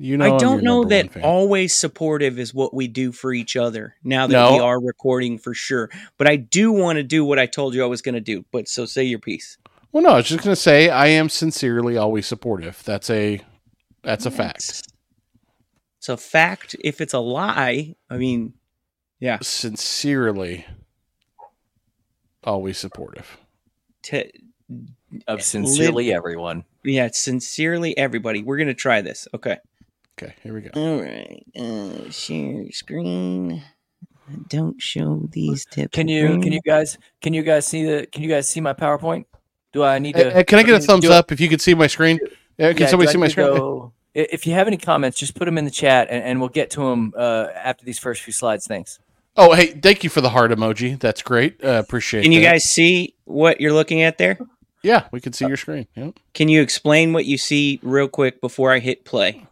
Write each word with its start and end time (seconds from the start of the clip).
You 0.00 0.16
know, 0.16 0.36
I 0.36 0.38
don't 0.38 0.62
know 0.62 0.84
that 0.84 1.16
always 1.22 1.74
supportive 1.74 2.38
is 2.38 2.54
what 2.54 2.72
we 2.72 2.86
do 2.86 3.10
for 3.10 3.32
each 3.32 3.56
other 3.56 3.96
now 4.04 4.28
that 4.28 4.32
No. 4.32 4.52
we 4.52 4.58
are 4.60 4.80
recording 4.80 5.38
for 5.38 5.54
sure. 5.54 5.90
But 6.16 6.28
I 6.28 6.36
do 6.36 6.70
want 6.70 6.98
to 6.98 7.02
do 7.02 7.24
what 7.24 7.40
I 7.40 7.46
told 7.46 7.74
you 7.74 7.82
I 7.82 7.86
was 7.86 8.00
going 8.00 8.14
to 8.14 8.20
do. 8.20 8.44
But 8.52 8.68
so 8.68 8.86
say 8.86 9.02
your 9.02 9.18
piece. 9.18 9.58
Well, 9.90 10.04
no, 10.04 10.10
I 10.10 10.16
was 10.16 10.28
just 10.28 10.44
gonna 10.44 10.54
say 10.54 10.88
I 10.90 11.06
am 11.08 11.28
sincerely 11.28 11.96
always 11.96 12.26
supportive. 12.26 12.80
That's 12.84 13.08
a 13.10 13.40
that's 14.02 14.26
a 14.26 14.30
fact. 14.30 14.58
It's, 14.58 14.82
it's 15.98 16.08
a 16.10 16.16
fact. 16.16 16.76
If 16.84 17.00
it's 17.00 17.14
a 17.14 17.18
lie, 17.18 17.96
I 18.08 18.16
mean, 18.18 18.52
yeah. 19.18 19.38
Sincerely, 19.42 20.64
always 22.44 22.78
supportive. 22.78 23.38
To, 24.04 24.24
Of 25.26 25.38
eh, 25.40 25.42
sincerely 25.42 26.12
everyone. 26.12 26.64
yeah, 26.84 27.08
sincerely 27.12 27.96
everybody. 27.96 28.42
We're 28.42 28.58
going 28.58 28.68
to 28.68 28.74
try 28.74 29.00
this. 29.00 29.26
Okay. 29.34 29.56
Okay, 30.20 30.34
here 30.42 30.52
we 30.52 30.62
go. 30.62 30.70
All 30.74 31.00
right. 31.00 31.44
Uh, 31.56 32.10
share 32.10 32.64
screen. 32.72 33.62
Don't 34.48 34.80
show 34.82 35.28
these 35.30 35.64
tips. 35.64 35.94
Can 35.94 36.08
you 36.08 36.40
can 36.40 36.52
you 36.52 36.60
guys 36.66 36.98
can 37.22 37.34
you 37.34 37.42
guys 37.42 37.66
see 37.66 37.84
the 37.84 38.06
can 38.06 38.24
you 38.24 38.28
guys 38.28 38.48
see 38.48 38.60
my 38.60 38.74
PowerPoint? 38.74 39.26
Do 39.72 39.84
I 39.84 40.00
need 40.00 40.16
to? 40.16 40.30
hey, 40.30 40.44
can 40.44 40.58
I 40.58 40.64
get 40.64 40.74
a 40.74 40.80
thumbs 40.80 41.06
up 41.06 41.30
if 41.30 41.40
you 41.40 41.48
could 41.48 41.60
see 41.60 41.74
my 41.74 41.86
screen? 41.86 42.18
Yeah, 42.56 42.72
can 42.72 42.82
yeah, 42.82 42.86
somebody 42.88 43.12
see 43.12 43.18
my 43.18 43.28
screen? 43.28 43.46
go- 43.46 43.92
If 44.12 44.44
you 44.44 44.54
have 44.54 44.66
any 44.66 44.76
comments, 44.76 45.18
just 45.18 45.36
put 45.36 45.44
them 45.44 45.56
in 45.56 45.64
the 45.64 45.70
chat, 45.70 46.08
and, 46.10 46.24
and 46.24 46.40
we'll 46.40 46.48
get 46.48 46.70
to 46.70 46.80
them 46.80 47.12
uh, 47.16 47.46
after 47.54 47.84
these 47.84 48.00
first 48.00 48.22
few 48.22 48.32
slides. 48.32 48.66
Thanks. 48.66 48.98
Oh, 49.36 49.54
hey, 49.54 49.66
thank 49.68 50.02
you 50.02 50.10
for 50.10 50.20
the 50.20 50.30
heart 50.30 50.50
emoji. 50.50 50.98
That's 50.98 51.22
great. 51.22 51.62
Uh, 51.62 51.80
appreciate. 51.84 52.20
It. 52.20 52.22
Can 52.24 52.32
you 52.32 52.40
that. 52.40 52.52
guys 52.52 52.64
see 52.64 53.14
what 53.24 53.60
you're 53.60 53.72
looking 53.72 54.02
at 54.02 54.18
there? 54.18 54.36
Yeah, 54.82 55.06
we 55.12 55.20
can 55.20 55.32
see 55.32 55.46
your 55.46 55.56
screen. 55.56 55.86
Yep. 55.94 56.18
Can 56.34 56.48
you 56.48 56.60
explain 56.60 57.12
what 57.12 57.24
you 57.24 57.38
see 57.38 57.78
real 57.82 58.08
quick 58.08 58.40
before 58.40 58.72
I 58.72 58.80
hit 58.80 59.04
play? 59.04 59.47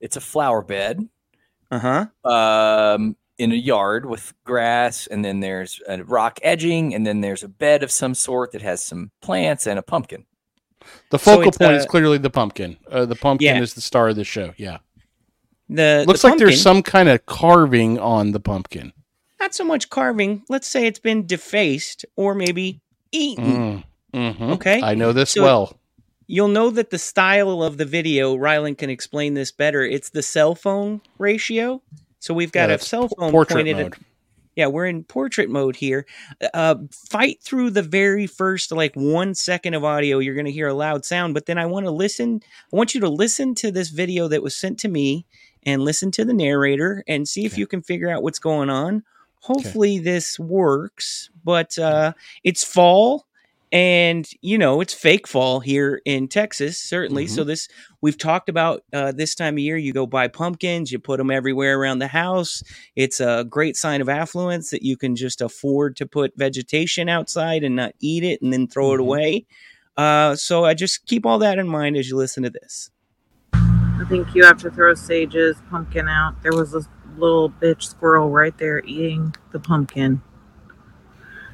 It's 0.00 0.16
a 0.16 0.20
flower 0.20 0.62
bed 0.62 1.08
Uh 1.70 1.78
huh. 1.78 2.06
um, 2.30 3.16
in 3.38 3.52
a 3.52 3.56
yard 3.56 4.06
with 4.06 4.34
grass, 4.44 5.06
and 5.06 5.24
then 5.24 5.40
there's 5.40 5.80
a 5.88 6.02
rock 6.04 6.38
edging, 6.42 6.94
and 6.94 7.06
then 7.06 7.20
there's 7.20 7.42
a 7.42 7.48
bed 7.48 7.82
of 7.82 7.90
some 7.90 8.14
sort 8.14 8.52
that 8.52 8.62
has 8.62 8.82
some 8.82 9.10
plants 9.22 9.66
and 9.66 9.78
a 9.78 9.82
pumpkin. 9.82 10.24
The 11.10 11.18
focal 11.18 11.48
it's, 11.48 11.58
point 11.58 11.72
uh, 11.72 11.76
is 11.76 11.86
clearly 11.86 12.18
the 12.18 12.30
pumpkin. 12.30 12.76
Uh, 12.90 13.04
the 13.06 13.14
pumpkin 13.16 13.56
Yeah. 13.56 13.62
is 13.62 13.74
the 13.74 13.80
star 13.80 14.08
of 14.08 14.16
the 14.16 14.24
show. 14.24 14.52
Yeah. 14.56 14.78
The 15.68 16.04
Looks 16.06 16.22
the 16.22 16.28
like 16.28 16.38
there's 16.38 16.60
some 16.60 16.82
kind 16.82 17.08
of 17.08 17.24
carving 17.26 17.98
on 17.98 18.32
the 18.32 18.40
pumpkin. 18.40 18.92
not 19.40 19.54
so 19.54 19.64
much 19.64 19.88
carving. 19.90 20.42
Let's 20.48 20.66
say 20.66 20.86
it's 20.86 20.98
been 20.98 21.26
defaced 21.26 22.04
or 22.16 22.34
maybe 22.34 22.80
eaten. 23.12 23.84
Mm. 24.14 24.34
hmm 24.36 24.50
Okay. 24.52 24.80
I 24.82 24.94
know 24.94 25.12
this 25.12 25.30
So- 25.32 25.42
well. 25.42 25.79
You'll 26.32 26.46
know 26.46 26.70
that 26.70 26.90
the 26.90 26.98
style 26.98 27.60
of 27.60 27.76
the 27.76 27.84
video, 27.84 28.36
Rylan 28.36 28.78
can 28.78 28.88
explain 28.88 29.34
this 29.34 29.50
better. 29.50 29.82
It's 29.82 30.10
the 30.10 30.22
cell 30.22 30.54
phone 30.54 31.00
ratio. 31.18 31.82
So 32.20 32.34
we've 32.34 32.52
got 32.52 32.68
Yeah, 32.68 32.76
a 32.76 32.78
cell 32.78 33.08
phone 33.08 33.32
portrait 33.32 33.56
pointed 33.56 33.76
mode. 33.78 33.94
at 33.94 33.98
Yeah, 34.54 34.68
we're 34.68 34.86
in 34.86 35.02
portrait 35.02 35.50
mode 35.50 35.74
here. 35.74 36.06
Uh, 36.54 36.76
fight 36.92 37.42
through 37.42 37.70
the 37.70 37.82
very 37.82 38.28
first 38.28 38.70
like 38.70 38.94
one 38.94 39.34
second 39.34 39.74
of 39.74 39.82
audio. 39.82 40.20
You're 40.20 40.36
going 40.36 40.46
to 40.46 40.52
hear 40.52 40.68
a 40.68 40.74
loud 40.74 41.04
sound, 41.04 41.34
but 41.34 41.46
then 41.46 41.58
I 41.58 41.66
want 41.66 41.86
to 41.86 41.90
listen. 41.90 42.40
I 42.72 42.76
want 42.76 42.94
you 42.94 43.00
to 43.00 43.08
listen 43.08 43.56
to 43.56 43.72
this 43.72 43.88
video 43.88 44.28
that 44.28 44.40
was 44.40 44.54
sent 44.54 44.78
to 44.80 44.88
me 44.88 45.26
and 45.66 45.82
listen 45.82 46.12
to 46.12 46.24
the 46.24 46.32
narrator 46.32 47.02
and 47.08 47.26
see 47.26 47.44
if 47.44 47.54
Okay. 47.54 47.60
you 47.60 47.66
can 47.66 47.82
figure 47.82 48.08
out 48.08 48.22
what's 48.22 48.38
going 48.38 48.70
on. 48.70 49.02
Hopefully 49.40 49.98
this 49.98 50.38
works, 50.38 51.28
but 51.42 51.76
uh, 51.76 52.12
it's 52.44 52.62
fall 52.62 53.26
and 53.72 54.28
you 54.40 54.58
know 54.58 54.80
it's 54.80 54.92
fake 54.94 55.28
fall 55.28 55.60
here 55.60 56.00
in 56.04 56.28
Texas 56.28 56.78
certainly. 56.80 57.26
Mm-hmm. 57.26 57.34
So 57.34 57.44
this 57.44 57.68
we've 58.00 58.18
talked 58.18 58.48
about 58.48 58.82
uh, 58.92 59.12
this 59.12 59.34
time 59.34 59.54
of 59.54 59.58
year. 59.60 59.76
You 59.76 59.92
go 59.92 60.06
buy 60.06 60.28
pumpkins, 60.28 60.90
you 60.90 60.98
put 60.98 61.18
them 61.18 61.30
everywhere 61.30 61.78
around 61.78 62.00
the 62.00 62.08
house. 62.08 62.62
It's 62.96 63.20
a 63.20 63.44
great 63.48 63.76
sign 63.76 64.00
of 64.00 64.08
affluence 64.08 64.70
that 64.70 64.82
you 64.82 64.96
can 64.96 65.14
just 65.16 65.40
afford 65.40 65.96
to 65.96 66.06
put 66.06 66.36
vegetation 66.36 67.08
outside 67.08 67.62
and 67.62 67.76
not 67.76 67.94
eat 68.00 68.24
it 68.24 68.42
and 68.42 68.52
then 68.52 68.66
throw 68.66 68.92
it 68.94 68.98
Mhm. 68.98 69.00
away. 69.00 69.46
Uh, 69.96 70.34
so 70.34 70.64
I 70.64 70.74
just 70.74 71.06
keep 71.06 71.26
all 71.26 71.38
that 71.38 71.58
in 71.58 71.68
mind 71.68 71.96
as 71.96 72.08
you 72.08 72.16
listen 72.16 72.42
to 72.42 72.50
this. 72.50 72.90
I 73.52 74.04
think 74.08 74.34
you 74.34 74.44
have 74.44 74.58
to 74.62 74.70
throw 74.70 74.94
Sage's 74.94 75.56
pumpkin 75.70 76.08
out. 76.08 76.42
There 76.42 76.52
was 76.52 76.72
this 76.72 76.88
little 77.18 77.50
bitch 77.50 77.82
squirrel 77.82 78.30
right 78.30 78.56
there 78.56 78.82
eating 78.84 79.34
the 79.52 79.60
pumpkin. 79.60 80.22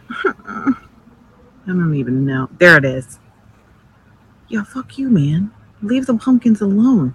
I 1.66 1.70
don't 1.70 1.94
even 1.94 2.24
know. 2.24 2.48
There 2.58 2.76
it 2.76 2.84
is. 2.84 3.18
Yeah, 4.48 4.62
fuck 4.62 4.98
you, 4.98 5.10
man. 5.10 5.50
Leave 5.82 6.06
the 6.06 6.16
pumpkins 6.16 6.60
alone. 6.60 7.14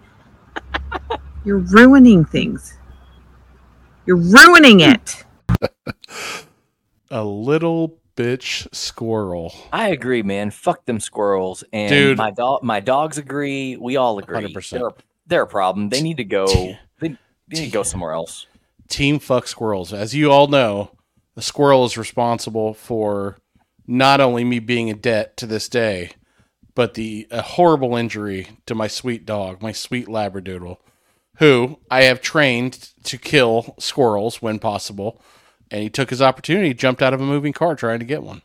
You're 1.46 1.60
ruining 1.60 2.26
things. 2.26 2.78
You're 4.06 4.18
ruining 4.18 4.82
it. 4.82 5.24
A 7.12 7.24
little 7.24 7.98
bitch 8.16 8.74
squirrel. 8.74 9.54
I 9.72 9.90
agree, 9.90 10.22
man. 10.22 10.52
Fuck 10.52 10.86
them 10.86 11.00
squirrels, 11.00 11.64
and 11.72 11.90
Dude. 11.90 12.18
my 12.18 12.32
dog, 12.32 12.64
my 12.64 12.80
dogs 12.80 13.18
agree. 13.18 13.78
We 13.78 13.96
all 13.96 14.20
agree. 14.20 14.54
100%. 14.54 14.70
They're, 14.70 14.92
they're 15.28 15.44
a 15.44 15.48
problem. 15.48 15.90
They 15.90 16.02
need 16.02 16.18
to 16.18 16.24
go. 16.24 16.46
They, 16.48 16.78
they 17.00 17.18
need 17.50 17.66
to 17.66 17.72
go 17.72 17.84
somewhere 17.84 18.12
else. 18.12 18.48
Team 18.90 19.20
fuck 19.20 19.48
squirrels. 19.48 19.94
As 19.94 20.14
you 20.14 20.32
all 20.32 20.48
know, 20.48 20.92
the 21.36 21.42
squirrel 21.42 21.86
is 21.86 21.98
responsible 21.98 22.74
for 22.74 23.38
not 23.88 24.22
only 24.22 24.44
me 24.44 24.60
being 24.60 24.88
in 24.88 25.00
debt 25.00 25.38
to 25.38 25.46
this 25.46 25.68
day, 25.70 26.12
but 26.76 26.94
the 26.94 27.28
a 27.32 27.42
horrible 27.42 27.96
injury 27.96 28.48
to 28.66 28.76
my 28.76 28.88
sweet 28.88 29.26
dog, 29.26 29.62
my 29.62 29.72
sweet 29.72 30.08
Labradoodle, 30.08 30.78
who 31.38 31.80
I 31.90 32.04
have 32.04 32.22
trained 32.22 32.90
to 33.04 33.18
kill 33.18 33.76
squirrels 33.80 34.42
when 34.42 34.60
possible. 34.60 35.22
And 35.70 35.84
he 35.84 35.90
took 35.90 36.10
his 36.10 36.22
opportunity, 36.22 36.74
jumped 36.74 37.02
out 37.02 37.14
of 37.14 37.22
a 37.22 37.26
moving 37.26 37.54
car 37.54 37.76
trying 37.76 38.00
to 38.00 38.06
get 38.06 38.24
one. 38.24 38.42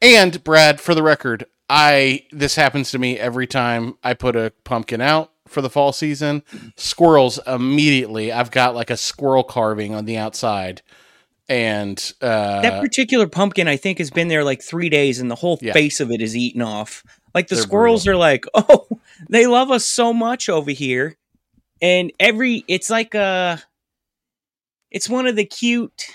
And 0.00 0.42
Brad, 0.44 0.80
for 0.80 0.94
the 0.94 1.02
record, 1.02 1.44
I 1.68 2.26
this 2.32 2.56
happens 2.56 2.90
to 2.90 2.98
me 2.98 3.18
every 3.18 3.46
time 3.46 3.96
I 4.02 4.14
put 4.14 4.36
a 4.36 4.52
pumpkin 4.64 5.00
out 5.00 5.32
for 5.46 5.62
the 5.62 5.70
fall 5.70 5.92
season. 5.92 6.42
Squirrels 6.76 7.38
immediately. 7.46 8.32
I've 8.32 8.50
got 8.50 8.74
like 8.74 8.90
a 8.90 8.96
squirrel 8.96 9.44
carving 9.44 9.94
on 9.94 10.04
the 10.04 10.16
outside, 10.16 10.82
and 11.50 12.12
uh, 12.22 12.62
that 12.62 12.80
particular 12.80 13.26
pumpkin, 13.26 13.66
I 13.66 13.76
think, 13.76 13.98
has 13.98 14.10
been 14.10 14.28
there 14.28 14.44
like 14.44 14.62
three 14.62 14.88
days, 14.88 15.18
and 15.18 15.28
the 15.30 15.34
whole 15.34 15.58
Yeah. 15.60 15.72
face 15.72 15.98
of 15.98 16.10
it 16.12 16.22
is 16.22 16.36
eaten 16.36 16.62
off. 16.62 17.02
Like 17.34 17.48
the 17.48 17.56
They're 17.56 17.62
squirrels 17.64 18.06
are 18.06 18.16
like, 18.16 18.44
oh, 18.54 18.86
they 19.28 19.46
love 19.48 19.70
us 19.72 19.84
so 19.84 20.12
much 20.12 20.48
over 20.48 20.70
here, 20.70 21.16
and 21.82 22.12
every 22.20 22.64
it's 22.68 22.88
like 22.88 23.14
a, 23.14 23.60
it's 24.92 25.08
one 25.08 25.26
of 25.26 25.34
the 25.36 25.44
cute 25.44 26.06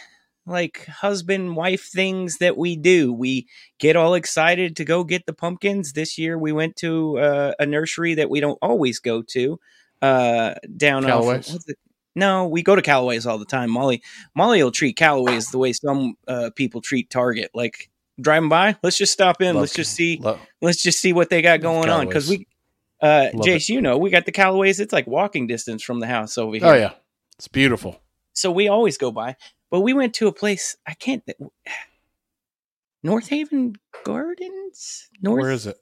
like 0.47 0.85
husband 0.85 1.55
wife 1.55 1.89
things 1.91 2.37
that 2.37 2.55
we 2.55 2.75
do. 2.77 3.11
We 3.11 3.47
get 3.79 3.95
all 3.95 4.13
excited 4.13 4.75
to 4.77 4.85
go 4.85 5.03
get 5.03 5.25
the 5.25 5.33
pumpkins. 5.33 5.93
This 5.93 6.17
year 6.17 6.37
we 6.37 6.51
went 6.53 6.75
to 6.77 7.17
uh, 7.17 7.53
a 7.59 7.65
nursery 7.65 8.13
that 8.15 8.29
we 8.29 8.39
don't 8.39 8.59
always 8.61 8.99
go 8.99 9.21
to 9.29 9.59
uh, 10.01 10.53
down 10.77 11.03
off. 11.05 11.25
It- 12.15 12.19
No, 12.19 12.47
we 12.47 12.63
go 12.63 12.75
to 12.75 12.81
Calloway's 12.81 13.25
all 13.25 13.37
the 13.37 13.45
time. 13.45 13.69
Molly, 13.69 14.01
Molly 14.35 14.63
will 14.63 14.71
treat 14.71 14.95
Calloway's 14.95 15.49
the 15.51 15.57
way 15.57 15.73
some 15.73 16.15
uh, 16.27 16.49
people 16.55 16.81
treat 16.81 17.09
Target. 17.09 17.51
Like 17.53 17.89
driving 18.19 18.49
by, 18.49 18.77
let's 18.83 18.97
just 18.97 19.11
stop 19.13 19.41
in. 19.41 19.55
love 19.55 19.61
let's 19.61 19.73
just 19.73 19.93
see. 19.93 20.19
lo- 20.21 20.39
Let's 20.61 20.81
just 20.81 20.99
see 20.99 21.13
what 21.13 21.29
they 21.29 21.41
got 21.41 21.61
Love 21.61 21.61
going 21.61 21.89
on 21.89 22.07
because 22.07 22.29
we. 22.29 22.47
Uh, 23.01 23.27
Love 23.33 23.45
Jace, 23.45 23.67
you 23.69 23.81
know 23.81 23.97
we 23.97 24.09
got 24.09 24.25
the 24.25 24.31
Calloway's. 24.31 24.79
It's 24.79 24.93
like 24.93 25.05
walking 25.05 25.47
distance 25.47 25.83
from 25.83 25.99
the 25.99 26.07
house 26.07 26.37
over 26.37 26.55
here 26.55 26.65
oh 26.65 26.73
yeah, 26.73 26.93
it's 27.37 27.49
beautiful. 27.49 27.99
so 28.33 28.49
we 28.51 28.69
always 28.69 28.97
go 28.97 29.11
by. 29.11 29.35
But 29.69 29.81
we 29.81 29.91
went 29.93 30.13
to 30.15 30.27
a 30.27 30.31
place 30.31 30.77
I 30.87 30.93
can't. 30.93 31.21
North 33.03 33.27
Haven 33.27 33.75
Gardens, 34.05 35.09
North 35.21 35.41
Where 35.41 35.51
is 35.51 35.67
it? 35.67 35.77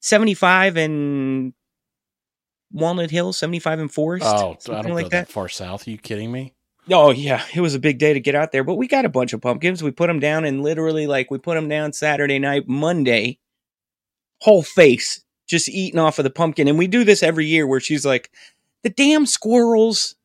seventy 0.00 0.34
five 0.34 0.76
and 0.76 1.52
Walnut 2.74 3.10
Hill, 3.10 3.32
seventy 3.32 3.60
five 3.60 3.78
and 3.78 3.90
Forest. 3.90 4.26
Oh, 4.26 4.56
I 4.68 4.82
don't 4.82 4.92
like 4.92 5.06
go 5.06 5.10
that. 5.10 5.28
that 5.28 5.28
far 5.28 5.48
south. 5.48 5.86
Are 5.86 5.90
you 5.90 5.96
kidding 5.96 6.30
me? 6.30 6.52
Oh 6.90 7.12
yeah, 7.12 7.42
it 7.54 7.60
was 7.60 7.74
a 7.74 7.78
big 7.78 7.98
day 7.98 8.12
to 8.12 8.20
get 8.20 8.34
out 8.34 8.52
there. 8.52 8.64
But 8.64 8.74
we 8.74 8.88
got 8.88 9.04
a 9.04 9.08
bunch 9.08 9.32
of 9.32 9.40
pumpkins. 9.40 9.82
We 9.82 9.92
put 9.92 10.08
them 10.08 10.20
down, 10.20 10.44
and 10.44 10.62
literally, 10.62 11.06
like, 11.06 11.30
we 11.30 11.38
put 11.38 11.54
them 11.54 11.68
down 11.68 11.92
Saturday 11.92 12.38
night, 12.38 12.68
Monday, 12.68 13.38
whole 14.40 14.62
face 14.62 15.22
just 15.46 15.68
eating 15.68 16.00
off 16.00 16.18
of 16.18 16.24
the 16.24 16.30
pumpkin. 16.30 16.68
And 16.68 16.78
we 16.78 16.86
do 16.86 17.04
this 17.04 17.22
every 17.22 17.46
year, 17.46 17.66
where 17.66 17.80
she's 17.80 18.04
like, 18.04 18.30
"The 18.82 18.90
damn 18.90 19.24
squirrels." 19.24 20.16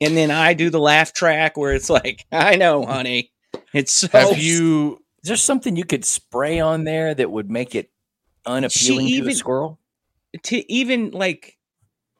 And 0.00 0.16
then 0.16 0.30
I 0.30 0.54
do 0.54 0.70
the 0.70 0.80
laugh 0.80 1.12
track 1.12 1.56
where 1.56 1.72
it's 1.74 1.88
like, 1.90 2.26
I 2.32 2.56
know, 2.56 2.84
honey. 2.84 3.30
It's 3.72 3.92
so 3.92 4.08
Have 4.08 4.38
you? 4.38 5.02
Is 5.22 5.28
there 5.28 5.36
something 5.36 5.76
you 5.76 5.84
could 5.84 6.04
spray 6.04 6.60
on 6.60 6.84
there 6.84 7.14
that 7.14 7.30
would 7.30 7.50
make 7.50 7.74
it 7.74 7.90
unappealing 8.46 9.06
to 9.06 9.12
even- 9.12 9.28
the 9.28 9.34
squirrel? 9.34 9.78
To 10.42 10.72
even 10.72 11.10
like 11.10 11.56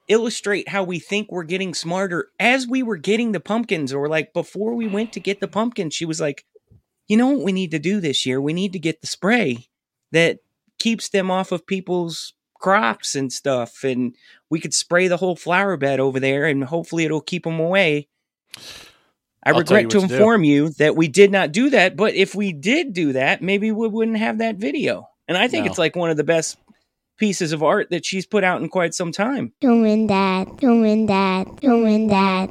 illustrate 0.08 0.68
how 0.68 0.84
we 0.84 0.98
think 0.98 1.30
we're 1.30 1.42
getting 1.44 1.74
smarter 1.74 2.28
as 2.38 2.66
we 2.66 2.82
were 2.82 2.96
getting 2.96 3.32
the 3.32 3.40
pumpkins 3.40 3.92
or 3.92 4.08
like 4.08 4.32
before 4.32 4.74
we 4.74 4.86
went 4.86 5.12
to 5.12 5.20
get 5.20 5.40
the 5.40 5.48
pumpkins 5.48 5.94
she 5.94 6.04
was 6.04 6.20
like 6.20 6.44
you 7.08 7.16
know 7.16 7.28
what 7.28 7.44
we 7.44 7.52
need 7.52 7.70
to 7.70 7.78
do 7.78 8.00
this 8.00 8.26
year 8.26 8.38
we 8.40 8.52
need 8.52 8.72
to 8.74 8.78
get 8.78 9.00
the 9.00 9.06
spray 9.06 9.66
that 10.12 10.38
keeps 10.78 11.08
them 11.08 11.30
off 11.30 11.52
of 11.52 11.66
people's 11.66 12.34
crops 12.64 13.14
and 13.14 13.30
stuff, 13.30 13.84
and 13.84 14.14
we 14.48 14.58
could 14.58 14.72
spray 14.72 15.06
the 15.06 15.18
whole 15.18 15.36
flower 15.36 15.76
bed 15.76 16.00
over 16.00 16.18
there, 16.18 16.46
and 16.46 16.64
hopefully 16.64 17.04
it'll 17.04 17.20
keep 17.20 17.44
them 17.44 17.60
away. 17.60 18.08
I 19.44 19.50
I'll 19.50 19.58
regret 19.58 19.90
to 19.90 19.98
what 19.98 20.02
to 20.02 20.08
do. 20.08 20.14
inform 20.14 20.44
you 20.44 20.70
that 20.78 20.96
we 20.96 21.08
did 21.08 21.30
not 21.30 21.52
do 21.52 21.68
that, 21.70 21.96
but 21.96 22.14
if 22.14 22.34
we 22.34 22.52
did 22.54 22.94
do 22.94 23.12
that, 23.12 23.42
maybe 23.42 23.70
we 23.70 23.86
wouldn't 23.88 24.16
have 24.16 24.38
that 24.38 24.56
video. 24.56 25.08
And 25.28 25.36
I 25.36 25.48
think 25.48 25.66
No. 25.66 25.70
it's 25.70 25.78
like 25.78 25.94
one 25.94 26.10
of 26.10 26.16
the 26.16 26.24
best 26.24 26.56
pieces 27.18 27.52
of 27.52 27.62
art 27.62 27.90
that 27.90 28.04
she's 28.04 28.26
put 28.26 28.44
out 28.44 28.60
in 28.62 28.68
quite 28.68 28.94
some 28.94 29.12
time. 29.12 29.52
Doing 29.60 30.06
that, 30.08 30.56
doing 30.58 31.06
that, 31.06 31.60
doing 31.60 32.08
that. 32.08 32.50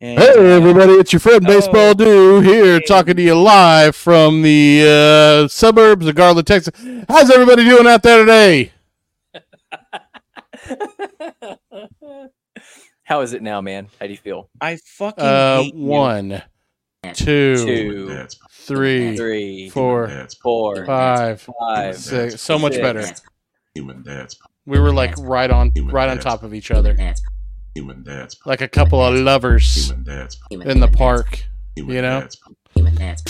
And, 0.00 0.18
Hey 0.18 0.30
uh, 0.30 0.40
everybody, 0.42 0.92
it's 0.94 1.12
your 1.12 1.20
friend 1.20 1.40
Oh. 1.44 1.46
Baseball 1.46 1.94
Do 1.94 2.40
here, 2.40 2.78
Hey. 2.80 2.80
talking 2.80 3.16
to 3.16 3.22
you 3.22 3.34
live 3.40 3.94
from 3.96 4.42
the 4.42 5.44
uh, 5.44 5.48
suburbs 5.48 6.06
of 6.06 6.14
Garland, 6.14 6.46
Texas. 6.46 6.74
How's 7.08 7.30
everybody 7.30 7.64
doing 7.64 7.86
out 7.86 8.02
there 8.02 8.18
today? 8.20 8.72
How 13.04 13.20
is 13.20 13.34
it 13.34 13.42
now, 13.42 13.60
man? 13.60 13.88
How 14.00 14.06
do 14.06 14.12
you 14.12 14.18
feel? 14.18 14.48
I 14.60 14.76
fucking 14.76 15.24
Uh, 15.24 15.62
hate 15.62 15.74
you. 15.74 15.84
one, 15.84 16.42
two, 17.12 17.56
Two, 17.56 18.26
three, 18.50 19.16
three, 19.16 19.68
four, 19.70 20.26
four, 20.42 20.86
five, 20.86 21.46
five, 21.60 21.96
six. 21.98 22.40
So 22.40 22.58
much 22.58 22.74
six. 22.74 22.82
better. 22.82 23.06
Human 23.74 24.02
dad's 24.04 24.38
We 24.66 24.78
were 24.78 24.92
like 24.92 25.14
right 25.18 25.50
on, 25.50 25.72
right 25.86 26.08
on 26.08 26.18
top 26.20 26.44
of 26.44 26.54
each 26.54 26.70
other, 26.70 26.96
human 27.74 28.04
dad's 28.04 28.36
like 28.46 28.60
a 28.60 28.68
couple 28.68 29.04
of 29.04 29.14
lovers 29.14 29.90
in 29.90 30.04
the 30.04 30.90
park. 30.92 31.44
human 31.74 31.96
You 31.96 32.02
know? 32.02 32.28
Human 32.76 32.94
dad's 32.94 33.26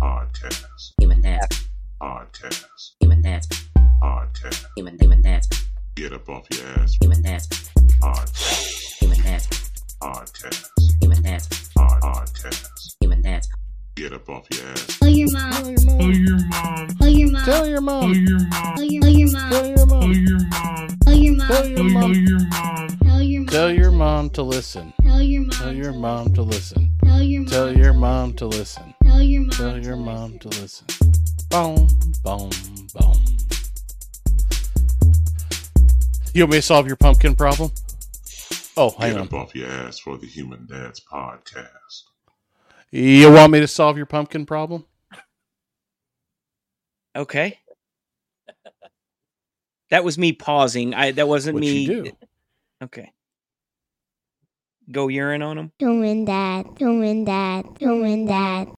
podcast 0.00 0.92
human 1.00 1.20
dad's 1.20 1.68
podcast 2.00 2.92
human 3.00 3.22
dad's 3.22 3.48
podcast. 4.00 4.64
human 4.76 4.96
human 5.00 5.20
dad's 5.20 5.48
Get 5.96 6.12
up 6.12 6.28
off 6.28 6.46
your 6.52 6.66
ass 6.78 6.96
human 7.00 7.20
dad's 7.22 7.48
podcast 8.00 8.98
human 9.00 9.20
dad's 9.22 9.48
podcast 10.00 10.68
human 11.00 11.22
dad's 11.22 11.48
podcast. 11.76 12.96
human 13.00 13.22
dad's 13.22 13.48
Get 13.98 14.12
up 14.12 14.28
off 14.28 14.46
your 14.52 14.64
ass. 14.68 14.98
Tell 15.00 15.08
your 15.08 15.28
mom. 15.32 15.52
Tell 15.52 15.70
your 15.72 15.80
mom. 15.80 16.88
Tell 16.98 17.10
your 17.10 17.30
mom. 17.32 17.44
Tell 17.44 17.66
your 17.66 17.80
mom. 17.80 18.14
Tell 18.14 18.14
your 18.14 18.40
mom. 18.46 18.76
Tell 18.76 18.86
your 18.86 19.26
mom. 19.26 19.50
Tell 19.50 19.66
your 19.66 19.86
mom. 19.86 20.98
Tell 21.00 21.16
your 21.16 21.34
mom. 21.34 21.48
Tell 21.48 21.66
your 21.66 21.82
mom. 21.82 22.08
Tell 22.08 22.22
your 22.22 22.30
mom. 22.30 22.98
Tell 23.00 23.22
your 23.22 23.40
mom. 23.40 23.46
Tell 23.48 23.72
your 23.72 23.90
mom 23.90 24.30
to 24.30 24.42
listen. 24.44 24.92
Tell 25.02 25.20
your 25.20 25.42
mom. 25.42 25.50
Tell 25.50 25.74
your 25.74 25.92
mom 25.92 26.32
to 26.34 26.42
listen. 26.42 26.92
Tell 27.02 27.22
your 27.22 27.40
mom. 27.42 27.50
Tell 27.50 27.76
your 27.76 27.92
mom 27.92 28.34
to 28.34 28.46
listen. 28.46 28.94
Tell 29.02 29.20
your 29.20 29.40
mom. 29.40 29.50
Tell 29.50 29.78
your 29.78 29.96
mom 29.96 30.38
to 30.38 30.48
listen. 30.48 30.86
Boom, 31.50 31.88
boom, 32.22 32.50
boom. 32.94 33.20
You 36.34 36.44
want 36.44 36.52
me 36.52 36.58
to 36.58 36.62
solve 36.62 36.86
your 36.86 36.96
pumpkin 36.96 37.34
problem? 37.34 37.72
Oh, 38.76 38.94
hang 39.00 39.14
Get 39.14 39.20
on. 39.20 39.26
up 39.26 39.34
off 39.34 39.54
your 39.56 39.68
ass 39.68 39.98
for 39.98 40.16
the 40.16 40.26
Human 40.26 40.66
Dads 40.66 41.00
podcast. 41.00 42.04
You 42.90 43.30
want 43.32 43.52
me 43.52 43.60
to 43.60 43.68
solve 43.68 43.96
your 43.96 44.06
pumpkin 44.06 44.46
problem? 44.46 44.84
Okay. 47.14 47.58
That 49.90 50.04
was 50.04 50.18
me 50.18 50.32
pausing. 50.32 50.94
I 50.94 51.12
that 51.12 51.28
wasn't 51.28 51.54
What 51.54 51.60
me. 51.62 51.80
you 51.80 52.04
do? 52.04 52.12
Okay. 52.84 53.12
Go 54.90 55.08
urine 55.08 55.42
on 55.42 55.58
him. 55.58 55.72
Doing 55.78 56.24
that. 56.26 56.74
Doing 56.76 57.24
that. 57.24 57.74
Doing 57.78 58.26
that. 58.26 58.68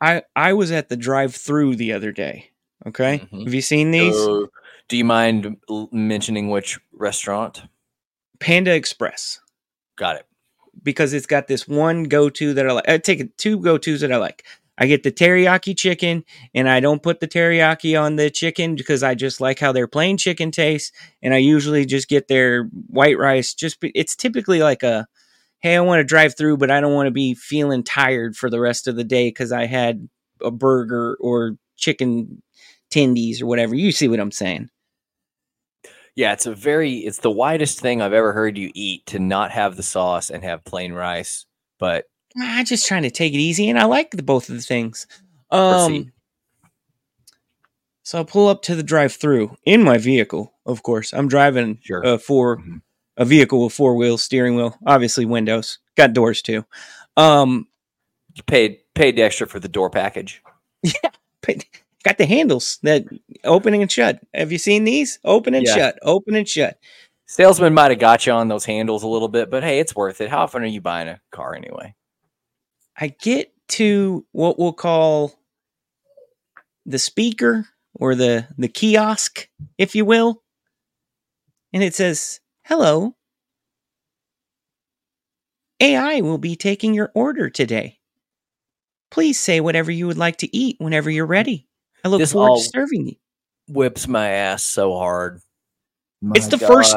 I 0.00 0.22
I 0.36 0.52
was 0.52 0.70
at 0.72 0.88
the 0.88 0.96
drive-through 0.96 1.76
the 1.76 1.92
other 1.92 2.12
day. 2.12 2.50
Okay, 2.86 3.20
Mhm. 3.32 3.44
have 3.44 3.54
you 3.54 3.62
seen 3.62 3.92
these? 3.92 4.14
So, 4.14 4.48
do 4.88 4.96
you 4.96 5.04
mind 5.04 5.56
mentioning 5.92 6.50
which 6.50 6.78
restaurant? 6.92 7.62
Panda 8.40 8.74
Express 8.74 9.40
Got 9.96 10.16
it. 10.16 10.26
Because 10.84 11.12
it's 11.12 11.26
got 11.26 11.48
this 11.48 11.66
one 11.66 12.04
go-to 12.04 12.54
that 12.54 12.68
I 12.68 12.72
like. 12.72 12.88
I 12.88 12.98
take 12.98 13.36
two 13.36 13.58
go-tos 13.58 14.02
that 14.02 14.12
I 14.12 14.18
like. 14.18 14.44
I 14.76 14.86
get 14.86 15.04
the 15.04 15.12
teriyaki 15.12 15.76
chicken, 15.76 16.24
and 16.52 16.68
I 16.68 16.80
don't 16.80 17.02
put 17.02 17.20
the 17.20 17.28
teriyaki 17.28 18.00
on 18.00 18.16
the 18.16 18.28
chicken 18.28 18.74
because 18.74 19.02
I 19.02 19.14
just 19.14 19.40
like 19.40 19.60
how 19.60 19.72
their 19.72 19.86
plain 19.86 20.16
chicken 20.16 20.50
tastes. 20.50 20.92
And 21.22 21.32
I 21.32 21.38
usually 21.38 21.86
just 21.86 22.08
get 22.08 22.28
their 22.28 22.64
white 22.88 23.18
rice. 23.18 23.54
Just 23.54 23.80
be, 23.80 23.92
it's 23.94 24.16
typically 24.16 24.60
like 24.60 24.82
a, 24.82 25.06
hey, 25.60 25.76
I 25.76 25.80
want 25.80 26.00
to 26.00 26.04
drive 26.04 26.36
through, 26.36 26.56
but 26.58 26.70
I 26.70 26.80
don't 26.80 26.94
want 26.94 27.06
to 27.06 27.12
be 27.12 27.34
feeling 27.34 27.84
tired 27.84 28.36
for 28.36 28.50
the 28.50 28.60
rest 28.60 28.88
of 28.88 28.96
the 28.96 29.04
day 29.04 29.28
because 29.28 29.52
I 29.52 29.66
had 29.66 30.08
a 30.42 30.50
burger 30.50 31.16
or 31.20 31.56
chicken 31.76 32.42
tendies 32.90 33.40
or 33.40 33.46
whatever. 33.46 33.74
You 33.74 33.92
see 33.92 34.08
what 34.08 34.20
I'm 34.20 34.32
saying? 34.32 34.70
Yeah, 36.16 36.32
it's 36.32 36.46
a 36.46 36.54
very 36.54 36.98
it's 36.98 37.18
the 37.18 37.30
widest 37.30 37.80
thing 37.80 38.00
I've 38.00 38.12
ever 38.12 38.32
heard 38.32 38.56
you 38.56 38.70
eat 38.74 39.04
to 39.06 39.18
not 39.18 39.50
have 39.50 39.76
the 39.76 39.82
sauce 39.82 40.30
and 40.30 40.44
have 40.44 40.64
plain 40.64 40.92
rice. 40.92 41.46
But 41.78 42.04
I'm 42.40 42.64
just 42.64 42.86
trying 42.86 43.02
to 43.02 43.10
take 43.10 43.32
it 43.34 43.38
easy, 43.38 43.68
and 43.68 43.78
I 43.78 43.84
like 43.84 44.12
the, 44.12 44.22
both 44.22 44.48
of 44.48 44.54
the 44.56 44.62
things. 44.62 45.06
Um, 45.50 45.70
Proceed. 45.90 46.12
so 48.02 48.20
I 48.20 48.22
pull 48.24 48.48
up 48.48 48.62
to 48.62 48.74
the 48.76 48.82
drive-through 48.82 49.56
in 49.64 49.82
my 49.82 49.98
vehicle. 49.98 50.52
Of 50.66 50.82
course, 50.82 51.12
I'm 51.12 51.28
driving 51.28 51.78
Sure. 51.82 52.02
a 52.02 52.18
four 52.18 52.58
Mhm. 52.58 52.82
a 53.16 53.24
vehicle 53.24 53.64
with 53.64 53.72
four 53.72 53.94
wheels, 53.96 54.22
steering 54.24 54.56
wheel, 54.56 54.76
obviously 54.86 55.24
windows, 55.24 55.78
got 55.96 56.12
doors 56.12 56.42
too. 56.42 56.64
Um, 57.16 57.68
you 58.34 58.42
paid 58.44 58.78
paid 58.94 59.18
extra 59.18 59.46
for 59.46 59.60
the 59.60 59.68
door 59.68 59.90
package. 59.90 60.42
but 61.42 61.64
got 62.04 62.18
the 62.18 62.26
handles 62.26 62.78
that 62.82 63.04
opening 63.44 63.82
and 63.82 63.90
shut. 63.90 64.20
Have 64.34 64.52
you 64.52 64.58
seen 64.58 64.84
these? 64.84 65.18
Open 65.24 65.54
and 65.54 65.66
Yeah. 65.66 65.74
shut. 65.74 65.98
Open 66.02 66.34
and 66.36 66.48
shut. 66.48 66.78
Salesman 67.26 67.74
might 67.74 67.90
have 67.90 67.98
got 68.00 68.26
you 68.26 68.32
on 68.32 68.48
those 68.48 68.66
handles 68.66 69.02
a 69.02 69.08
little 69.08 69.28
bit, 69.28 69.50
but 69.50 69.62
hey, 69.62 69.80
it's 69.80 69.96
worth 69.96 70.20
it. 70.20 70.30
How 70.30 70.42
often 70.42 70.62
are 70.62 70.66
you 70.66 70.80
buying 70.80 71.08
a 71.08 71.20
car 71.32 71.54
anyway? 71.54 71.94
I 72.96 73.08
get 73.08 73.52
to 73.70 74.26
what 74.32 74.58
we'll 74.58 74.74
call 74.74 75.32
the 76.86 76.98
speaker 76.98 77.66
or 77.94 78.14
the 78.14 78.46
the 78.58 78.68
kiosk, 78.68 79.48
if 79.78 79.94
you 79.94 80.04
will, 80.04 80.42
and 81.72 81.82
it 81.82 81.94
says, 81.94 82.40
"Hello, 82.64 83.16
AI 85.80 86.20
will 86.20 86.38
be 86.38 86.56
taking 86.56 86.94
your 86.94 87.10
order 87.14 87.48
today. 87.50 87.98
Please 89.10 89.38
say 89.40 89.60
whatever 89.60 89.90
you 89.90 90.06
would 90.06 90.18
like 90.18 90.36
to 90.38 90.56
eat 90.56 90.76
whenever 90.78 91.10
you're 91.10 91.26
ready. 91.26 91.68
I 92.04 92.08
look 92.08 92.20
This 92.20 92.32
forward 92.32 92.50
all- 92.50 92.58
to 92.60 92.68
serving 92.68 93.06
you." 93.08 93.14
Whips 93.68 94.06
my 94.06 94.28
ass 94.28 94.62
so 94.62 94.92
hard. 94.94 95.40
It's 96.34 96.46
My 96.46 96.50
the 96.50 96.58
first- 96.58 96.96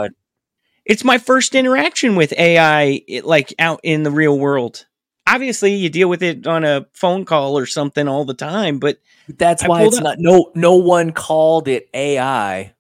It's 0.86 1.04
my 1.04 1.18
first 1.18 1.54
interaction 1.56 2.16
with 2.16 2.32
AI, 2.38 3.02
it, 3.08 3.26
like 3.26 3.54
out 3.60 3.80
in 3.84 4.04
the 4.04 4.12
real 4.12 4.38
world. 4.40 4.86
Obviously, 5.28 5.76
you 5.76 5.90
deal 5.90 6.08
with 6.08 6.24
it 6.24 6.48
on 6.48 6.64
a 6.64 6.88
phone 6.94 7.26
call 7.26 7.58
or 7.58 7.66
something 7.66 8.08
all 8.08 8.24
the 8.24 8.34
time, 8.34 8.80
but 8.80 9.00
That's 9.28 9.64
I 9.64 9.68
why 9.68 9.84
it's 9.84 9.98
up- 9.98 10.04
not 10.04 10.20
no 10.20 10.52
no 10.56 10.76
one 10.76 11.12
called 11.12 11.68
it 11.68 11.90
AI 11.94 12.74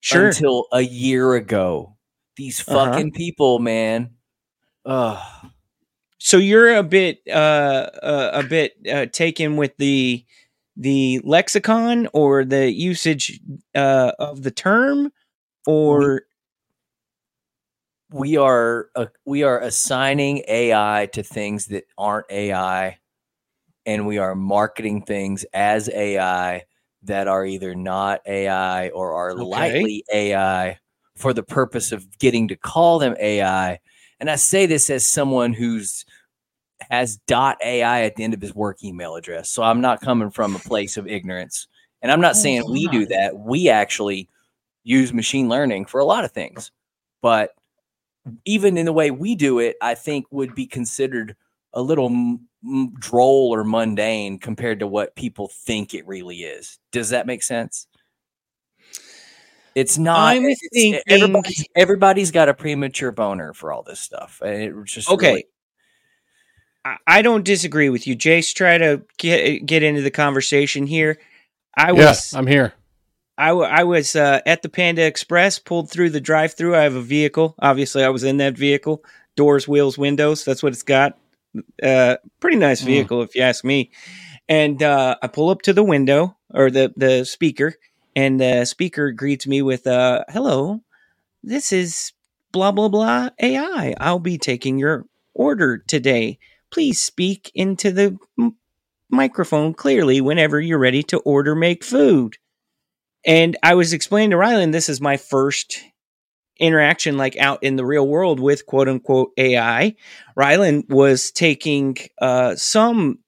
sure. 0.00 0.28
until 0.28 0.66
a 0.72 0.80
year 0.80 1.34
ago. 1.34 1.96
These 2.36 2.66
Uh-huh. 2.66 2.92
fucking 2.92 3.12
people, 3.12 3.58
man. 3.58 4.10
Ugh. 4.86 5.18
so 6.18 6.38
you're 6.38 6.74
a 6.76 6.82
bit 6.82 7.20
uh, 7.28 7.90
uh 8.02 8.30
a 8.34 8.42
bit 8.42 8.76
uh, 8.90 9.04
taken 9.06 9.56
with 9.56 9.76
the 9.76 10.24
the 10.76 11.20
lexicon 11.24 12.08
or 12.12 12.44
the 12.44 12.72
usage 12.72 13.40
uh 13.74 14.12
of 14.18 14.42
the 14.42 14.50
term 14.50 15.10
or 15.66 16.22
we 18.10 18.36
are 18.36 18.88
uh, 18.94 19.06
we 19.24 19.42
are 19.42 19.60
assigning 19.60 20.42
AI 20.48 21.08
to 21.12 21.22
things 21.22 21.66
that 21.66 21.84
aren't 21.98 22.26
AI, 22.30 22.98
and 23.86 24.06
we 24.06 24.18
are 24.18 24.34
marketing 24.34 25.02
things 25.02 25.44
as 25.52 25.88
AI 25.90 26.64
that 27.02 27.28
are 27.28 27.44
either 27.44 27.74
not 27.74 28.20
AI 28.26 28.88
or 28.90 29.14
are 29.14 29.34
Okay. 29.34 29.44
likely 29.50 30.04
AI 30.12 30.78
for 31.16 31.32
the 31.32 31.42
purpose 31.42 31.92
of 31.92 32.18
getting 32.18 32.48
to 32.48 32.56
call 32.56 32.98
them 32.98 33.16
AI. 33.20 33.78
And 34.20 34.30
I 34.30 34.36
say 34.36 34.66
this 34.66 34.90
as 34.90 35.06
someone 35.06 35.52
who's 35.52 36.04
has 36.90 37.16
dot 37.26 37.58
AI 37.64 38.02
at 38.02 38.16
the 38.16 38.24
end 38.24 38.34
of 38.34 38.40
his 38.40 38.54
work 38.54 38.82
email 38.82 39.16
address. 39.16 39.50
So 39.50 39.62
I'm 39.62 39.80
not 39.80 40.00
coming 40.00 40.30
from 40.30 40.54
a 40.54 40.60
place 40.60 40.96
of 40.96 41.06
ignorance. 41.06 41.68
And 42.02 42.12
I'm 42.12 42.20
not 42.20 42.36
oh, 42.36 42.38
saying 42.38 42.64
we 42.70 42.86
do 42.88 43.06
that. 43.06 43.38
We 43.38 43.68
actually 43.70 44.28
use 44.82 45.12
machine 45.12 45.48
learning 45.48 45.86
for 45.86 46.00
a 46.00 46.04
lot 46.04 46.24
of 46.24 46.32
things. 46.32 46.70
But 47.22 47.54
even 48.44 48.76
in 48.76 48.84
the 48.84 48.92
way 48.92 49.10
we 49.10 49.34
do 49.34 49.58
it, 49.58 49.76
I 49.80 49.94
think 49.94 50.26
would 50.30 50.54
be 50.54 50.66
considered 50.66 51.36
a 51.72 51.82
little 51.82 52.06
m- 52.06 52.48
m- 52.64 52.92
droll 52.98 53.54
or 53.54 53.64
mundane 53.64 54.38
compared 54.38 54.80
to 54.80 54.86
what 54.86 55.16
people 55.16 55.48
think 55.48 55.94
it 55.94 56.06
really 56.06 56.42
is. 56.42 56.78
Does 56.92 57.10
that 57.10 57.26
make 57.26 57.42
sense? 57.42 57.86
It's 59.74 59.98
not. 59.98 60.18
I'm 60.18 60.44
it's- 60.44 60.58
thinking- 60.72 61.00
everybody's, 61.08 61.64
everybody's 61.74 62.30
got 62.30 62.48
a 62.48 62.54
premature 62.54 63.10
boner 63.12 63.52
for 63.54 63.72
all 63.72 63.82
this 63.82 63.98
stuff, 63.98 64.40
it 64.44 64.72
just 64.84 65.10
okay 65.10 65.30
really- 65.30 65.44
I, 67.06 67.22
don't 67.22 67.44
disagree 67.44 67.88
with 67.88 68.06
you 68.06 68.16
jace 68.16 68.54
try 68.54 68.78
to 68.78 69.02
get 69.18 69.64
get 69.66 69.82
into 69.82 70.02
the 70.02 70.10
conversation 70.10 70.86
here 70.86 71.18
i 71.76 71.92
was 71.92 72.00
Yes, 72.00 72.34
I'm 72.34 72.46
here. 72.46 72.74
I, 73.36 73.48
w- 73.48 73.66
I 73.68 73.82
was 73.82 74.14
uh, 74.14 74.40
at 74.46 74.62
the 74.62 74.68
Panda 74.68 75.04
Express, 75.04 75.58
pulled 75.58 75.90
through 75.90 76.10
the 76.10 76.20
drive 76.20 76.54
through. 76.54 76.76
I 76.76 76.82
have 76.82 76.94
a 76.94 77.02
vehicle. 77.02 77.56
Obviously, 77.58 78.04
I 78.04 78.08
was 78.10 78.22
in 78.22 78.36
that 78.36 78.56
vehicle. 78.56 79.04
Doors, 79.36 79.66
wheels, 79.66 79.98
windows. 79.98 80.44
That's 80.44 80.62
what 80.62 80.72
it's 80.72 80.84
got. 80.84 81.18
Uh, 81.82 82.16
pretty 82.38 82.56
nice 82.58 82.82
Mm. 82.82 82.86
vehicle, 82.86 83.22
if 83.22 83.34
you 83.34 83.42
ask 83.42 83.64
me. 83.64 83.90
And 84.48 84.82
uh, 84.82 85.16
I 85.20 85.26
pull 85.26 85.50
up 85.50 85.62
to 85.62 85.72
the 85.72 85.82
window 85.82 86.36
or 86.52 86.70
the, 86.70 86.92
the 86.96 87.24
speaker, 87.24 87.74
and 88.14 88.40
the 88.40 88.64
speaker 88.66 89.10
greets 89.10 89.46
me 89.46 89.62
with, 89.62 89.86
uh, 89.88 90.24
Hello, 90.28 90.82
this 91.42 91.72
is 91.72 92.12
blah, 92.52 92.70
blah, 92.70 92.88
blah 92.88 93.30
AI. 93.40 93.94
I'll 93.98 94.20
be 94.20 94.38
taking 94.38 94.78
your 94.78 95.06
order 95.34 95.78
today. 95.78 96.38
Please 96.74 97.00
speak 97.00 97.52
into 97.54 97.92
the 97.92 98.18
m- 98.36 98.56
microphone 99.08 99.74
clearly 99.74 100.20
whenever 100.20 100.60
you're 100.60 100.76
ready 100.76 101.04
to 101.04 101.18
order 101.20 101.54
make 101.54 101.84
food. 101.84 102.36
And 103.24 103.56
I 103.62 103.74
was 103.74 103.92
explaining 103.92 104.30
to 104.30 104.36
Rylan, 104.36 104.72
this 104.72 104.88
is 104.88 105.00
my 105.00 105.16
first 105.16 105.78
interaction 106.58 107.16
like 107.16 107.36
out 107.36 107.62
in 107.62 107.76
the 107.76 107.86
real 107.86 108.08
world 108.08 108.40
with 108.40 108.66
quote 108.66 108.88
unquote 108.88 109.30
AI. 109.36 109.94
Rylan 110.36 110.88
was 110.90 111.30
taking 111.30 111.96
uh, 112.20 112.56
some 112.56 113.20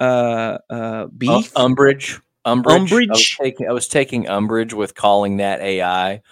uh, 0.00 0.56
uh, 0.70 1.06
beef. 1.08 1.54
Um, 1.54 1.66
umbrage. 1.66 2.18
Umbrage. 2.46 2.72
I 2.72 2.80
was, 2.80 2.92
Umbrage? 2.92 3.36
taking, 3.38 3.68
I 3.68 3.72
was 3.72 3.88
taking 3.88 4.26
umbrage 4.26 4.72
with 4.72 4.94
calling 4.94 5.36
that 5.36 5.60
AI 5.60 6.22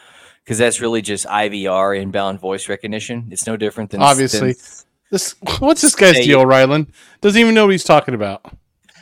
because 0.42 0.56
that's 0.56 0.80
really 0.80 1.02
just 1.02 1.26
IVR, 1.26 2.00
inbound 2.00 2.40
voice 2.40 2.70
recognition. 2.70 3.28
It's 3.32 3.46
no 3.46 3.58
different 3.58 3.90
than 3.90 4.00
Obviously. 4.00 4.54
than- 4.54 4.62
This 5.10 5.34
what's 5.58 5.82
this 5.82 5.94
guy's 5.94 6.16
Say- 6.16 6.24
deal, 6.26 6.44
Rylan? 6.44 6.88
Doesn't 7.20 7.40
even 7.40 7.54
know 7.54 7.64
what 7.66 7.72
he's 7.72 7.84
talking 7.84 8.14
about. 8.14 8.44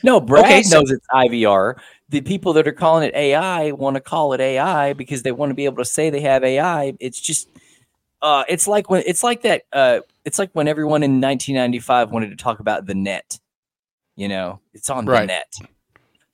no, 0.02 0.21
Brad 0.21 0.44
Okay, 0.44 0.62
so- 0.62 0.80
knows 0.80 0.90
it's 0.90 1.06
IVR. 1.12 1.76
The 2.09 2.21
people 2.21 2.52
that 2.54 2.68
are 2.68 2.73
calling 2.73 3.09
it 3.09 3.14
AI 3.14 3.73
want 3.73 3.94
to 3.97 4.00
call 4.00 4.35
it 4.35 4.40
AI 4.40 4.92
because 4.92 5.23
they 5.23 5.32
want 5.32 5.49
to 5.50 5.54
be 5.54 5.64
able 5.64 5.78
to 5.78 5.85
say 5.85 6.11
they 6.11 6.21
have 6.21 6.44
AI. 6.44 6.92
It's 7.00 7.18
just, 7.18 7.49
uh, 8.21 8.44
it's 8.49 8.68
like 8.68 8.90
when 8.90 9.02
it's 9.06 9.23
like 9.23 9.40
that. 9.42 9.62
Uh, 9.73 10.00
it's 10.26 10.38
like 10.38 10.50
when 10.52 10.68
everyone 10.68 11.02
in 11.02 11.23
1995 11.23 12.11
wanted 12.11 12.28
to 12.28 12.37
talk 12.37 12.61
about 12.61 12.85
the 12.85 12.94
net. 12.94 13.38
You 14.14 14.28
know, 14.28 14.61
it's 14.75 14.90
on 14.90 15.06
the 15.06 15.25
net. 15.25 15.54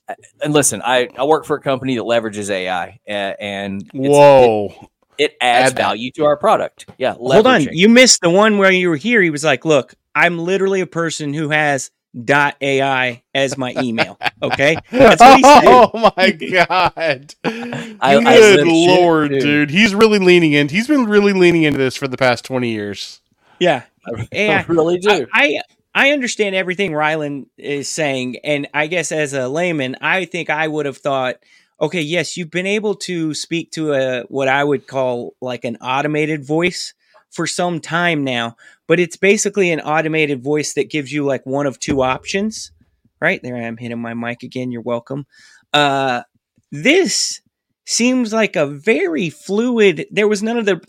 Uh, 0.09 0.15
And 0.43 0.53
listen, 0.53 0.83
I, 0.85 1.09
I 1.17 1.23
work 1.25 1.45
for 1.45 1.55
a 1.57 1.61
company 1.61 1.95
that 1.95 2.03
leverages 2.03 2.51
AI, 2.51 2.99
uh, 3.09 3.13
and 3.13 3.83
it's- 3.83 4.05
it- 4.05 4.11
Whoa. 4.11 4.89
It 5.19 5.37
adds 5.41 5.73
Add 5.73 5.77
value 5.77 6.11
to 6.13 6.25
our 6.25 6.37
product. 6.37 6.87
Yeah, 6.99 7.15
Hold 7.15 7.47
on, 7.47 7.63
you 7.73 7.89
missed 7.89 8.21
the 8.21 8.31
one 8.31 8.59
where 8.59 8.71
you 8.73 8.89
were 8.89 8.97
here. 8.97 9.21
He 9.23 9.31
was 9.31 9.45
like, 9.45 9.65
"Look, 9.65 9.95
I'm 10.15 10.39
literally 10.39 10.81
a 10.81 10.87
person 10.87 11.35
who 11.35 11.51
has 11.51 11.91
dot 12.25 12.57
AI 12.61 13.23
as 13.35 13.57
my 13.59 13.75
email." 13.81 14.19
Okay, 14.41 14.77
that's 14.93 15.21
what 15.21 15.37
he 15.37 15.43
said. 15.43 15.65
Oh 15.67 16.13
my 16.17 16.31
god. 16.31 17.35
I- 17.45 17.97
I 18.01 18.21
Good 18.21 18.59
shit, 18.59 18.67
lord, 18.69 19.31
dude. 19.31 19.41
dude. 19.43 19.71
He's 19.71 19.95
really 19.97 20.21
leaning 20.21 20.53
in. 20.53 20.69
He's 20.69 20.87
been 20.87 21.07
really 21.07 21.33
leaning 21.33 21.65
into 21.65 21.79
this 21.79 21.97
for 21.97 22.07
the 22.07 22.17
past 22.17 22.45
20 22.45 22.71
years. 22.71 23.21
Yeah, 23.59 23.83
I 24.07 24.29
AI. 24.31 24.63
really 24.69 24.99
do. 24.99 25.11
I, 25.11 25.27
I 25.33 25.61
I 25.95 26.11
understand 26.13 26.55
everything 26.55 26.93
Rylan 26.93 27.47
is 27.57 27.89
saying, 27.89 28.37
and 28.45 28.69
I 28.73 28.87
guess 28.87 29.11
as 29.11 29.33
a 29.33 29.49
layman, 29.49 29.97
I 30.01 30.25
think 30.27 30.51
I 30.51 30.69
would 30.69 30.87
have 30.87 30.99
thought, 30.99 31.39
okay, 31.81 32.01
yes, 32.01 32.37
you've 32.37 32.51
been 32.51 32.67
able 32.67 32.95
to 32.95 33.35
speak 33.35 33.71
to 33.73 33.93
a 33.93 34.23
what 34.25 34.49
I 34.49 34.63
would 34.65 34.87
call 34.87 35.35
like 35.41 35.65
an 35.65 35.77
automated 35.77 36.45
voice 36.45 36.95
for 37.31 37.47
some 37.47 37.81
time 37.81 38.25
now, 38.25 38.57
but 38.87 38.99
it's 38.99 39.17
basically 39.17 39.71
an 39.71 39.81
automated 39.81 40.43
voice 40.43 40.75
that 40.75 40.91
gives 40.91 41.13
you 41.13 41.25
like 41.25 41.45
one 41.45 41.67
of 41.67 41.79
two 41.79 42.03
options. 42.03 42.73
Right 43.21 43.43
there, 43.43 43.57
I 43.57 43.63
am 43.63 43.77
hitting 43.77 44.01
my 44.01 44.15
mic 44.15 44.43
again. 44.43 44.71
You're 44.71 44.83
welcome. 44.83 45.27
Uh, 45.73 46.23
this 46.71 47.41
seems 47.85 48.33
like 48.33 48.55
a 48.57 48.67
very 48.67 49.29
fluid. 49.29 50.07
There 50.11 50.29
was 50.29 50.43
none 50.43 50.57
of 50.57 50.67
the 50.67 50.81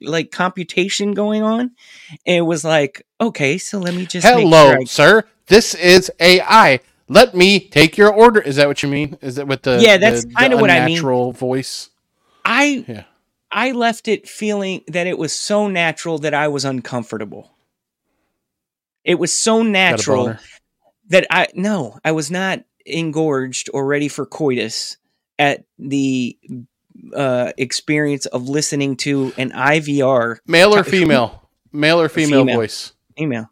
like 0.00 0.30
computation 0.30 1.12
going 1.12 1.42
on. 1.42 1.72
It 2.26 2.42
was 2.42 2.64
like, 2.64 3.06
okay, 3.20 3.58
so 3.58 3.78
let 3.78 3.94
me 3.94 4.04
just 4.06 4.24
make 4.26 4.34
Hello, 4.44 4.70
sure 4.70 4.80
I- 4.80 4.84
sir. 4.84 5.24
This 5.46 5.74
is 5.74 6.10
AI. 6.20 6.80
Let 7.08 7.34
me 7.34 7.60
take 7.60 7.96
your 7.98 8.12
order. 8.12 8.40
Is 8.40 8.56
that 8.56 8.68
what 8.68 8.82
you 8.82 8.88
mean? 8.88 9.18
Is 9.20 9.36
that 9.36 9.46
with 9.46 9.62
the 9.62 9.78
Yeah, 9.80 9.96
that's 9.98 10.24
the 10.24 10.34
kinda 10.34 10.56
what 10.56 10.70
I 10.70 10.80
mean. 10.86 10.96
unnatural 10.96 11.32
voice? 11.32 11.90
I 12.44 12.84
Yeah. 12.88 13.04
I 13.50 13.72
left 13.72 14.08
it 14.08 14.28
feeling 14.28 14.82
that 14.88 15.06
it 15.06 15.18
was 15.18 15.32
so 15.32 15.68
natural 15.68 16.18
that 16.20 16.32
I 16.34 16.48
was 16.48 16.64
uncomfortable. 16.64 17.50
It 19.04 19.16
was 19.16 19.32
so 19.32 19.62
natural 19.62 20.36
that 21.08 21.26
I 21.30 21.48
no, 21.54 21.98
I 22.04 22.12
was 22.12 22.30
not 22.30 22.60
engorged 22.86 23.68
or 23.74 23.84
ready 23.86 24.08
for 24.08 24.24
coitus 24.24 24.96
at 25.38 25.64
the 25.78 26.36
uh, 27.14 27.52
experience 27.58 28.26
of 28.26 28.48
listening 28.48 28.96
to 28.96 29.32
an 29.36 29.50
IVR 29.50 30.38
Male 30.46 30.74
or 30.74 30.84
female? 30.84 31.48
Male 31.72 32.00
or 32.00 32.08
female, 32.08 32.40
Female. 32.40 32.56
voice? 32.56 32.92
email. 33.18 33.50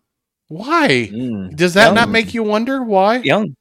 Why? 0.50 1.09
Mm. 1.12 1.54
Does 1.54 1.75
that 1.75 1.87
Young. 1.87 1.95
not 1.95 2.09
make 2.09 2.35
you 2.35 2.42
wonder 2.42 2.83
why? 2.83 3.19
Young. 3.19 3.54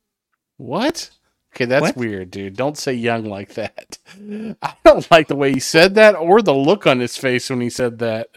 What? 0.58 1.12
Okay, 1.54 1.66
that's 1.66 1.84
What? 1.84 1.98
weird, 1.98 2.32
dude. 2.32 2.56
Don't 2.56 2.80
say 2.80 2.94
young 2.94 3.26
like 3.26 3.54
that. 3.54 4.00
I 4.64 4.74
don't 4.84 5.10
like 5.12 5.28
the 5.28 5.36
way 5.36 5.54
he 5.54 5.60
said 5.60 5.94
that 5.96 6.16
or 6.16 6.42
the 6.42 6.54
look 6.54 6.88
on 6.88 7.00
his 7.00 7.16
face 7.16 7.48
when 7.52 7.62
he 7.62 7.70
said 7.70 8.00
that. 8.00 8.30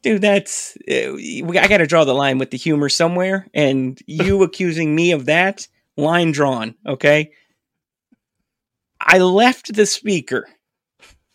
Dude, 0.00 0.22
that's 0.22 0.74
uh, 0.90 1.16
I 1.16 1.66
got 1.68 1.78
to 1.78 1.86
draw 1.86 2.04
the 2.04 2.14
line 2.14 2.38
with 2.38 2.50
the 2.50 2.56
humor 2.56 2.88
somewhere, 2.88 3.46
and 3.52 4.00
you 4.06 4.42
accusing 4.42 4.94
me 4.94 5.12
of 5.12 5.26
that 5.26 5.68
line 5.98 6.32
drawn. 6.32 6.76
Okay, 6.86 7.32
I 9.00 9.18
left 9.18 9.74
the 9.74 9.84
speaker. 9.84 10.48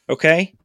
Okay, 0.09 0.55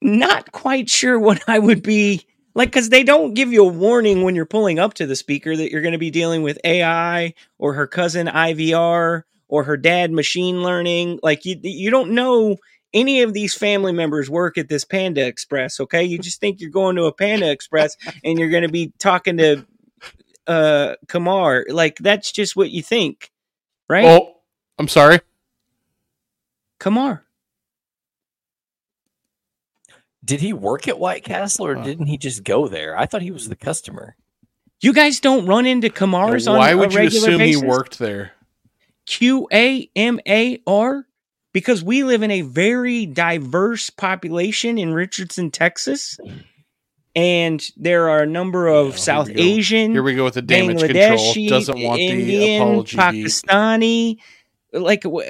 not 0.00 0.52
quite 0.52 0.88
sure 0.88 1.18
what 1.18 1.42
I 1.46 1.58
would 1.58 1.82
be 1.82 2.24
like 2.58 2.70
because 2.70 2.88
they 2.88 3.04
don't 3.04 3.34
give 3.34 3.52
you 3.52 3.64
a 3.64 3.68
warning 3.68 4.22
when 4.22 4.34
you're 4.34 4.44
pulling 4.44 4.80
up 4.80 4.94
to 4.94 5.06
the 5.06 5.14
speaker 5.14 5.56
that 5.56 5.70
you're 5.70 5.80
going 5.80 5.92
to 5.92 5.98
be 5.98 6.10
dealing 6.10 6.42
with 6.42 6.58
AI 6.64 7.32
or 7.56 7.74
her 7.74 7.86
cousin 7.86 8.26
IVR 8.26 9.22
or 9.46 9.62
her 9.62 9.76
dad 9.76 10.10
machine 10.10 10.60
learning. 10.60 11.20
Like 11.22 11.44
you, 11.44 11.56
you 11.62 11.92
don't 11.92 12.10
know 12.10 12.56
any 12.92 13.22
of 13.22 13.32
these 13.32 13.54
family 13.54 13.92
members 13.92 14.28
work 14.28 14.58
at 14.58 14.68
this 14.68 14.84
Panda 14.84 15.24
Express, 15.24 15.78
okay? 15.78 16.02
You 16.02 16.18
just 16.18 16.40
think 16.40 16.60
you're 16.60 16.70
going 16.70 16.96
to 16.96 17.04
a 17.04 17.12
Panda 17.12 17.48
Express 17.48 17.96
and 18.24 18.40
you're 18.40 18.50
going 18.50 18.64
to 18.64 18.68
be 18.68 18.92
talking 18.98 19.36
to 19.36 19.64
uh 20.48 20.96
Qamar. 21.06 21.66
Like 21.68 21.98
that's 21.98 22.32
just 22.32 22.56
what 22.56 22.70
you 22.70 22.82
think, 22.82 23.30
right? 23.88 24.04
Oh, 24.04 24.34
I'm 24.80 24.88
sorry. 24.88 25.20
Qamar. 26.80 27.20
Did 30.28 30.40
he 30.42 30.52
work 30.52 30.86
at 30.88 30.98
White 30.98 31.24
Castle 31.24 31.66
or 31.66 31.74
Huh. 31.74 31.82
didn't 31.84 32.06
he 32.06 32.18
just 32.18 32.44
go 32.44 32.68
there? 32.68 32.96
I 32.98 33.06
thought 33.06 33.22
he 33.22 33.30
was 33.30 33.48
the 33.48 33.56
customer. 33.56 34.14
You 34.82 34.92
guys 34.92 35.20
don't 35.20 35.46
run 35.46 35.64
into 35.64 35.88
Qamars 35.88 36.46
on 36.50 36.58
Why 36.58 36.70
a 36.72 36.76
would 36.76 36.92
you 36.92 36.98
regular 36.98 37.28
assume 37.28 37.38
basis? 37.38 37.60
he 37.62 37.66
worked 37.66 37.98
there? 37.98 38.32
Q 39.06 39.48
A 39.50 39.90
M 39.96 40.20
A 40.28 40.60
R 40.66 41.06
because 41.54 41.82
we 41.82 42.04
live 42.04 42.22
in 42.22 42.30
a 42.30 42.42
very 42.42 43.06
diverse 43.06 43.88
population 43.88 44.76
in 44.76 44.92
Richardson, 44.92 45.50
Texas. 45.50 46.18
And 47.16 47.66
there 47.76 48.10
are 48.10 48.22
a 48.22 48.26
number 48.26 48.68
of 48.68 48.90
Yeah, 48.90 48.96
South 48.96 49.28
we. 49.28 49.40
Asian, 49.40 49.92
Here 49.92 50.02
we 50.02 50.14
go 50.14 50.24
with 50.24 50.34
the 50.34 50.42
damage 50.42 50.78
control. 50.80 51.16
Bangladeshi, 51.18 51.48
Doesn't 51.48 51.80
want 51.80 51.98
the 51.98 52.06
Indian, 52.06 52.62
apology. 52.62 52.96
Pakistani. 52.98 54.18
Like, 54.74 55.04
wh- 55.04 55.24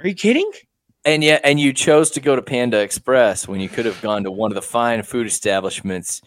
are 0.00 0.08
you 0.08 0.14
kidding? 0.14 0.50
And 1.06 1.22
yet, 1.22 1.40
and 1.44 1.58
you 1.60 1.72
chose 1.72 2.10
to 2.10 2.20
go 2.20 2.34
to 2.36 2.42
Panda 2.42 2.80
Express 2.80 3.46
when 3.48 3.60
you 3.60 3.68
could 3.68 3.86
have 3.86 4.00
gone 4.02 4.24
to 4.24 4.30
one 4.30 4.50
of 4.50 4.56
the 4.56 4.60
fine 4.62 5.02
food 5.04 5.26
establishments 5.28 6.20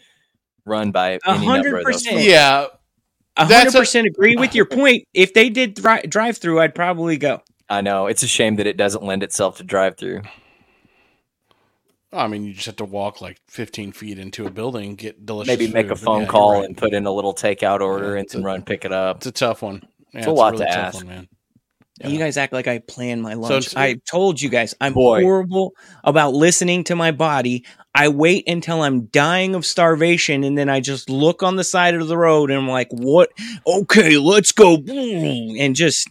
run 0.65 0.91
by 0.91 1.19
A 1.25 1.31
any 1.31 1.45
number 1.45 1.77
of 1.77 1.83
those. 1.85 2.07
100%. 2.07 2.23
Yeah, 2.25 2.67
A 3.35 3.45
hundred 3.45 3.73
percent 3.73 4.07
agree 4.07 4.35
with 4.37 4.55
your 4.55 4.65
point. 4.65 5.03
If 5.13 5.33
they 5.33 5.49
did 5.49 5.73
dri- 5.75 6.03
drive 6.07 6.37
through, 6.37 6.61
I'd 6.61 6.73
probably 6.73 7.17
go. 7.17 7.41
I 7.69 7.81
know 7.81 8.07
it's 8.07 8.23
a 8.23 8.27
shame 8.27 8.55
that 8.55 8.65
it 8.67 8.77
doesn't 8.77 9.03
lend 9.03 9.21
itself 9.21 9.57
to 9.57 9.63
drive 9.63 9.97
through. 9.97 10.21
I 12.11 12.27
mean, 12.27 12.43
you 12.43 12.53
just 12.53 12.65
have 12.65 12.77
to 12.77 12.85
walk 12.85 13.21
like 13.21 13.37
15 13.49 13.91
feet 13.91 14.17
into 14.17 14.47
a 14.47 14.49
building, 14.49 14.95
get 14.95 15.25
delicious. 15.25 15.49
Maybe 15.59 15.71
make 15.71 15.87
food, 15.87 15.91
a 15.91 15.95
phone 15.97 16.21
yeah, 16.21 16.27
call 16.27 16.53
right. 16.53 16.65
and 16.65 16.75
put 16.75 16.93
in 16.93 17.05
a 17.05 17.11
little 17.11 17.35
takeout 17.35 17.81
order 17.81 18.13
Yeah, 18.13 18.19
and 18.21 18.29
then 18.29 18.41
a- 18.41 18.45
run 18.45 18.61
pick 18.63 18.85
it 18.85 18.91
up. 18.91 19.17
It's 19.17 19.27
a 19.27 19.31
tough 19.31 19.61
one. 19.61 19.83
Yeah, 20.13 20.19
It's 20.19 20.27
a 20.27 20.31
lot 20.31 20.51
to 20.51 20.65
tough 20.65 20.67
ask. 20.75 20.95
one, 20.97 21.07
man. 21.07 21.27
You 22.05 22.17
guys 22.17 22.37
act 22.37 22.53
like 22.53 22.67
I 22.67 22.79
plan 22.79 23.21
my 23.21 23.33
lunch. 23.33 23.67
it's- 23.67 23.75
I 23.75 23.95
told 24.09 24.41
you 24.41 24.49
guys 24.49 24.73
I'm 24.79 24.93
Boy. 24.93 25.21
horrible 25.21 25.73
about 26.03 26.33
listening 26.33 26.83
to 26.85 26.95
my 26.95 27.11
body. 27.11 27.65
I 27.95 28.07
wait 28.07 28.47
until 28.47 28.81
I'm 28.83 29.05
dying 29.07 29.55
of 29.55 29.65
starvation 29.65 30.43
and 30.43 30.57
then 30.57 30.69
I 30.69 30.79
just 30.79 31.09
look 31.09 31.43
on 31.43 31.55
the 31.57 31.63
side 31.63 31.95
of 31.95 32.07
the 32.07 32.17
road 32.17 32.51
and 32.51 32.59
I'm 32.59 32.69
like, 32.69 32.87
"What? 32.91 33.29
Okay, 33.67 34.17
let's 34.17 34.51
go." 34.51 34.75
And 34.87 35.75
just 35.75 36.07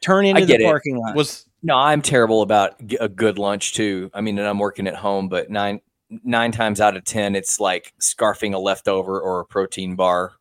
turn 0.00 0.26
into 0.26 0.42
the 0.42 0.46
get 0.46 0.60
it. 0.60 0.64
parking 0.64 0.96
lot. 0.98 1.16
Was 1.16 1.46
No, 1.62 1.76
I'm 1.76 2.02
terrible 2.02 2.42
about 2.42 2.74
a 3.00 3.08
good 3.08 3.38
lunch 3.38 3.72
too. 3.74 4.10
I 4.14 4.20
mean, 4.20 4.38
and 4.38 4.46
I'm 4.46 4.58
working 4.58 4.86
at 4.86 4.94
home, 4.96 5.28
but 5.28 5.50
nine 5.50 5.80
nine 6.24 6.52
times 6.52 6.80
out 6.80 6.96
of 6.96 7.04
ten, 7.04 7.34
it's 7.34 7.58
like 7.58 7.94
scarfing 8.00 8.52
a 8.54 8.58
leftover 8.58 9.18
or 9.20 9.40
a 9.40 9.44
protein 9.46 9.96
bar. 9.96 10.32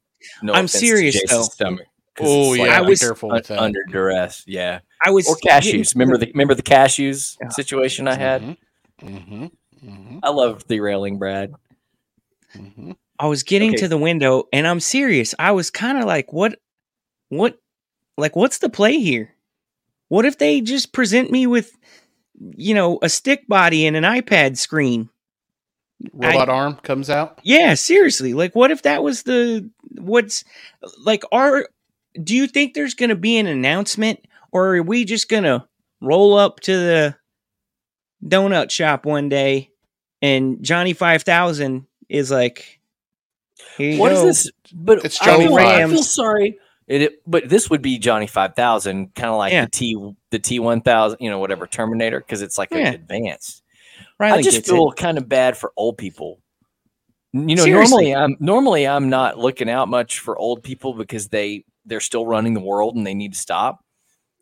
No 0.43 0.53
I'm 0.53 0.67
serious, 0.67 1.19
though. 1.29 1.43
Stomach, 1.43 1.87
'cause 2.15 2.27
oh 2.29 2.53
yeah, 2.53 2.63
like 2.63 2.71
I 2.71 2.81
be 2.81 2.87
was- 2.89 2.99
careful 2.99 3.31
un- 3.31 3.41
that. 3.47 3.57
under 3.59 3.79
duress. 3.89 4.43
Yeah, 4.45 4.79
I 5.03 5.11
was 5.11 5.27
or 5.27 5.35
cashews. 5.37 5.91
to 5.91 5.99
Remember 5.99 6.17
the 6.17 6.31
remember 6.31 6.53
the 6.55 6.63
cashews 6.63 7.37
Yeah. 7.41 7.49
situation 7.49 8.07
I 8.07 8.15
had. 8.15 8.41
Mm-hmm. 9.01 9.45
Mm-hmm. 9.83 10.19
I 10.23 10.29
love 10.29 10.67
derailing 10.67 11.17
Brad. 11.17 11.53
Mm-hmm. 12.55 12.91
I 13.19 13.27
was 13.27 13.43
getting 13.43 13.69
Okay. 13.71 13.77
to 13.77 13.87
the 13.87 13.97
window 13.97 14.45
and 14.51 14.67
I'm 14.67 14.79
serious. 14.79 15.33
I 15.39 15.51
was 15.51 15.69
kind 15.69 15.97
of 15.97 16.05
like, 16.05 16.33
what, 16.33 16.59
what, 17.29 17.57
like, 18.17 18.35
what's 18.35 18.59
the 18.59 18.69
play 18.69 18.99
here? 18.99 19.33
What 20.09 20.25
if 20.25 20.37
they 20.37 20.59
just 20.61 20.91
present 20.91 21.31
me 21.31 21.47
with, 21.47 21.71
you 22.57 22.73
know, 22.73 22.99
a 23.01 23.09
stick 23.09 23.47
body 23.47 23.85
and 23.85 23.95
an 23.95 24.03
iPad 24.03 24.57
screen? 24.57 25.09
Robot 26.13 26.49
arm 26.49 26.75
comes 26.77 27.09
out. 27.09 27.39
Yeah, 27.43 27.75
seriously. 27.75 28.33
Like, 28.33 28.55
what 28.55 28.71
if 28.71 28.81
that 28.81 29.03
was 29.03 29.23
the, 29.23 29.69
what's, 29.99 30.43
like, 31.05 31.23
are, 31.31 31.69
do 32.21 32.35
you 32.35 32.47
think 32.47 32.73
there's 32.73 32.95
going 32.95 33.09
to 33.09 33.15
be 33.15 33.37
an 33.37 33.45
announcement 33.47 34.19
or 34.51 34.75
are 34.77 34.83
we 34.83 35.05
just 35.05 35.29
going 35.29 35.43
to 35.43 35.65
roll 36.01 36.37
up 36.37 36.59
to 36.61 36.71
the 36.75 37.15
donut 38.25 38.71
shop 38.71 39.05
one 39.05 39.29
day 39.29 39.71
and 40.21 40.63
Johnny 40.63 40.93
5000 40.93 41.85
is 42.09 42.29
like, 42.31 42.79
here 43.77 43.91
you 43.93 43.99
What 43.99 44.11
is 44.11 44.19
go. 44.19 44.25
this? 44.25 44.51
But 44.73 45.05
It's 45.05 45.21
I 45.21 45.25
Johnny 45.25 45.47
feel- 45.47 45.55
I 45.57 45.87
feel 45.87 46.03
sorry. 46.03 46.57
It, 46.87 47.01
it- 47.03 47.21
but 47.25 47.47
this 47.49 47.69
would 47.69 47.81
be 47.81 47.97
Johnny 47.99 48.27
Five 48.27 48.55
Thousand, 48.55 49.13
kind 49.15 49.29
of 49.29 49.37
like 49.37 49.53
Yeah. 49.53 49.65
the 49.65 49.71
T 49.71 50.13
the 50.31 50.39
T 50.39 50.59
one 50.59 50.81
thousand, 50.81 51.19
you 51.21 51.29
know, 51.29 51.39
whatever 51.39 51.65
Terminator, 51.67 52.19
because 52.19 52.41
it's 52.41 52.57
like 52.57 52.69
Yeah. 52.71 52.89
an 52.89 52.93
advanced. 52.95 53.63
Riley 54.19 54.39
I 54.39 54.41
just 54.41 54.65
feel 54.65 54.91
kind 54.91 55.17
of 55.17 55.27
bad 55.29 55.57
for 55.57 55.71
old 55.77 55.97
people. 55.97 56.39
You 57.33 57.55
know, 57.55 57.63
Seriously. 57.63 58.11
normally 58.11 58.15
I'm 58.15 58.37
normally 58.39 58.87
I'm 58.87 59.09
not 59.09 59.37
looking 59.37 59.69
out 59.69 59.87
much 59.87 60.19
for 60.19 60.37
old 60.37 60.63
people 60.63 60.93
because 60.93 61.29
they 61.29 61.63
they're 61.85 61.99
still 62.01 62.25
running 62.25 62.53
the 62.53 62.59
world 62.59 62.95
and 62.95 63.07
they 63.07 63.13
need 63.13 63.33
to 63.33 63.39
stop. 63.39 63.83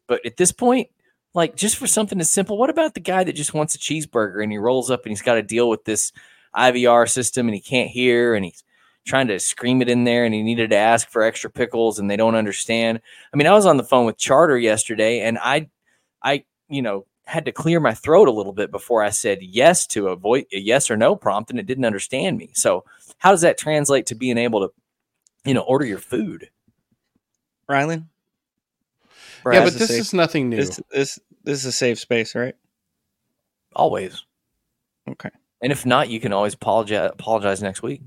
But 0.10 0.26
at 0.26 0.36
this 0.36 0.52
point, 0.52 0.90
like 1.34 1.56
just 1.56 1.78
for 1.78 1.88
something 1.88 2.20
as 2.20 2.30
simple, 2.30 2.58
what 2.58 2.72
about 2.72 2.96
the 2.96 3.00
guy 3.00 3.24
that 3.24 3.36
just 3.36 3.54
wants 3.54 3.76
a 3.76 3.78
cheeseburger 3.78 4.44
and 4.44 4.52
he 4.52 4.58
rolls 4.58 4.92
up 4.92 5.06
and 5.06 5.12
he's 5.12 5.22
got 5.22 5.36
to 5.36 5.44
deal 5.44 5.70
with 5.70 5.86
this 5.86 6.12
IVR 6.58 7.08
system 7.08 7.48
and 7.48 7.54
he 7.54 7.62
can't 7.62 7.92
hear 7.92 8.34
and 8.34 8.44
he's 8.44 8.64
trying 9.06 9.28
to 9.28 9.40
scream 9.40 9.82
it 9.84 9.88
in 9.88 10.04
there 10.04 10.26
and 10.26 10.34
he 10.34 10.42
needed 10.42 10.72
to 10.72 10.76
ask 10.76 11.08
for 11.10 11.22
extra 11.22 11.50
pickles 11.50 12.00
and 12.00 12.10
they 12.10 12.18
don't 12.18 12.34
understand. 12.36 13.00
I 13.32 13.38
mean, 13.38 13.46
I 13.46 13.54
was 13.54 13.68
on 13.68 13.78
the 13.78 13.84
phone 13.84 14.08
with 14.08 14.18
Charter 14.18 14.58
yesterday 14.58 15.22
and 15.22 15.38
I 15.38 15.70
I, 16.24 16.44
you 16.68 16.82
know, 16.82 17.06
had 17.26 17.46
to 17.46 17.52
clear 17.52 17.80
my 17.80 17.94
throat 17.94 18.28
a 18.28 18.32
little 18.32 18.52
bit 18.52 18.72
before 18.72 19.04
I 19.04 19.12
said 19.12 19.44
yes 19.44 19.86
to 19.88 20.08
a 20.08 20.16
voice 20.16 20.46
a 20.52 20.58
yes 20.58 20.90
or 20.90 20.98
no 20.98 21.16
prompt 21.16 21.52
and 21.52 21.60
it 21.60 21.68
didn't 21.68 21.86
understand 21.86 22.38
me. 22.38 22.50
So, 22.56 22.84
how 23.20 23.30
does 23.30 23.42
that 23.42 23.60
translate 23.60 24.08
to 24.08 24.16
being 24.16 24.40
able 24.40 24.62
to, 24.62 24.74
you 25.46 25.54
know, 25.54 25.62
order 25.62 25.86
your 25.86 26.00
food? 26.00 26.50
Rylan, 27.70 28.06
yeah, 29.46 29.64
but 29.64 29.74
this 29.74 29.82
is 29.84 29.88
safe. 29.88 30.00
is 30.02 30.14
nothing 30.14 30.50
new. 30.50 30.58
this 30.58 30.80
this 30.92 31.20
this 31.44 31.60
is 31.60 31.66
a 31.66 31.72
safe 31.72 32.00
space, 32.00 32.36
right? 32.36 32.56
Always. 33.76 34.24
Okay. 35.10 35.30
And 35.62 35.72
if 35.72 35.86
not, 35.86 36.10
you 36.10 36.20
can 36.20 36.34
always 36.34 36.54
apologize 36.54 37.12
apologize 37.14 37.62
next 37.62 37.82
week. 37.82 38.02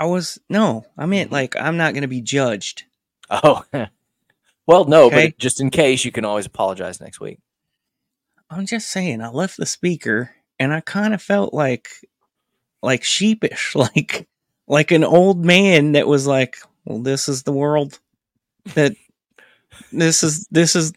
I 0.00 0.06
was 0.06 0.38
no, 0.48 0.84
I 0.98 1.06
meant 1.06 1.26
Mm-hmm. 1.28 1.34
like 1.34 1.56
I'm 1.56 1.76
not 1.76 1.94
going 1.94 2.02
to 2.02 2.08
be 2.08 2.20
judged. 2.20 2.84
Oh. 3.30 3.64
well, 4.66 4.84
no, 4.84 5.04
Okay. 5.06 5.28
but 5.28 5.38
just 5.38 5.60
in 5.60 5.70
case 5.70 6.04
you 6.04 6.12
can 6.12 6.24
always 6.24 6.46
apologize 6.46 7.00
next 7.00 7.20
week. 7.20 7.38
I'm 8.50 8.66
just 8.66 8.90
saying, 8.90 9.20
I 9.22 9.28
left 9.30 9.56
the 9.56 9.66
speaker 9.66 10.30
and 10.58 10.72
I 10.72 10.80
kind 10.80 11.14
of 11.14 11.22
felt 11.22 11.54
like 11.54 11.88
like 12.82 13.02
sheepish, 13.04 13.74
like 13.76 14.28
like 14.66 14.90
an 14.90 15.04
old 15.04 15.44
man 15.44 15.92
that 15.92 16.06
was 16.06 16.26
like, 16.26 16.56
"Well, 16.84 17.00
this 17.00 17.28
is 17.28 17.42
the 17.42 17.52
world 17.52 17.98
that 18.74 18.94
this 19.92 20.22
is 20.22 20.46
this 20.50 20.74
is 20.76 20.92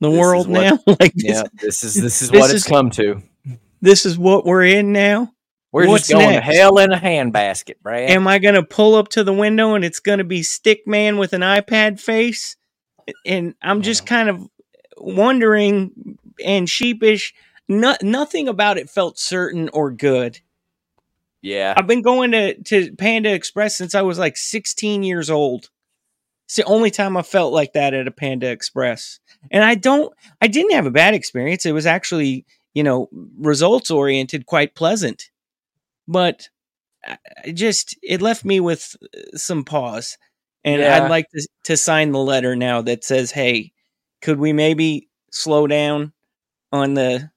the 0.00 0.08
This 0.08 0.12
is 0.12 0.18
world 0.18 0.48
what- 0.48 0.62
now. 0.62 0.78
like 1.00 1.14
this, 1.14 1.24
Yeah, 1.24 1.42
this 1.60 1.82
is 1.84 1.94
this 1.94 2.22
is 2.22 2.30
This 2.30 2.40
what 2.40 2.50
it's 2.54 2.66
come 2.66 2.90
to. 2.90 3.22
this 3.80 4.06
is 4.06 4.18
what 4.18 4.44
we're 4.44 4.64
in 4.64 4.92
now. 4.92 5.32
We're 5.70 5.86
what's 5.86 6.08
just 6.08 6.12
going 6.18 6.30
next? 6.30 6.46
hell 6.56 6.78
in 6.78 6.92
a 6.92 6.96
handbasket, 6.98 7.74
Brad. 7.82 8.08
Am 8.10 8.26
I 8.26 8.38
going 8.38 8.54
to 8.54 8.62
pull 8.62 8.94
up 8.94 9.08
to 9.10 9.22
the 9.22 9.34
window 9.34 9.74
and 9.74 9.84
it's 9.84 10.00
going 10.00 10.16
to 10.18 10.24
be 10.24 10.42
Stick 10.42 10.86
Man 10.86 11.18
with 11.18 11.34
an 11.34 11.42
iPad 11.42 12.00
face? 12.00 12.56
And 13.26 13.54
I'm 13.60 13.82
just 13.82 14.06
kind 14.06 14.30
of 14.30 14.48
wondering 14.96 16.16
and 16.44 16.68
sheepish. 16.68 17.34
No, 17.68 17.94
nothing 18.02 18.48
about 18.48 18.78
it 18.78 18.88
felt 18.88 19.18
certain 19.18 19.68
or 19.74 19.90
good. 19.90 20.40
yeah. 21.42 21.74
I've 21.76 21.86
been 21.86 22.02
going 22.02 22.30
to, 22.32 22.54
to 22.62 22.96
Panda 22.96 23.32
Express 23.34 23.76
since 23.76 23.94
I 23.94 24.02
was 24.02 24.18
like 24.18 24.36
16 24.38 25.02
years 25.02 25.28
old. 25.28 25.68
It's 26.48 26.56
the 26.56 26.64
only 26.64 26.90
time 26.90 27.14
I 27.14 27.20
felt 27.20 27.52
like 27.52 27.74
that 27.74 27.92
at 27.92 28.08
a 28.08 28.10
Panda 28.10 28.50
Express. 28.50 29.20
And 29.50 29.62
I 29.62 29.74
don't, 29.74 30.10
I 30.40 30.46
didn't 30.46 30.72
have 30.72 30.86
a 30.86 30.90
bad 30.90 31.12
experience. 31.12 31.66
It 31.66 31.72
was 31.72 31.84
actually, 31.84 32.46
you 32.72 32.82
know, 32.82 33.10
results 33.38 33.90
oriented, 33.90 34.46
quite 34.46 34.74
pleasant. 34.74 35.30
But 36.06 36.48
I 37.06 37.18
I 37.44 37.50
just, 37.52 37.96
it 38.02 38.22
left 38.22 38.46
me 38.46 38.60
with 38.60 38.96
uh, 39.14 39.36
some 39.36 39.62
pause. 39.62 40.16
And 40.64 40.80
Yeah. 40.80 41.04
I'd 41.04 41.10
like 41.10 41.28
to, 41.34 41.46
to 41.64 41.76
sign 41.76 42.12
the 42.12 42.18
letter 42.18 42.56
now 42.56 42.80
that 42.80 43.04
says, 43.04 43.30
hey, 43.30 43.72
could 44.22 44.38
we 44.38 44.54
maybe 44.54 45.10
slow 45.30 45.66
down 45.66 46.14
on 46.72 46.94
the 46.94 47.30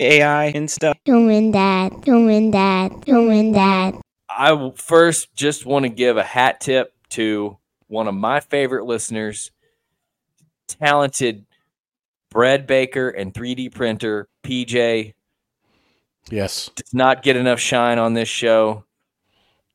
AI 0.00 0.46
and 0.46 0.70
stuff? 0.70 0.96
Doing 1.04 1.52
that, 1.52 2.00
doing 2.00 2.50
that, 2.52 3.02
doing 3.04 3.52
that. 3.52 3.94
I 4.30 4.48
w- 4.48 4.72
first 4.74 5.34
just 5.36 5.66
want 5.66 5.82
to 5.84 5.90
give 5.90 6.16
a 6.16 6.24
hat 6.24 6.62
tip 6.62 6.94
to 7.10 7.58
one 7.88 8.08
of 8.08 8.14
my 8.14 8.40
favorite 8.40 8.84
listeners, 8.84 9.50
talented 10.68 11.46
bread 12.30 12.66
baker 12.66 13.08
and 13.08 13.32
3D 13.32 13.72
printer, 13.74 14.28
PJ. 14.42 15.14
yes. 16.30 16.70
Does 16.74 16.92
not 16.94 17.22
get 17.22 17.36
enough 17.36 17.60
shine 17.60 17.98
on 17.98 18.14
this 18.14 18.28
show. 18.28 18.84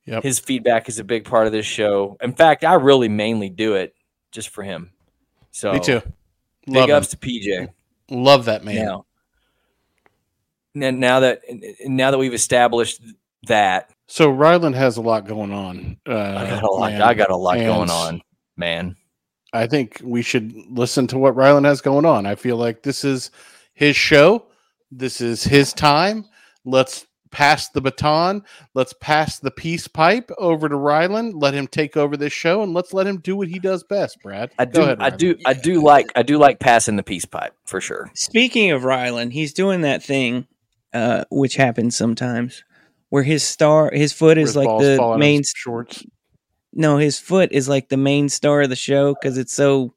Yep. 0.06 0.24
His 0.24 0.40
feedback 0.40 0.90
is 0.90 1.00
a 1.00 1.04
big 1.04 1.26
part 1.26 1.46
of 1.46 1.54
this 1.54 1.66
show. 1.66 2.18
In 2.22 2.34
fact, 2.34 2.64
I 2.64 2.74
really 2.74 3.08
mainly 3.08 3.50
do 3.50 3.76
it 3.76 3.94
just 4.32 4.50
for 4.50 4.64
him. 4.64 4.92
So 5.52 5.74
Me 5.74 5.80
too. 5.80 6.02
Big 6.66 6.76
Love 6.76 6.90
ups 6.90 7.14
him. 7.14 7.20
to 7.20 7.28
PJ. 7.28 7.70
Love 8.10 8.46
that 8.46 8.64
man. 8.64 8.76
Now, 8.76 9.06
now 10.92 11.20
that 11.22 11.42
now 11.86 12.12
that 12.12 12.18
we've 12.18 12.34
established 12.34 13.02
that, 13.44 13.90
So 14.12 14.30
Rylan 14.30 14.76
has 14.76 14.98
a 14.98 15.02
lot 15.02 15.26
going 15.26 15.54
on. 15.54 15.96
Uh, 16.06 16.14
I 16.14 16.50
got 16.50 16.64
a 16.64 16.68
lot. 16.68 16.92
man. 16.92 17.02
I 17.02 17.14
got 17.14 17.32
a 17.32 17.36
lot 17.38 17.56
going 17.60 17.90
on, 17.90 18.22
man. 18.58 18.98
I 19.54 19.68
think 19.68 20.02
we 20.04 20.22
should 20.22 20.54
listen 20.70 21.08
to 21.08 21.18
what 21.18 21.34
Rylan 21.34 21.64
has 21.64 21.80
going 21.80 22.04
on. 22.04 22.26
I 22.26 22.36
feel 22.36 22.58
like 22.58 22.84
this 22.84 23.06
is 23.06 23.32
his 23.74 23.96
show. 23.96 24.48
This 24.92 25.22
is 25.22 25.46
his 25.46 25.72
time. 25.72 26.26
Let's 26.66 27.08
pass 27.32 27.70
the 27.70 27.80
baton. 27.80 28.44
Let's 28.74 28.94
pass 29.00 29.40
the 29.40 29.50
peace 29.50 29.88
pipe 29.88 30.30
over 30.38 30.68
to 30.68 30.76
Rylan. 30.76 31.42
Let 31.42 31.54
him 31.54 31.68
take 31.68 31.96
over 31.96 32.18
this 32.18 32.34
show, 32.34 32.64
and 32.64 32.74
let's 32.74 32.94
let 32.94 33.08
him 33.08 33.20
do 33.20 33.38
what 33.38 33.48
he 33.48 33.60
does 33.60 33.82
best. 33.82 34.18
Brad, 34.22 34.52
I 34.60 34.66
Go 34.66 34.72
do. 34.72 34.82
ahead, 34.82 34.98
I 35.00 35.10
do. 35.12 35.38
I 35.46 35.54
do 35.54 35.82
like. 35.82 36.12
I 36.18 36.24
do 36.24 36.38
like 36.38 36.60
passing 36.60 36.98
the 36.98 37.04
peace 37.04 37.24
pipe 37.24 37.54
for 37.64 37.80
sure. 37.80 38.12
Speaking 38.14 38.72
of 38.72 38.82
Rylan, 38.82 39.32
he's 39.32 39.54
doing 39.54 39.82
that 39.82 40.04
thing, 40.04 40.48
uh, 40.94 41.24
which 41.32 41.56
happens 41.56 41.96
sometimes, 41.96 42.66
where 43.12 43.24
his 43.24 43.44
star, 43.44 43.92
his 43.94 44.14
foot 44.14 44.38
is 44.38 44.50
his 44.50 44.56
like 44.56 44.80
the 44.80 44.96
fall 44.96 45.12
out 45.12 45.14
of 45.16 45.20
main. 45.20 45.42
his 45.42 45.54
shorts. 45.56 46.04
No, 46.74 46.96
his 46.98 47.20
foot 47.20 47.52
is 47.52 47.68
like 47.68 47.90
the 47.90 47.98
main 47.98 48.30
star 48.30 48.62
of 48.62 48.70
the 48.70 48.76
show 48.78 49.14
because 49.14 49.38
it's 49.38 49.54
so 49.54 49.94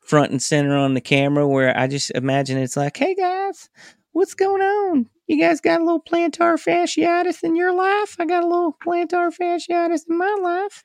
front 0.00 0.30
and 0.30 0.40
center 0.40 0.76
on 0.76 0.94
the 0.94 1.00
camera. 1.00 1.48
Where 1.48 1.76
I 1.76 1.88
just 1.88 2.12
imagine 2.12 2.56
it's 2.56 2.76
like, 2.76 2.96
"Hey 2.96 3.16
guys, 3.16 3.68
what's 4.12 4.34
going 4.34 4.62
on? 4.62 5.10
You 5.26 5.40
guys 5.40 5.60
got 5.60 5.80
a 5.80 5.84
little 5.84 6.00
plantar 6.00 6.54
fasciitis 6.54 7.42
in 7.42 7.56
your 7.56 7.74
life? 7.74 8.14
I 8.20 8.24
got 8.24 8.44
a 8.44 8.46
little 8.46 8.76
plantar 8.86 9.36
fasciitis 9.36 10.02
in 10.08 10.16
my 10.16 10.36
life." 10.40 10.84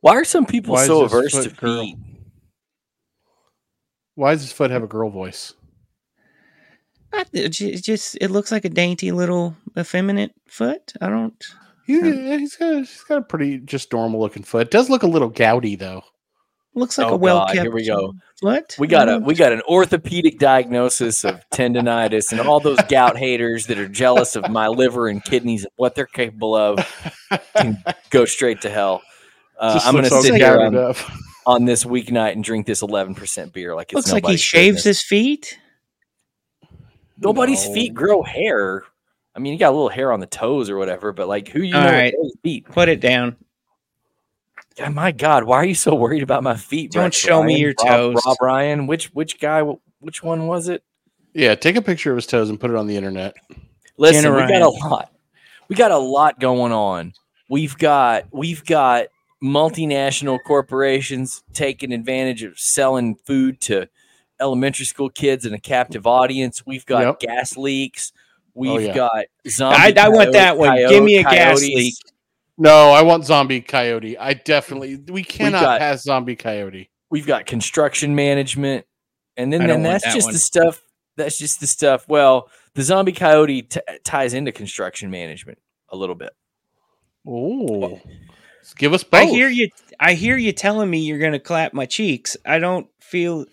Why 0.00 0.14
are 0.14 0.24
some 0.24 0.46
people 0.46 0.74
Why 0.74 0.86
so 0.86 1.02
averse 1.02 1.32
to 1.32 1.50
girl? 1.50 1.82
feet? 1.82 1.96
Why 4.14 4.30
does 4.32 4.42
his 4.42 4.52
foot 4.52 4.70
have 4.70 4.84
a 4.84 4.86
girl 4.86 5.10
voice? 5.10 5.54
I, 7.12 7.24
it 7.32 7.48
just 7.48 8.16
it 8.20 8.30
looks 8.30 8.52
like 8.52 8.64
a 8.64 8.68
dainty 8.68 9.10
little 9.10 9.56
effeminate 9.78 10.32
foot. 10.48 10.92
I 11.00 11.08
don't. 11.08 11.34
He, 11.86 12.00
he's 12.38 12.56
got 12.56 12.74
he's 12.76 13.00
got 13.02 13.18
a 13.18 13.22
pretty 13.22 13.58
just 13.58 13.92
normal 13.92 14.20
looking 14.20 14.42
foot. 14.44 14.66
It 14.68 14.70
does 14.70 14.88
look 14.90 15.02
a 15.02 15.06
little 15.08 15.28
gouty 15.30 15.76
though. 15.76 16.02
Looks 16.74 16.98
like 16.98 17.08
Oh, 17.08 17.14
a 17.14 17.16
well 17.16 17.38
God, 17.38 17.48
kept. 17.48 17.60
here 17.62 17.72
we 17.72 17.84
go. 17.84 18.12
Foot. 18.40 18.76
We 18.78 18.86
got 18.86 19.08
a 19.08 19.18
we 19.18 19.34
got 19.34 19.52
an 19.52 19.60
orthopedic 19.68 20.38
diagnosis 20.38 21.24
of 21.24 21.42
tendonitis, 21.50 22.30
and 22.30 22.40
all 22.40 22.60
those 22.60 22.78
gout 22.88 23.16
haters 23.16 23.66
that 23.66 23.78
are 23.78 23.88
jealous 23.88 24.36
of 24.36 24.48
my 24.48 24.68
liver 24.68 25.08
and 25.08 25.22
kidneys 25.24 25.64
and 25.64 25.72
what 25.76 25.96
they're 25.96 26.06
capable 26.06 26.54
of 26.54 26.78
can 27.56 27.82
go 28.10 28.24
straight 28.24 28.60
to 28.60 28.70
hell. 28.70 29.02
Uh, 29.58 29.80
I'm 29.84 29.92
going 29.94 30.04
to 30.04 30.10
looks 30.14 30.26
sit 30.26 30.36
here 30.36 30.60
on, 30.60 30.76
up. 30.76 30.96
on 31.44 31.64
this 31.64 31.84
weeknight 31.84 32.32
and 32.32 32.42
drink 32.44 32.66
this 32.66 32.82
11% 32.82 33.52
beer 33.52 33.74
like 33.74 33.88
it's 33.88 33.94
Looks 33.96 34.12
like 34.12 34.26
he 34.26 34.36
shaves 34.38 34.76
business. 34.76 35.00
his 35.00 35.02
feet. 35.02 35.58
Nobody's 37.18 37.66
No. 37.66 37.74
feet 37.74 37.94
grow 37.94 38.22
hair. 38.22 38.84
I 39.34 39.38
mean, 39.38 39.52
you 39.52 39.58
got 39.58 39.70
a 39.70 39.76
little 39.76 39.88
hair 39.88 40.12
on 40.12 40.20
the 40.20 40.26
toes 40.26 40.68
or 40.68 40.76
whatever, 40.76 41.12
but 41.12 41.28
like 41.28 41.48
who 41.48 41.60
you 41.62 41.76
All 41.76 41.84
know 41.84 41.92
right. 41.92 42.14
grows 42.14 42.32
feet? 42.42 42.64
Put 42.66 42.88
it 42.88 43.00
down. 43.00 43.36
God, 44.76 44.94
my 44.94 45.12
God, 45.12 45.44
why 45.44 45.56
are 45.58 45.64
you 45.64 45.74
so 45.74 45.94
worried 45.94 46.22
about 46.22 46.42
my 46.42 46.56
feet? 46.56 46.92
Don't 46.92 47.02
Brett 47.04 47.14
show 47.14 47.42
me 47.42 47.58
your 47.58 47.74
Rob- 47.78 47.88
toes. 47.88 48.22
Rob 48.26 48.36
Ryan. 48.40 48.86
Which 48.86 49.06
which 49.14 49.38
guy? 49.40 49.62
Which 50.00 50.22
one 50.22 50.46
was 50.46 50.68
it? 50.68 50.82
Yeah, 51.34 51.54
take 51.54 51.76
a 51.76 51.82
picture 51.82 52.10
of 52.10 52.16
his 52.16 52.26
toes 52.26 52.48
and 52.50 52.58
put 52.58 52.70
it 52.70 52.76
on 52.76 52.86
the 52.86 52.96
internet. 52.96 53.34
Listen, 53.98 54.22
Jenna 54.24 54.36
we 54.36 54.48
got 54.52 54.62
a 54.62 54.68
lot. 54.68 55.12
We 55.68 55.76
got 55.76 55.90
a 55.92 55.98
lot 55.98 56.40
going 56.40 56.72
on. 56.72 57.12
We've 57.48 57.76
got 57.76 58.24
we've 58.32 58.64
got 58.64 59.06
multinational 59.42 60.38
corporations 60.44 61.42
taking 61.52 61.92
advantage 61.92 62.42
of 62.42 62.58
selling 62.58 63.16
food 63.26 63.60
to 63.62 63.88
elementary 64.40 64.86
school 64.86 65.10
kids 65.10 65.44
and 65.44 65.54
a 65.54 65.60
captive 65.60 66.06
audience. 66.06 66.64
We've 66.66 66.86
got 66.86 67.02
Yep. 67.02 67.20
gas 67.20 67.56
leaks. 67.56 68.12
We've 68.60 68.70
Oh, 68.72 68.78
yeah. 68.78 68.94
got 68.94 69.24
zombie. 69.48 69.98
I, 69.98 70.06
I 70.06 70.08
want 70.10 70.32
that 70.32 70.56
one. 70.58 70.68
coyote- 70.68 70.90
Give 70.94 71.02
me 71.02 71.16
a 71.16 71.22
gas 71.22 71.60
leak. 71.60 71.94
No, 72.58 72.90
I 72.90 73.00
want 73.02 73.24
zombie 73.24 73.62
coyote. 73.62 74.18
I 74.18 74.34
definitely 74.34 74.96
we 74.96 75.24
cannot 75.24 75.62
got- 75.62 75.78
pass 75.80 76.02
zombie 76.02 76.36
coyote. 76.36 76.90
We've 77.10 77.26
got 77.26 77.46
construction 77.46 78.14
management, 78.14 78.84
and 79.36 79.50
then, 79.52 79.66
then 79.66 79.82
that's 79.82 80.04
that 80.04 80.14
just 80.14 80.26
one. 80.26 80.34
the 80.34 80.38
stuff. 80.38 80.82
That's 81.16 81.38
just 81.38 81.58
the 81.60 81.66
stuff. 81.66 82.06
Well, 82.06 82.50
the 82.74 82.82
zombie 82.82 83.12
coyote 83.12 83.62
t- 83.62 83.80
ties 84.04 84.34
into 84.34 84.52
construction 84.52 85.10
management 85.10 85.58
a 85.88 85.96
little 85.96 86.14
bit. 86.14 86.30
Oh, 87.26 87.98
give 88.76 88.92
us 88.92 89.04
both. 89.04 89.22
I 89.22 89.24
hear 89.26 89.48
you. 89.48 89.70
I 89.98 90.12
hear 90.14 90.36
you 90.36 90.52
telling 90.52 90.88
me 90.88 90.98
you're 90.98 91.18
going 91.18 91.32
to 91.32 91.38
clap 91.40 91.72
my 91.72 91.86
cheeks. 91.86 92.36
I 92.44 92.58
don't 92.58 92.86
feel. 93.00 93.46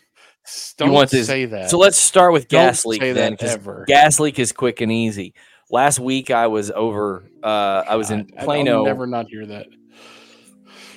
Don't 0.77 0.91
want 0.91 1.09
this- 1.09 1.27
say 1.27 1.45
that. 1.45 1.69
So 1.69 1.77
let's 1.77 1.97
start 1.97 2.33
with 2.33 2.47
Don't 2.47 2.61
gas 2.67 2.85
leak 2.85 3.01
then, 3.01 3.15
that 3.15 3.39
'cause 3.39 3.53
ever. 3.53 3.85
gas 3.87 4.19
leak 4.19 4.39
is 4.39 4.51
quick 4.51 4.81
and 4.81 4.91
easy. 4.91 5.33
Last 5.69 5.99
week 5.99 6.31
I 6.31 6.47
was 6.47 6.71
over. 6.71 7.29
Uh, 7.43 7.83
I 7.87 7.95
was 7.95 8.09
in 8.11 8.27
I- 8.35 8.39
I'll 8.39 8.45
Plano 8.45 8.83
never 8.85 9.05
not 9.07 9.27
hear 9.29 9.45
that. 9.47 9.67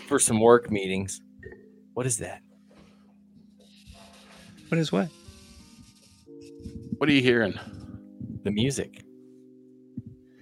for 0.07 0.19
some 0.19 0.41
work 0.41 0.71
meetings. 0.71 1.21
What 1.95 2.07
is 2.07 2.19
that? 2.19 2.41
What 4.69 4.79
is 4.79 4.93
what? 4.93 5.09
What 6.99 7.09
are 7.09 7.13
you 7.13 7.23
hearing? 7.23 7.55
The 8.45 8.51
music. 8.51 9.03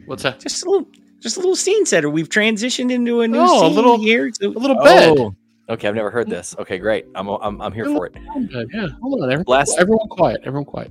What's 0.07 0.23
that? 0.25 0.41
Just 0.41 0.65
a 0.67 0.71
little. 0.71 0.89
Just 1.21 1.37
a 1.37 1.41
little 1.41 1.57
scene 1.57 1.85
setter. 1.85 2.09
We've 2.09 2.29
transitioned 2.29 2.93
into 2.93 3.23
a 3.23 3.29
new 3.29 3.39
Oh, 3.41 3.65
a 3.65 3.67
scene 3.67 3.75
little- 3.75 3.99
here. 3.99 4.31
A 4.41 4.47
little 4.47 4.81
bed. 4.83 5.19
Oh, 5.19 5.35
okay. 5.69 5.89
I've 5.89 5.95
never 5.95 6.11
heard 6.11 6.29
this. 6.29 6.55
Okay, 6.59 6.79
great. 6.79 7.07
I'm 7.15 7.29
I'm, 7.29 7.61
I'm 7.61 7.73
here 7.73 7.85
for 7.87 8.07
it. 8.07 8.15
Yeah, 8.17 8.89
hold 9.03 9.23
on. 9.23 9.31
Everyone, 9.31 9.45
Last- 9.47 9.79
everyone 9.79 10.09
quiet. 10.09 10.41
Everyone 10.45 10.65
quiet. 10.65 10.91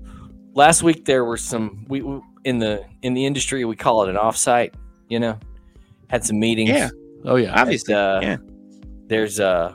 Last 0.53 0.81
week 0.83 1.05
there 1.05 1.23
were 1.25 1.37
some 1.37 1.85
we, 1.87 2.01
we 2.01 2.19
in 2.43 2.57
the 2.59 2.85
in 3.03 3.13
the 3.13 3.25
industry 3.25 3.63
we 3.65 3.75
call 3.75 4.03
it 4.03 4.09
an 4.09 4.15
offsite. 4.15 4.73
You 5.09 5.19
know, 5.19 5.39
had 6.09 6.23
some 6.25 6.39
meetings. 6.39 6.69
Yeah. 6.69 6.89
Oh 7.25 7.35
yeah. 7.35 7.59
obviously, 7.59 7.93
uh, 7.93 8.21
yeah. 8.21 8.37
there's 9.07 9.39
uh 9.39 9.73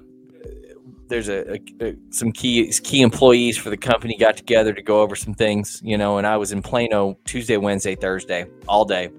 there's 1.09 1.29
a, 1.29 1.53
a, 1.53 1.61
a- 1.81 1.97
some 2.11 2.33
key 2.33 2.73
key 2.83 3.03
employees 3.03 3.57
for 3.59 3.69
the 3.71 3.77
company 3.77 4.17
got 4.17 4.37
together 4.37 4.73
to 4.73 4.83
go 4.83 5.03
over 5.03 5.15
some 5.15 5.35
things, 5.35 5.81
you 5.85 5.99
know, 5.99 6.19
and 6.19 6.27
I 6.27 6.37
was 6.39 6.53
in 6.53 6.63
Plano 6.63 7.19
Tuesday, 7.27 7.59
Wednesday, 7.59 7.95
Thursday, 7.95 8.47
all 8.67 8.85
day. 8.87 9.11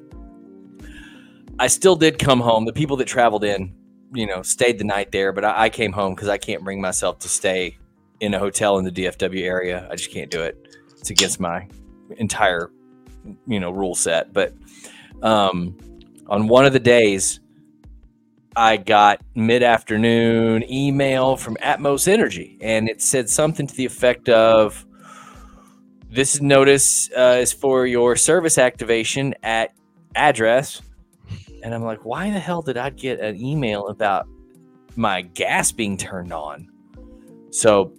I 1.60 1.68
still 1.68 1.96
did 1.96 2.18
come 2.18 2.40
home. 2.40 2.66
The 2.66 2.74
people 2.74 2.98
that 2.98 3.06
traveled 3.06 3.44
in, 3.44 3.74
you 4.14 4.28
know, 4.28 4.42
stayed 4.42 4.78
the 4.78 4.84
night 4.84 5.12
there, 5.12 5.32
but 5.32 5.44
I, 5.44 5.64
I 5.64 5.70
came 5.70 5.92
home 5.92 6.16
because 6.16 6.30
I 6.30 6.38
can't 6.38 6.64
bring 6.64 6.82
myself 6.82 7.20
to 7.20 7.30
stay 7.30 7.78
in 8.20 8.34
a 8.34 8.40
hotel 8.40 8.78
in 8.78 8.86
the 8.86 8.92
DFW 8.92 9.42
area. 9.42 9.88
I 9.92 9.96
just 9.96 10.12
can't 10.12 10.32
do 10.32 10.42
it. 10.42 10.78
It's 10.98 11.10
against 11.10 11.40
my 11.40 11.68
entire, 12.18 12.72
you 13.48 13.60
know, 13.60 13.72
rule 13.72 13.96
set. 13.96 14.32
But 14.34 14.54
um, 15.22 15.78
on 16.28 16.48
one 16.48 16.66
of 16.66 16.74
the 16.74 16.80
days, 16.80 17.40
I 18.56 18.78
got 18.78 19.20
mid 19.36 19.64
afternoon 19.64 20.64
email 20.72 21.36
from 21.36 21.56
Atmos 21.58 22.08
Energy, 22.08 22.58
and 22.62 22.88
it 22.88 23.02
said 23.02 23.30
something 23.30 23.66
to 23.66 23.76
the 23.76 23.86
effect 23.86 24.30
of 24.30 24.86
this 26.10 26.40
notice 26.40 27.10
uh, 27.18 27.40
is 27.42 27.52
for 27.52 27.88
your 27.88 28.16
service 28.16 28.60
activation 28.60 29.34
at 29.42 29.74
address. 30.16 30.82
And 31.64 31.74
I'm 31.74 31.84
like, 31.84 32.06
why 32.06 32.30
the 32.30 32.40
hell 32.40 32.62
did 32.62 32.78
I 32.78 32.90
get 32.92 33.20
an 33.20 33.40
email 33.40 33.88
about 33.88 34.28
my 34.96 35.22
gas 35.22 35.72
being 35.72 35.98
turned 35.98 36.32
on? 36.32 36.70
So 37.52 37.94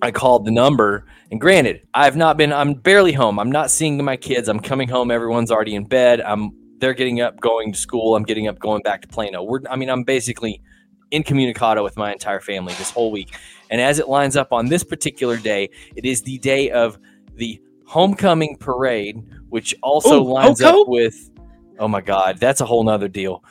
I 0.00 0.10
called 0.10 0.46
the 0.46 0.50
number, 0.50 1.04
and 1.30 1.40
granted, 1.40 1.86
I've 1.92 2.16
not 2.16 2.36
been, 2.36 2.52
I'm 2.52 2.74
barely 2.74 3.12
home. 3.12 3.38
I'm 3.38 3.52
not 3.52 3.70
seeing 3.70 4.02
my 4.02 4.16
kids. 4.16 4.48
I'm 4.48 4.60
coming 4.60 4.88
home. 4.88 5.10
Everyone's 5.10 5.50
already 5.50 5.74
in 5.74 5.84
bed. 5.84 6.20
I'm 6.22 6.52
they're 6.78 6.94
getting 6.94 7.20
up, 7.20 7.40
going 7.40 7.72
to 7.72 7.78
school. 7.78 8.16
I'm 8.16 8.22
getting 8.22 8.48
up, 8.48 8.58
going 8.58 8.82
back 8.82 9.02
to 9.02 9.08
Plano. 9.08 9.42
We're, 9.42 9.60
I 9.68 9.76
mean, 9.76 9.90
I'm 9.90 10.04
basically 10.04 10.62
incommunicado 11.10 11.82
with 11.82 11.96
my 11.96 12.12
entire 12.12 12.40
family 12.40 12.72
this 12.74 12.90
whole 12.90 13.10
week. 13.10 13.36
And 13.70 13.80
as 13.80 13.98
it 13.98 14.08
lines 14.08 14.36
up 14.36 14.52
on 14.52 14.66
this 14.66 14.84
particular 14.84 15.36
day, 15.36 15.70
it 15.96 16.04
is 16.04 16.22
the 16.22 16.38
day 16.38 16.70
of 16.70 16.98
the 17.34 17.60
homecoming 17.86 18.56
parade, 18.58 19.22
which 19.48 19.74
also 19.82 20.22
Ooh, 20.22 20.32
lines 20.32 20.62
up 20.62 20.86
with, 20.86 21.30
oh 21.78 21.88
my 21.88 22.00
God, 22.00 22.38
that's 22.38 22.60
a 22.60 22.66
whole 22.66 22.84
nother 22.84 23.08
deal. 23.08 23.44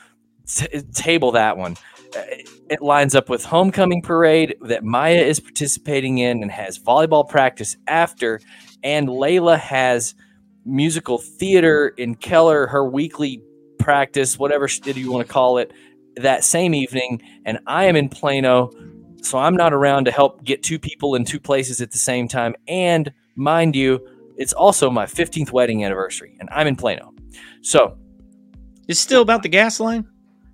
T- 0.45 0.67
table 0.93 1.31
that 1.33 1.57
one. 1.57 1.75
Uh, 2.15 2.21
It 2.69 2.81
lines 2.81 3.15
up 3.15 3.29
with 3.29 3.45
homecoming 3.45 4.01
parade 4.01 4.55
that 4.61 4.83
Maya 4.83 5.21
is 5.21 5.39
participating 5.39 6.17
in 6.17 6.41
and 6.41 6.51
has 6.51 6.77
volleyball 6.79 7.27
practice 7.27 7.77
after, 7.87 8.39
and 8.83 9.07
Layla 9.07 9.57
has 9.57 10.15
musical 10.65 11.17
theater 11.17 11.89
in 11.97 12.15
Keller, 12.15 12.67
her 12.67 12.83
weekly 12.83 13.41
practice, 13.79 14.37
whatever 14.37 14.67
you 14.85 15.11
want 15.11 15.25
to 15.25 15.33
call 15.33 15.57
it, 15.57 15.71
that 16.17 16.43
same 16.43 16.73
evening. 16.73 17.21
And 17.45 17.59
I 17.67 17.85
am 17.85 17.95
in 17.95 18.09
Plano, 18.09 18.71
so 19.21 19.37
I'm 19.37 19.55
not 19.55 19.73
around 19.73 20.05
to 20.05 20.11
help 20.11 20.43
get 20.43 20.63
two 20.63 20.77
people 20.77 21.15
in 21.15 21.23
two 21.23 21.39
places 21.39 21.79
at 21.79 21.91
the 21.91 21.97
same 21.97 22.27
time. 22.27 22.55
And 22.67 23.13
mind 23.35 23.75
you, 23.75 24.05
it's 24.35 24.53
also 24.53 24.89
my 24.89 25.05
15th 25.05 25.51
wedding 25.51 25.83
anniversary, 25.85 26.35
and 26.39 26.49
I'm 26.51 26.67
in 26.67 26.75
Plano. 26.75 27.13
So, 27.61 27.97
It's 28.87 28.99
still 28.99 29.21
about 29.21 29.43
the 29.43 29.49
gas 29.49 29.79
line. 29.79 30.05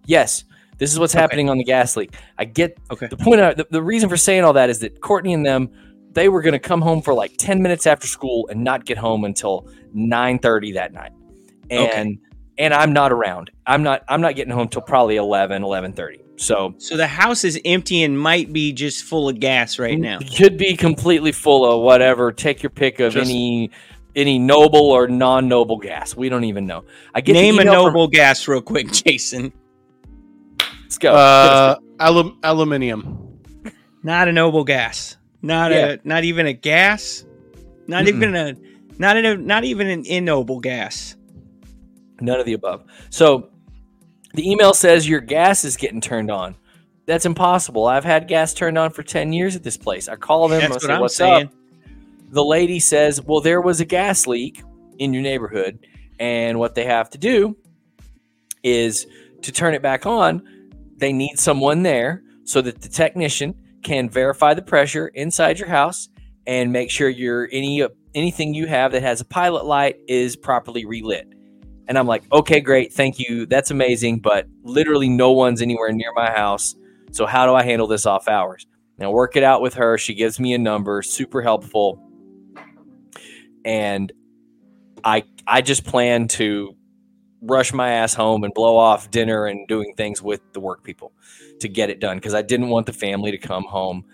yes, 0.05 0.43
this 0.79 0.91
is 0.91 0.99
what's 0.99 1.13
Okay. 1.15 1.21
happening 1.21 1.49
on 1.49 1.57
the 1.57 1.63
gas 1.63 1.95
leak. 1.95 2.13
I 2.37 2.45
get 2.45 2.77
Okay. 2.91 3.07
the 3.07 3.15
point. 3.17 3.39
Of, 3.41 3.57
the, 3.57 3.67
the 3.69 3.81
reason 3.81 4.09
for 4.09 4.17
saying 4.17 4.43
all 4.43 4.53
that 4.53 4.69
is 4.69 4.79
that 4.79 4.99
Courtney 5.01 5.33
and 5.33 5.45
them, 5.45 5.69
they 6.13 6.29
were 6.29 6.41
going 6.41 6.53
to 6.53 6.59
come 6.59 6.81
home 6.81 7.01
for 7.01 7.13
like 7.13 7.37
10 7.37 7.61
minutes 7.61 7.85
after 7.87 8.07
school 8.07 8.47
and 8.49 8.63
not 8.63 8.85
get 8.85 8.97
home 8.97 9.23
until 9.23 9.67
9:30 9.95 10.73
that 10.73 10.93
night. 10.93 11.11
And 11.69 11.81
Okay. 11.89 12.17
and 12.57 12.73
I'm 12.73 12.91
not 12.93 13.11
around. 13.11 13.51
I'm 13.65 13.83
not 13.83 14.03
I'm 14.09 14.19
not 14.21 14.35
getting 14.35 14.53
home 14.53 14.67
till 14.67 14.81
probably 14.81 15.15
11 15.17 15.61
11:30. 15.63 16.19
So 16.35 16.73
So 16.79 16.97
the 16.97 17.07
house 17.07 17.43
is 17.43 17.59
empty 17.63 18.03
and 18.03 18.19
might 18.19 18.51
be 18.51 18.73
just 18.73 19.03
full 19.03 19.29
of 19.29 19.39
gas 19.39 19.77
right 19.79 19.97
now. 19.99 20.17
could 20.37 20.57
be 20.57 20.75
completely 20.75 21.31
full 21.31 21.63
of 21.65 21.81
whatever. 21.83 22.31
Take 22.31 22.61
your 22.63 22.71
pick 22.71 22.99
of 22.99 23.13
Just- 23.13 23.29
any 23.29 23.69
any 24.15 24.37
noble 24.39 24.91
or 24.91 25.07
non-noble 25.07 25.77
gas. 25.77 26.15
We 26.15 26.29
don't 26.29 26.43
even 26.43 26.65
know. 26.65 26.83
I 27.15 27.21
get 27.21 27.33
Name 27.33 27.57
a 27.57 27.61
email 27.61 27.73
from- 27.85 27.93
noble 27.93 28.07
gas 28.07 28.47
real 28.47 28.61
quick, 28.61 28.91
Jason. 28.91 29.51
Let's 30.83 30.97
go. 30.97 31.13
Uh, 31.13 31.75
alum- 31.99 32.37
aluminium. 32.43 33.39
Not 34.03 34.27
a 34.27 34.31
noble 34.31 34.63
gas. 34.63 35.17
Not 35.41 35.71
Yeah. 35.71 35.87
a 35.93 35.97
not 36.03 36.23
even 36.23 36.45
a 36.45 36.53
gas. 36.53 37.25
Not 37.87 38.05
Mm-mm. 38.05 38.07
even 38.09 38.35
a 38.35 38.55
not 38.99 39.17
a 39.17 39.35
not 39.37 39.63
even 39.63 39.87
an 39.89 40.05
ignoble 40.05 40.59
gas. 40.59 41.15
None 42.21 42.39
of 42.39 42.45
the 42.45 42.53
above. 42.53 42.83
So 43.09 43.49
the 44.35 44.49
email 44.49 44.73
says 44.73 45.07
your 45.09 45.19
gas 45.19 45.65
is 45.65 45.75
getting 45.77 45.99
turned 46.01 46.29
on. 46.31 46.55
That's 47.05 47.25
impossible. 47.25 47.85
I've 47.85 48.05
had 48.05 48.27
gas 48.27 48.53
turned 48.53 48.77
on 48.77 48.91
for 48.91 49.03
10 49.03 49.33
years 49.33 49.55
at 49.57 49.63
this 49.63 49.75
place. 49.75 50.07
I 50.07 50.15
call 50.15 50.47
them. 50.47 50.59
I 50.59 50.67
That's 50.67 50.73
what 50.75 50.81
say, 50.83 50.93
I'm 50.93 51.01
What's 51.01 51.15
saying. 51.17 51.47
up? 51.47 51.53
The 52.33 52.43
lady 52.43 52.79
says, 52.79 53.21
Well, 53.21 53.41
there 53.41 53.61
was 53.61 53.79
a 53.79 53.85
gas 53.85 54.25
leak 54.25 54.63
in 54.97 55.13
your 55.13 55.21
neighborhood. 55.21 55.85
And 56.19 56.57
what 56.57 56.73
they 56.73 56.85
have 56.85 57.09
to 57.11 57.17
do 57.19 57.55
is 58.63 59.05
to 59.43 59.51
turn 59.51 59.75
it 59.75 59.81
back 59.81 60.05
on, 60.07 60.41
they 60.97 61.13
need 61.13 61.37
someone 61.37 61.83
there 61.83 62.23
so 62.43 62.61
that 62.61 62.81
the 62.81 62.89
technician 62.89 63.53
can 63.83 64.09
verify 64.09 64.53
the 64.55 64.61
pressure 64.63 65.09
inside 65.09 65.59
your 65.59 65.67
house 65.67 66.09
and 66.47 66.71
make 66.71 66.89
sure 66.89 67.07
your 67.07 67.49
any 67.51 67.85
anything 68.15 68.53
you 68.53 68.65
have 68.65 68.93
that 68.93 69.03
has 69.03 69.21
a 69.21 69.25
pilot 69.25 69.65
light 69.65 69.97
is 70.07 70.35
properly 70.35 70.85
relit. 70.85 71.27
And 71.87 71.99
I'm 71.99 72.07
like, 72.07 72.23
okay, 72.31 72.61
great, 72.61 72.93
thank 72.93 73.19
you, 73.19 73.45
that's 73.45 73.69
amazing, 73.69 74.19
but 74.19 74.47
literally 74.63 75.09
no 75.09 75.31
one's 75.31 75.61
anywhere 75.61 75.91
near 75.91 76.13
my 76.15 76.31
house. 76.31 76.75
So 77.11 77.25
how 77.25 77.45
do 77.45 77.53
I 77.53 77.63
handle 77.63 77.87
this 77.87 78.05
off 78.05 78.27
hours? 78.27 78.65
Now 78.97 79.11
work 79.11 79.35
it 79.35 79.43
out 79.43 79.61
with 79.61 79.73
her. 79.75 79.97
She 79.97 80.13
gives 80.13 80.39
me 80.39 80.53
a 80.53 80.57
number, 80.57 81.01
super 81.01 81.41
helpful, 81.41 81.99
and 83.65 84.11
I 85.03 85.23
I 85.47 85.61
just 85.61 85.85
plan 85.85 86.27
to 86.29 86.75
rush 87.41 87.73
my 87.73 87.91
ass 87.91 88.13
home 88.13 88.43
and 88.43 88.53
blow 88.53 88.77
off 88.77 89.11
dinner 89.11 89.45
and 89.45 89.67
doing 89.67 89.93
things 89.97 90.21
with 90.21 90.41
the 90.53 90.59
work 90.59 90.83
people 90.83 91.11
to 91.59 91.67
get 91.67 91.89
it 91.89 91.99
done 91.99 92.17
because 92.17 92.33
I 92.33 92.41
didn't 92.41 92.69
want 92.69 92.85
the 92.85 92.93
family 92.93 93.31
to 93.31 93.37
come 93.37 93.65
home 93.65 94.05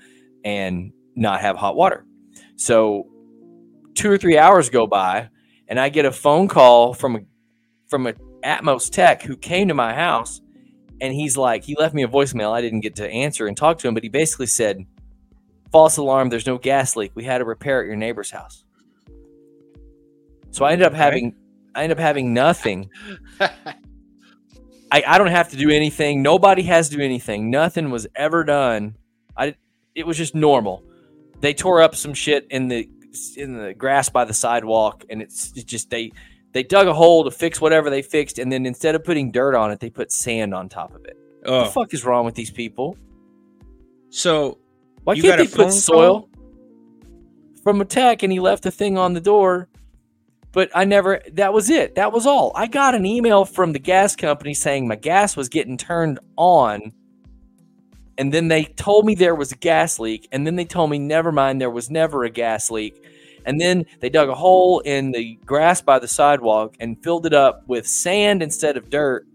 and 0.43 0.91
not 1.15 1.41
have 1.41 1.55
hot 1.55 1.75
water. 1.75 2.05
So 2.55 3.07
two 3.93 4.09
or 4.09 4.17
three 4.17 4.37
hours 4.37 4.69
go 4.69 4.87
by 4.87 5.29
and 5.67 5.79
I 5.79 5.89
get 5.89 6.05
a 6.05 6.11
phone 6.11 6.47
call 6.47 6.93
from 6.93 7.15
a 7.15 7.19
from 7.87 8.07
a 8.07 8.13
Atmos 8.43 8.89
tech 8.89 9.21
who 9.21 9.35
came 9.35 9.67
to 9.67 9.73
my 9.73 9.93
house 9.93 10.41
and 11.01 11.13
he's 11.13 11.37
like, 11.37 11.63
he 11.63 11.75
left 11.75 11.93
me 11.93 12.03
a 12.03 12.07
voicemail. 12.07 12.51
I 12.51 12.61
didn't 12.61 12.81
get 12.81 12.95
to 12.97 13.09
answer 13.09 13.47
and 13.47 13.55
talk 13.55 13.79
to 13.79 13.87
him, 13.87 13.93
but 13.93 14.03
he 14.03 14.09
basically 14.09 14.47
said, 14.47 14.85
"False 15.71 15.97
alarm. 15.97 16.29
There's 16.29 16.47
no 16.47 16.57
gas 16.57 16.95
leak. 16.95 17.11
We 17.15 17.23
had 17.23 17.41
a 17.41 17.45
repair 17.45 17.81
at 17.81 17.87
your 17.87 17.95
neighbor's 17.95 18.31
house." 18.31 18.65
So 20.51 20.65
I 20.65 20.71
ended 20.71 20.87
up 20.87 20.93
having, 20.93 21.35
I 21.75 21.83
ended 21.83 21.97
up 21.97 22.01
having 22.01 22.33
nothing. 22.33 22.89
I, 24.91 25.03
I 25.05 25.17
don't 25.17 25.27
have 25.27 25.49
to 25.49 25.57
do 25.57 25.69
anything. 25.69 26.21
Nobody 26.23 26.63
has 26.63 26.89
to 26.89 26.97
do 26.97 27.03
anything. 27.03 27.51
Nothing 27.51 27.91
was 27.91 28.07
ever 28.15 28.43
done. 28.43 28.95
I 29.37 29.55
it 29.95 30.05
was 30.07 30.17
just 30.17 30.33
normal. 30.33 30.83
They 31.41 31.53
tore 31.53 31.81
up 31.81 31.95
some 31.95 32.13
shit 32.13 32.47
in 32.49 32.67
the 32.67 32.89
in 33.37 33.57
the 33.57 33.73
grass 33.73 34.09
by 34.09 34.25
the 34.25 34.33
sidewalk, 34.33 35.05
and 35.09 35.21
it's, 35.21 35.51
it's 35.55 35.63
just 35.63 35.89
they 35.91 36.11
they 36.53 36.63
dug 36.63 36.87
a 36.87 36.93
hole 36.93 37.23
to 37.23 37.31
fix 37.31 37.61
whatever 37.61 37.89
they 37.91 38.01
fixed, 38.01 38.39
and 38.39 38.51
then 38.51 38.65
instead 38.65 38.95
of 38.95 39.03
putting 39.03 39.31
dirt 39.31 39.55
on 39.55 39.71
it, 39.71 39.79
they 39.79 39.89
put 39.91 40.11
sand 40.11 40.53
on 40.55 40.69
top 40.69 40.95
of 40.95 41.05
it. 41.05 41.17
What 41.43 41.53
Oh, 41.53 41.63
the 41.65 41.71
fuck 41.71 41.93
is 41.93 42.03
wrong 42.03 42.25
with 42.25 42.35
these 42.35 42.51
people? 42.51 42.97
so 44.09 44.57
Why 45.03 45.13
You 45.13 45.21
can't 45.21 45.37
got 45.37 45.47
they 45.47 45.53
a 45.53 45.65
put 45.65 45.71
soil 45.73 46.29
from 47.63 47.79
a 47.79 47.85
tech 47.85 48.23
and 48.23 48.31
he 48.31 48.39
left 48.39 48.65
a 48.65 48.71
thing 48.71 48.97
on 48.97 49.13
the 49.13 49.21
door? 49.21 49.68
But 50.51 50.71
I 50.73 50.83
never, 50.85 51.21
that 51.33 51.53
was 51.53 51.69
it. 51.69 51.95
That 51.95 52.11
was 52.11 52.25
all. 52.25 52.51
I 52.55 52.67
got 52.67 52.95
an 52.95 53.05
email 53.05 53.45
from 53.45 53.73
the 53.73 53.79
gas 53.79 54.15
company 54.15 54.53
saying 54.53 54.87
my 54.87 54.95
gas 54.95 55.37
was 55.37 55.49
getting 55.49 55.77
turned 55.77 56.19
on. 56.37 56.91
And 58.17 58.33
then 58.33 58.47
they 58.47 58.65
told 58.65 59.05
me 59.05 59.15
there 59.15 59.35
was 59.35 59.51
a 59.51 59.55
gas 59.55 59.99
leak. 59.99 60.27
And 60.31 60.45
then 60.45 60.55
they 60.55 60.65
told 60.65 60.89
me, 60.89 60.99
never 60.99 61.31
mind, 61.31 61.61
there 61.61 61.69
was 61.69 61.89
never 61.89 62.23
a 62.23 62.29
gas 62.29 62.71
leak. 62.71 63.05
And 63.45 63.61
then 63.61 63.85
they 63.99 64.09
dug 64.09 64.29
a 64.29 64.35
hole 64.35 64.79
in 64.79 65.11
the 65.11 65.35
grass 65.45 65.81
by 65.81 65.99
the 65.99 66.07
sidewalk 66.07 66.75
and 66.79 67.01
filled 67.03 67.25
it 67.25 67.33
up 67.33 67.63
with 67.67 67.87
sand 67.87 68.43
instead 68.43 68.75
of 68.75 68.89
dirt. 68.89 69.25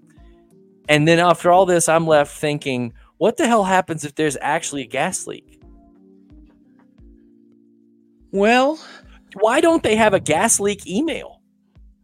And 0.88 1.08
then 1.08 1.18
after 1.18 1.50
all 1.50 1.64
this, 1.64 1.88
I'm 1.88 2.06
left 2.06 2.36
thinking, 2.36 2.92
what 3.16 3.36
the 3.36 3.46
hell 3.46 3.64
happens 3.64 4.04
if 4.04 4.14
there's 4.16 4.36
actually 4.40 4.82
a 4.82 4.86
gas 4.86 5.26
leak? 5.26 5.54
well, 8.34 8.80
why 9.34 9.60
don't 9.60 9.82
they 9.82 9.96
have 9.96 10.14
a 10.14 10.20
gas 10.20 10.60
leak 10.60 10.86
email? 10.86 11.40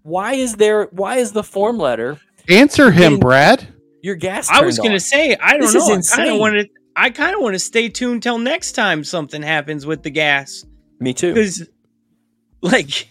Why 0.02 0.34
is 0.34 0.54
there 0.56 0.84
why 0.92 1.16
is 1.16 1.32
the 1.32 1.42
form 1.42 1.78
letter 1.78 2.18
Answer 2.48 2.90
him, 2.90 3.18
Brad. 3.18 3.68
your 4.02 4.14
gas 4.16 4.48
I 4.50 4.62
was 4.62 4.78
gonna 4.78 4.94
on? 4.94 5.00
say 5.00 5.36
I 5.36 5.52
don't 5.58 5.60
This 5.72 5.74
know. 5.88 5.94
is 5.96 6.12
I 6.12 6.16
kind 6.16 6.30
of 6.30 6.38
want 6.38 6.54
to. 6.54 6.68
I 6.96 7.10
kind 7.10 7.34
of 7.34 7.40
want 7.42 7.54
to 7.54 7.58
stay 7.58 7.88
tuned 7.88 8.22
till 8.22 8.38
next 8.38 8.72
time 8.72 9.04
something 9.04 9.42
happens 9.42 9.86
with 9.86 10.02
the 10.02 10.10
gas 10.10 10.64
Me 10.98 11.14
too. 11.14 11.32
because, 11.32 11.66
like, 12.62 13.08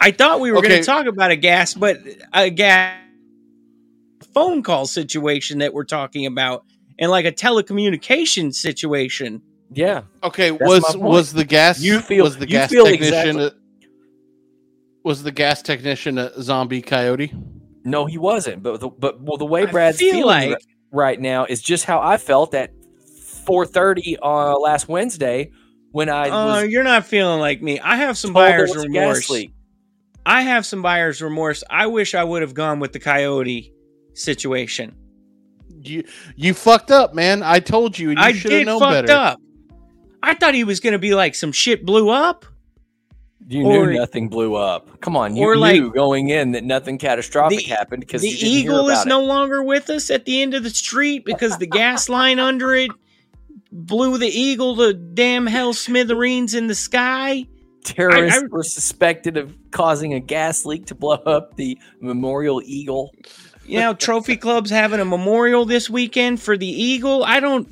I 0.00 0.12
thought 0.12 0.40
we 0.40 0.52
were 0.52 0.62
going 0.62 0.78
to 0.78 0.84
talk 0.84 1.06
about 1.06 1.30
a 1.30 1.36
gas, 1.36 1.74
but 1.74 1.98
a 2.32 2.48
gas 2.48 2.96
phone 4.32 4.62
call 4.62 4.86
situation 4.86 5.58
that 5.58 5.74
we're 5.74 5.84
talking 5.84 6.26
about, 6.26 6.64
and 6.98 7.10
like 7.10 7.24
a 7.26 7.32
telecommunication 7.32 8.54
situation. 8.54 9.42
Yeah. 9.74 10.02
Okay, 10.22 10.50
That's 10.50 10.62
was 10.62 10.96
was 10.96 11.32
the 11.32 11.44
gas 11.44 11.80
You 11.80 12.00
feel- 12.00 12.24
was 12.24 12.36
the 12.36 12.46
gas 12.46 12.70
feel 12.70 12.84
technician 12.84 13.40
exactly- 13.40 13.46
a, 13.46 13.88
was 15.04 15.22
the 15.22 15.32
gas 15.32 15.62
technician 15.62 16.18
a 16.18 16.40
zombie 16.42 16.82
coyote? 16.82 17.32
No, 17.84 18.06
he 18.06 18.18
wasn't. 18.18 18.62
But 18.62 18.80
the, 18.80 18.88
but 18.88 19.20
well, 19.20 19.36
the 19.36 19.44
way 19.46 19.62
I 19.62 19.66
Brad's 19.66 19.98
feel 19.98 20.12
feeling 20.12 20.26
like- 20.26 20.50
ri- 20.50 20.56
right 20.92 21.20
now 21.20 21.44
is 21.46 21.60
just 21.62 21.84
how 21.84 22.00
I 22.00 22.16
felt 22.18 22.54
at 22.54 22.70
4:30 23.46 24.16
uh, 24.22 24.58
last 24.58 24.88
Wednesday 24.88 25.50
when 25.90 26.08
I 26.08 26.28
Oh, 26.28 26.46
was 26.62 26.68
you're 26.70 26.84
not 26.84 27.06
feeling 27.06 27.40
like 27.40 27.60
me. 27.62 27.80
I 27.80 27.96
have 27.96 28.16
some 28.16 28.32
buyer's 28.32 28.70
was 28.74 28.84
a 28.84 28.88
gas 28.88 29.28
remorse. 29.30 29.44
I 30.24 30.42
have 30.42 30.64
some 30.64 30.82
buyer's 30.82 31.20
remorse. 31.20 31.64
I 31.68 31.86
wish 31.88 32.14
I 32.14 32.22
would 32.22 32.42
have 32.42 32.54
gone 32.54 32.78
with 32.78 32.92
the 32.92 33.00
coyote 33.00 33.72
situation. 34.14 34.94
You 35.84 36.04
you 36.36 36.54
fucked 36.54 36.92
up, 36.92 37.12
man. 37.14 37.42
I 37.42 37.58
told 37.58 37.98
you, 37.98 38.10
and 38.10 38.18
you 38.18 38.24
I 38.24 38.32
should 38.32 38.52
have 38.52 38.60
did 38.60 38.66
known 38.66 38.78
fucked 38.78 39.06
better. 39.08 39.12
up. 39.12 39.40
I 40.22 40.34
thought 40.34 40.54
he 40.54 40.64
was 40.64 40.80
going 40.80 40.92
to 40.92 40.98
be 40.98 41.14
like 41.14 41.34
some 41.34 41.52
shit 41.52 41.84
blew 41.84 42.08
up. 42.08 42.46
You 43.48 43.64
Or- 43.64 43.86
knew 43.88 43.98
nothing 43.98 44.28
blew 44.28 44.54
up. 44.54 45.00
Come 45.00 45.16
on, 45.16 45.34
you 45.36 45.44
knew 45.44 45.60
like- 45.60 45.92
going 45.92 46.28
in 46.28 46.52
that 46.52 46.62
nothing 46.64 46.96
catastrophic 46.98 47.58
The- 47.58 47.64
happened 47.64 48.00
because 48.00 48.22
the 48.22 48.28
you 48.28 48.36
didn't 48.36 48.48
hear 48.52 48.60
eagle 48.60 48.88
is 48.88 48.98
about 48.98 49.08
no 49.08 49.24
longer 49.24 49.62
with 49.62 49.90
us 49.90 50.10
at 50.10 50.24
the 50.24 50.40
end 50.42 50.54
of 50.54 50.62
the 50.62 50.70
street 50.70 51.24
because 51.24 51.58
the 51.58 51.66
gas 51.66 52.08
line 52.08 52.38
under 52.38 52.74
it 52.74 52.90
blew 53.72 54.16
the 54.18 54.28
eagle 54.28 54.76
to 54.76 54.92
damn 54.94 55.46
hell 55.46 55.72
smithereens 55.72 56.54
in 56.54 56.68
the 56.68 56.74
sky. 56.74 57.46
Terrorists 57.84 58.42
I- 58.44 58.46
were 58.46 58.62
suspected 58.62 59.36
of 59.36 59.52
causing 59.72 60.14
a 60.14 60.20
gas 60.20 60.64
leak 60.64 60.86
to 60.86 60.94
blow 60.94 61.14
up 61.16 61.56
the 61.56 61.76
Memorial 62.00 62.62
Eagle. 62.64 63.12
You 63.66 63.80
know, 63.80 63.94
Trophy 63.94 64.36
Club's 64.36 64.70
having 64.70 65.00
a 65.00 65.04
memorial 65.04 65.64
this 65.64 65.88
weekend 65.90 66.40
for 66.40 66.56
the 66.56 66.66
eagle. 66.66 67.24
I 67.24 67.40
don't. 67.40 67.68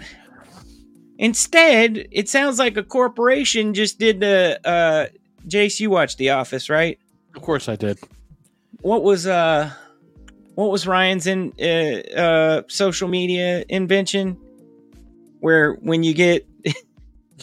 Instead, 1.20 2.08
it 2.10 2.30
sounds 2.30 2.58
like 2.58 2.76
a 2.78 2.82
corporation 2.82 3.74
just 3.74 3.98
did 3.98 4.20
the. 4.20 4.58
Uh, 4.64 5.06
Jace, 5.46 5.78
you 5.78 5.90
watched 5.90 6.16
The 6.18 6.30
Office, 6.30 6.68
right? 6.70 6.98
Of 7.36 7.42
course, 7.42 7.68
I 7.68 7.76
did. 7.76 7.98
what 8.80 9.02
was 9.02 9.26
uh 9.26 9.70
what 10.54 10.70
was 10.70 10.86
Ryan's 10.86 11.26
in 11.26 11.52
uh, 11.60 12.18
uh 12.18 12.62
social 12.68 13.08
media 13.08 13.64
invention 13.68 14.36
where 15.40 15.74
when 15.74 16.02
you 16.02 16.14
get 16.14 16.46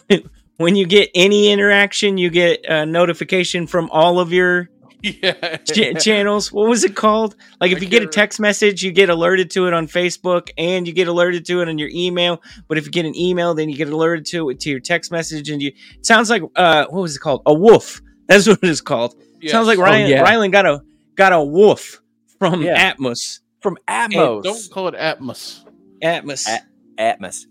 when 0.57 0.75
you 0.75 0.85
get 0.85 1.09
any 1.15 1.49
interaction 1.51 2.17
you 2.17 2.29
get 2.29 2.65
a 2.65 2.85
notification 2.85 3.67
from 3.67 3.89
all 3.91 4.19
of 4.19 4.31
your 4.33 4.69
Yeah, 5.03 5.57
ch- 5.57 6.03
channels 6.03 6.51
what 6.51 6.67
was 6.67 6.83
it 6.83 6.95
called 6.95 7.35
like 7.61 7.71
if 7.71 7.77
I 7.77 7.81
you 7.81 7.87
get 7.87 8.01
a 8.03 8.07
text 8.07 8.39
message 8.39 8.81
you 8.83 8.91
get 8.91 9.09
alerted 9.09 9.51
to 9.51 9.67
it 9.67 9.73
on 9.73 9.87
Facebook 9.87 10.49
and 10.57 10.87
you 10.87 10.93
get 10.93 11.07
alerted 11.07 11.45
to 11.45 11.61
it 11.61 11.69
on 11.69 11.77
your 11.77 11.89
email 11.93 12.41
but 12.67 12.77
if 12.79 12.85
you 12.85 12.91
get 12.91 13.05
an 13.05 13.15
email 13.15 13.53
then 13.53 13.69
you 13.69 13.77
get 13.77 13.89
alerted 13.89 14.25
to 14.27 14.49
it 14.49 14.59
to 14.61 14.69
your 14.71 14.79
text 14.79 15.11
message 15.11 15.49
and 15.51 15.61
you 15.61 15.71
it 15.95 16.05
sounds 16.05 16.29
like 16.31 16.41
uh 16.55 16.85
what 16.89 17.01
was 17.01 17.15
it 17.15 17.19
called 17.19 17.41
a 17.45 17.53
WUPHF 17.53 18.01
that's 18.27 18.47
what 18.47 18.59
it's 18.63 18.81
called 18.81 19.13
Yes. 19.39 19.51
Sounds 19.51 19.67
like 19.67 19.77
Ryan. 19.77 20.09
yeah. 20.09 20.25
Rylan 20.25 20.51
got 20.51 20.65
a 20.65 20.81
got 21.15 21.31
a 21.31 21.35
WUPHF 21.35 21.99
from 22.39 22.63
Yeah. 22.63 22.91
Atmos. 22.93 23.39
From 23.61 23.77
Atmos. 23.87 24.41
Don't 24.43 24.71
call 24.71 24.87
it 24.87 24.95
Atmos. 24.95 25.63
Atmos. 26.03 26.47
At- 26.47 26.65
Atmos. 26.97 27.45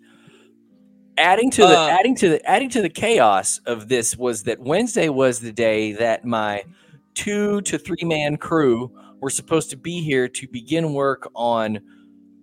Adding 1.19 1.51
to 1.53 1.63
the 1.63 1.79
Uh, 1.79 1.97
adding 1.99 2.15
to 2.17 2.29
the 2.29 2.45
adding 2.51 2.69
to 2.71 2.83
the 2.83 2.89
chaos 2.91 3.61
of 3.67 3.89
this 3.89 4.17
was 4.17 4.43
that 4.43 4.59
Wednesday 4.61 5.09
was 5.09 5.39
the 5.41 5.53
day 5.53 5.93
that 5.93 6.25
my 6.27 6.65
two 7.17 7.61
to 7.63 7.77
three 7.79 8.05
man 8.05 8.37
crew 8.37 8.93
were 9.21 9.31
supposed 9.31 9.71
to 9.71 9.77
be 9.77 10.01
here 10.03 10.29
to 10.29 10.47
begin 10.49 10.93
work 10.95 11.29
on 11.35 11.81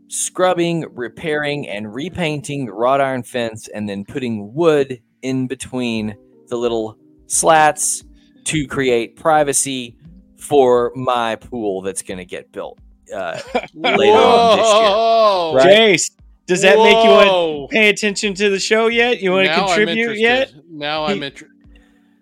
scrubbing, 0.10 0.86
repairing, 0.94 1.68
and 1.68 1.94
repainting 1.94 2.66
the 2.66 2.74
wrought 2.74 3.00
iron 3.00 3.24
fence, 3.24 3.68
and 3.70 3.88
then 3.88 4.04
putting 4.04 4.54
wood 4.54 5.02
in 5.22 5.48
between 5.48 6.16
the 6.50 6.58
little 6.58 6.98
slats 7.28 8.04
to 8.44 8.68
create 8.68 9.16
privacy 9.16 9.96
for 10.38 10.92
my 10.96 11.36
pool 11.38 11.82
that's 11.82 12.02
going 12.02 12.18
to 12.18 12.26
get 12.26 12.52
built. 12.52 12.78
Uh, 13.16 13.40
Later 13.74 14.12
on 14.18 14.58
this 14.58 14.74
year. 14.74 15.78
Right. 15.78 15.96
Jace, 15.96 16.12
does 16.46 16.62
that 16.64 16.78
make 16.78 17.04
you 17.04 17.10
want 17.10 17.70
to 17.72 17.74
pay 17.74 17.90
attention 17.90 18.34
to 18.36 18.50
the 18.50 18.60
show 18.60 18.88
yet? 18.88 19.22
You 19.22 19.32
want 19.32 19.46
to 19.48 19.52
Now 19.52 19.62
I'm 19.68 19.68
contribute 19.68 20.18
yet? 20.20 20.50
interested. 20.50 20.64
Now 20.70 21.06
I'm 21.06 21.18
He- 21.22 21.26
interested. 21.28 21.50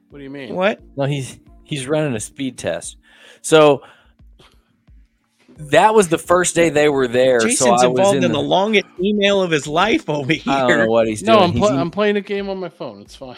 What 0.09 0.19
do 0.19 0.23
you 0.23 0.29
mean? 0.29 0.55
What? 0.55 0.81
No, 0.95 1.05
he's 1.05 1.39
he's 1.71 1.87
running 1.87 2.13
a 2.13 2.19
speed 2.19 2.59
test. 2.59 2.97
So 3.41 3.81
that 5.57 5.93
was 5.93 6.09
the 6.09 6.17
first 6.17 6.55
day 6.55 6.69
they 6.69 6.89
were 6.89 7.07
there. 7.07 7.39
so 7.39 7.47
Jason's 7.47 7.83
I 7.83 7.87
was 7.87 7.97
involved 7.97 8.17
in, 8.17 8.23
in, 8.25 8.31
the, 8.31 8.37
the, 8.37 8.43
longest 8.43 8.85
email 8.99 9.41
of 9.41 9.51
his 9.51 9.67
life 9.67 10.09
over 10.09 10.33
here. 10.33 10.53
I 10.53 10.67
don't 10.67 10.77
know 10.79 10.87
what 10.87 11.07
he's 11.07 11.23
No, 11.23 11.39
doing. 11.39 11.51
I'm, 11.51 11.57
pl- 11.57 11.67
in- 11.69 11.77
I'm 11.79 11.91
playing 11.91 12.17
a 12.17 12.21
game 12.21 12.49
on 12.49 12.59
my 12.59 12.69
phone. 12.69 13.01
It's 13.01 13.15
fine. 13.15 13.37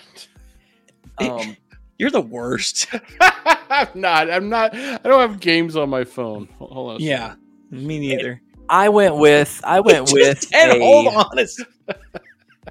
um, 1.19 1.55
You're 1.97 2.11
the 2.11 2.21
worst. 2.21 2.87
I'm 3.21 3.87
not. 3.95 4.29
I'm 4.31 4.49
not. 4.49 4.75
I 4.75 4.97
don't 5.03 5.21
have 5.29 5.39
games 5.39 5.75
on 5.75 5.89
my 5.89 6.03
phone. 6.03 6.47
Hold 6.57 6.71
hold 6.71 6.91
on. 6.95 7.01
yeah, 7.01 7.35
me 7.71 7.99
neither. 7.99 8.41
I 8.69 8.89
went 8.89 9.17
with 9.17 9.61
I 9.63 9.79
went 9.81 10.11
with 10.13 10.45
and 10.53 10.71
a- 10.71 10.79
hold 10.79 11.07
on. 11.07 11.45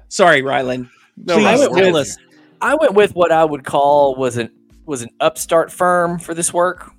Sorry, 0.09 0.41
Rylan. 0.41 0.89
No, 1.17 1.35
Please 1.35 1.45
I 1.45 1.67
went 1.67 1.93
with- 1.93 2.17
I 2.61 2.75
went 2.75 2.93
with 2.93 3.13
what 3.13 3.31
I 3.31 3.43
would 3.43 3.65
call 3.65 4.15
was 4.15 4.37
an 4.37 4.49
was 4.85 5.01
an 5.01 5.09
upstart 5.19 5.71
firm 5.71 6.19
for 6.19 6.33
this 6.33 6.53
work, 6.53 6.91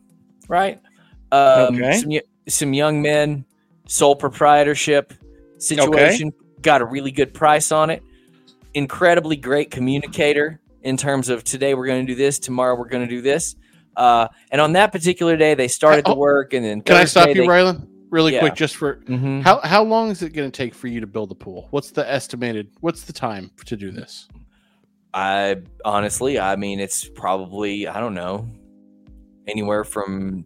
right? 0.49 0.81
Um, 1.33 1.75
Okay. 1.77 1.93
Some 1.99 2.13
some 2.47 2.73
young 2.75 3.01
men, 3.03 3.45
sole 3.87 4.15
proprietorship 4.17 5.13
situation. 5.59 6.33
Got 6.63 6.81
a 6.83 6.85
really 6.85 7.11
good 7.11 7.33
price 7.35 7.73
on 7.73 7.91
it. 7.91 8.03
Incredibly 8.75 9.37
great 9.37 9.71
communicator 9.71 10.61
in 10.83 10.97
terms 10.97 11.29
of 11.29 11.45
today 11.45 11.75
we're 11.75 11.87
going 11.87 12.05
to 12.07 12.13
do 12.13 12.17
this, 12.17 12.39
tomorrow 12.39 12.75
we're 12.77 12.89
going 12.89 13.07
to 13.07 13.09
do 13.15 13.23
this. 13.23 13.57
Uh, 13.97 14.29
and 14.51 14.61
on 14.61 14.73
that 14.73 14.91
particular 14.93 15.37
day, 15.37 15.55
they 15.55 15.69
started 15.69 16.05
the 16.05 16.11
Oh, 16.15 16.17
work, 16.19 16.53
and 16.53 16.65
then 16.65 16.81
Can 16.83 16.97
I 16.97 17.05
stop 17.05 17.29
you, 17.29 17.35
they- 17.35 17.41
Rylan? 17.47 17.87
Really 18.11 18.35
Yeah. 18.35 18.41
quick, 18.41 18.55
just 18.55 18.77
for 18.77 18.97
Mhm. 19.09 19.43
how 19.43 19.61
how 19.61 19.83
long 19.83 20.11
is 20.11 20.23
it 20.23 20.33
going 20.35 20.49
to 20.51 20.57
take 20.57 20.73
for 20.75 20.87
you 20.89 21.01
to 21.01 21.07
build 21.07 21.31
the 21.31 21.35
pool? 21.35 21.67
What's 21.71 21.91
the 21.91 22.09
estimated? 22.11 22.69
What's 22.81 23.03
the 23.05 23.13
time 23.13 23.51
to 23.67 23.77
do 23.77 23.91
this? 23.91 24.29
I 25.15 25.63
honestly, 25.85 26.39
I 26.41 26.57
mean, 26.57 26.81
it's 26.81 27.09
probably 27.09 27.87
I 27.87 28.01
don't 28.01 28.15
know, 28.15 28.49
anywhere 29.47 29.85
from 29.85 30.45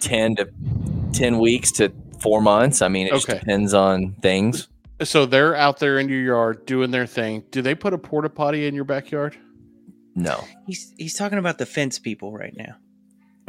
ten 0.00 0.36
to 0.36 0.48
ten 1.12 1.38
weeks 1.38 1.72
to 1.72 1.92
four 2.20 2.40
months. 2.40 2.82
I 2.82 2.88
mean, 2.88 3.08
it 3.08 3.12
just 3.14 3.28
Okay. 3.28 3.38
depends 3.40 3.74
on 3.74 4.14
things. 4.22 4.68
So 5.02 5.26
they're 5.26 5.56
out 5.56 5.80
there 5.80 5.98
in 5.98 6.08
your 6.08 6.20
yard 6.22 6.64
doing 6.64 6.92
their 6.92 7.06
thing. 7.06 7.42
Do 7.50 7.60
they 7.60 7.74
put 7.74 7.92
a 7.92 7.98
porta 7.98 8.28
potty 8.28 8.66
in 8.68 8.74
your 8.76 8.84
backyard? 8.84 9.36
No. 10.14 10.44
He's 10.66 10.94
he's 10.96 11.14
talking 11.14 11.38
about 11.38 11.58
the 11.58 11.66
fence 11.66 11.98
people 11.98 12.32
right 12.32 12.54
now. 12.56 12.76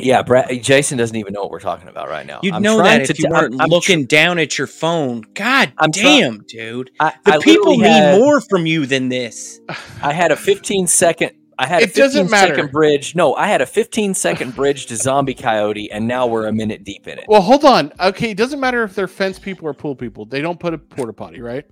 Yeah, 0.05 0.21
Brad, 0.21 0.61
Jason 0.63 0.97
doesn't 0.97 1.15
even 1.15 1.33
know 1.33 1.41
what 1.41 1.51
we're 1.51 1.59
talking 1.59 1.87
about 1.87 2.09
right 2.09 2.25
now. 2.25 2.39
You'd 2.43 2.53
I'm 2.55 2.61
know 2.61 2.77
trying 2.77 2.99
that 2.99 3.09
if 3.09 3.19
you 3.19 3.25
t- 3.25 3.33
I'm- 3.33 3.41
weren't 3.51 3.61
I'm 3.61 3.69
tr- 3.69 3.73
looking 3.75 4.05
down 4.05 4.39
at 4.39 4.57
your 4.57 4.67
phone. 4.67 5.23
God 5.33 5.73
I'm 5.77 5.91
try- 5.91 6.03
damn, 6.03 6.43
dude. 6.47 6.91
I, 6.99 7.13
The 7.25 7.33
I 7.33 7.37
people 7.39 7.77
need 7.77 7.85
had- 7.87 8.19
more 8.19 8.41
from 8.41 8.65
you 8.65 8.85
than 8.85 9.09
this. 9.09 9.59
I 10.01 10.13
had 10.13 10.31
a 10.31 10.35
15 10.35 10.87
second. 10.87 11.31
I 11.59 11.67
had 11.67 11.81
a 11.81 11.85
It 11.85 11.93
doesn't 11.93 12.23
15 12.29 12.39
second 12.39 12.55
matter. 12.57 12.67
bridge. 12.67 13.15
No, 13.15 13.35
I 13.35 13.45
had 13.47 13.61
a 13.61 13.65
15 13.67 14.15
second 14.15 14.55
bridge 14.55 14.87
to 14.87 14.95
Zombie 14.95 15.35
Coyote, 15.35 15.91
and 15.91 16.07
now 16.07 16.25
we're 16.25 16.47
a 16.47 16.51
minute 16.51 16.83
deep 16.83 17.07
in 17.07 17.19
it. 17.19 17.25
Well, 17.27 17.41
hold 17.41 17.63
on. 17.63 17.93
Okay, 17.99 18.31
it 18.31 18.37
doesn't 18.37 18.59
matter 18.59 18.83
if 18.83 18.95
they're 18.95 19.07
fence 19.07 19.37
people 19.37 19.67
or 19.67 19.73
pool 19.75 19.95
people. 19.95 20.25
They 20.25 20.41
don't 20.41 20.59
put 20.59 20.73
a 20.73 20.79
porta 20.79 21.13
potty, 21.13 21.41
right? 21.41 21.63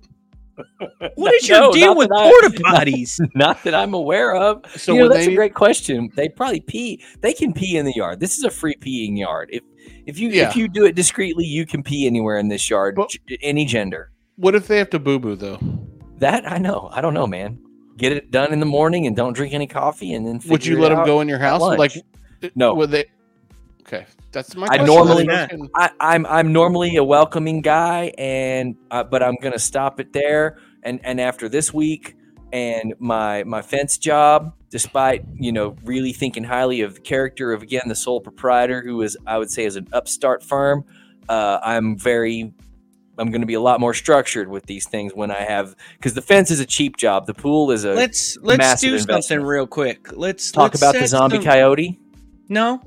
What 1.16 1.34
is 1.34 1.48
your 1.48 1.58
No, 1.60 1.72
deal 1.72 1.96
with 1.96 2.08
porta 2.10 2.48
potties? 2.64 3.20
Not 3.34 3.62
that 3.64 3.74
I'm 3.74 3.94
aware 3.94 4.34
of. 4.34 4.64
So 4.76 4.94
you 4.94 5.00
know, 5.00 5.08
that's 5.08 5.26
they 5.26 5.32
a 5.32 5.36
great 5.36 5.54
question. 5.54 6.10
They 6.16 6.28
probably 6.28 6.60
pee. 6.60 7.02
They 7.20 7.32
can 7.32 7.52
pee 7.52 7.76
in 7.76 7.84
the 7.86 7.92
yard. 7.94 8.20
This 8.20 8.38
is 8.38 8.44
a 8.44 8.50
free 8.50 8.74
peeing 8.76 9.18
yard. 9.18 9.48
If 9.52 9.62
if 10.06 10.18
you 10.18 10.28
Yeah. 10.30 10.48
if 10.48 10.56
you 10.56 10.68
do 10.68 10.84
it 10.84 10.94
discreetly, 10.94 11.44
you 11.44 11.66
can 11.66 11.82
pee 11.82 12.06
anywhere 12.06 12.38
in 12.38 12.48
this 12.48 12.68
yard, 12.70 12.94
But- 12.96 13.10
any 13.42 13.64
gender. 13.64 14.10
what 14.36 14.54
if 14.54 14.66
they 14.68 14.78
have 14.78 14.90
to 14.90 14.98
boo 14.98 15.18
boo 15.18 15.36
though? 15.36 15.58
That 16.18 16.50
I 16.50 16.58
know. 16.58 16.88
I 16.92 17.00
don't 17.00 17.14
know, 17.14 17.26
man. 17.26 17.58
Get 17.96 18.12
it 18.12 18.30
done 18.30 18.52
in 18.52 18.60
the 18.60 18.66
morning 18.66 19.06
and 19.06 19.14
don't 19.16 19.32
drink 19.34 19.52
any 19.54 19.66
coffee, 19.66 20.14
and 20.14 20.26
then 20.26 20.40
Would 20.48 20.64
you 20.64 20.74
figure 20.76 20.80
let 20.82 20.92
it 20.92 20.96
them 20.96 21.04
go 21.06 21.20
in 21.20 21.28
your 21.28 21.38
house? 21.38 21.60
Like, 21.60 21.92
No. 22.54 22.74
Would 22.74 22.90
they? 22.90 23.04
Okay, 23.86 24.06
that's 24.30 24.54
my. 24.56 24.66
I 24.66 24.78
question. 24.78 24.86
normally- 24.86 25.28
I, 25.74 25.90
I'm 26.00 26.24
I'm 26.26 26.52
normally 26.52 26.96
a 26.96 27.04
welcoming 27.04 27.60
guy, 27.60 28.12
and 28.16 28.76
uh, 28.90 29.04
but 29.04 29.22
I'm 29.22 29.36
gonna 29.42 29.58
stop 29.58 30.00
it 30.00 30.12
there. 30.12 30.58
And 30.82 31.00
and 31.04 31.20
after 31.20 31.48
this 31.48 31.72
week 31.74 32.16
and 32.52 32.94
my 32.98 33.44
my 33.44 33.62
fence 33.62 33.98
job, 33.98 34.54
despite 34.70 35.24
you 35.34 35.52
know 35.52 35.76
really 35.84 36.12
thinking 36.12 36.44
highly 36.44 36.80
of 36.82 36.94
the 36.94 37.00
character 37.00 37.52
of 37.52 37.62
again 37.62 37.82
the 37.86 37.94
sole 37.94 38.20
proprietor, 38.20 38.82
who 38.82 39.02
is 39.02 39.16
I 39.26 39.38
would 39.38 39.50
say 39.50 39.64
is 39.64 39.76
an 39.76 39.88
upstart 39.92 40.42
firm, 40.42 40.84
uh, 41.28 41.58
I'm 41.62 41.98
very 41.98 42.52
I'm 43.18 43.30
going 43.30 43.42
to 43.42 43.46
be 43.46 43.54
a 43.54 43.60
lot 43.60 43.78
more 43.78 43.94
structured 43.94 44.48
with 44.48 44.64
these 44.66 44.86
things 44.88 45.12
when 45.14 45.30
I 45.30 45.42
have 45.42 45.76
because 45.98 46.14
the 46.14 46.22
fence 46.22 46.50
is 46.50 46.60
a 46.60 46.66
cheap 46.66 46.96
job, 46.96 47.26
the 47.26 47.34
pool 47.34 47.70
is 47.70 47.84
a 47.84 47.92
Let's 47.92 48.36
let's 48.42 48.80
do 48.80 48.88
investment. 48.92 49.24
something 49.24 49.44
real 49.44 49.66
quick. 49.66 50.12
Let's 50.12 50.50
talk 50.50 50.72
let's 50.72 50.80
about 50.82 50.94
the 50.94 51.06
zombie 51.06 51.36
some- 51.36 51.44
coyote. 51.44 51.98
No. 52.48 52.80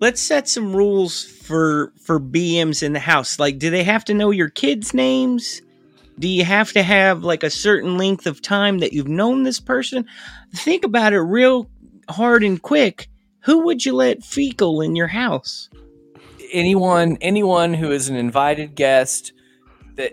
Let's 0.00 0.20
set 0.20 0.48
some 0.48 0.74
rules 0.76 1.24
for 1.24 1.92
for 2.02 2.20
BMs 2.20 2.82
in 2.82 2.92
the 2.92 3.00
house. 3.00 3.38
Like, 3.38 3.58
do 3.58 3.70
they 3.70 3.84
have 3.84 4.04
to 4.06 4.14
know 4.14 4.30
your 4.30 4.50
kids' 4.50 4.92
names? 4.92 5.62
Do 6.18 6.28
you 6.28 6.44
have 6.44 6.72
to 6.72 6.82
have 6.82 7.24
like 7.24 7.42
a 7.42 7.50
certain 7.50 7.96
length 7.98 8.26
of 8.26 8.40
time 8.42 8.78
that 8.78 8.92
you've 8.92 9.08
known 9.08 9.42
this 9.42 9.60
person? 9.60 10.06
Think 10.54 10.84
about 10.84 11.12
it 11.12 11.20
real 11.20 11.68
hard 12.08 12.42
and 12.44 12.60
quick. 12.60 13.08
Who 13.40 13.60
would 13.64 13.84
you 13.86 13.94
let 13.94 14.22
fecal 14.24 14.80
in 14.80 14.96
your 14.96 15.06
house? 15.08 15.68
Anyone 16.52 17.16
anyone 17.20 17.74
who 17.74 17.90
is 17.90 18.08
an 18.08 18.16
invited 18.16 18.74
guest 18.74 19.32
that 19.96 20.12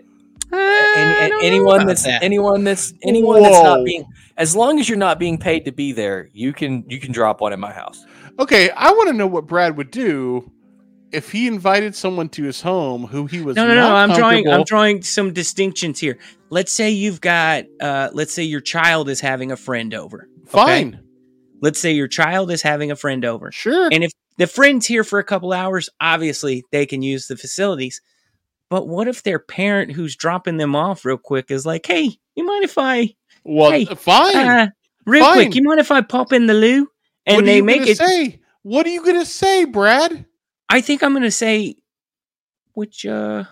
Uh, 0.52 0.56
and, 0.56 0.60
I 0.60 1.13
and 1.24 1.30
don't 1.32 1.41
know 1.41 1.48
anyone 1.48 1.86
that's 1.88 2.04
that. 2.04 2.24
anyone 2.24 2.63
that's 2.63 2.93
anyone 3.02 3.41
that's 3.43 3.63
not 3.63 3.84
being 3.86 4.06
as 4.38 4.56
long 4.56 4.80
as 4.80 4.88
you're 4.89 4.98
not 4.98 5.19
being 5.19 5.38
paid 5.38 5.65
to 5.65 5.72
be 5.72 5.91
there 5.91 6.30
you 6.34 6.54
can 6.54 6.84
you 6.88 7.00
can 7.00 7.12
drop 7.12 7.41
one 7.41 7.54
in 7.54 7.60
my 7.60 7.72
house 7.72 8.06
Okay, 8.39 8.69
I 8.72 8.91
want 8.91 9.10
to 9.10 9.13
know 9.13 9.28
what 9.28 9.46
Brad 9.48 9.78
would 9.78 9.91
do 9.91 10.52
if 11.12 11.32
he 11.32 11.48
invited 11.48 11.96
someone 11.96 12.30
to 12.30 12.43
his 12.43 12.62
home 12.62 13.06
who 13.06 13.28
he 13.28 13.41
was. 13.41 13.56
No, 13.56 13.67
no, 13.67 13.76
no. 13.76 13.93
I'm 13.96 14.12
drawing. 14.13 14.48
I'm 14.50 14.63
drawing 14.63 15.04
some 15.04 15.34
distinctions 15.34 16.00
here. 16.00 16.17
Let's 16.50 16.72
say 16.72 16.89
you've 16.89 17.22
got. 17.22 17.65
Uh, 17.80 18.10
let's 18.13 18.34
say 18.34 18.43
your 18.43 18.62
child 18.62 19.10
is 19.10 19.19
having 19.22 19.52
a 19.52 19.56
friend 19.58 19.93
over. 19.93 20.28
okay? 20.41 20.48
Fine, 20.52 21.00
Let's 21.62 21.80
say 21.80 21.93
your 21.93 22.08
child 22.10 22.52
is 22.52 22.62
having 22.62 22.91
a 22.91 22.96
friend 22.96 23.24
over, 23.24 23.50
sure. 23.52 23.88
and 23.91 24.04
if 24.04 24.12
the 24.38 24.48
friend's 24.48 24.86
here 24.86 25.04
for 25.06 25.19
a 25.19 25.24
couple 25.24 25.54
hours, 25.54 25.88
obviously 26.02 26.63
they 26.72 26.86
can 26.86 27.02
use 27.02 27.28
the 27.28 27.38
facilities. 27.38 28.02
But 28.69 28.88
what 28.88 29.08
if 29.08 29.24
their 29.24 29.39
parent 29.39 29.91
who's 29.93 30.15
dropping 30.17 30.58
them 30.58 30.76
off 30.76 31.06
real 31.06 31.17
quick 31.17 31.52
is 31.52 31.65
like, 31.65 31.86
"Hey, 31.86 32.10
you 32.36 32.43
mind 32.43 32.63
if 32.65 32.78
I 32.78 33.13
well, 33.46 33.72
hey, 33.72 33.86
fine. 33.86 34.36
uh, 34.36 34.67
real 35.06 35.24
Fine. 35.24 35.36
quick? 35.36 35.56
You 35.56 35.63
mind 35.63 35.80
if 35.80 35.91
I 35.91 36.02
pop 36.02 36.34
in 36.34 36.48
the 36.48 36.54
loo?" 36.56 36.88
And 37.26 37.48
they 37.48 37.62
make 37.62 37.80
gonna 37.80 37.92
it. 37.92 37.98
say? 37.98 38.40
What 38.64 38.86
are 38.86 38.90
you 38.90 39.06
gonna 39.06 39.26
say, 39.26 39.66
Brad? 39.66 40.26
I 40.70 40.82
think 40.82 41.04
I'm 41.04 41.14
gonna 41.14 41.32
say, 41.32 41.76
which 42.74 43.06
uh, 43.06 43.46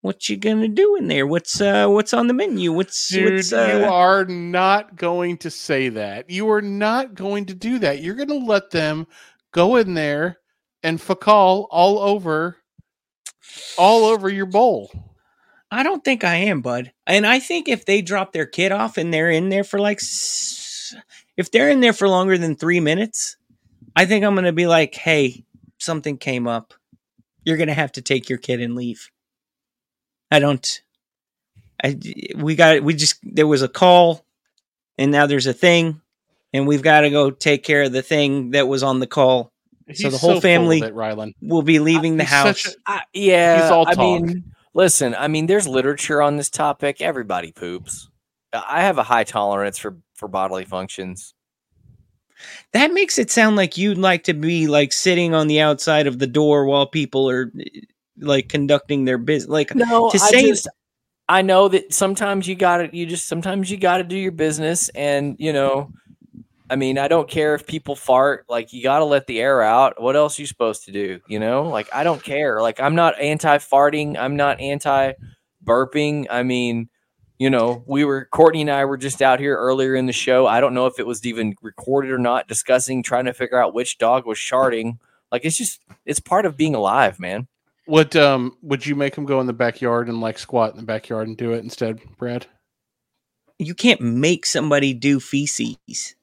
what 0.00 0.28
you 0.28 0.36
gonna 0.36 0.68
do 0.68 0.96
in 0.96 1.08
there? 1.08 1.26
What's 1.26 1.60
uh, 1.60 1.88
what's 1.88 2.12
on 2.14 2.26
the 2.26 2.34
menu? 2.34 2.72
What's 2.72 3.08
Dude, 3.08 3.34
what's 3.34 3.52
uh, 3.52 3.78
you 3.78 3.84
are 3.84 4.24
not 4.24 4.96
going 4.96 5.38
to 5.38 5.50
say 5.50 5.88
that. 5.90 6.30
You 6.30 6.50
are 6.50 6.62
not 6.62 7.14
going 7.14 7.46
to 7.46 7.54
do 7.54 7.78
that. 7.80 8.02
You're 8.02 8.14
going 8.14 8.28
to 8.28 8.36
let 8.36 8.70
them 8.70 9.06
go 9.52 9.76
in 9.76 9.94
there 9.94 10.38
and 10.82 11.00
fecal 11.00 11.66
all 11.70 11.98
over, 11.98 12.58
all 13.78 14.04
over 14.04 14.28
your 14.28 14.46
bowl. 14.46 14.90
I 15.70 15.82
don't 15.82 16.04
think 16.04 16.22
I 16.22 16.34
am, 16.36 16.60
bud. 16.60 16.92
And 17.06 17.26
I 17.26 17.40
think 17.40 17.68
if 17.68 17.86
they 17.86 18.02
drop 18.02 18.32
their 18.32 18.46
kid 18.46 18.70
off 18.70 18.98
and 18.98 19.12
they're 19.12 19.30
in 19.30 19.48
there 19.48 19.64
for 19.64 19.80
like, 19.80 20.00
if 21.36 21.50
they're 21.50 21.70
in 21.70 21.80
there 21.80 21.92
for 21.92 22.08
longer 22.08 22.38
than 22.38 22.56
three 22.56 22.80
minutes, 22.80 23.36
I 23.96 24.06
think 24.06 24.24
I'm 24.24 24.34
gonna 24.34 24.52
be 24.52 24.66
like, 24.66 24.94
"Hey, 24.94 25.44
something 25.78 26.16
came 26.18 26.46
up. 26.46 26.74
You're 27.44 27.56
gonna 27.56 27.74
have 27.74 27.92
to 27.92 28.02
take 28.02 28.28
your 28.28 28.38
kid 28.38 28.60
and 28.60 28.74
leave." 28.74 29.10
I 30.30 30.38
don't. 30.38 30.82
I 31.82 31.98
we 32.36 32.54
got 32.56 32.82
we 32.82 32.94
just 32.94 33.18
there 33.22 33.46
was 33.46 33.62
a 33.62 33.68
call, 33.68 34.24
and 34.98 35.10
now 35.12 35.26
there's 35.26 35.46
a 35.46 35.52
thing, 35.52 36.00
and 36.52 36.66
we've 36.66 36.82
got 36.82 37.02
to 37.02 37.10
go 37.10 37.30
take 37.30 37.62
care 37.64 37.82
of 37.82 37.92
the 37.92 38.02
thing 38.02 38.52
that 38.52 38.68
was 38.68 38.82
on 38.82 39.00
the 39.00 39.06
call. 39.06 39.50
So 39.92 40.08
the 40.08 40.16
whole 40.16 40.30
full 40.30 40.36
of 40.38 40.42
family- 40.42 40.80
it, 40.80 40.94
Rylan. 40.94 41.34
We'll 41.42 41.62
be 41.62 41.78
leaving 41.78 42.16
the 42.16 42.24
house. 42.24 42.66
a- 42.66 42.70
I, 42.86 43.02
yeah 43.12 43.62
He's 43.62 43.70
all 43.70 43.86
i 43.86 43.92
talk. 43.92 44.22
mean 44.22 44.54
listen 44.72 45.14
i 45.14 45.28
mean 45.28 45.44
there's 45.46 45.68
literature 45.68 46.22
on 46.22 46.38
this 46.38 46.48
topic 46.48 47.02
everybody 47.02 47.52
poops 47.52 48.08
i 48.52 48.80
have 48.80 48.96
a 48.96 49.02
high 49.02 49.24
tolerance 49.24 49.76
for 49.76 49.98
for 50.14 50.28
bodily 50.28 50.64
functions. 50.64 51.34
That 52.72 52.92
makes 52.92 53.18
it 53.18 53.30
sound 53.30 53.56
like 53.56 53.78
you'd 53.78 53.98
like 53.98 54.24
to 54.24 54.34
be 54.34 54.66
like 54.66 54.92
sitting 54.92 55.34
on 55.34 55.46
the 55.46 55.60
outside 55.60 56.06
of 56.06 56.18
the 56.18 56.26
door 56.26 56.66
while 56.66 56.86
people 56.86 57.30
are 57.30 57.52
eh, 57.60 57.80
like 58.18 58.48
conducting 58.48 59.04
their 59.04 59.18
business. 59.18 59.50
Like 59.50 59.74
no 59.74 60.10
to 60.10 60.16
I 60.16 60.30
say- 60.30 60.48
just 60.48 60.68
i 61.26 61.40
know 61.40 61.68
that 61.68 61.90
sometimes 61.90 62.46
you 62.46 62.54
gotta 62.54 62.90
you 62.92 63.06
just 63.06 63.26
sometimes 63.28 63.70
you 63.70 63.78
gotta 63.78 64.04
do 64.04 64.14
your 64.14 64.30
business 64.30 64.90
and 64.90 65.36
you 65.38 65.54
know 65.54 65.90
i 66.68 66.76
mean 66.76 66.98
i 66.98 67.08
don't 67.08 67.30
care 67.30 67.54
if 67.54 67.66
people 67.66 67.96
fart 67.96 68.44
like 68.50 68.74
you 68.74 68.82
gotta 68.82 69.06
let 69.06 69.26
the 69.26 69.40
air 69.40 69.62
out. 69.62 69.98
What 70.02 70.16
else 70.16 70.38
you 70.38 70.44
supposed 70.44 70.84
to 70.84 70.92
do 70.92 71.20
you 71.26 71.38
know? 71.38 71.62
Like 71.62 71.88
i 71.94 72.04
don't 72.04 72.22
care. 72.22 72.60
Like 72.60 72.78
i'm 72.78 72.94
not 72.94 73.18
anti-farting. 73.18 74.18
I'm 74.18 74.36
not 74.36 74.60
anti-burping. 74.60 76.26
I 76.28 76.42
mean 76.42 76.90
you 77.38 77.50
know 77.50 77.82
we 77.86 78.04
were 78.04 78.26
courtney 78.26 78.60
and 78.60 78.70
i 78.70 78.84
were 78.84 78.96
just 78.96 79.22
out 79.22 79.40
here 79.40 79.56
earlier 79.56 79.94
in 79.94 80.06
the 80.06 80.12
show 80.12 80.46
i 80.46 80.60
don't 80.60 80.74
know 80.74 80.86
if 80.86 80.98
it 80.98 81.06
was 81.06 81.24
even 81.26 81.54
recorded 81.62 82.10
or 82.10 82.18
not 82.18 82.48
discussing 82.48 83.02
trying 83.02 83.24
to 83.24 83.32
figure 83.32 83.60
out 83.60 83.74
which 83.74 83.98
dog 83.98 84.26
was 84.26 84.38
sharding 84.38 84.98
like 85.32 85.44
it's 85.44 85.56
just 85.56 85.80
it's 86.06 86.20
part 86.20 86.46
of 86.46 86.56
being 86.56 86.74
alive 86.74 87.18
man 87.18 87.46
Would 87.86 88.16
um 88.16 88.56
would 88.62 88.86
you 88.86 88.94
make 88.94 89.16
him 89.16 89.24
go 89.24 89.40
in 89.40 89.46
the 89.46 89.52
backyard 89.52 90.08
and 90.08 90.20
like 90.20 90.38
squat 90.38 90.72
in 90.72 90.76
the 90.76 90.86
backyard 90.86 91.28
and 91.28 91.36
do 91.36 91.52
it 91.52 91.64
instead, 91.64 92.00
Brad? 92.18 92.46
you 93.58 93.74
can't 93.74 94.00
make 94.00 94.46
somebody 94.46 94.94
do 94.94 95.20
feces. 95.20 96.14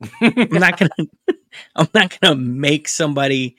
I'm 0.20 0.48
not 0.50 0.78
gonna. 0.78 0.90
I'm 1.76 1.88
not 1.94 2.18
gonna 2.20 2.36
make 2.36 2.88
somebody 2.88 3.56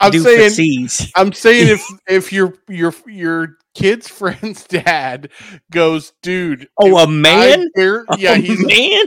I'm 0.00 0.12
do 0.12 0.20
saying 0.20 0.50
feces. 0.50 1.12
I'm 1.14 1.32
saying 1.32 1.68
if 1.68 1.86
if 2.08 2.32
your 2.32 2.54
your 2.68 2.94
your 3.06 3.56
kid's 3.74 4.08
friend's 4.18 4.64
dad 4.64 5.30
goes, 5.70 6.12
dude. 6.22 6.68
Oh, 6.78 6.98
a 6.98 7.06
man? 7.06 7.68
Yeah, 7.76 8.02
Oh, 8.08 8.34
he's 8.34 8.64
man. 8.66 9.06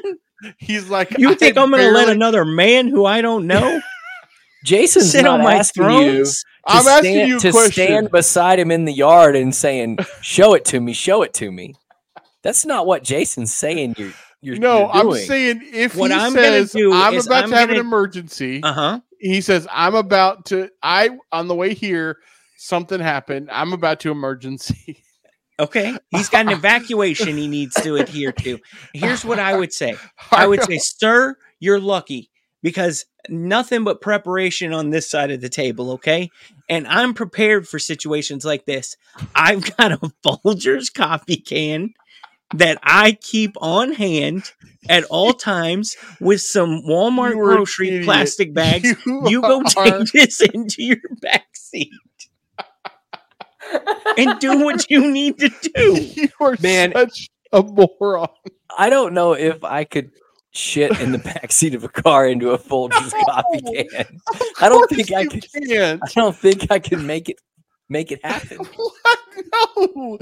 he's 0.57 0.89
like. 0.89 1.17
You 1.17 1.35
think 1.35 1.57
"I 1.57 1.63
I'm 1.63 1.71
gonna 1.71 1.89
let 1.91 2.09
another 2.09 2.45
man 2.45 2.87
who 2.87 3.05
I 3.05 3.21
don't 3.21 3.47
know 3.47 3.79
jason's 4.63 5.11
sit 5.11 5.23
not 5.23 5.39
on 5.39 5.43
my 5.43 5.55
asking 5.55 5.83
throne? 5.83 6.03
you 6.03 6.25
to 6.25 6.31
I'm 6.67 6.87
asking 6.87 7.13
stand, 7.13 7.29
you 7.29 7.39
to 7.39 7.51
question. 7.51 7.71
stand 7.71 8.11
beside 8.11 8.59
him 8.59 8.71
in 8.71 8.85
the 8.85 8.93
yard 8.93 9.35
and 9.35 9.53
saying, 9.53 9.99
"Show 10.21 10.53
it 10.55 10.65
to 10.65 10.79
me, 10.79 10.93
show 10.93 11.21
it 11.21 11.33
to 11.35 11.51
me." 11.51 11.75
That's 12.41 12.65
not 12.65 12.85
what 12.87 13.03
Jason's 13.03 13.53
saying. 13.53 13.95
You're 13.97 14.13
you're 14.41 14.57
no, 14.57 14.79
you're 14.79 14.89
I'm 15.13 15.13
saying 15.13 15.61
if 15.73 15.95
What 15.95 16.11
he 16.11 16.17
I'm 16.17 16.33
says 16.33 16.71
do 16.71 16.91
I'm 16.93 17.15
about 17.17 17.43
I'm 17.45 17.49
to 17.51 17.55
have 17.55 17.69
an 17.69 17.75
gonna- 17.77 17.87
emergency, 17.87 18.61
Uh 18.63 18.73
huh. 18.73 18.99
he 19.19 19.41
says 19.41 19.67
I'm 19.71 19.95
about 19.95 20.45
to. 20.47 20.69
I 20.83 21.11
on 21.31 21.47
the 21.47 21.55
way 21.55 21.73
here, 21.73 22.17
something 22.57 22.99
happened. 22.99 23.49
I'm 23.51 23.73
about 23.73 23.99
to 24.01 24.11
emergency. 24.11 25.03
Okay. 25.57 25.97
He's 26.09 26.27
got 26.27 26.47
an 26.47 26.51
evacuation 26.57 27.37
he 27.37 27.47
needs 27.47 27.75
to 27.75 27.95
adhere 27.95 28.33
to. 28.33 28.59
Here's 28.93 29.23
what 29.23 29.39
I 29.39 29.57
would 29.57 29.71
say. 29.71 29.95
I 30.29 30.45
would 30.45 30.61
say, 30.63 30.77
sir, 30.79 31.37
you're 31.61 31.79
lucky 31.79 32.29
because 32.61 33.05
nothing 33.29 33.85
but 33.85 34.01
preparation 34.01 34.73
on 34.73 34.89
this 34.89 35.09
side 35.09 35.31
of 35.31 35.39
the 35.39 35.47
table, 35.47 35.91
okay? 35.93 36.29
And 36.67 36.85
I'm 36.85 37.13
prepared 37.13 37.69
for 37.69 37.79
situations 37.79 38.43
like 38.43 38.65
this. 38.65 38.97
I've 39.33 39.73
got 39.77 39.93
a 39.93 39.97
Folgers 40.25 40.93
coffee 40.93 41.37
can 41.37 41.93
that 42.53 42.77
I 42.83 43.13
keep 43.13 43.55
on 43.61 43.93
hand 43.93 44.51
at 44.89 45.05
all 45.05 45.31
times 45.31 45.95
with 46.19 46.41
some 46.41 46.81
Walmart 46.85 47.29
You 47.29 47.35
grocery 47.43 47.87
idiot. 47.87 48.03
plastic 48.03 48.53
bags. 48.53 48.93
You 49.05 49.39
go 49.41 49.61
are- 49.61 49.99
take 49.99 50.11
this 50.11 50.41
into 50.41 50.83
your 50.83 50.97
back 51.21 51.45
seat 51.53 51.91
and 54.18 54.39
do 54.39 54.63
what 54.63 54.89
you 54.89 55.11
need 55.11 55.38
to 55.39 55.49
do. 55.49 55.95
You 56.16 56.30
are 56.39 56.55
Man. 56.61 56.93
such 56.93 57.30
a 57.51 57.61
moron. 57.61 58.28
I 58.78 58.89
don't 58.89 59.13
know 59.13 59.34
if 59.34 59.63
I 59.63 59.84
could 59.84 60.11
shit 60.51 60.99
in 60.99 61.11
the 61.11 61.18
backseat 61.18 61.76
of 61.76 61.84
a 61.84 61.89
car 61.89 62.28
into 62.28 62.51
a 62.51 62.57
Folgers 62.57 63.11
coffee 63.26 63.88
can. 63.88 64.22
I 64.61 64.70
don't 64.70 64.89
think 64.89 65.11
I 65.11 65.26
could. 65.26 65.45
Can't. 65.68 66.01
I 66.03 66.07
don't 66.16 66.36
think 66.36 66.72
I 66.72 66.80
can 66.80 67.05
make 67.05 67.30
it 67.30 67.39
make 67.89 68.11
it 68.11 68.24
happen. 68.24 68.57
no, 69.95 70.18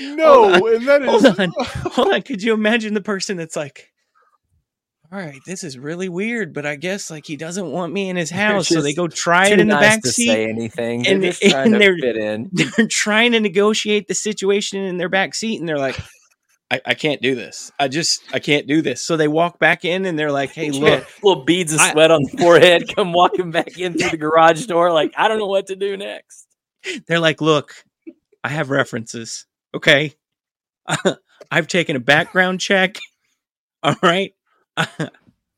no, 0.00 0.66
and 0.66 0.88
that 0.88 1.02
is 1.02 1.08
Hold 1.08 1.40
on. 1.40 1.52
Hold 1.92 2.12
on. 2.12 2.22
Could 2.22 2.42
you 2.42 2.54
imagine 2.54 2.94
the 2.94 3.00
person 3.00 3.36
that's 3.36 3.56
like, 3.56 3.92
all 5.14 5.20
right, 5.20 5.40
this 5.46 5.62
is 5.62 5.78
really 5.78 6.08
weird, 6.08 6.52
but 6.52 6.66
I 6.66 6.74
guess 6.74 7.08
like 7.10 7.24
he 7.24 7.36
doesn't 7.36 7.70
want 7.70 7.92
me 7.92 8.08
in 8.08 8.16
his 8.16 8.30
house. 8.42 8.66
So 8.68 8.80
they 8.82 8.94
go 8.94 9.06
try 9.06 9.48
it 9.48 9.60
in 9.60 9.68
the 9.68 9.74
nice 9.74 9.82
back 9.94 10.02
to 10.02 10.08
seat. 10.08 10.26
say 10.26 10.48
anything. 10.48 11.06
And- 11.06 11.22
trying 11.40 11.64
and 11.66 11.72
to 11.74 11.78
they're- 11.78 11.96
fit 11.98 12.16
in. 12.16 12.50
they're 12.52 12.88
trying 12.88 13.30
to 13.32 13.40
negotiate 13.40 14.08
the 14.08 14.14
situation 14.14 14.82
in 14.82 14.96
their 14.98 15.08
back 15.08 15.34
seat 15.36 15.60
and 15.60 15.68
they're 15.68 15.78
like 15.78 15.96
I, 16.70 16.80
I 16.86 16.94
can't 16.94 17.20
do 17.20 17.34
this 17.34 17.70
i 17.78 17.88
just 17.88 18.22
i 18.32 18.38
can't 18.38 18.66
do 18.66 18.80
this 18.80 19.02
so 19.02 19.16
they 19.18 19.28
walk 19.28 19.58
back 19.58 19.84
in 19.84 20.06
and 20.06 20.18
they're 20.18 20.32
like 20.32 20.50
hey 20.52 20.70
look 20.70 21.06
little 21.22 21.44
beads 21.44 21.74
of 21.74 21.80
I- 21.80 21.92
sweat 21.92 22.10
on 22.10 22.22
the 22.22 22.36
forehead 22.38 22.84
come 22.96 23.12
walking 23.12 23.50
back 23.50 23.78
in 23.78 23.92
through 23.98 24.10
the 24.10 24.16
garage 24.16 24.64
door 24.66 24.90
like 24.90 25.12
I 25.16 25.28
don't 25.28 25.38
know 25.38 25.46
what 25.46 25.66
to 25.66 25.76
do 25.76 25.96
next. 25.96 26.46
they're 27.06 27.20
like 27.20 27.40
look 27.42 27.74
i 28.42 28.48
have 28.48 28.70
references 28.70 29.46
okay 29.74 30.14
i've 31.50 31.68
taken 31.68 31.96
a 31.96 32.00
background 32.00 32.60
check 32.60 32.98
all 33.82 33.94
right 34.02 34.32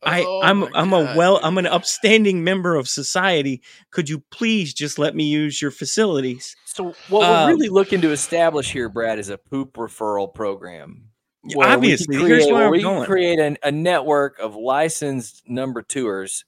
I, 0.03 0.23
Oh 0.25 0.41
I'm 0.43 0.63
I'm 0.75 0.93
a 0.93 1.15
well 1.17 1.41
I'm 1.43 1.59
an 1.59 1.67
upstanding 1.67 2.45
member 2.45 2.75
of 2.77 2.89
society. 2.89 3.63
Could 3.91 4.09
you 4.09 4.23
please 4.31 4.73
just 4.75 4.99
let 4.99 5.17
me 5.17 5.25
use 5.25 5.61
your 5.61 5.71
facilities? 5.71 6.55
So 6.67 6.95
what 7.09 7.25
Um, 7.25 7.49
we're 7.49 7.55
really 7.55 7.69
looking 7.71 8.01
to 8.03 8.13
establish 8.13 8.71
here, 8.71 8.89
Brad, 8.89 9.19
is 9.19 9.31
a 9.31 9.39
poop 9.39 9.73
referral 9.75 10.33
program. 10.33 11.09
Yeah, 11.45 11.57
where 11.57 11.67
we 11.67 11.71
can 11.71 11.79
obviously, 11.79 12.17
here's 12.17 12.45
create- 12.45 12.53
where 12.53 12.65
I'm 12.67 12.71
we 12.71 12.83
going. 12.83 13.05
create 13.07 13.39
an, 13.39 13.57
a 13.63 13.73
network 13.73 14.39
of 14.39 14.55
licensed 14.55 15.43
number 15.49 15.81
tours, 15.83 16.45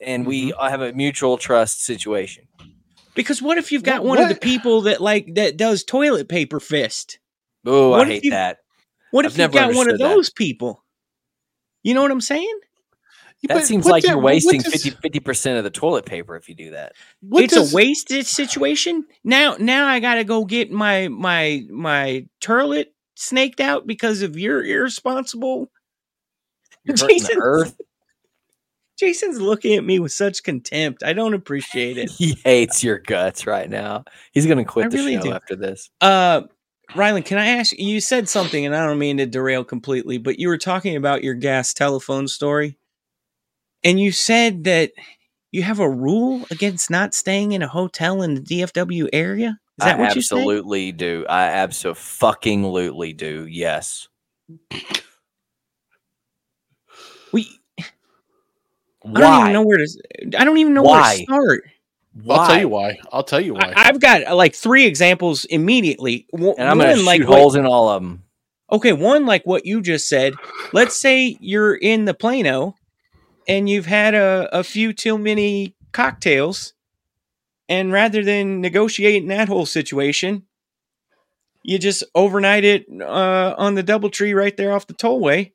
and 0.00 0.26
we 0.26 0.50
Mm-hmm. 0.52 0.68
have 0.68 0.82
a 0.82 0.92
mutual 0.92 1.38
trust 1.38 1.84
situation. 1.84 2.46
Because 3.14 3.40
what 3.42 3.56
if 3.58 3.72
you've 3.72 3.82
got 3.82 4.02
What- 4.04 4.18
one 4.18 4.22
of 4.22 4.28
the 4.28 4.34
people 4.40 4.82
that 4.82 5.00
like 5.00 5.34
that 5.34 5.56
does 5.56 5.82
toilet 5.84 6.28
paper 6.28 6.60
fist? 6.60 7.18
Oh, 7.64 7.94
I 7.94 8.04
hate 8.04 8.24
you- 8.24 8.30
that. 8.32 8.58
What 9.12 9.24
I've 9.24 9.32
if 9.32 9.38
you've 9.38 9.52
got 9.52 9.68
one 9.74 9.86
of 9.88 9.94
understood 9.94 10.00
that. 10.00 10.14
those 10.14 10.30
people? 10.30 10.84
You 11.82 11.94
know 11.94 12.02
what 12.02 12.10
I'm 12.10 12.20
saying? 12.20 12.60
That 13.48 13.54
but 13.54 13.66
seems 13.66 13.86
like 13.86 14.02
the- 14.02 14.10
you're 14.10 14.18
wasting 14.20 14.60
does- 14.60 14.84
50 14.84 15.18
percent 15.20 15.58
of 15.58 15.64
the 15.64 15.70
toilet 15.70 16.06
paper 16.06 16.36
if 16.36 16.48
you 16.48 16.54
do 16.54 16.70
that. 16.70 16.92
it's 17.32 17.54
does- 17.54 17.72
a 17.72 17.76
wasted 17.76 18.24
situation. 18.26 19.04
Now 19.24 19.56
now 19.58 19.86
I 19.88 19.98
gotta 19.98 20.22
go 20.24 20.44
get 20.44 20.70
my 20.70 21.08
my 21.08 21.64
my 21.68 22.26
turlet 22.40 22.86
snaked 23.16 23.60
out 23.60 23.86
because 23.86 24.22
of 24.22 24.38
your 24.38 24.64
irresponsible 24.64 25.70
Jason- 26.94 27.38
earth. 27.40 27.80
Jason's 28.98 29.40
looking 29.40 29.74
at 29.74 29.82
me 29.84 29.98
with 29.98 30.12
such 30.12 30.44
contempt. 30.44 31.02
I 31.02 31.12
don't 31.12 31.34
appreciate 31.34 31.98
it. 31.98 32.10
He 32.16 32.36
hates 32.44 32.84
your 32.84 32.98
guts 32.98 33.46
right 33.46 33.68
now. 33.68 34.04
He's 34.32 34.46
gonna 34.46 34.64
quit 34.64 34.86
I 34.86 34.88
the 34.90 34.96
really 34.98 35.16
show 35.16 35.22
do. 35.22 35.32
after 35.32 35.56
this. 35.56 35.90
Uh 36.00 36.42
Rylan, 36.90 37.24
can 37.24 37.38
I 37.38 37.46
ask 37.46 37.72
you 37.78 38.00
said 38.00 38.28
something 38.28 38.66
and 38.66 38.76
I 38.76 38.86
don't 38.86 38.98
mean 38.98 39.16
to 39.16 39.26
derail 39.26 39.64
completely, 39.64 40.18
but 40.18 40.38
you 40.38 40.48
were 40.48 40.58
talking 40.58 40.96
about 40.96 41.24
your 41.24 41.34
gas 41.34 41.72
telephone 41.72 42.28
story. 42.28 42.76
And 43.82 43.98
you 43.98 44.12
said 44.12 44.64
that 44.64 44.92
you 45.50 45.62
have 45.62 45.80
a 45.80 45.88
rule 45.88 46.46
against 46.50 46.90
not 46.90 47.14
staying 47.14 47.52
in 47.52 47.62
a 47.62 47.68
hotel 47.68 48.22
in 48.22 48.34
the 48.34 48.40
DFW 48.40 49.08
area? 49.12 49.58
Is 49.78 49.86
that 49.86 49.96
I 49.96 50.00
what 50.00 50.14
you 50.14 50.20
absolutely 50.20 50.92
do. 50.92 51.24
I 51.28 51.44
absolutely 51.44 53.12
do. 53.14 53.46
Yes. 53.46 54.08
We 57.32 57.48
I 59.04 59.20
don't 59.20 59.40
even 59.40 59.52
know 59.52 59.62
where 59.62 59.78
to 59.78 59.88
I 60.38 60.44
don't 60.44 60.58
even 60.58 60.74
know 60.74 60.82
Why? 60.82 61.00
where 61.00 61.16
to 61.16 61.22
start. 61.24 61.64
Why? 62.14 62.36
I'll 62.36 62.46
tell 62.48 62.60
you 62.60 62.68
why. 62.68 62.98
I'll 63.12 63.24
tell 63.24 63.40
you 63.40 63.54
why. 63.54 63.72
I, 63.74 63.88
I've 63.88 64.00
got 64.00 64.26
uh, 64.26 64.34
like 64.34 64.54
three 64.54 64.86
examples 64.86 65.44
immediately. 65.46 66.26
W- 66.32 66.54
And 66.58 66.68
I'm 66.68 66.76
gonna 66.78 66.90
one, 66.90 66.98
shoot 66.98 67.04
like 67.06 67.20
what- 67.28 67.38
holes 67.38 67.56
in 67.56 67.66
all 67.66 67.88
of 67.88 68.02
them. 68.02 68.24
Okay, 68.70 68.92
one 68.94 69.26
like 69.26 69.44
what 69.44 69.66
you 69.66 69.82
just 69.82 70.08
said. 70.08 70.34
Let's 70.72 70.96
say 70.96 71.36
you're 71.40 71.74
in 71.74 72.06
the 72.06 72.14
Plano 72.14 72.74
and 73.46 73.68
you've 73.68 73.84
had 73.86 74.14
a, 74.14 74.48
a 74.52 74.64
few 74.64 74.92
too 74.94 75.18
many 75.18 75.74
cocktails, 75.92 76.72
and 77.68 77.92
rather 77.92 78.24
than 78.24 78.60
negotiating 78.62 79.28
that 79.28 79.48
whole 79.48 79.66
situation, 79.66 80.44
you 81.62 81.78
just 81.78 82.02
overnight 82.14 82.64
it 82.64 82.86
uh, 83.00 83.54
on 83.58 83.74
the 83.74 83.84
DoubleTree 83.84 84.34
right 84.34 84.56
there 84.56 84.72
off 84.72 84.86
the 84.86 84.94
tollway, 84.94 85.52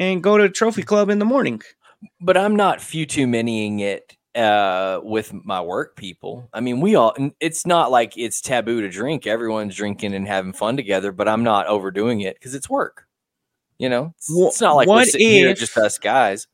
and 0.00 0.22
go 0.22 0.36
to 0.36 0.48
Trophy 0.48 0.82
Club 0.82 1.10
in 1.10 1.18
the 1.20 1.24
morning. 1.24 1.62
But 2.20 2.36
I'm 2.36 2.56
not 2.56 2.80
few 2.80 3.06
too 3.06 3.26
manying 3.26 3.80
it 3.80 4.16
uh, 4.38 5.00
with 5.02 5.32
my 5.32 5.60
work 5.60 5.96
people. 5.96 6.48
I 6.52 6.60
mean, 6.60 6.80
we 6.80 6.94
all. 6.94 7.14
It's 7.40 7.66
not 7.66 7.90
like 7.90 8.16
it's 8.16 8.40
taboo 8.40 8.80
to 8.80 8.88
drink. 8.88 9.26
Everyone's 9.26 9.74
drinking 9.74 10.14
and 10.14 10.26
having 10.26 10.52
fun 10.52 10.76
together. 10.76 11.10
But 11.12 11.28
I'm 11.28 11.42
not 11.42 11.66
overdoing 11.66 12.20
it 12.20 12.36
because 12.36 12.54
it's 12.54 12.70
work. 12.70 13.06
You 13.78 13.88
know, 13.88 14.14
it's, 14.16 14.30
it's 14.30 14.60
not 14.60 14.74
like 14.74 14.88
we're 14.88 15.04
sitting 15.04 15.28
here 15.28 15.54
just 15.54 15.76
us 15.76 15.98
guys. 15.98 16.46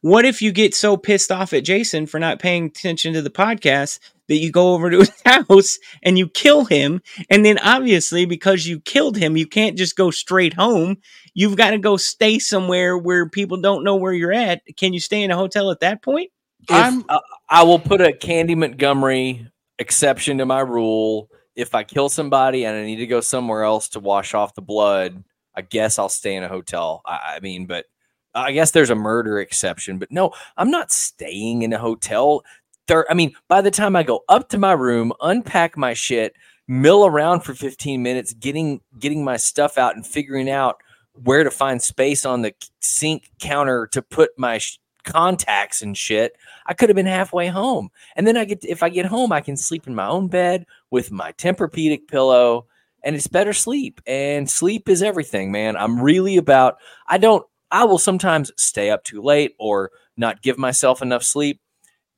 What 0.00 0.24
if 0.24 0.42
you 0.42 0.50
get 0.50 0.74
so 0.74 0.96
pissed 0.96 1.30
off 1.30 1.52
at 1.52 1.64
Jason 1.64 2.06
for 2.06 2.18
not 2.18 2.40
paying 2.40 2.66
attention 2.66 3.12
to 3.12 3.22
the 3.22 3.30
podcast 3.30 4.00
that 4.26 4.38
you 4.38 4.50
go 4.50 4.74
over 4.74 4.90
to 4.90 4.98
his 5.00 5.22
house 5.24 5.78
and 6.02 6.18
you 6.18 6.28
kill 6.28 6.64
him? 6.64 7.02
And 7.30 7.44
then 7.44 7.58
obviously, 7.58 8.24
because 8.24 8.66
you 8.66 8.80
killed 8.80 9.16
him, 9.16 9.36
you 9.36 9.46
can't 9.46 9.78
just 9.78 9.96
go 9.96 10.10
straight 10.10 10.54
home. 10.54 10.96
You've 11.34 11.56
got 11.56 11.70
to 11.70 11.78
go 11.78 11.96
stay 11.96 12.38
somewhere 12.38 12.98
where 12.98 13.28
people 13.28 13.60
don't 13.60 13.84
know 13.84 13.96
where 13.96 14.12
you're 14.12 14.32
at. 14.32 14.62
Can 14.76 14.92
you 14.92 15.00
stay 15.00 15.22
in 15.22 15.30
a 15.30 15.36
hotel 15.36 15.70
at 15.70 15.80
that 15.80 16.02
point? 16.02 16.30
If, 16.68 16.70
I'm- 16.70 17.04
uh, 17.08 17.20
I 17.48 17.62
will 17.64 17.78
put 17.78 18.00
a 18.00 18.12
Candy 18.12 18.54
Montgomery 18.54 19.46
exception 19.78 20.38
to 20.38 20.46
my 20.46 20.60
rule. 20.60 21.28
If 21.54 21.74
I 21.74 21.84
kill 21.84 22.08
somebody 22.08 22.64
and 22.64 22.76
I 22.76 22.84
need 22.84 22.96
to 22.96 23.06
go 23.06 23.20
somewhere 23.20 23.62
else 23.62 23.90
to 23.90 24.00
wash 24.00 24.32
off 24.34 24.54
the 24.54 24.62
blood, 24.62 25.22
I 25.54 25.62
guess 25.62 25.98
I'll 25.98 26.08
stay 26.08 26.34
in 26.34 26.44
a 26.44 26.48
hotel. 26.48 27.02
I, 27.04 27.34
I 27.36 27.40
mean, 27.40 27.66
but 27.66 27.86
I 28.34 28.52
guess 28.52 28.70
there's 28.70 28.90
a 28.90 28.94
murder 28.94 29.38
exception. 29.38 29.98
But 29.98 30.10
no, 30.10 30.32
I'm 30.56 30.70
not 30.70 30.90
staying 30.90 31.62
in 31.62 31.72
a 31.74 31.78
hotel. 31.78 32.42
There, 32.88 33.10
I 33.10 33.14
mean, 33.14 33.34
by 33.48 33.60
the 33.60 33.70
time 33.70 33.94
I 33.94 34.02
go 34.02 34.24
up 34.28 34.48
to 34.50 34.58
my 34.58 34.72
room, 34.72 35.12
unpack 35.20 35.76
my 35.76 35.92
shit, 35.92 36.34
mill 36.66 37.04
around 37.04 37.40
for 37.40 37.52
15 37.54 38.02
minutes, 38.02 38.32
getting 38.32 38.80
getting 38.98 39.22
my 39.24 39.36
stuff 39.36 39.76
out 39.76 39.94
and 39.94 40.06
figuring 40.06 40.48
out 40.48 40.76
where 41.12 41.44
to 41.44 41.50
find 41.50 41.82
space 41.82 42.24
on 42.24 42.40
the 42.40 42.54
sink 42.80 43.30
counter 43.38 43.86
to 43.88 44.00
put 44.00 44.30
my 44.38 44.58
contacts 45.04 45.82
and 45.82 45.96
shit. 45.96 46.36
I 46.66 46.74
could 46.74 46.88
have 46.88 46.96
been 46.96 47.06
halfway 47.06 47.48
home. 47.48 47.90
And 48.16 48.26
then 48.26 48.36
I 48.36 48.44
get 48.44 48.64
if 48.64 48.82
I 48.82 48.88
get 48.88 49.06
home, 49.06 49.32
I 49.32 49.40
can 49.40 49.56
sleep 49.56 49.86
in 49.86 49.94
my 49.94 50.06
own 50.06 50.28
bed 50.28 50.66
with 50.90 51.10
my 51.10 51.32
Tempur-Pedic 51.32 52.08
pillow 52.08 52.66
and 53.04 53.16
it's 53.16 53.26
better 53.26 53.52
sleep. 53.52 54.00
And 54.06 54.48
sleep 54.48 54.88
is 54.88 55.02
everything, 55.02 55.50
man. 55.52 55.76
I'm 55.76 56.00
really 56.00 56.36
about 56.36 56.76
I 57.06 57.18
don't 57.18 57.44
I 57.70 57.84
will 57.84 57.98
sometimes 57.98 58.52
stay 58.56 58.90
up 58.90 59.04
too 59.04 59.22
late 59.22 59.54
or 59.58 59.90
not 60.16 60.42
give 60.42 60.58
myself 60.58 61.02
enough 61.02 61.22
sleep. 61.22 61.60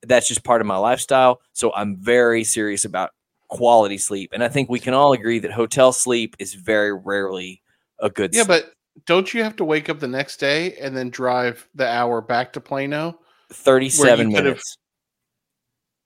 That's 0.03 0.29
just 0.29 0.45
part 0.45 0.61
of 0.61 0.67
my 0.67 0.77
lifestyle. 0.77 1.41
So 1.53 1.73
I'm 1.75 1.97
very 1.97 2.45
serious 2.45 2.85
about 2.85 3.11
quality 3.49 3.99
sleep. 3.99 4.33
And 4.33 4.43
I 4.43 4.49
think 4.49 4.69
we 4.69 4.81
can 4.81 4.95
all 4.95 5.13
agree 5.13 5.39
that 5.39 5.53
hotel 5.53 5.93
sleep 5.93 6.37
is 6.39 6.55
very 6.55 6.93
rarely 6.93 7.63
a 8.01 8.11
good 8.11 8.35
yeah, 8.35 8.43
sleep. 8.43 8.65
but 8.65 8.74
don't 9.07 9.33
you 9.35 9.43
have 9.43 9.57
to 9.57 9.65
wake 9.65 9.89
up 9.89 10.01
the 10.01 10.09
next 10.09 10.39
day 10.39 10.75
and 10.77 10.97
then 10.97 11.11
drive 11.11 11.69
the 11.75 11.87
hour 11.89 12.21
back 12.21 12.53
to 12.55 12.61
Plano? 12.61 13.19
37 13.53 14.29
minutes. 14.33 14.77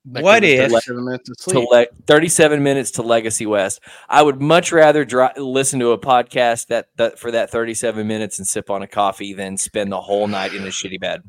That 0.05 0.23
What 0.23 0.43
if- 0.43 0.71
37 0.71 1.05
minutes 1.05 1.29
to 1.29 1.35
sleep. 1.37 1.69
le- 1.69 1.85
37 2.07 2.63
minutes 2.63 2.91
to 2.91 3.01
Legacy 3.01 3.45
West. 3.45 3.81
I 4.07 4.23
would 4.23 4.41
much 4.41 4.71
rather 4.71 5.03
dri- 5.05 5.29
listen 5.37 5.79
to 5.81 5.91
a 5.91 5.97
podcast 5.99 6.67
that, 6.67 6.87
that 6.97 7.19
for 7.19 7.31
that 7.31 7.49
37 7.51 8.07
minutes 8.07 8.39
and 8.39 8.47
sip 8.47 8.69
on 8.69 8.81
a 8.81 8.87
coffee 8.87 9.33
than 9.33 9.57
spend 9.57 9.91
the 9.91 10.01
whole 10.01 10.27
night 10.27 10.53
in 10.53 10.63
a 10.63 10.67
shitty 10.67 10.99
bed. 10.99 11.23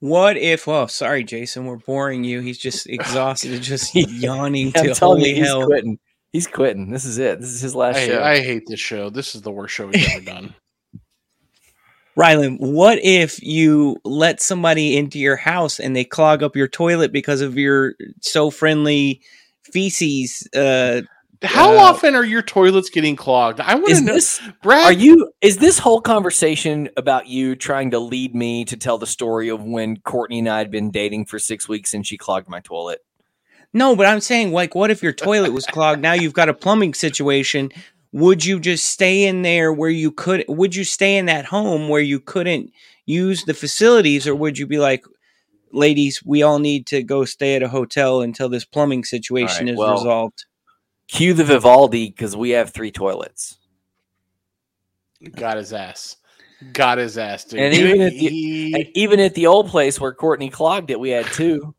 What 0.00 0.36
if? 0.36 0.66
Oh, 0.66 0.86
sorry, 0.86 1.22
Jason, 1.22 1.64
we're 1.66 1.76
boring 1.76 2.24
you. 2.24 2.40
He's 2.40 2.58
just 2.58 2.86
exhausted, 2.88 3.52
and 3.52 3.62
just 3.62 3.94
yawning 3.94 4.72
I'm 4.74 4.84
to 4.84 4.94
telling 4.94 5.18
holy 5.20 5.30
you, 5.30 5.36
he's 5.36 5.46
hell. 5.46 5.66
quitting. 5.66 5.98
He's 6.32 6.46
quitting. 6.46 6.90
This 6.90 7.04
is 7.04 7.18
it. 7.18 7.40
This 7.40 7.50
is 7.50 7.60
his 7.60 7.74
last 7.76 7.98
I, 7.98 8.06
show. 8.06 8.22
I 8.22 8.40
hate 8.40 8.62
this 8.66 8.80
show. 8.80 9.10
This 9.10 9.34
is 9.34 9.42
the 9.42 9.52
worst 9.52 9.74
show 9.74 9.86
we've 9.86 10.08
ever 10.08 10.24
done. 10.24 10.54
Rylan, 12.16 12.58
what 12.60 12.98
if 13.02 13.42
you 13.42 13.96
let 14.04 14.40
somebody 14.40 14.96
into 14.96 15.18
your 15.18 15.36
house 15.36 15.80
and 15.80 15.96
they 15.96 16.04
clog 16.04 16.42
up 16.42 16.56
your 16.56 16.68
toilet 16.68 17.12
because 17.12 17.40
of 17.40 17.56
your 17.56 17.94
so 18.20 18.50
friendly 18.50 19.22
feces? 19.64 20.46
Uh, 20.54 21.02
How 21.42 21.72
Uh, 21.74 21.78
often 21.78 22.14
are 22.14 22.24
your 22.24 22.42
toilets 22.42 22.90
getting 22.90 23.16
clogged? 23.16 23.60
I 23.60 23.74
want 23.76 23.88
to 23.88 24.00
know. 24.02 24.12
this 24.12 24.40
Brad, 24.62 24.84
are 24.84 24.92
you 24.92 25.32
is 25.40 25.56
this 25.56 25.78
whole 25.78 26.00
conversation 26.00 26.90
about 26.96 27.28
you 27.28 27.56
trying 27.56 27.90
to 27.92 27.98
lead 27.98 28.34
me 28.34 28.64
to 28.66 28.76
tell 28.76 28.98
the 28.98 29.06
story 29.06 29.48
of 29.48 29.62
when 29.62 29.96
Courtney 29.98 30.40
and 30.40 30.48
I 30.48 30.58
had 30.58 30.70
been 30.70 30.90
dating 30.90 31.26
for 31.26 31.38
six 31.38 31.66
weeks 31.68 31.94
and 31.94 32.06
she 32.06 32.18
clogged 32.18 32.48
my 32.48 32.60
toilet? 32.60 33.00
no, 33.74 33.96
but 33.96 34.06
I'm 34.06 34.20
saying, 34.20 34.52
like, 34.52 34.74
what 34.74 34.90
if 34.90 35.02
your 35.02 35.12
toilet 35.14 35.52
was 35.52 35.64
clogged? 35.64 36.02
Now 36.02 36.12
you've 36.12 36.34
got 36.34 36.50
a 36.50 36.54
plumbing 36.54 36.92
situation. 36.92 37.70
Would 38.12 38.44
you 38.44 38.60
just 38.60 38.84
stay 38.84 39.24
in 39.24 39.42
there 39.42 39.72
where 39.72 39.90
you 39.90 40.12
could? 40.12 40.44
Would 40.48 40.74
you 40.74 40.84
stay 40.84 41.16
in 41.16 41.26
that 41.26 41.46
home 41.46 41.88
where 41.88 42.00
you 42.00 42.20
couldn't 42.20 42.70
use 43.06 43.44
the 43.44 43.54
facilities, 43.54 44.26
or 44.26 44.34
would 44.34 44.58
you 44.58 44.66
be 44.66 44.78
like, 44.78 45.04
ladies, 45.72 46.22
we 46.24 46.42
all 46.42 46.58
need 46.58 46.86
to 46.88 47.02
go 47.02 47.24
stay 47.24 47.56
at 47.56 47.62
a 47.62 47.68
hotel 47.68 48.20
until 48.20 48.48
this 48.48 48.64
plumbing 48.66 49.04
situation 49.04 49.66
right, 49.66 49.72
is 49.72 49.78
well- 49.78 49.94
resolved? 49.94 50.44
Cue 51.08 51.34
the 51.34 51.44
Vivaldi 51.44 52.08
because 52.08 52.34
we 52.34 52.50
have 52.50 52.70
three 52.70 52.90
toilets. 52.90 53.58
got 55.36 55.58
his 55.58 55.72
ass. 55.72 56.16
Got 56.72 56.98
his 56.98 57.18
ass, 57.18 57.44
dude. 57.44 57.60
And 57.60 57.74
even 57.74 58.00
at 58.00 58.12
the- 58.12 58.72
And 58.74 58.86
even 58.94 59.20
at 59.20 59.34
the 59.34 59.46
old 59.46 59.68
place 59.68 60.00
where 60.00 60.14
Courtney 60.14 60.48
clogged 60.48 60.90
it, 60.90 60.98
we 60.98 61.10
had 61.10 61.26
two. 61.26 61.74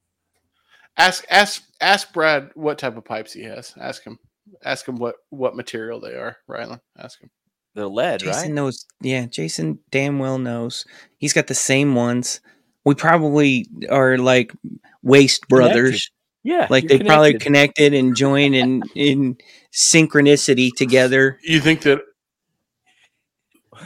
ask 0.98 1.26
ask 1.30 1.64
ask 1.82 2.14
Brad 2.14 2.52
what 2.54 2.78
type 2.78 2.96
of 2.96 3.06
pipes 3.06 3.34
he 3.34 3.44
has. 3.44 3.74
Ask 3.80 4.04
him. 4.04 4.20
Ask 4.64 4.88
him 4.88 4.98
what 4.98 5.16
what 5.30 5.56
material 5.56 6.00
they 6.00 6.14
are. 6.16 6.38
Rylan, 6.50 6.80
ask 6.98 7.22
him. 7.22 7.30
They're 7.76 7.88
lead, 7.88 8.20
Jason 8.20 8.42
right? 8.44 8.52
knows. 8.52 8.86
Yeah, 9.02 9.26
Jason 9.26 9.80
damn 9.92 10.20
well 10.20 10.38
knows. 10.38 10.86
He's 11.18 11.34
got 11.34 11.48
the 11.48 11.56
same 11.56 11.96
ones. 11.96 12.40
We 12.86 12.94
probably 12.96 13.66
are 13.90 14.18
like 14.18 14.54
waste 15.02 15.48
brothers. 15.48 16.10
Yeah, 16.44 16.68
Like 16.70 16.90
you're 16.90 17.00
they 17.00 17.06
probably 17.06 17.32
connected. 17.40 17.46
connected 17.46 17.94
and 17.94 18.16
joined 18.16 18.54
in 18.56 18.84
in 18.96 19.38
synchronicity 19.74 20.70
together. 20.76 21.40
You 21.44 21.60
think 21.62 21.82
that 21.84 22.02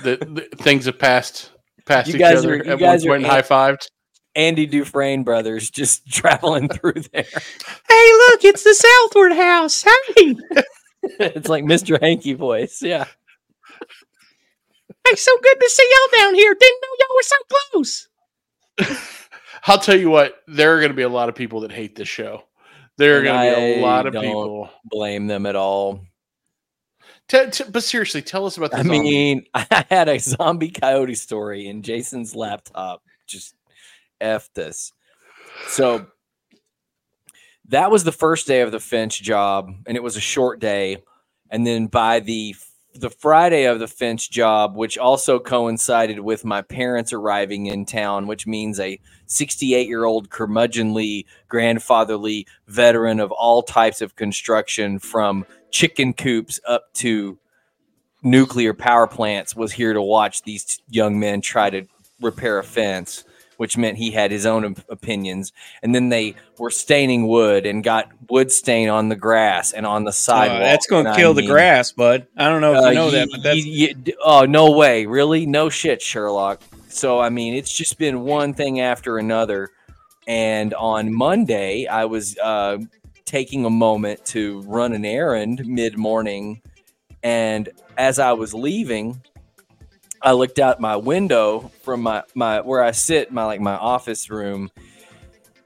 that 0.03 0.20
that 0.36 0.59
things 0.59 0.86
have 0.86 0.99
passed 0.99 1.51
past 1.86 2.07
You 2.09 2.15
each 2.15 2.20
guys 2.20 2.39
other 2.39 2.53
are- 2.55 2.63
you 2.65 2.72
at 2.74 2.80
guys 2.80 3.05
one 3.05 3.09
are 3.09 3.13
point 3.13 3.24
and 3.24 3.32
high 3.32 3.41
fived? 3.41 3.88
Andy 4.38 4.66
Dufresne 4.68 5.24
brothers 5.24 5.70
just 5.70 6.08
traveling 6.12 6.70
through 6.70 7.02
there. 7.12 7.26
Hey, 7.26 8.12
look, 8.30 8.44
it's 8.46 8.64
the 8.64 8.74
Southward 8.76 9.34
House. 9.34 9.84
Hey, 9.84 10.36
it's 11.20 11.50
like 11.50 11.66
Mr. 11.66 12.00
Hanky 12.00 12.34
voice. 12.34 12.82
Yeah. 12.82 13.06
hey, 15.08 15.16
so 15.16 15.32
good 15.42 15.60
to 15.60 15.70
see 15.70 15.90
y'all 15.90 16.20
down 16.22 16.36
here. 16.36 16.56
Didn't 16.58 16.82
know 16.82 16.88
y'all 17.00 17.16
were 17.16 17.24
so 17.24 17.36
close. 17.72 18.08
I'll 19.68 19.80
tell 19.80 19.98
you 19.98 20.10
what, 20.10 20.36
there 20.48 20.76
are 20.76 20.80
going 20.80 20.92
to 20.92 20.96
be 20.96 21.02
a 21.04 21.10
lot 21.10 21.30
of 21.30 21.36
people 21.36 21.62
that 21.62 21.72
hate 21.72 21.96
this 21.96 22.08
show. 22.08 22.44
There 22.98 23.20
are 23.20 23.24
going 23.24 23.50
to 23.50 23.56
be 23.56 23.80
a 23.80 23.86
lot 23.86 24.06
of 24.06 24.14
don't 24.14 24.24
people. 24.24 24.70
Blame 24.86 25.28
them 25.28 25.46
at 25.46 25.56
all. 25.56 26.02
T- 27.28 27.50
t- 27.52 27.66
but 27.70 27.84
seriously, 27.84 28.22
tell 28.22 28.46
us 28.46 28.58
about 28.58 28.72
the 28.72 28.78
I 28.78 28.84
zombie. 28.84 29.00
mean, 29.02 29.44
I 29.54 29.86
had 29.90 30.08
a 30.08 30.20
zombie 30.20 30.70
coyote 30.70 31.16
story 31.16 31.68
in 31.68 31.82
Jason's 31.82 32.36
laptop. 32.36 33.02
Just 33.28 33.56
F 34.22 34.49
this. 34.53 34.93
So 35.68 36.07
that 37.70 37.91
was 37.91 38.03
the 38.03 38.11
first 38.11 38.47
day 38.47 38.61
of 38.61 38.72
the 38.72 38.80
Finch 38.80 39.22
job, 39.22 39.72
and 39.86 39.97
it 39.97 40.03
was 40.03 40.15
a 40.15 40.22
short 40.22 40.59
day. 40.59 40.97
And 41.49 41.65
then 41.65 41.88
by 41.88 42.20
the 42.20 42.55
the 42.99 43.09
Friday 43.09 43.65
of 43.65 43.80
the 43.80 43.88
Finch 43.88 44.30
job, 44.30 44.76
which 44.76 44.97
also 44.97 45.39
coincided 45.39 46.20
with 46.20 46.43
my 46.43 46.61
parents 46.61 47.13
arriving 47.13 47.68
in 47.68 47.86
town, 47.86 48.28
which 48.28 48.47
means 48.47 48.80
a 48.80 48.99
68 49.28 49.88
year 49.88 50.05
old 50.05 50.30
curmudgeonly 50.30 51.26
grandfatherly 51.47 52.47
veteran 52.68 53.20
of 53.20 53.32
all 53.32 53.61
types 53.61 54.01
of 54.01 54.15
construction, 54.15 54.99
from 54.99 55.45
chicken 55.72 56.13
coops 56.13 56.59
up 56.68 56.91
to 56.93 57.38
nuclear 58.24 58.74
power 58.74 59.07
plants, 59.07 59.55
was 59.55 59.72
here 59.72 59.93
to 59.93 60.01
watch 60.01 60.41
these 60.43 60.82
young 60.89 61.20
men 61.20 61.41
try 61.41 61.70
to 61.70 61.86
repair 62.20 62.59
a 62.59 62.63
fence. 62.63 63.24
Which 63.58 63.76
meant 63.78 63.97
he 63.97 64.12
had 64.12 64.32
his 64.32 64.45
own 64.45 64.76
opinions, 64.88 65.51
and 65.82 65.93
then 65.93 66.10
they 66.10 66.36
were 66.60 66.70
staining 66.70 67.28
wood 67.28 67.66
and 67.66 67.84
got 67.84 68.10
wood 68.30 68.51
stain 68.51 68.88
on 68.89 69.10
the 69.10 69.16
grass 69.16 69.74
and 69.74 69.86
on 69.86 70.03
the 70.03 70.14
sidewalk. 70.14 70.62
Uh, 70.62 70.66
that's 70.66 70.88
going 70.88 71.05
to 71.05 71.10
and 71.10 71.16
I 71.16 71.20
kill 71.20 71.34
the 71.34 71.45
grass, 71.45 71.91
bud. 71.91 72.28
I 72.38 72.49
don't 72.49 72.62
know 72.62 72.74
if 72.74 72.86
uh, 72.86 72.89
you 72.89 72.95
know 72.95 73.05
ye- 73.08 73.12
that, 73.14 73.30
but 73.32 73.43
that's 73.43 73.66
ye- 73.66 73.95
ye- 74.05 74.14
oh 74.24 74.45
no 74.45 74.72
way, 74.72 75.05
really? 75.08 75.45
No 75.45 75.70
shit, 75.70 76.01
Sherlock. 76.01 76.62
So 76.88 77.20
I 77.20 77.30
mean, 77.30 77.55
it's 77.55 77.74
just 77.74 77.97
been 77.97 78.22
one 78.22 78.53
thing 78.53 78.80
after 78.80 79.18
another. 79.18 79.72
And 80.28 80.74
on 80.74 81.14
Monday, 81.14 81.88
I 81.88 82.05
was 82.05 82.38
uh, 82.38 82.80
taking 83.26 83.66
a 83.66 83.70
moment 83.70 84.26
to 84.26 84.62
run 84.64 84.93
an 84.93 85.05
errand 85.05 85.66
mid 85.66 85.97
morning, 85.97 86.62
and 87.24 87.70
as 87.97 88.20
I 88.20 88.34
was 88.34 88.53
leaving, 88.53 89.22
I 90.28 90.34
looked 90.34 90.59
out 90.59 90.82
my 90.82 90.97
window 90.97 91.71
from 91.84 92.01
my 92.01 92.21
my 92.36 92.59
where 92.59 92.84
I 92.84 92.91
sit, 92.91 93.32
my 93.32 93.45
like 93.45 93.61
my 93.61 93.78
office 93.78 94.30
room. 94.30 94.69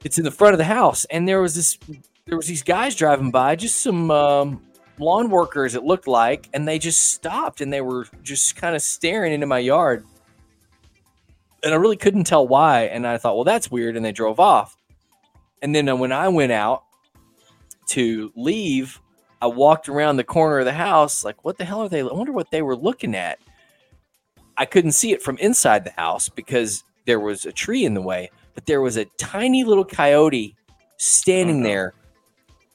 It's 0.03 0.20
in 0.20 0.24
the 0.24 0.30
front 0.30 0.53
of 0.53 0.59
the 0.59 0.66
house, 0.66 1.03
and 1.05 1.28
there 1.28 1.41
was 1.41 1.55
this 1.55 1.80
there 2.28 2.38
was 2.38 2.45
these 2.45 2.62
guys 2.62 2.95
driving 2.95 3.32
by, 3.32 3.55
just 3.55 3.82
some 3.82 4.12
um, 4.12 4.62
lawn 4.99 5.32
workers 5.32 5.74
it 5.74 5.84
looked 5.84 6.07
like 6.07 6.47
and 6.53 6.68
they 6.68 6.78
just 6.78 7.12
stopped 7.12 7.59
and 7.59 7.74
they 7.74 7.82
were 7.82 8.05
just 8.22 8.55
kind 8.55 8.76
of 8.76 8.84
staring 8.84 9.34
into 9.34 9.47
my 9.47 9.57
yard. 9.57 10.05
And 11.64 11.74
i 11.74 11.78
really 11.78 11.97
couldn't 11.97 12.26
tell 12.26 12.47
why 12.47 12.84
and 12.84 13.07
i 13.07 13.18
thought 13.18 13.34
well 13.36 13.43
that's 13.43 13.72
weird 13.72 13.95
and 13.95 14.05
they 14.05 14.12
drove 14.12 14.39
off. 14.39 14.78
And 15.64 15.74
then 15.74 15.89
uh, 15.89 15.95
when 15.95 16.12
i 16.12 16.28
went 16.28 16.51
out 16.51 16.84
to 17.88 18.32
leave 18.36 19.01
i 19.41 19.47
walked 19.47 19.89
around 19.89 20.18
the 20.18 20.24
corner 20.24 20.59
of 20.59 20.66
the 20.66 20.72
house 20.72 21.26
like 21.26 21.43
what 21.43 21.57
the 21.57 21.66
hell 21.66 21.82
are 21.82 21.89
they 21.89 22.01
i 22.01 22.03
wonder 22.03 22.32
what 22.32 22.51
they 22.51 22.62
were 22.62 22.76
looking 22.76 23.16
at 23.16 23.39
i 24.62 24.66
couldn't 24.66 24.91
see 24.93 25.12
it 25.12 25.22
from 25.22 25.38
inside 25.39 25.84
the 25.84 25.91
house 26.05 26.30
because 26.30 26.84
there 27.05 27.20
was 27.20 27.45
a 27.45 27.51
tree 27.51 27.84
in 27.86 27.93
the 27.93 28.01
way 28.01 28.30
but 28.55 28.66
there 28.66 28.82
was 28.82 28.95
a 28.97 29.05
tiny 29.18 29.64
little 29.64 29.86
coyote 29.86 30.55
standing 30.97 31.57
Uh-huh. 31.62 31.68
there 31.72 31.93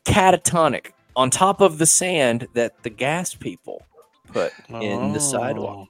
catatonic 0.04 0.92
on 1.14 1.30
top 1.30 1.60
of 1.60 1.78
the 1.78 1.86
sand 1.86 2.46
that 2.54 2.82
the 2.82 2.90
gas 2.90 3.34
people 3.34 3.82
put 4.32 4.52
in 4.68 5.12
the 5.12 5.20
sidewalk. 5.20 5.88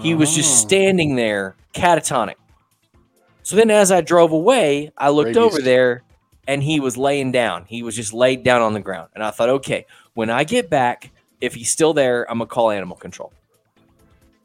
He 0.00 0.14
was 0.14 0.34
just 0.34 0.50
Oh. 0.52 0.66
standing 0.68 1.16
there 1.16 1.54
catatonic. 1.72 2.34
So 3.42 3.56
then 3.56 3.70
as 3.70 3.90
I 3.92 4.00
drove 4.00 4.32
away, 4.32 4.90
I 4.98 5.10
looked 5.10 5.36
over 5.36 5.60
there 5.60 6.02
and 6.46 6.62
he 6.62 6.80
was 6.80 6.96
laying 6.96 7.32
down. 7.32 7.64
He 7.68 7.82
was 7.82 7.96
just 7.96 8.12
laid 8.12 8.42
down 8.42 8.60
on 8.62 8.74
the 8.74 8.80
ground. 8.80 9.08
And 9.14 9.22
I 9.24 9.30
thought, 9.30 9.48
okay, 9.48 9.86
when 10.14 10.30
I 10.30 10.44
get 10.44 10.68
back, 10.70 11.10
if 11.40 11.54
he's 11.54 11.70
still 11.70 11.92
there, 11.94 12.28
I'm 12.30 12.38
going 12.38 12.48
to 12.48 12.54
call 12.54 12.70
animal 12.70 12.96
control. 12.96 13.32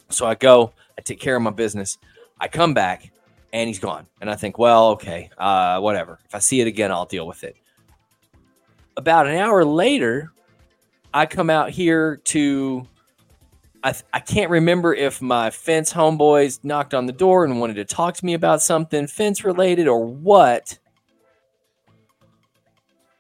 So 0.10 0.26
I 0.26 0.36
go, 0.36 0.74
I 0.98 1.02
take 1.02 1.20
care 1.20 1.36
of 1.36 1.42
my 1.42 1.52
business. 1.52 1.98
I 2.40 2.48
come 2.48 2.74
back 2.74 3.12
and 3.54 3.68
he's 3.68 3.80
gone. 3.80 4.06
And 4.22 4.30
I 4.30 4.36
think, 4.36 4.58
well, 4.58 4.90
okay, 4.90 5.30
uh, 5.38 5.80
whatever. 5.80 6.20
If 6.26 6.36
I 6.36 6.40
see 6.40 6.62
it 6.62 6.68
again, 6.68 6.92
I'll 6.92 7.06
deal 7.06 7.28
with 7.28 7.44
it. 7.44 7.56
About 8.98 9.28
an 9.28 9.36
hour 9.36 9.64
later, 9.64 10.32
I 11.14 11.26
come 11.26 11.50
out 11.50 11.70
here 11.72 12.18
to. 12.26 12.88
I, 13.82 13.94
I 14.12 14.20
can't 14.20 14.52
remember 14.52 14.94
if 14.94 15.22
my 15.22 15.50
fence 15.52 15.94
homeboys 15.94 16.66
knocked 16.66 16.94
on 16.94 17.06
the 17.06 17.14
door 17.14 17.46
and 17.46 17.62
wanted 17.62 17.76
to 17.76 17.86
talk 17.86 18.14
to 18.16 18.26
me 18.26 18.34
about 18.34 18.62
something 18.62 19.08
fence 19.08 19.46
related 19.46 19.88
or 19.88 20.06
what. 20.06 20.78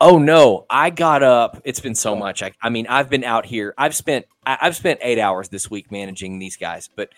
Oh 0.01 0.17
no, 0.17 0.65
I 0.69 0.89
got 0.91 1.23
up. 1.23 1.61
It's 1.65 1.79
been 1.81 1.95
so 1.95 2.15
much. 2.15 2.41
I, 2.41 2.53
I 2.61 2.69
mean, 2.69 2.87
I've 2.87 3.09
been 3.09 3.23
out 3.23 3.45
here. 3.45 3.73
I've 3.77 3.95
spent 3.95 4.25
I, 4.45 4.57
I've 4.61 4.75
spent 4.75 4.99
eight 5.01 5.19
hours 5.19 5.49
this 5.49 5.69
week 5.69 5.91
managing 5.91 6.39
these 6.39 6.55
guys. 6.55 6.89
But 6.95 7.09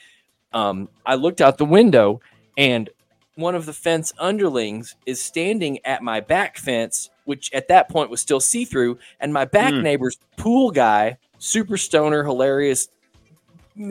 um, 0.53 0.89
I 1.05 1.15
looked 1.15 1.41
out 1.41 1.57
the 1.57 1.65
window 1.65 2.21
and 2.57 2.89
one 3.35 3.55
of 3.55 3.65
the 3.65 3.73
fence 3.73 4.13
underlings 4.19 4.95
is 5.05 5.21
standing 5.21 5.79
at 5.85 6.03
my 6.03 6.19
back 6.19 6.57
fence, 6.57 7.09
which 7.25 7.51
at 7.53 7.67
that 7.69 7.87
point 7.87 8.09
was 8.09 8.19
still 8.19 8.39
see 8.41 8.65
through, 8.65 8.99
and 9.19 9.31
my 9.31 9.45
back 9.45 9.73
Hmm. 9.73 9.81
neighbor's 9.81 10.17
pool 10.35 10.69
guy, 10.71 11.17
super 11.39 11.77
stoner, 11.77 12.23
hilarious, 12.23 12.89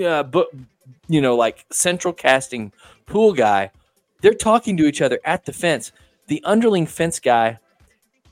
uh, 0.05 0.23
but 0.25 0.49
you 1.09 1.21
know, 1.21 1.37
like 1.37 1.65
central 1.71 2.13
casting 2.13 2.73
pool 3.07 3.33
guy. 3.33 3.71
They're 4.21 4.35
talking 4.35 4.77
to 4.77 4.85
each 4.87 5.01
other 5.01 5.19
at 5.25 5.47
the 5.47 5.53
fence. 5.53 5.93
The 6.27 6.43
underling 6.45 6.87
fence 6.87 7.19
guy 7.21 7.59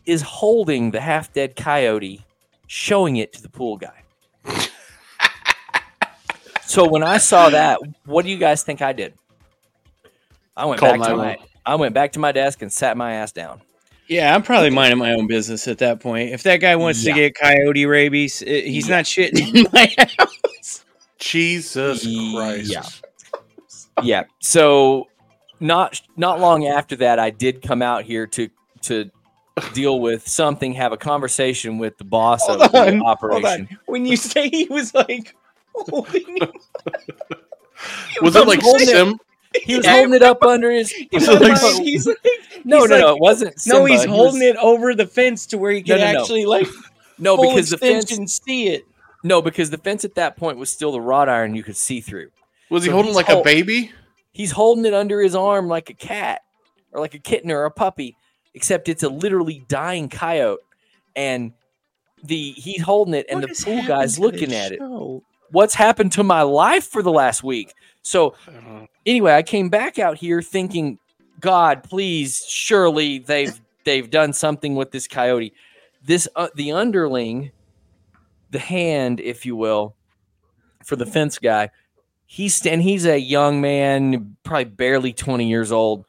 is 0.09 0.23
holding 0.23 0.91
the 0.91 1.01
half 1.01 1.33
dead 1.33 1.55
coyote, 1.55 2.25
showing 2.67 3.17
it 3.17 3.33
to 3.35 3.43
the 3.43 3.49
pool 3.49 3.77
guy. 3.77 4.03
so 6.65 6.89
when 6.89 7.03
I 7.03 7.19
saw 7.19 7.51
that, 7.51 7.79
what 8.05 8.25
do 8.25 8.31
you 8.31 8.39
guys 8.39 8.63
think 8.63 8.83
I 8.83 8.93
did? 8.93 9.15
I 10.57 10.65
went 10.65 10.81
Call 10.81 10.91
back 10.91 11.01
to 11.03 11.17
my 11.17 11.25
911. 11.37 11.47
I 11.67 11.75
went 11.77 11.95
back 11.95 12.13
to 12.13 12.19
my 12.19 12.33
desk 12.33 12.63
and 12.63 12.73
sat 12.73 12.97
my 12.97 13.13
ass 13.15 13.33
down. 13.33 13.61
Yeah, 14.09 14.35
I'm 14.35 14.43
probably 14.43 14.71
minding 14.71 14.99
my 14.99 15.13
own 15.13 15.27
business 15.27 15.69
at 15.69 15.79
that 15.79 16.01
point. 16.01 16.31
If 16.31 16.43
that 16.45 16.57
guy 16.57 16.77
wants 16.77 17.05
Yeah. 17.05 17.13
to 17.15 17.21
get 17.21 17.35
coyote 17.35 17.85
rabies, 17.85 18.39
he's 18.39 18.89
Yeah. 18.89 18.97
not 18.97 19.05
shitting 19.05 19.55
in 19.55 19.67
my 19.73 19.95
house. 20.19 20.85
Jesus 21.19 22.03
Christ. 22.35 22.73
Yeah. 22.73 22.81
Christ. 22.81 23.89
yeah. 24.03 24.23
So 24.41 25.09
not 25.61 26.01
not 26.17 26.41
long 26.41 26.67
after 26.67 26.97
that, 26.97 27.19
I 27.19 27.29
did 27.31 27.61
come 27.61 27.83
out 27.83 28.05
here 28.05 28.27
to 28.29 28.49
to 28.83 29.11
deal 29.75 30.01
with 30.01 30.27
something, 30.29 30.73
have 30.75 30.93
a 30.93 30.97
conversation 30.97 31.79
with 31.79 31.99
the 31.99 32.05
boss 32.05 32.47
Hold 32.47 32.63
of 32.63 32.73
the 32.73 32.79
on, 32.87 32.99
hold 32.99 33.03
operation. 33.07 33.69
on. 33.71 33.79
When 33.87 34.07
you 34.07 34.17
say 34.17 34.49
he 34.49 34.65
was 34.67 34.95
like 34.95 35.35
holding 35.75 36.25
it, 36.37 36.51
Was 38.23 38.37
it 38.37 38.47
like 38.47 38.61
holding 38.61 38.89
it- 38.89 38.93
Sim? 38.93 39.19
He 39.63 39.77
was 39.77 39.87
Yeah. 39.87 39.93
holding 39.97 40.15
it 40.15 40.23
up 40.23 40.43
under 40.43 40.71
his. 40.71 40.91
he's 40.93 41.27
it 41.27 41.41
like- 41.41 41.63
like, 41.63 41.83
he's 41.83 42.07
like 42.07 42.19
No, 42.65 42.81
he's 42.81 42.91
no, 42.91 42.99
no, 42.99 43.15
it 43.15 43.21
wasn't. 43.21 43.55
no, 43.67 43.85
he's 43.87 44.01
Simba. 44.03 44.13
He 44.15 44.19
holding 44.19 44.41
was- 44.41 44.49
it 44.51 44.57
over 44.57 44.95
the 44.95 45.07
fence 45.07 45.47
to 45.47 45.59
where 45.59 45.73
he 45.73 45.81
No, 45.81 45.97
can 45.97 45.99
no, 46.01 46.13
no. 46.13 46.21
actually 46.21 46.45
like 46.45 46.67
No, 47.19 47.37
full 47.37 47.51
because 47.51 47.71
the 47.71 47.79
fence. 47.79 48.05
extension 48.05 48.29
see 48.29 48.69
it. 48.69 48.87
No, 49.25 49.41
because 49.43 49.71
the 49.71 49.79
fence 49.79 50.05
at 50.05 50.15
that 50.17 50.37
point 50.37 50.59
was 50.59 50.71
still 50.71 50.93
the 50.93 51.01
wrought 51.01 51.29
iron 51.29 51.55
you 51.55 51.63
could 51.63 51.77
see 51.77 52.01
through. 52.01 52.29
Was 52.71 52.85
he 52.85 52.89
So 52.91 52.95
holding 52.95 53.15
like 53.15 53.27
hol- 53.27 53.41
a 53.41 53.45
baby? 53.45 53.91
He's 54.33 54.53
holding 54.53 54.85
it 54.85 54.95
under 54.95 55.21
his 55.21 55.35
arm 55.35 55.67
like 55.67 55.91
a 55.91 55.95
cat 55.95 56.43
or 56.93 57.01
like 57.01 57.15
a 57.15 57.19
kitten 57.19 57.51
or 57.51 57.65
a 57.65 57.71
puppy, 57.71 58.17
except 58.59 58.89
it's 58.89 59.05
a 59.05 59.09
literally 59.09 59.65
dying 59.69 60.09
coyote. 60.09 60.59
And 61.15 61.53
the 62.25 62.51
he's 62.53 62.83
holding 62.83 63.15
it, 63.15 63.27
and 63.31 63.41
What 63.41 63.57
the 63.57 63.65
pool 63.65 63.87
guy's 63.87 64.19
looking 64.19 64.49
this 64.49 64.67
at 64.67 64.73
it. 64.73 64.81
What's 65.53 65.75
happened 65.75 66.11
to 66.13 66.25
my 66.25 66.43
life 66.43 66.85
for 66.89 67.01
the 67.01 67.13
last 67.13 67.45
week? 67.45 67.73
So 68.03 68.35
anyway, 69.07 69.35
I 69.35 69.45
came 69.45 69.69
back 69.69 70.01
out 70.01 70.19
here 70.19 70.43
thinking, 70.43 70.99
God, 71.39 71.85
please, 71.85 72.45
surely 72.49 73.21
they've 73.21 73.61
they've 73.85 74.11
done 74.11 74.33
something 74.33 74.75
with 74.75 74.91
this 74.91 75.07
coyote. 75.07 75.55
This 76.05 76.27
uh, 76.35 76.49
the 76.57 76.73
underling, 76.73 77.53
the 78.51 78.59
hand, 78.59 79.21
if 79.21 79.47
you 79.47 79.55
will, 79.55 79.95
for 80.85 80.97
the 80.97 81.07
fence 81.07 81.39
guy. 81.39 81.71
He's 82.27 82.67
and 82.67 82.83
he's 82.83 83.07
a 83.07 83.19
young 83.19 83.61
man, 83.61 84.37
probably 84.43 84.65
barely 84.65 85.13
twenty 85.13 85.49
years 85.49 85.71
old. 85.71 86.05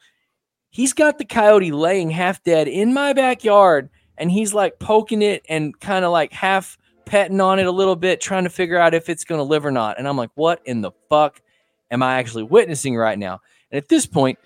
He's 0.70 0.92
got 0.92 1.18
the 1.18 1.24
coyote 1.24 1.72
laying 1.72 2.10
half 2.10 2.42
dead 2.42 2.68
in 2.68 2.94
my 2.94 3.12
backyard, 3.12 3.90
and 4.16 4.30
he's 4.30 4.54
like 4.54 4.78
poking 4.78 5.22
it 5.22 5.44
and 5.48 5.78
kind 5.78 6.04
of 6.04 6.12
like 6.12 6.32
half 6.32 6.78
petting 7.04 7.40
on 7.40 7.58
it 7.58 7.66
a 7.66 7.72
little 7.72 7.96
bit, 7.96 8.20
trying 8.20 8.44
to 8.44 8.50
figure 8.50 8.78
out 8.78 8.94
if 8.94 9.08
it's 9.08 9.24
going 9.24 9.40
to 9.40 9.44
live 9.44 9.66
or 9.66 9.72
not. 9.72 9.98
And 9.98 10.06
I'm 10.06 10.16
like, 10.16 10.30
what 10.34 10.60
in 10.64 10.80
the 10.80 10.92
fuck 11.08 11.42
am 11.90 12.02
I 12.02 12.18
actually 12.18 12.44
witnessing 12.44 12.96
right 12.96 13.18
now? 13.18 13.40
And 13.70 13.78
at 13.78 13.88
this 13.88 14.06
point, 14.06 14.38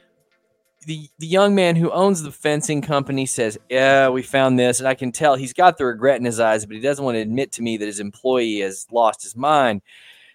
the 0.87 1.09
the 1.19 1.27
young 1.27 1.55
man 1.55 1.77
who 1.77 1.91
owns 1.91 2.23
the 2.23 2.33
fencing 2.33 2.83
company 2.83 3.27
says, 3.27 3.59
"Yeah, 3.69 4.09
we 4.09 4.23
found 4.23 4.59
this," 4.59 4.81
and 4.81 4.89
I 4.89 4.95
can 4.95 5.13
tell 5.13 5.37
he's 5.37 5.53
got 5.53 5.79
the 5.79 5.87
regret 5.87 6.19
in 6.19 6.25
his 6.25 6.41
eyes, 6.41 6.67
but 6.67 6.77
he 6.77 6.83
doesn't 6.83 7.05
want 7.05 7.17
to 7.17 7.21
admit 7.21 7.53
to 7.53 7.63
me 7.63 7.77
that 7.77 7.87
his 7.87 8.01
employee 8.01 8.61
has 8.61 8.87
lost 8.93 9.23
his 9.23 9.37
mind. 9.37 9.83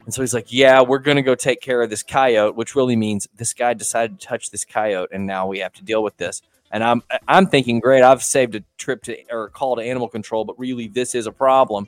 And 0.05 0.13
so 0.13 0.21
he's 0.21 0.33
like, 0.33 0.51
"Yeah, 0.51 0.81
we're 0.81 0.99
going 0.99 1.17
to 1.17 1.23
go 1.23 1.35
take 1.35 1.61
care 1.61 1.81
of 1.81 1.89
this 1.89 2.03
coyote," 2.03 2.55
which 2.55 2.75
really 2.75 2.95
means 2.95 3.27
this 3.35 3.53
guy 3.53 3.73
decided 3.73 4.19
to 4.19 4.27
touch 4.27 4.49
this 4.49 4.65
coyote, 4.65 5.09
and 5.11 5.25
now 5.25 5.47
we 5.47 5.59
have 5.59 5.73
to 5.73 5.83
deal 5.83 6.03
with 6.03 6.17
this. 6.17 6.41
And 6.71 6.83
I'm 6.83 7.03
I'm 7.27 7.47
thinking, 7.47 7.79
great, 7.79 8.03
I've 8.03 8.23
saved 8.23 8.55
a 8.55 8.63
trip 8.77 9.03
to 9.03 9.17
or 9.31 9.45
a 9.45 9.49
call 9.49 9.75
to 9.75 9.81
animal 9.81 10.07
control, 10.07 10.45
but 10.45 10.59
really 10.59 10.87
this 10.87 11.15
is 11.15 11.27
a 11.27 11.31
problem. 11.31 11.87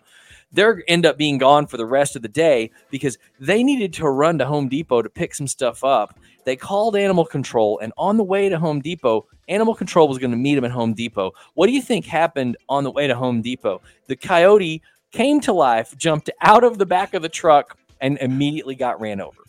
They're 0.53 0.83
end 0.87 1.05
up 1.05 1.17
being 1.17 1.37
gone 1.37 1.65
for 1.67 1.77
the 1.77 1.85
rest 1.85 2.15
of 2.15 2.21
the 2.21 2.27
day 2.27 2.71
because 2.89 3.17
they 3.39 3.63
needed 3.63 3.93
to 3.93 4.09
run 4.09 4.37
to 4.39 4.45
Home 4.45 4.67
Depot 4.67 5.01
to 5.01 5.09
pick 5.09 5.33
some 5.33 5.47
stuff 5.47 5.83
up. 5.83 6.19
They 6.43 6.55
called 6.55 6.95
animal 6.95 7.25
control, 7.25 7.79
and 7.79 7.93
on 7.97 8.17
the 8.17 8.23
way 8.23 8.49
to 8.49 8.59
Home 8.59 8.81
Depot, 8.81 9.27
animal 9.47 9.75
control 9.75 10.07
was 10.07 10.17
going 10.17 10.31
to 10.31 10.37
meet 10.37 10.55
them 10.55 10.65
at 10.65 10.71
Home 10.71 10.93
Depot. 10.93 11.31
What 11.53 11.67
do 11.67 11.73
you 11.73 11.81
think 11.81 12.05
happened 12.05 12.57
on 12.67 12.83
the 12.83 12.91
way 12.91 13.07
to 13.07 13.15
Home 13.15 13.41
Depot? 13.41 13.81
The 14.07 14.15
coyote 14.15 14.81
came 15.11 15.39
to 15.41 15.53
life, 15.53 15.95
jumped 15.97 16.29
out 16.41 16.63
of 16.63 16.77
the 16.77 16.85
back 16.85 17.13
of 17.13 17.21
the 17.21 17.29
truck, 17.29 17.77
and 18.01 18.17
immediately 18.19 18.75
got 18.75 18.99
ran 18.99 19.21
over. 19.21 19.43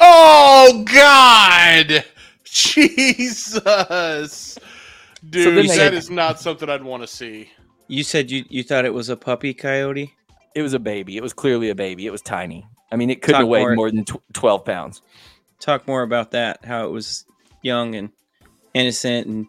Oh 0.00 0.84
God, 0.92 2.04
Jesus, 2.44 4.58
dude, 5.28 5.56
then 5.56 5.66
they- 5.66 5.76
that 5.76 5.94
is 5.94 6.10
not 6.10 6.40
something 6.40 6.68
I'd 6.68 6.82
want 6.84 7.02
to 7.02 7.06
see. 7.06 7.50
You 7.88 8.02
said 8.02 8.30
you, 8.30 8.44
you 8.50 8.62
thought 8.62 8.84
it 8.84 8.92
was 8.92 9.08
a 9.08 9.16
puppy 9.16 9.54
coyote? 9.54 10.12
It 10.54 10.62
was 10.62 10.74
a 10.74 10.78
baby. 10.78 11.16
It 11.16 11.22
was 11.22 11.32
clearly 11.32 11.70
a 11.70 11.74
baby. 11.74 12.06
It 12.06 12.10
was 12.10 12.20
tiny. 12.20 12.66
I 12.92 12.96
mean, 12.96 13.10
it 13.10 13.22
couldn't 13.22 13.34
Talk 13.34 13.40
have 13.42 13.48
weighed 13.48 13.62
more. 13.62 13.74
more 13.76 13.90
than 13.90 14.04
tw- 14.04 14.22
12 14.34 14.64
pounds. 14.64 15.02
Talk 15.60 15.86
more 15.86 16.02
about 16.02 16.32
that. 16.32 16.64
How 16.64 16.86
it 16.86 16.90
was 16.90 17.24
young 17.62 17.94
and 17.94 18.10
innocent, 18.74 19.26
and 19.26 19.46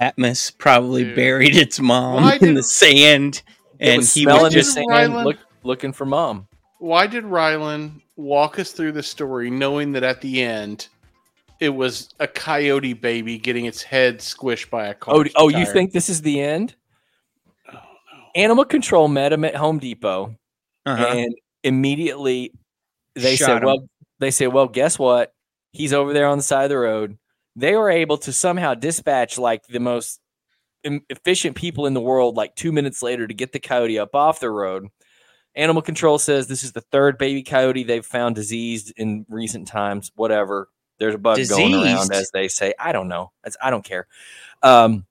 Atmos 0.00 0.56
probably 0.56 1.04
Dude. 1.04 1.16
buried 1.16 1.56
its 1.56 1.80
mom 1.80 2.22
Why 2.22 2.34
in 2.40 2.48
did- 2.48 2.56
the 2.58 2.62
sand, 2.62 3.42
and 3.80 3.98
was 3.98 4.14
he 4.14 4.26
was 4.26 4.52
just 4.52 4.76
Did 4.76 4.86
sand, 4.88 5.14
look, 5.24 5.38
looking 5.64 5.92
for 5.92 6.04
mom. 6.06 6.46
Why 6.82 7.06
did 7.06 7.22
Rylan 7.22 8.02
walk 8.16 8.58
us 8.58 8.72
through 8.72 8.90
the 8.90 9.04
story 9.04 9.50
knowing 9.50 9.92
that 9.92 10.02
at 10.02 10.20
the 10.20 10.42
end 10.42 10.88
it 11.60 11.68
was 11.68 12.08
a 12.18 12.26
coyote 12.26 12.92
baby 12.92 13.38
getting 13.38 13.66
its 13.66 13.84
head 13.84 14.18
squished 14.18 14.68
by 14.68 14.88
a 14.88 14.94
car? 14.94 15.14
Oh, 15.14 15.24
oh, 15.36 15.48
you 15.48 15.64
think 15.64 15.92
this 15.92 16.08
is 16.08 16.22
the 16.22 16.40
end? 16.40 16.74
Animal 18.34 18.64
control 18.64 19.06
met 19.06 19.32
him 19.32 19.44
at 19.44 19.54
Home 19.54 19.78
Depot, 19.78 20.34
uh-huh. 20.84 21.06
and 21.06 21.32
immediately 21.62 22.52
they 23.14 23.36
Shot 23.36 23.46
said, 23.46 23.56
him. 23.58 23.64
"Well, 23.64 23.88
they 24.18 24.32
say, 24.32 24.48
well, 24.48 24.66
guess 24.66 24.98
what? 24.98 25.32
He's 25.70 25.92
over 25.92 26.12
there 26.12 26.26
on 26.26 26.38
the 26.38 26.42
side 26.42 26.64
of 26.64 26.70
the 26.70 26.78
road." 26.78 27.16
They 27.54 27.76
were 27.76 27.90
able 27.90 28.18
to 28.18 28.32
somehow 28.32 28.74
dispatch 28.74 29.38
like 29.38 29.68
the 29.68 29.78
most 29.78 30.18
efficient 30.82 31.54
people 31.54 31.86
in 31.86 31.94
the 31.94 32.00
world, 32.00 32.34
like 32.34 32.56
two 32.56 32.72
minutes 32.72 33.04
later, 33.04 33.28
to 33.28 33.34
get 33.34 33.52
the 33.52 33.60
coyote 33.60 34.00
up 34.00 34.16
off 34.16 34.40
the 34.40 34.50
road. 34.50 34.88
Animal 35.54 35.82
control 35.82 36.18
says 36.18 36.46
this 36.46 36.62
is 36.62 36.72
the 36.72 36.80
third 36.80 37.18
baby 37.18 37.42
coyote 37.42 37.82
they've 37.84 38.04
found 38.06 38.34
diseased 38.34 38.92
in 38.96 39.26
recent 39.28 39.68
times. 39.68 40.10
Whatever. 40.14 40.68
There's 40.98 41.14
a 41.14 41.18
bug 41.18 41.38
going 41.48 41.74
around, 41.74 42.12
as 42.12 42.30
they 42.30 42.48
say. 42.48 42.74
I 42.78 42.92
don't 42.92 43.08
know. 43.08 43.32
That's, 43.42 43.56
I 43.62 43.70
don't 43.70 43.84
care. 43.84 44.06
Um, 44.62 45.04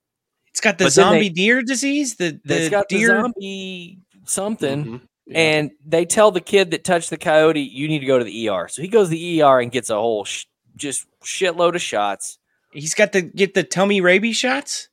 it's 0.48 0.62
got 0.62 0.78
the 0.78 0.86
but 0.86 0.96
then 0.96 1.06
they- 1.12 1.12
zombie 1.18 1.30
deer 1.30 1.62
disease. 1.62 2.16
The 2.16 2.26
it's 2.28 2.42
the 2.46 2.70
got 2.70 2.88
deer. 2.90 3.08
the 3.10 3.22
zombie 3.22 4.00
something. 4.26 4.86
Mhm. 4.86 5.02
Yeah. 5.28 5.38
And 5.40 5.72
they 5.86 6.06
tell 6.06 6.32
the 6.32 6.42
kid 6.42 6.72
that 6.72 6.84
touched 6.84 7.10
the 7.10 7.18
coyote, 7.18 7.62
you 7.62 7.88
need 7.88 8.00
to 8.00 8.06
go 8.06 8.18
to 8.18 8.24
the 8.26 8.48
ER. 8.50 8.68
So 8.68 8.82
he 8.82 8.88
goes 8.88 9.08
to 9.08 9.12
the 9.12 9.42
ER 9.42 9.60
and 9.60 9.72
gets 9.72 9.90
a 9.90 9.96
whole 9.96 10.24
sh- 10.26 10.46
just 10.76 11.06
shitload 11.24 11.76
of 11.76 11.82
shots. 11.82 12.38
He's 12.74 12.96
got 12.96 13.12
to 13.14 13.22
get 13.22 13.54
the 13.54 13.64
tummy 13.64 14.02
rabies 14.02 14.38
shots. 14.38 14.90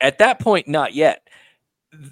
At 0.00 0.18
that 0.18 0.38
point, 0.40 0.66
not 0.66 0.94
yet. 0.94 1.26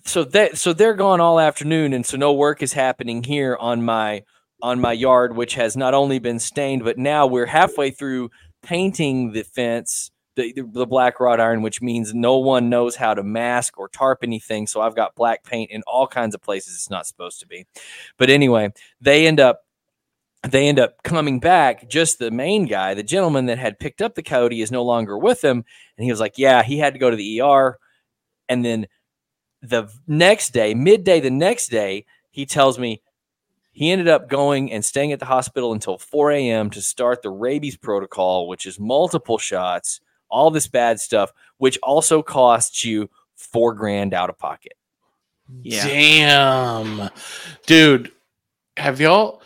So 0.05 0.25
that 0.25 0.59
so 0.59 0.73
they're 0.73 0.95
gone 0.95 1.21
all 1.21 1.39
afternoon, 1.39 1.93
and 1.93 2.05
so 2.05 2.17
no 2.17 2.33
work 2.33 2.63
is 2.63 2.73
happening 2.73 3.23
here 3.23 3.57
on 3.61 3.85
my 3.85 4.25
on 4.61 4.81
my 4.81 4.93
yard, 4.93 5.37
which 5.37 5.55
has 5.55 5.77
not 5.77 5.95
only 5.95 6.19
been 6.19 6.41
stained, 6.41 6.83
but 6.85 6.99
now 6.99 7.27
we're 7.27 7.47
halfway 7.47 7.91
through 7.91 8.31
painting 8.63 9.31
the 9.33 9.45
fence, 9.45 10.11
the, 10.35 10.53
the 10.73 10.87
black 10.87 11.21
wrought 11.21 11.41
iron, 11.41 11.63
which 11.63 11.81
means 11.81 12.13
no 12.13 12.39
one 12.39 12.69
knows 12.69 12.97
how 12.97 13.15
to 13.15 13.23
mask 13.23 13.79
or 13.79 13.89
tarp 13.89 14.19
anything. 14.25 14.67
So 14.67 14.81
I've 14.81 14.97
got 14.97 15.15
black 15.15 15.45
paint 15.45 15.71
in 15.71 15.83
all 15.87 16.09
kinds 16.09 16.35
of 16.35 16.43
places 16.43 16.75
it's 16.75 16.91
not 16.91 17.07
supposed 17.07 17.39
to 17.41 17.47
be. 17.47 17.67
But 18.17 18.31
anyway, 18.31 18.73
they 19.01 19.27
end 19.29 19.39
up 19.39 19.61
they 20.49 20.69
end 20.69 20.79
up 20.79 21.03
coming 21.05 21.39
back. 21.41 21.89
Just 21.89 22.19
the 22.19 22.31
main 22.31 22.67
guy, 22.67 22.95
the 22.95 23.03
gentleman 23.03 23.47
that 23.47 23.59
had 23.59 23.79
picked 23.79 24.03
up 24.03 24.17
the 24.17 24.23
coyote, 24.23 24.61
is 24.61 24.73
no 24.73 24.83
longer 24.83 25.17
with 25.17 25.43
him, 25.43 25.65
and 25.97 26.05
he 26.05 26.11
was 26.11 26.21
like, 26.21 26.37
"Yeah, 26.37 26.63
he 26.63 26.79
had 26.79 26.95
to 26.95 26.99
go 26.99 27.11
to 27.11 27.17
the 27.17 27.41
ER." 27.41 27.79
And 28.49 28.65
then 28.65 28.87
the 29.63 29.89
next 30.07 30.51
day, 30.51 30.75
midday, 30.75 31.21
the 31.21 31.31
next 31.31 31.69
day, 31.69 32.07
he 32.31 32.47
tells 32.47 32.79
me 32.79 33.03
he 33.73 33.91
ended 33.91 34.09
up 34.09 34.29
going 34.29 34.73
and 34.73 34.85
staying 34.85 35.13
at 35.13 35.21
the 35.21 35.27
hospital 35.27 35.73
until 35.73 35.99
4 35.99 36.33
a.m. 36.33 36.71
to 36.71 36.83
start 36.83 37.23
the 37.23 37.31
rabies 37.31 37.77
protocol, 37.77 38.49
which 38.49 38.67
is 38.67 38.79
multiple 38.79 39.39
shots, 39.39 40.01
all 40.29 40.51
this 40.51 40.67
bad 40.67 41.01
stuff, 41.01 41.33
which 41.59 41.79
also 41.83 42.23
costs 42.23 42.85
you 42.85 43.09
four 43.37 43.75
grand 43.75 44.15
out 44.15 44.31
of 44.31 44.39
pocket. 44.39 44.75
Yeah. 45.63 45.87
Damn, 45.87 47.11
dude, 47.67 48.13
have 48.77 49.01
y'all? 49.01 49.43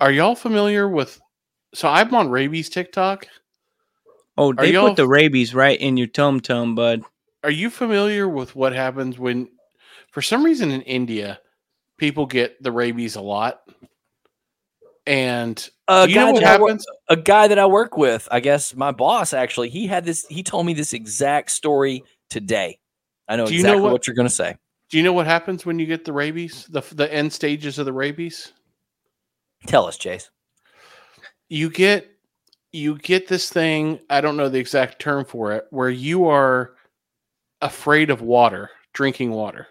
Are 0.00 0.10
y'all 0.10 0.34
familiar 0.34 0.88
with? 0.88 1.20
So 1.72 1.88
I'm 1.88 2.14
on 2.14 2.28
rabies 2.28 2.68
TikTok. 2.68 3.26
Oh, 4.36 4.52
they 4.52 4.72
put 4.72 4.96
the 4.96 5.08
rabies 5.08 5.54
right 5.54 5.80
in 5.80 5.96
your 5.96 6.08
tum 6.08 6.40
tum, 6.40 6.74
bud. 6.74 7.02
Are 7.42 7.50
you 7.50 7.70
familiar 7.70 8.28
with 8.28 8.54
what 8.54 8.74
happens 8.74 9.18
when, 9.18 9.48
for 10.16 10.22
some 10.22 10.42
reason 10.42 10.70
in 10.70 10.80
India, 10.80 11.38
people 11.98 12.24
get 12.24 12.62
the 12.62 12.72
rabies 12.72 13.16
a 13.16 13.20
lot? 13.20 13.60
And 15.06 15.68
A 15.88 16.08
you 16.08 16.14
know 16.14 16.20
guy 16.28 16.32
what 16.32 16.40
that 16.42 16.48
I 16.48 16.52
happens? 16.52 16.86
a 17.10 17.16
guy 17.16 17.48
that 17.48 17.58
I 17.58 17.66
work 17.66 17.98
with, 17.98 18.26
I 18.30 18.40
guess 18.40 18.74
my 18.74 18.92
boss 18.92 19.34
actually, 19.34 19.68
he 19.68 19.86
had 19.86 20.06
this, 20.06 20.24
he 20.30 20.42
told 20.42 20.64
me 20.64 20.72
this 20.72 20.94
exact 20.94 21.50
story 21.50 22.02
today. 22.30 22.78
I 23.28 23.36
know 23.36 23.44
Do 23.44 23.54
you 23.54 23.62
know 23.62 23.68
exactly 23.72 23.82
what- 23.82 23.92
what 23.92 24.06
you're 24.06 24.16
going 24.16 24.26
to 24.28 24.34
say. 24.34 24.56
Do 24.88 24.96
you 24.96 25.02
know 25.02 25.12
what 25.12 25.26
happens 25.26 25.66
when 25.66 25.78
you 25.78 25.84
get 25.84 26.06
the 26.06 26.14
rabies? 26.14 26.64
The 26.70 26.80
the 26.94 27.12
end 27.12 27.30
stages 27.30 27.78
of 27.78 27.84
the 27.84 27.92
rabies. 27.92 28.52
Tell 29.66 29.84
us, 29.86 29.98
Chase. 29.98 30.30
you 31.50 31.68
get 31.68 32.08
you 32.72 32.96
get 32.98 33.28
this 33.28 33.50
thing 33.50 34.00
i 34.08 34.20
don't 34.22 34.36
know 34.38 34.48
the 34.48 34.58
exact 34.58 34.98
term 34.98 35.26
for 35.26 35.52
it 35.52 35.66
where 35.70 35.90
you 35.90 36.26
are 36.26 36.74
afraid 37.60 38.08
of 38.10 38.22
water 38.22 38.70
drinking 38.94 39.30
water 39.30 39.66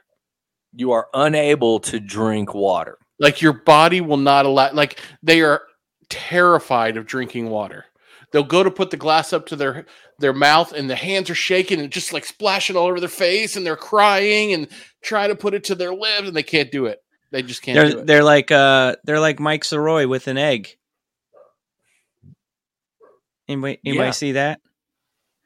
You 0.75 0.91
are 0.91 1.07
unable 1.13 1.79
to 1.81 1.99
drink 1.99 2.53
water. 2.53 2.97
like 3.19 3.41
your 3.41 3.53
body 3.53 4.01
will 4.01 4.17
not 4.17 4.45
allow 4.45 4.71
like 4.73 4.99
they 5.23 5.41
are 5.41 5.61
terrified 6.09 6.97
of 6.97 7.05
drinking 7.05 7.49
water. 7.49 7.85
They'll 8.31 8.43
go 8.43 8.63
to 8.63 8.71
put 8.71 8.91
the 8.91 8.97
glass 8.97 9.31
up 9.33 9.45
to 9.47 9.55
their 9.55 9.85
their 10.19 10.33
mouth 10.33 10.73
and 10.73 10.89
the 10.89 10.95
hands 10.95 11.29
are 11.29 11.35
shaking 11.35 11.79
and 11.79 11.89
just 11.91 12.11
like 12.13 12.25
splashing 12.25 12.75
all 12.75 12.87
over 12.87 12.99
their 12.99 13.07
face 13.09 13.55
and 13.55 13.65
they're 13.65 13.75
crying 13.77 14.53
and 14.53 14.67
try 15.01 15.27
to 15.27 15.35
put 15.35 15.53
it 15.53 15.63
to 15.65 15.75
their 15.75 15.93
lips 15.93 16.27
and 16.27 16.35
they 16.35 16.43
can't 16.43 16.71
do 16.71 16.85
it. 16.87 17.01
They 17.31 17.41
just 17.41 17.61
can't 17.61 17.75
They're 17.75 17.99
it. 18.01 18.05
they're 18.07 18.23
like 18.23 18.51
uh 18.51 18.95
they're 19.05 19.19
like 19.19 19.39
Mike 19.39 19.63
Soroy 19.63 20.07
with 20.09 20.27
an 20.27 20.37
egg. 20.37 20.75
Anybody 23.47 23.79
anybody 23.85 24.07
Yeah. 24.07 24.11
see 24.11 24.31
that? 24.33 24.59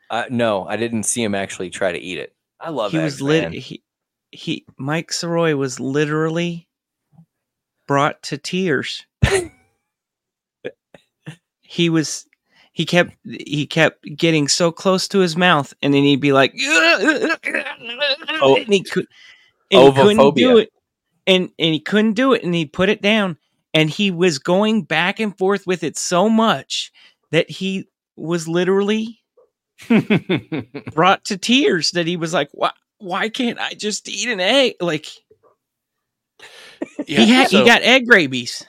Uh, 0.09 0.25
no, 0.31 0.65
I 0.65 0.77
didn't 0.77 1.03
see 1.03 1.21
him 1.21 1.35
actually 1.35 1.69
try 1.69 1.91
to 1.91 1.99
eat 1.99 2.17
it. 2.17 2.33
I 2.59 2.71
love 2.71 2.91
that. 2.91 2.97
he 2.97 3.03
eggs, 3.03 3.13
was 3.15 3.21
lit 3.21 3.43
man. 3.43 3.51
he 3.53 3.83
he 4.31 4.65
Mike 4.77 5.11
Soroy 5.11 5.57
was 5.57 5.79
literally 5.79 6.67
brought 7.87 8.21
to 8.23 8.37
tears. 8.37 9.05
he 11.61 11.89
was 11.89 12.25
he 12.71 12.85
kept 12.85 13.11
he 13.25 13.65
kept 13.67 14.03
getting 14.15 14.47
so 14.47 14.71
close 14.71 15.07
to 15.07 15.19
his 15.19 15.35
mouth 15.35 15.73
and 15.81 15.93
then 15.93 16.03
he'd 16.03 16.21
be 16.21 16.31
like 16.31 16.53
Oh, 18.41 18.55
and 18.57 18.73
he 18.73 18.83
could 18.83 19.05
and 19.71 19.93
he 19.93 20.01
couldn't 20.01 20.35
do 20.35 20.57
it 20.57 20.71
and 21.27 21.49
and 21.59 21.73
he 21.73 21.79
couldn't 21.79 22.13
do 22.13 22.33
it 22.33 22.43
and 22.43 22.55
he'd 22.55 22.73
put 22.73 22.89
it 22.89 23.01
down 23.01 23.37
and 23.73 23.89
he 23.89 24.11
was 24.11 24.39
going 24.39 24.83
back 24.83 25.19
and 25.19 25.37
forth 25.37 25.67
with 25.67 25.83
it 25.83 25.97
so 25.97 26.29
much 26.29 26.91
that 27.31 27.49
he 27.49 27.87
was 28.15 28.47
literally 28.47 29.19
brought 30.93 31.23
to 31.25 31.37
tears 31.37 31.91
that 31.91 32.07
he 32.07 32.17
was 32.17 32.33
like 32.33 32.49
why 32.53 32.71
why 32.99 33.29
can't 33.29 33.59
I 33.59 33.73
just 33.73 34.07
eat 34.07 34.29
an 34.29 34.39
egg 34.39 34.75
like 34.79 35.07
Yeah, 37.07 37.19
he 37.21 37.29
had 37.31 37.49
so, 37.49 37.59
he 37.59 37.65
got 37.65 37.81
egg 37.81 38.09
rabies 38.09 38.65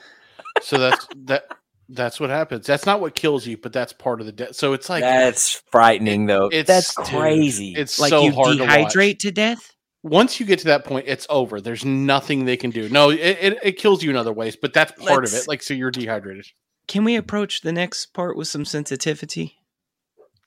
so 0.63 0.79
that's 0.79 1.07
that 1.27 1.45
that's 1.93 2.21
what 2.21 2.31
happens. 2.31 2.67
That's 2.67 2.87
not 2.87 3.01
what 3.01 3.17
kills 3.17 3.45
you, 3.47 3.57
but 3.57 3.73
that's 3.73 3.93
part 3.93 4.21
of 4.21 4.27
the 4.27 4.33
death. 4.33 4.55
So 4.55 4.75
it's 4.75 4.89
like 4.89 5.03
That's 5.03 5.61
frightening, 5.73 6.27
though. 6.27 6.49
it's 6.53 6.69
That's 6.69 6.95
dude, 6.95 7.07
crazy. 7.07 7.75
it's 7.77 7.99
like 7.99 8.11
so 8.11 8.23
you 8.23 8.33
hard 8.33 8.59
dehydrate 8.59 9.19
to 9.21 9.33
death 9.33 9.75
once 10.03 10.41
you 10.41 10.47
get 10.47 10.61
to 10.61 10.67
that 10.67 10.85
point, 10.85 11.05
it's 11.09 11.27
over. 11.29 11.61
There's 11.61 11.85
nothing 11.85 12.45
they 12.45 12.57
can 12.57 12.71
do. 12.71 12.89
No, 12.89 13.11
it, 13.11 13.19
it, 13.21 13.59
it 13.63 13.73
kills 13.73 14.03
you 14.03 14.11
in 14.11 14.17
other 14.17 14.33
ways, 14.33 14.57
but 14.57 14.73
that's 14.73 14.93
part 14.93 15.25
of 15.25 15.33
Let's- 15.33 15.45
it. 15.45 15.49
Like, 15.49 15.63
so 15.63 15.75
you're 15.75 15.91
dehydrated. 15.91 16.47
can 16.89 17.05
we 17.05 17.17
approach 17.17 17.61
the 17.61 17.73
next 17.73 18.07
part 18.15 18.37
with 18.37 18.49
some 18.49 18.65
sensitivity 18.65 19.57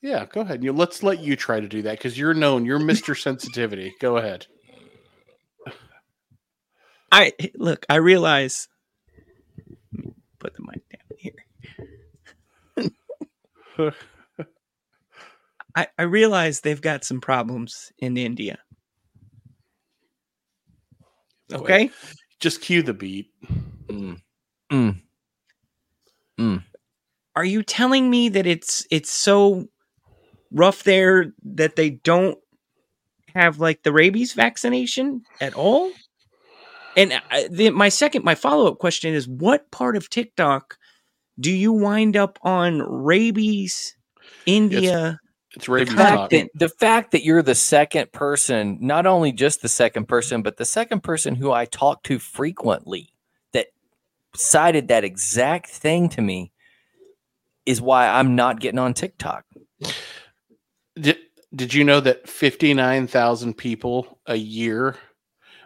Yeah, 0.04 0.26
go 0.26 0.42
ahead. 0.42 0.64
You 0.66 0.74
let's 0.74 1.02
let 1.02 1.22
you 1.22 1.38
try 1.38 1.62
to 1.62 1.68
do 1.68 1.82
that 1.84 1.98
because 1.98 2.18
you're 2.18 2.34
known. 2.34 2.66
You're 2.66 2.78
Mr. 2.78 3.18
Sensitivity. 3.20 3.96
Go 4.02 4.18
ahead. 4.18 4.46
I 7.10 7.32
look 7.56 7.86
I 7.90 7.96
realize 7.96 8.68
put 10.40 10.54
the 10.56 10.64
mic 10.64 10.82
down 10.90 11.02
here 13.78 13.92
I, 15.76 15.88
I 15.98 16.04
realize 16.04 16.62
they've 16.62 16.82
got 16.82 17.04
some 17.04 17.22
problems 17.22 17.92
in 17.98 18.18
India. 18.18 18.60
Okay. 21.52 21.90
Just 22.40 22.62
cue 22.62 22.84
the 22.84 22.94
beat. 22.94 23.32
Mm. 23.88 24.20
Mm. 24.72 26.64
Are 27.36 27.46
you 27.46 27.64
telling 27.64 28.10
me 28.10 28.30
that 28.30 28.46
it's 28.46 28.86
it's 28.92 29.12
so 29.12 29.68
rough 30.54 30.84
there 30.84 31.34
that 31.44 31.76
they 31.76 31.90
don't 31.90 32.38
have 33.34 33.60
like 33.60 33.84
the 33.84 33.92
rabies 33.92 34.34
vaccination 34.34 35.24
at 35.42 35.54
all? 35.56 35.92
And 36.96 37.20
I, 37.32 37.48
the, 37.50 37.72
my 37.72 37.90
second, 37.90 38.24
my 38.24 38.36
follow 38.36 38.68
up 38.68 38.78
question 38.78 39.14
is, 39.14 39.28
what 39.28 39.72
part 39.72 39.96
of 39.96 40.10
TikTok 40.10 40.78
do 41.40 41.52
you 41.52 41.74
wind 41.74 42.16
up 42.16 42.38
on 42.44 42.80
rabies, 42.82 43.96
India? 44.46 45.20
It's 45.56 45.68
rabies 45.68 45.90
The 45.90 45.98
fact, 45.98 46.32
that, 46.32 46.50
the 46.54 46.70
fact 46.70 47.12
that 47.12 47.24
you're 47.24 47.42
the 47.42 47.56
second 47.56 48.12
person, 48.12 48.78
not 48.80 49.08
only 49.08 49.32
just 49.32 49.62
the 49.62 49.70
second 49.70 50.08
person, 50.08 50.44
but 50.44 50.58
the 50.58 50.66
second 50.66 51.02
person 51.02 51.36
who 51.36 51.52
I 51.52 51.66
talk 51.66 52.04
to 52.04 52.20
frequently 52.20 53.10
that 53.54 53.68
cited 54.36 54.90
that 54.90 55.04
exact 55.04 55.70
thing 55.70 56.10
to 56.10 56.22
me 56.22 56.52
is 57.66 57.82
why 57.82 58.08
I'm 58.08 58.36
not 58.36 58.60
getting 58.60 58.80
on 58.80 58.94
TikTok. 58.94 59.46
Did, 61.00 61.18
did 61.56 61.74
you 61.74 61.84
know 61.84 62.00
that 62.00 62.28
59,000 62.28 63.54
people 63.56 64.20
a 64.26 64.36
year, 64.36 64.96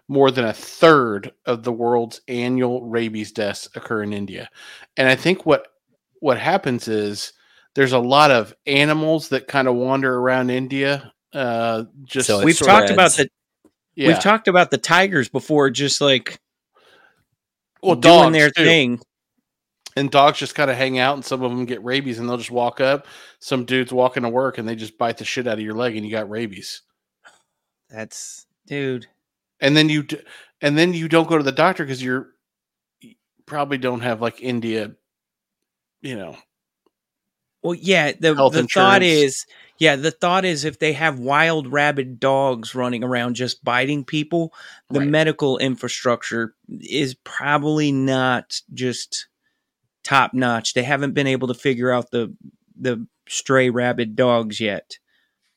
more 0.08 0.32
than 0.32 0.46
a 0.46 0.54
third 0.54 1.34
of 1.46 1.64
the 1.64 1.72
world's 1.72 2.22
annual 2.28 2.86
rabies 2.86 3.32
deaths 3.32 3.70
occur 3.76 4.04
in 4.04 4.14
India? 4.14 4.50
And 4.96 5.08
I 5.08 5.16
think 5.16 5.46
what 5.46 5.68
what 6.20 6.40
happens 6.40 6.88
is 6.88 7.34
there's 7.76 7.94
a 7.94 8.00
lot 8.00 8.32
of 8.32 8.56
animals 8.66 9.30
that 9.30 9.48
kind 9.48 9.68
of 9.68 9.76
wander 9.76 10.16
around 10.16 10.50
India. 10.50 11.14
Uh, 11.34 11.84
just 12.06 12.28
So 12.28 12.44
We've 12.44 12.56
sort 12.56 12.72
of 12.72 12.76
talked 12.78 12.90
about 12.90 13.12
the 13.12 13.30
yeah. 13.96 14.08
we've 14.08 14.20
talked 14.20 14.48
about 14.48 14.72
the 14.72 14.78
tigers 14.78 15.30
before, 15.30 15.70
just 15.70 16.02
like 16.02 16.40
well, 17.82 17.96
doing 17.96 18.02
dogs 18.02 18.34
their 18.34 18.52
too. 18.52 18.64
thing. 18.64 19.00
And 19.98 20.12
dogs 20.12 20.38
just 20.40 20.56
kind 20.56 20.70
of 20.72 20.78
hang 20.78 21.00
out, 21.00 21.16
and 21.16 21.26
some 21.26 21.42
of 21.44 21.52
them 21.52 21.66
get 21.66 21.84
rabies, 21.84 22.20
and 22.20 22.30
they'll 22.30 22.38
just 22.38 22.52
walk 22.52 22.80
up. 22.80 23.08
Some 23.40 23.66
dude's 23.66 23.92
walking 23.92 24.24
to 24.24 24.30
work, 24.30 24.58
and 24.58 24.68
they 24.68 24.76
just 24.76 24.98
bite 24.98 25.18
the 25.18 25.26
shit 25.26 25.48
out 25.48 25.58
of 25.58 25.64
your 25.64 25.74
leg, 25.76 25.96
and 25.96 26.06
you 26.06 26.12
got 26.12 26.30
rabies. 26.30 26.82
That's 27.90 28.46
dude. 28.68 29.08
and 29.62 29.76
then 29.76 29.90
you 29.90 30.06
and 30.62 30.78
then 30.78 30.94
you 30.94 31.08
don't 31.08 31.28
go 31.28 31.38
to 31.38 31.44
the 31.44 31.52
doctor 31.52 31.84
because 31.84 32.04
you're 32.04 32.30
you 33.02 33.16
probably 33.46 33.78
don't 33.78 34.02
have 34.02 34.22
like 34.22 34.42
India, 34.42 34.92
you 36.02 36.16
know. 36.18 36.36
Well, 37.64 37.74
yeah. 37.76 38.12
The 38.20 38.34
the 38.52 38.68
thought 38.72 39.02
is, 39.04 39.46
yeah, 39.80 39.96
the 39.96 40.12
thought 40.12 40.46
is 40.46 40.64
if 40.64 40.80
they 40.80 40.94
have 40.94 41.20
wild 41.20 41.72
rabid 41.72 42.20
dogs 42.20 42.76
running 42.76 43.04
around 43.04 43.36
just 43.36 43.64
biting 43.64 44.04
people, 44.06 44.54
the 44.90 45.00
Right. 45.00 45.10
medical 45.10 45.58
infrastructure 45.58 46.56
is 46.82 47.16
probably 47.24 47.92
not 47.92 48.62
just 48.74 49.28
top 50.08 50.34
notch. 50.34 50.74
They 50.74 50.84
haven't 50.84 51.14
been 51.14 51.28
able 51.28 51.50
to 51.50 51.54
figure 51.54 51.92
out 51.92 52.12
the 52.12 52.34
the 52.80 53.06
stray 53.28 53.70
rabid 53.70 54.16
dogs 54.16 54.60
yet. 54.60 54.98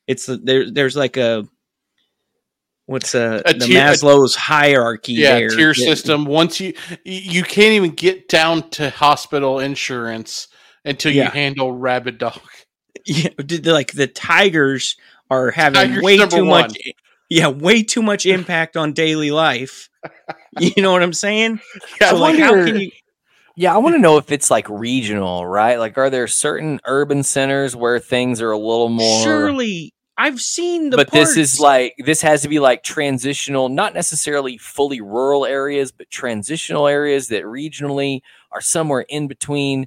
It's 0.07 0.27
the- 0.27 0.37
there. 0.39 0.71
There's 0.71 0.97
like 0.97 1.17
a 1.17 1.45
what's 2.87 3.15
a, 3.15 3.43
A 3.47 3.55
the 3.55 3.67
tier- 3.67 3.79
a- 3.79 3.91
Maslow's 3.91 4.35
hierarchy. 4.35 5.13
Yeah, 5.15 5.35
there 5.39 5.49
tier 5.51 5.69
that- 5.69 5.75
system. 5.75 6.25
Once 6.25 6.61
you 6.61 6.75
you 7.05 7.43
can't 7.43 7.75
even 7.75 7.91
get 7.93 8.29
down 8.29 8.69
to 8.71 8.91
hospital 8.91 9.59
insurance 9.61 10.49
until 10.85 11.13
you 11.13 11.23
Yeah. 11.23 11.31
handle 11.31 11.73
rabid 11.73 12.19
dog. 12.19 12.41
Yeah, 13.07 13.29
like 13.65 13.93
the 13.93 14.07
Tigers 14.07 14.95
are 15.31 15.51
having 15.51 15.81
Tigers 15.81 16.03
way 16.03 16.19
too 16.19 16.45
one. 16.45 16.63
much. 16.65 16.77
Yeah, 17.31 17.49
way 17.49 17.83
too 17.83 18.03
much 18.03 18.27
impact 18.27 18.77
on 18.77 18.93
daily 18.93 19.31
life. 19.31 19.89
You 20.59 20.83
know 20.83 20.91
what 20.93 21.03
I'm 21.03 21.13
saying? 21.15 21.61
Yeah, 22.01 22.11
so 22.11 22.17
like, 22.17 22.39
how 22.39 22.51
wonder- 22.51 22.73
can 22.73 22.81
you? 22.83 22.91
Yeah, 23.57 23.75
I 23.75 23.79
want 23.79 23.95
to 23.95 24.01
know 24.01 24.17
if 24.17 24.31
it's 24.31 24.51
like 24.51 24.69
regional, 24.69 25.47
right? 25.47 25.79
Like, 25.79 25.99
are 25.99 26.11
there 26.11 26.27
certain 26.27 26.81
urban 26.85 27.23
centers 27.23 27.75
where 27.77 27.99
things 27.99 28.41
are 28.41 28.53
a 28.53 28.59
little 28.59 28.89
more? 28.89 29.23
Surely, 29.23 29.93
I've 30.17 30.41
seen 30.41 30.91
the. 30.91 30.97
but 30.97 31.11
this 31.11 31.37
is 31.37 31.59
like 31.61 31.95
this 31.99 32.23
has 32.23 32.43
to 32.43 32.49
be 32.49 32.59
like 32.59 32.83
transitional, 32.83 33.69
not 33.69 33.95
necessarily 33.95 34.57
fully 34.59 35.01
rural 35.01 35.45
areas, 35.47 35.93
but 35.93 36.11
transitional 36.11 36.87
areas 36.87 37.29
that 37.29 37.45
regionally 37.45 38.21
are 38.53 38.61
somewhere 38.61 39.05
in 39.09 39.29
between 39.29 39.87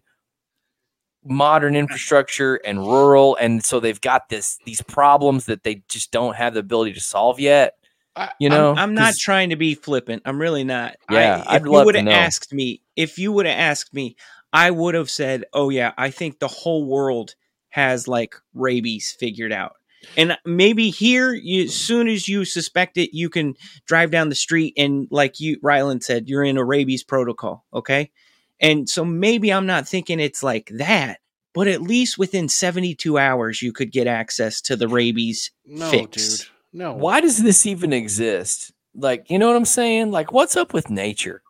modern 1.26 1.76
infrastructure 1.76 2.56
and 2.66 2.80
rural, 2.80 3.36
and 3.38 3.64
so 3.64 3.80
they've 3.80 4.02
got 4.02 4.30
this 4.30 4.58
these 4.66 4.82
problems 4.82 5.46
that 5.46 5.64
they 5.64 5.84
just 5.88 6.12
don't 6.12 6.36
have 6.36 6.54
the 6.54 6.60
ability 6.60 6.94
to 6.94 7.00
solve 7.00 7.40
yet. 7.40 7.76
I- 8.16 8.32
You 8.40 8.50
know, 8.50 8.72
I'm, 8.72 8.78
I'm 8.78 8.94
not 8.94 9.14
'Cause- 9.14 9.20
trying 9.20 9.50
to 9.50 9.56
be 9.56 9.76
flippant. 9.76 10.22
I'm 10.26 10.40
really 10.40 10.64
not. 10.64 10.96
Yeah, 11.10 11.44
I, 11.48 11.56
I'd 11.56 11.62
if 11.62 11.66
you 11.66 11.72
would 11.86 11.96
have 11.96 12.08
asked 12.08 12.54
me, 12.54 12.82
if 12.96 13.18
you 13.18 13.32
would 13.32 13.46
have 13.46 13.58
asked 13.60 13.94
me, 13.94 14.16
I 14.52 14.70
would 14.72 14.94
have 14.96 15.10
said, 15.10 15.46
"Oh 15.54 15.70
yeah, 15.70 15.94
I 15.98 16.12
think 16.12 16.40
the 16.40 16.48
whole 16.48 16.86
world 16.86 17.36
has 17.70 18.08
like 18.08 18.36
rabies 18.54 19.16
figured 19.20 19.52
out." 19.52 19.74
And 20.18 20.38
maybe 20.46 20.90
here, 20.90 21.34
you, 21.34 21.64
as 21.64 21.74
soon 21.74 22.08
as 22.10 22.28
you 22.28 22.44
suspect 22.46 22.98
it, 22.98 23.16
you 23.16 23.30
can 23.30 23.56
drive 23.88 24.12
down 24.12 24.28
the 24.30 24.36
street 24.36 24.74
and, 24.78 25.08
like 25.12 25.40
you, 25.40 25.58
Rylan 25.62 26.04
said, 26.04 26.28
you're 26.28 26.44
in 26.44 26.58
a 26.58 26.64
rabies 26.66 27.04
protocol. 27.06 27.64
Okay, 27.74 28.12
and 28.60 28.88
so 28.90 29.04
maybe 29.06 29.52
I'm 29.52 29.66
not 29.66 29.88
thinking 29.88 30.20
it's 30.20 30.44
like 30.44 30.70
that, 30.74 31.20
but 31.54 31.68
at 31.70 31.82
least 31.82 32.18
within 32.18 32.50
72 32.50 33.18
hours, 33.18 33.62
you 33.62 33.72
could 33.72 33.92
get 33.94 34.06
access 34.06 34.60
to 34.64 34.76
the 34.76 34.88
rabies 34.90 35.52
no, 35.66 35.90
fix. 35.90 36.40
dude, 36.40 36.48
no. 36.74 36.94
Why 36.94 37.22
does 37.22 37.42
this 37.42 37.66
even 37.66 37.94
exist? 37.94 38.72
Like, 38.96 39.30
you 39.30 39.40
know 39.40 39.48
what 39.48 39.56
I'm 39.56 39.66
saying? 39.66 40.12
Like, 40.12 40.32
what's 40.32 40.56
up 40.58 40.74
with 40.74 40.90
nature? 40.90 41.42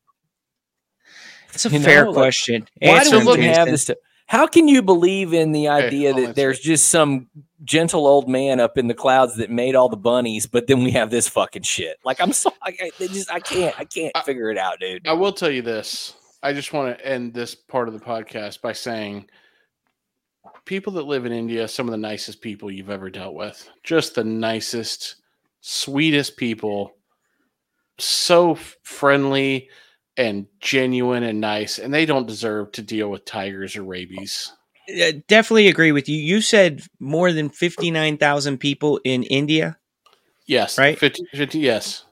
It's 1.54 1.66
a 1.66 1.70
You 1.70 1.80
know, 1.80 1.86
fair 1.86 2.06
like, 2.08 2.16
question. 2.16 2.68
Why 2.82 3.04
do 3.04 3.20
we 3.32 3.44
have 3.46 3.68
this? 3.68 3.84
Stuff? 3.84 3.98
How 4.28 4.48
can 4.48 4.68
you 4.68 4.82
believe 4.82 5.34
in 5.34 5.52
the 5.52 5.68
idea 5.68 6.10
I'll 6.12 6.22
that 6.22 6.36
there's 6.36 6.60
just 6.60 6.88
some 6.90 7.28
gentle 7.64 8.08
old 8.08 8.28
man 8.28 8.60
up 8.60 8.78
in 8.78 8.88
the 8.88 8.94
clouds 8.94 9.36
that 9.36 9.50
made 9.52 9.76
all 9.76 9.90
the 9.90 9.98
bunnies, 9.98 10.46
but 10.48 10.68
then 10.68 10.84
we 10.84 10.92
have 10.92 11.12
this 11.12 11.28
fucking 11.28 11.64
shit? 11.64 11.98
Like, 12.04 12.20
I'm 12.22 12.34
so 12.34 12.52
I, 12.62 12.76
I- 12.82 13.08
just 13.08 13.32
I 13.32 13.40
can't, 13.40 13.78
I 13.80 13.86
can't 13.86 14.12
I- 14.16 14.22
figure 14.22 14.50
it 14.50 14.58
out, 14.58 14.80
dude. 14.80 15.08
I 15.08 15.14
will 15.14 15.34
tell 15.34 15.52
you 15.52 15.62
this. 15.62 16.16
I 16.42 16.54
just 16.54 16.74
want 16.74 16.98
to 16.98 17.06
end 17.06 17.34
this 17.34 17.56
part 17.56 17.88
of 17.88 17.94
the 17.94 18.00
podcast 18.00 18.62
by 18.62 18.74
saying 18.74 19.30
people 20.66 20.94
that 20.94 21.04
live 21.06 21.26
in 21.26 21.32
India, 21.32 21.68
some 21.68 21.88
of 21.88 21.92
the 21.92 21.98
nicest 21.98 22.42
people 22.42 22.72
you've 22.72 22.90
ever 22.90 23.10
dealt 23.10 23.34
with. 23.34 23.70
Just 23.84 24.16
the 24.16 24.24
nicest, 24.24 25.16
sweetest 25.62 26.38
people. 26.38 26.94
So 28.00 28.56
friendly 28.84 29.70
and 30.18 30.48
genuine 30.60 31.24
and 31.24 31.40
nice. 31.42 31.80
And 31.80 31.94
they 31.94 32.06
don't 32.06 32.28
deserve 32.28 32.72
to 32.74 32.82
deal 32.82 33.10
with 33.10 33.26
tigers 33.26 33.76
or 33.76 33.84
rabies. 33.84 34.52
Uh, 34.90 35.14
definitely 35.28 35.68
agree 35.68 35.92
with 35.92 36.10
you. 36.10 36.18
You 36.18 36.42
said 36.42 36.82
more 37.00 37.32
than 37.32 37.50
59,000 37.50 38.58
people 38.58 39.00
in 39.04 39.24
India, 39.24 39.78
Yes. 40.46 40.78
Right? 40.78 41.00
50, 41.00 41.24
50 41.34 41.60
yes. 41.60 42.04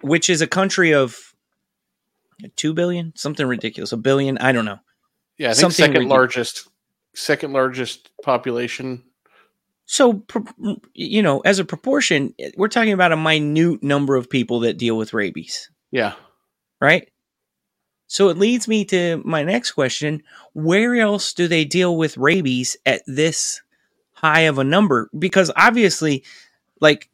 which 0.00 0.30
is 0.30 0.40
a 0.40 0.46
country 0.46 0.94
of 0.94 1.34
2 2.56 2.72
billion, 2.72 3.12
something 3.14 3.46
ridiculous. 3.46 3.92
A 3.92 3.96
billion, 3.98 4.38
I 4.38 4.52
don't 4.52 4.64
know. 4.64 4.78
Yeah. 5.36 5.48
I 5.48 5.50
think 5.52 5.60
Something 5.72 5.84
second 5.92 6.02
ridic- 6.06 6.10
largest, 6.10 6.67
second 7.18 7.52
largest 7.52 8.10
population. 8.22 9.02
So, 9.86 10.22
you 10.94 11.22
know, 11.22 11.40
as 11.40 11.58
a 11.58 11.64
proportion, 11.64 12.34
we're 12.56 12.68
talking 12.68 12.92
about 12.92 13.12
a 13.12 13.16
minute 13.16 13.82
number 13.82 14.16
of 14.16 14.28
people 14.28 14.60
that 14.60 14.76
deal 14.78 14.96
with 14.96 15.14
rabies, 15.14 15.70
Yeah. 15.90 16.14
right? 16.80 17.08
So 18.06 18.28
it 18.28 18.38
leads 18.38 18.68
me 18.68 18.84
to 18.86 19.22
my 19.24 19.42
next 19.42 19.72
question. 19.72 20.22
Where 20.52 20.96
else 20.96 21.32
do 21.32 21.48
they 21.48 21.64
deal 21.64 21.96
with 21.96 22.16
rabies 22.16 22.76
at 22.86 23.02
this 23.06 23.60
high 24.12 24.42
of 24.42 24.58
a 24.58 24.64
number? 24.64 25.10
Because 25.18 25.50
obviously, 25.56 26.24
like 26.80 27.08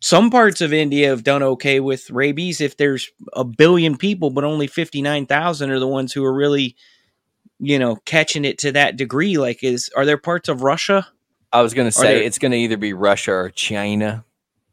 some 0.00 0.30
parts 0.30 0.60
of 0.60 0.72
India 0.72 1.08
have 1.08 1.24
done 1.24 1.42
okay 1.42 1.80
with 1.80 2.10
rabies 2.10 2.60
if 2.60 2.76
there's 2.76 3.10
a 3.34 3.44
billion 3.44 3.96
people, 3.98 4.30
but 4.30 4.44
only 4.44 4.66
59,000 4.66 5.70
are 5.70 5.78
the 5.78 5.86
ones 5.86 6.12
who 6.12 6.24
are 6.24 6.32
really, 6.32 6.76
you 7.60 7.78
know, 7.78 7.96
catching 8.04 8.44
it 8.44 8.58
to 8.58 8.72
that 8.72 8.96
degree. 8.96 9.38
Like, 9.38 9.62
is, 9.62 9.90
are 9.96 10.04
there 10.06 10.18
parts 10.18 10.48
of 10.48 10.62
Russia? 10.62 11.06
I 11.52 11.62
was 11.62 11.74
going 11.74 11.86
to 11.88 11.92
say 11.92 12.14
there- 12.16 12.22
it's 12.22 12.38
going 12.38 12.52
to 12.52 12.58
either 12.58 12.76
be 12.76 12.92
Russia 12.92 13.32
or 13.32 13.50
China 13.50 14.24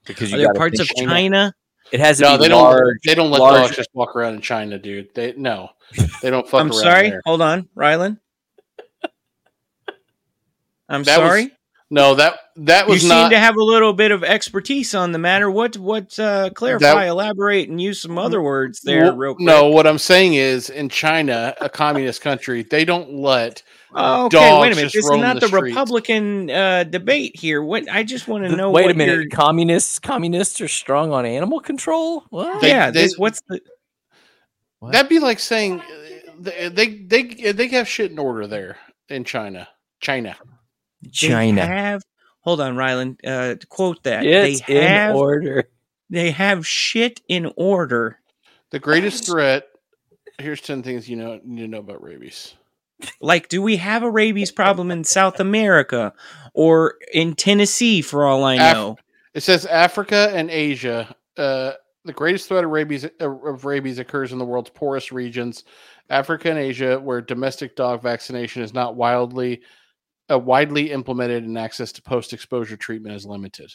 because 0.05 0.31
Are 0.33 0.37
you 0.37 0.43
there 0.43 0.53
got 0.53 0.57
parts 0.59 0.79
of 0.79 0.87
China? 0.87 1.53
It 1.91 1.99
has 2.01 2.19
no. 2.19 2.37
They 2.37 2.49
large, 2.49 2.79
don't. 2.79 2.97
They 3.05 3.15
don't 3.15 3.31
let 3.31 3.39
large- 3.39 3.63
dogs 3.67 3.75
just 3.77 3.89
walk 3.93 4.15
around 4.15 4.35
in 4.35 4.41
China, 4.41 4.77
dude. 4.77 5.13
They 5.15 5.33
no, 5.37 5.69
they 6.21 6.29
don't 6.29 6.47
fuck 6.47 6.61
I'm 6.61 6.67
around 6.71 6.79
sorry. 6.79 7.09
there. 7.11 7.21
Hold 7.25 7.41
on, 7.41 7.69
Rylan. 7.75 8.19
I'm 10.89 11.03
That 11.03 11.19
was 11.19 11.29
sorry. 11.29 11.51
No, 11.89 12.15
that 12.15 12.37
that 12.57 12.85
was 12.85 13.01
You 13.01 13.09
was 13.09 13.17
seem 13.17 13.29
to 13.29 13.39
have 13.39 13.55
a 13.55 13.63
little 13.63 13.93
bit 13.93 14.11
of 14.11 14.21
expertise 14.21 14.93
on 14.93 15.13
the 15.13 15.17
matter. 15.19 15.49
What? 15.49 15.77
What? 15.77 16.19
Uh, 16.19 16.49
clarify, 16.49 17.05
That- 17.05 17.07
elaborate, 17.07 17.69
and 17.69 17.79
use 17.79 18.01
some 18.01 18.17
other 18.17 18.41
words 18.41 18.81
there, 18.81 19.03
Well, 19.05 19.15
real 19.15 19.35
quick. 19.35 19.45
no, 19.45 19.69
what 19.69 19.87
I'm 19.87 19.97
saying 19.97 20.33
is, 20.33 20.69
in 20.69 20.89
China, 20.89 21.55
a 21.61 21.69
communist 21.69 22.19
country, 22.19 22.63
they 22.63 22.83
don't 22.83 23.13
let. 23.13 23.63
Oh, 23.95 24.25
okay. 24.25 24.37
dogs 24.37 24.61
wait 24.61 24.73
a 24.73 24.75
minute. 24.75 24.91
This 24.91 25.05
is 25.05 25.09
not 25.11 25.39
the 25.39 25.47
the. 25.47 25.61
Republican 25.61 26.49
uh, 26.49 26.83
debate 26.83 27.37
here. 27.39 27.63
What? 27.63 27.89
I 27.89 28.03
just 28.03 28.27
want 28.27 28.43
to 28.43 28.53
know. 28.53 28.69
Wait 28.69 28.83
a 28.83 28.87
what 28.87 28.97
minute. 28.97 29.13
your- 29.13 29.29
Communists, 29.29 29.97
communists 29.97 30.59
are 30.59 30.67
strong 30.67 31.13
on 31.13 31.25
animal 31.25 31.61
control. 31.61 32.25
What? 32.31 32.61
They- 32.61 32.67
yeah. 32.69 32.91
they- 32.91 33.03
this. 33.03 33.17
What's 33.17 33.41
the? 33.47 33.61
What? 34.79 34.91
That'd 34.91 35.07
be 35.09 35.19
like 35.19 35.39
saying 35.39 35.79
uh, 35.79 35.85
they 36.39 36.67
they 36.67 36.87
they, 37.23 37.51
they 37.53 37.67
have 37.69 37.87
shit 37.87 38.11
in 38.11 38.19
order 38.19 38.45
there 38.45 38.75
in 39.07 39.23
China. 39.23 39.69
China. 40.01 40.35
They 41.01 41.09
China. 41.09 41.65
have. 41.65 42.03
Hold 42.41 42.61
on, 42.61 42.75
Rylan. 42.75 43.17
Uh, 43.25 43.55
quote 43.69 44.03
that. 44.03 44.25
It's 44.25 44.61
they 44.61 44.85
have. 44.85 45.11
in 45.11 45.15
order. 45.17 45.69
They 46.09 46.31
have 46.31 46.65
shit 46.65 47.21
in 47.27 47.51
order. 47.57 48.19
The 48.71 48.79
greatest 48.79 49.25
threat. 49.25 49.67
Here's 50.39 50.61
ten 50.61 50.83
things 50.83 51.09
you 51.09 51.15
know 51.17 51.39
need 51.43 51.61
to 51.63 51.67
know 51.67 51.79
about 51.79 52.03
rabies. 52.03 52.53
Like, 53.21 53.49
do 53.49 53.61
we 53.61 53.77
have 53.77 54.03
a 54.03 54.09
rabies 54.09 54.51
problem 54.51 54.89
in 54.91 55.03
South 55.03 55.39
America 55.39 56.13
or 56.53 56.95
in 57.13 57.35
Tennessee? 57.35 58.01
For 58.01 58.25
all 58.25 58.43
I 58.43 58.55
Af- 58.55 58.73
know. 58.73 58.97
It 59.33 59.43
says 59.43 59.65
Africa 59.65 60.31
and 60.33 60.49
Asia. 60.49 61.15
Uh, 61.35 61.73
the 62.05 62.13
greatest 62.13 62.47
threat 62.47 62.63
of 62.63 62.71
rabies 62.71 63.05
uh, 63.05 63.29
of 63.29 63.65
rabies 63.65 63.99
occurs 63.99 64.31
in 64.31 64.39
the 64.39 64.45
world's 64.45 64.69
poorest 64.69 65.11
regions, 65.11 65.63
Africa 66.09 66.49
and 66.49 66.57
Asia, 66.57 66.99
where 66.99 67.21
domestic 67.21 67.75
dog 67.75 68.01
vaccination 68.01 68.63
is 68.63 68.73
not 68.73 68.95
wildly 68.95 69.61
uh, 70.29 70.37
widely 70.39 70.91
implemented 70.91 71.43
and 71.43 71.57
access 71.57 71.91
to 71.93 72.01
post-exposure 72.01 72.77
treatment 72.77 73.15
is 73.15 73.25
limited. 73.25 73.71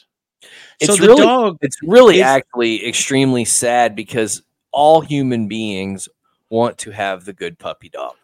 It's 0.79 0.87
so 0.87 0.95
the 0.95 1.07
really- 1.07 1.23
dog. 1.23 1.57
It's 1.61 1.77
really 1.83 2.17
Is- 2.17 2.23
actually 2.23 2.85
extremely 2.87 3.45
sad 3.45 3.95
because 3.95 4.43
all 4.71 5.01
human 5.01 5.47
beings 5.47 6.09
want 6.49 6.77
to 6.79 6.91
have 6.91 7.25
the 7.25 7.33
good 7.33 7.57
puppy 7.57 7.89
dog. 7.89 8.15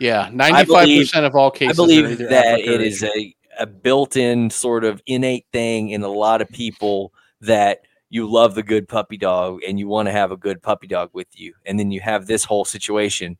Yeah, 0.00 0.30
ninety-five 0.32 0.88
percent 0.88 1.26
of 1.26 1.36
all 1.36 1.50
cases. 1.50 1.78
are 1.78 1.82
believe 1.82 2.10
either 2.10 2.26
that 2.28 2.58
it 2.58 2.80
is 2.80 3.04
a, 3.04 3.36
a 3.60 3.66
built-in 3.66 4.50
sort 4.50 4.84
of 4.84 5.00
innate 5.06 5.46
thing 5.52 5.90
in 5.90 6.02
a 6.02 6.08
lot 6.08 6.40
of 6.42 6.48
people 6.48 7.12
that 7.42 7.82
you 8.08 8.28
love 8.28 8.54
the 8.54 8.62
good 8.62 8.88
puppy 8.88 9.16
dog 9.16 9.60
and 9.66 9.78
you 9.78 9.86
want 9.86 10.06
to 10.06 10.12
have 10.12 10.32
a 10.32 10.36
good 10.36 10.60
puppy 10.62 10.86
dog 10.86 11.10
with 11.12 11.28
you, 11.38 11.54
and 11.66 11.78
then 11.78 11.92
you 11.92 12.00
have 12.00 12.26
this 12.26 12.44
whole 12.44 12.64
situation. 12.64 13.36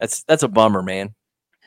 That's 0.00 0.22
that's 0.24 0.42
a 0.42 0.48
bummer, 0.48 0.82
man. 0.82 1.14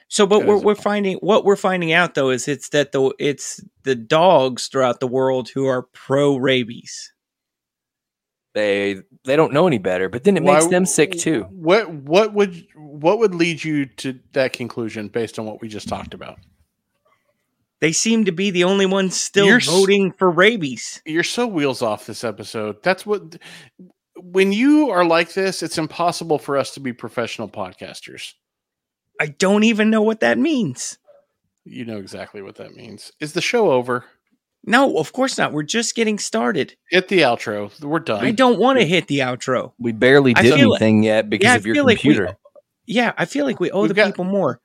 So, 0.09 0.27
but 0.27 0.45
we're, 0.45 0.59
we're 0.59 0.75
finding 0.75 1.17
what 1.17 1.45
we're 1.45 1.55
finding 1.55 1.91
out 1.91 2.13
though 2.13 2.29
is 2.29 2.47
it's 2.47 2.69
that 2.69 2.91
the 2.91 3.13
it's 3.19 3.61
the 3.83 3.95
dogs 3.95 4.67
throughout 4.67 4.99
the 4.99 5.07
world 5.07 5.49
who 5.49 5.65
are 5.65 5.83
pro 5.93 6.35
rabies. 6.35 7.13
They 8.53 8.97
they 9.25 9.35
don't 9.35 9.53
know 9.53 9.65
any 9.65 9.79
better, 9.79 10.09
but 10.09 10.23
then 10.23 10.37
it 10.37 10.43
makes 10.43 10.67
them 10.67 10.85
sick 10.85 11.13
too. 11.13 11.43
What 11.49 11.91
what 11.91 12.33
would 12.33 12.67
what 12.75 13.19
would 13.19 13.33
lead 13.33 13.63
you 13.63 13.87
to 13.87 14.19
that 14.33 14.53
conclusion 14.53 15.07
based 15.07 15.39
on 15.39 15.45
what 15.45 15.61
we 15.61 15.67
just 15.67 15.87
talked 15.87 16.13
about? 16.13 16.37
They 17.81 17.91
seem 17.91 18.25
to 18.25 18.31
be 18.31 18.51
the 18.51 18.63
only 18.63 18.85
ones 18.85 19.19
still 19.19 19.45
You're 19.45 19.57
s- 19.57 19.65
voting 19.65 20.13
for 20.13 20.29
rabies. 20.29 21.01
You're 21.05 21.23
so 21.23 21.47
wheels 21.47 21.81
off 21.81 22.05
this 22.05 22.23
episode. 22.23 22.81
That's 22.83 23.05
what 23.05 23.37
when 24.15 24.53
you 24.53 24.89
are 24.91 25.03
like 25.03 25.33
this, 25.33 25.63
it's 25.63 25.77
impossible 25.77 26.37
for 26.37 26.57
us 26.57 26.75
to 26.75 26.79
be 26.79 26.93
professional 26.93 27.49
podcasters. 27.49 28.33
I 29.19 29.27
don't 29.27 29.63
even 29.63 29.89
know 29.89 30.01
what 30.01 30.19
that 30.21 30.37
means. 30.37 30.97
You 31.65 31.85
know 31.85 31.97
exactly 31.97 32.41
what 32.41 32.55
that 32.55 32.75
means. 32.75 33.11
Is 33.19 33.33
the 33.33 33.41
show 33.41 33.71
over? 33.71 34.05
No, 34.65 34.97
of 34.97 35.13
course 35.13 35.37
not. 35.37 35.51
We're 35.53 35.63
just 35.63 35.95
getting 35.95 36.17
started. 36.17 36.75
Hit 36.89 37.07
the 37.09 37.19
outro. 37.19 37.69
We're 37.81 37.99
done. 37.99 38.23
I 38.23 38.31
don't 38.31 38.59
want 38.59 38.79
to 38.79 38.85
hit 38.85 39.07
the 39.07 39.19
outro. 39.19 39.73
We 39.77 39.91
barely 39.91 40.33
did 40.33 40.53
feel 40.53 40.69
like- 40.71 40.81
anything 40.81 41.03
yet 41.03 41.29
because 41.29 41.45
Yeah, 41.45 41.53
I 41.53 41.55
of 41.57 41.65
your 41.65 41.75
feel 41.75 41.85
like 41.85 41.97
we- 41.97 42.13
computer. 42.13 42.37
Yeah, 42.85 43.13
I 43.17 43.25
feel 43.25 43.45
like 43.45 43.59
we 43.59 43.71
owe 43.71 43.81
We've 43.81 43.89
the 43.89 43.93
got- 43.93 44.07
people 44.07 44.25
more. 44.25 44.59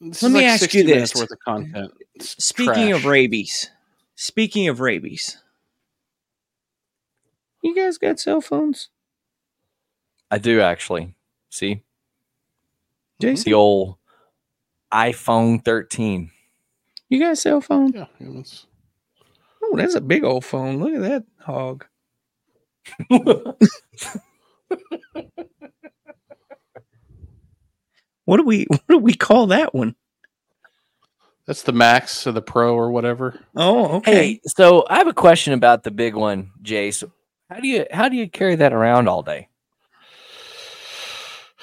This 0.00 0.22
Let 0.22 0.28
is 0.28 0.34
me 0.34 0.40
like 0.40 0.46
ask 0.46 0.60
60 0.60 0.78
you 0.78 0.84
this. 0.84 1.14
worth 1.14 1.30
of 1.30 1.38
content. 1.44 1.92
It's 2.14 2.44
Speaking 2.44 2.92
of 2.92 3.04
rabies, 3.04 3.70
speaking 4.14 4.66
of 4.68 4.80
rabies, 4.80 5.38
you 7.62 7.74
guys 7.74 7.98
got 7.98 8.18
cell 8.18 8.40
phones, 8.40 8.88
I 10.30 10.38
do 10.38 10.60
actually. 10.60 11.14
See 11.50 11.82
Jason? 13.20 13.44
the 13.44 13.54
old 13.54 13.96
iPhone 14.92 15.64
13. 15.64 16.30
You 17.08 17.20
got 17.20 17.32
a 17.32 17.36
cell 17.36 17.60
phone? 17.60 17.92
Yeah, 17.92 18.06
it's- 18.20 18.66
Oh, 19.62 19.76
that's 19.76 19.94
a 19.94 20.00
big 20.00 20.24
old 20.24 20.44
phone. 20.44 20.78
Look 20.80 20.94
at 20.94 21.02
that 21.02 21.24
hog. 21.44 21.84
What 28.24 28.36
do 28.36 28.44
we 28.44 28.66
what 28.70 28.80
do 28.88 28.98
we 28.98 29.14
call 29.14 29.46
that 29.48 29.74
one? 29.74 29.94
that's 31.46 31.62
the 31.62 31.72
max 31.72 32.26
or 32.28 32.32
the 32.32 32.42
pro 32.42 32.74
or 32.76 32.92
whatever. 32.92 33.40
Oh, 33.56 33.96
okay. 33.96 34.12
Hey, 34.14 34.40
so 34.46 34.84
I 34.88 34.98
have 34.98 35.08
a 35.08 35.12
question 35.12 35.52
about 35.52 35.82
the 35.82 35.90
big 35.90 36.14
one, 36.14 36.52
Jace. 36.62 37.02
How 37.48 37.58
do 37.58 37.66
you 37.66 37.86
how 37.90 38.08
do 38.08 38.16
you 38.16 38.28
carry 38.30 38.54
that 38.56 38.72
around 38.72 39.08
all 39.08 39.22
day? 39.22 39.48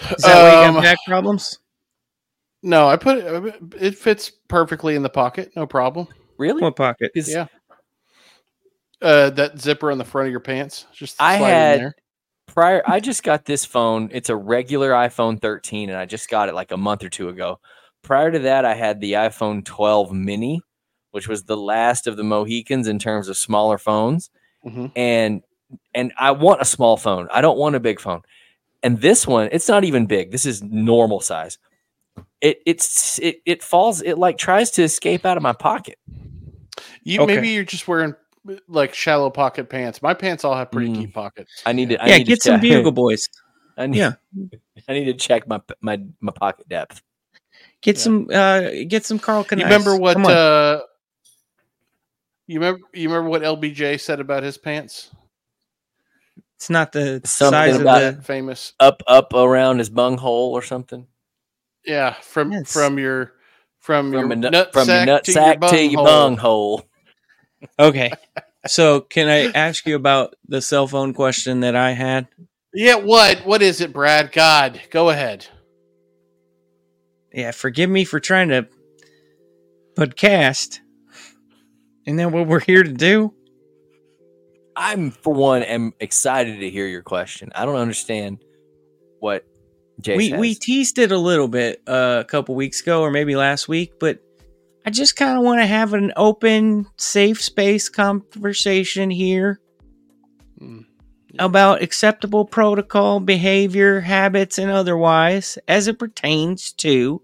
Is 0.02 0.24
that 0.24 0.54
why 0.54 0.62
you 0.64 0.68
Um, 0.70 0.74
got 0.76 0.84
back 0.84 0.98
problems? 1.06 1.60
No, 2.64 2.88
I 2.88 2.98
put 2.98 3.18
it. 3.18 3.56
It 3.80 3.98
fits 3.98 4.32
perfectly 4.48 4.96
in 4.96 5.04
the 5.04 5.10
pocket. 5.10 5.52
No 5.56 5.66
problem. 5.68 6.08
Really? 6.38 6.62
What 6.62 6.76
pocket? 6.76 7.12
'Cause 7.16 7.30
Yeah. 7.30 7.48
Uh, 9.02 9.30
that 9.32 9.60
zipper 9.60 9.92
on 9.92 9.98
the 10.00 10.04
front 10.06 10.28
of 10.28 10.32
your 10.32 10.40
pants. 10.40 10.86
Just 10.94 11.22
I 11.22 11.38
slide 11.38 11.48
in 11.50 11.54
had- 11.54 11.80
there. 11.82 11.96
prior 12.48 12.82
I 12.88 13.00
just 13.00 13.22
got 13.24 13.46
this 13.46 13.64
phone. 13.64 14.10
It's 14.12 14.30
a 14.30 14.36
regular 14.36 14.92
iPhone 14.92 15.40
13 15.40 15.90
and 15.90 15.98
I 16.00 16.06
just 16.06 16.30
got 16.30 16.50
it 16.50 16.56
like 16.56 16.72
a 16.72 16.78
month 16.78 17.04
or 17.04 17.10
two 17.10 17.30
ago. 17.30 17.60
Prior 18.02 18.32
to 18.32 18.40
that 18.40 18.66
I 18.66 18.74
had 18.74 19.00
the 19.00 19.14
iPhone 19.14 19.64
12 19.64 20.12
mini, 20.14 20.62
which 21.12 21.28
was 21.28 21.44
the 21.44 21.58
last 21.58 22.08
of 22.08 22.18
the 22.18 22.24
Mohicans 22.24 22.88
in 22.88 22.98
terms 22.98 23.28
of 23.28 23.38
smaller 23.38 23.78
phones. 23.78 24.32
Mhm. 24.66 24.92
And 24.96 25.44
and 25.94 26.12
I 26.18 26.32
want 26.32 26.62
a 26.62 26.66
small 26.66 26.98
phone. 26.98 27.28
I 27.32 27.42
don't 27.42 27.58
want 27.58 27.76
a 27.76 27.80
big 27.80 28.00
phone. 28.00 28.22
And 28.84 29.02
this 29.02 29.26
one, 29.28 29.50
it's 29.52 29.68
not 29.68 29.84
even 29.84 30.06
big. 30.06 30.32
This 30.32 30.46
is 30.46 30.62
normal 30.62 31.20
size. 31.20 31.58
It 32.42 32.60
it's 32.66 33.20
it 33.20 33.42
it 33.46 33.64
falls 33.64 34.02
it 34.02 34.18
like 34.18 34.38
tries 34.38 34.72
to 34.72 34.84
escape 34.84 35.26
out 35.26 35.38
of 35.38 35.44
my 35.44 35.54
pocket. 35.54 35.98
You 37.04 37.22
Okay. 37.22 37.36
maybe 37.36 37.50
you're 37.50 37.64
just 37.64 37.88
wearing 37.88 38.14
like 38.68 38.94
shallow 38.94 39.30
pocket 39.30 39.70
pants. 39.70 40.02
My 40.02 40.14
pants 40.14 40.46
all 40.46 40.56
have 40.56 40.72
pretty 40.72 40.90
Mm. 40.90 41.00
deep 41.02 41.14
pockets. 41.14 41.64
I 41.66 41.74
need 41.74 41.90
to 41.90 42.02
I 42.04 42.08
yeah, 42.08 42.18
need 42.20 42.28
get 42.28 42.42
to 42.42 42.50
some 42.52 42.62
check. 42.62 42.62
bugle 42.62 42.92
boys. 42.92 43.28
I 43.78 43.88
need, 43.88 43.98
Yeah. 43.98 44.14
I 44.88 44.94
need 44.94 45.06
to 45.06 45.14
check 45.14 45.48
my 45.48 45.62
my 45.82 46.02
my 46.22 46.32
pocket 46.32 46.68
depth. 46.70 47.02
Get 47.82 47.98
Yeah. 47.98 48.02
some 48.04 48.28
uh 48.32 48.62
get 48.88 49.06
some 49.06 49.20
Carl 49.20 49.46
You 49.52 49.64
remember 49.64 49.96
what? 49.98 50.18
Uh, 50.18 50.82
you 52.48 52.60
remember? 52.60 52.82
You 52.94 53.10
remember 53.10 53.30
what 53.30 53.42
LBJ 53.42 54.00
said 54.00 54.20
about 54.20 54.44
his 54.44 54.58
pants? 54.58 55.12
It's 56.58 56.70
not 56.70 56.92
the 56.92 57.22
Something 57.24 57.52
size 57.52 57.76
of 57.76 57.82
about 57.82 58.18
the 58.18 58.22
Famous. 58.24 58.74
Up 58.80 59.02
up 59.08 59.34
around 59.34 59.80
his 59.80 59.90
bunghole 59.90 60.52
or 60.54 60.62
something. 60.62 61.08
Yeah, 61.86 62.14
from 62.22 62.52
Yes. 62.52 62.74
from 62.74 63.00
your 63.00 63.32
from, 63.80 64.08
From 64.08 64.14
your 64.14 64.28
your 64.28 64.36
nut, 64.36 64.52
nut 64.52 64.74
from 64.74 64.90
your 64.90 65.06
nut 65.06 65.24
to 65.24 65.32
sack 65.32 65.62
to 65.62 65.82
your 65.82 66.04
bunghole. 66.04 66.78
bunghole. 66.78 66.86
Okay. 67.80 68.12
So 68.66 69.00
can 69.00 69.30
I 69.30 69.46
ask 69.58 69.86
you 69.86 69.96
about 69.96 70.36
the 70.46 70.62
cell 70.62 70.88
phone 70.88 71.14
question 71.14 71.62
that 71.62 71.74
I 71.78 71.92
had? 71.92 72.28
Yeah, 72.74 72.96
what? 72.96 73.46
What 73.46 73.62
is 73.62 73.80
it, 73.80 73.94
Brad? 73.94 74.34
God, 74.34 74.82
go 74.90 75.10
ahead. 75.10 75.46
Yeah, 77.32 77.52
forgive 77.52 77.90
me 77.90 78.04
for 78.04 78.20
trying 78.20 78.50
to 78.50 78.68
podcast. 79.96 80.80
Isn't 82.06 82.18
that 82.18 82.32
what 82.32 82.48
we're 82.48 82.60
here 82.60 82.84
to 82.84 82.92
do? 82.92 83.34
I'm 84.80 85.10
for 85.12 85.34
one 85.34 85.64
am 85.64 85.94
excited 86.00 86.60
to 86.60 86.70
hear 86.70 86.86
your 86.88 87.02
question. 87.02 87.52
I 87.56 87.66
don't 87.66 87.76
understand 87.78 88.38
what 89.20 89.44
Jason 90.00 90.38
we 90.38 90.50
we 90.50 90.56
teased 90.56 91.00
it 91.00 91.12
a 91.12 91.18
little 91.18 91.48
bit 91.48 91.82
uh, 91.88 92.22
a 92.22 92.26
couple 92.26 92.54
weeks 92.54 92.82
ago 92.82 93.02
or 93.02 93.10
maybe 93.10 93.36
last 93.36 93.68
week, 93.68 93.94
but 94.00 94.20
I 94.86 94.92
just 94.92 95.16
kind 95.16 95.36
of 95.38 95.44
want 95.44 95.60
to 95.62 95.66
have 95.66 95.94
an 95.94 96.14
open, 96.16 96.86
safe 96.98 97.42
space 97.42 97.90
conversation 97.90 99.10
here 99.10 99.60
Mm. 100.62 100.86
about 101.38 101.84
acceptable 101.84 102.44
protocol, 102.46 103.20
behavior, 103.20 104.00
habits, 104.02 104.58
and 104.58 104.72
otherwise 104.72 105.60
as 105.68 105.88
it 105.88 106.00
pertains 106.00 106.72
to. 106.74 107.22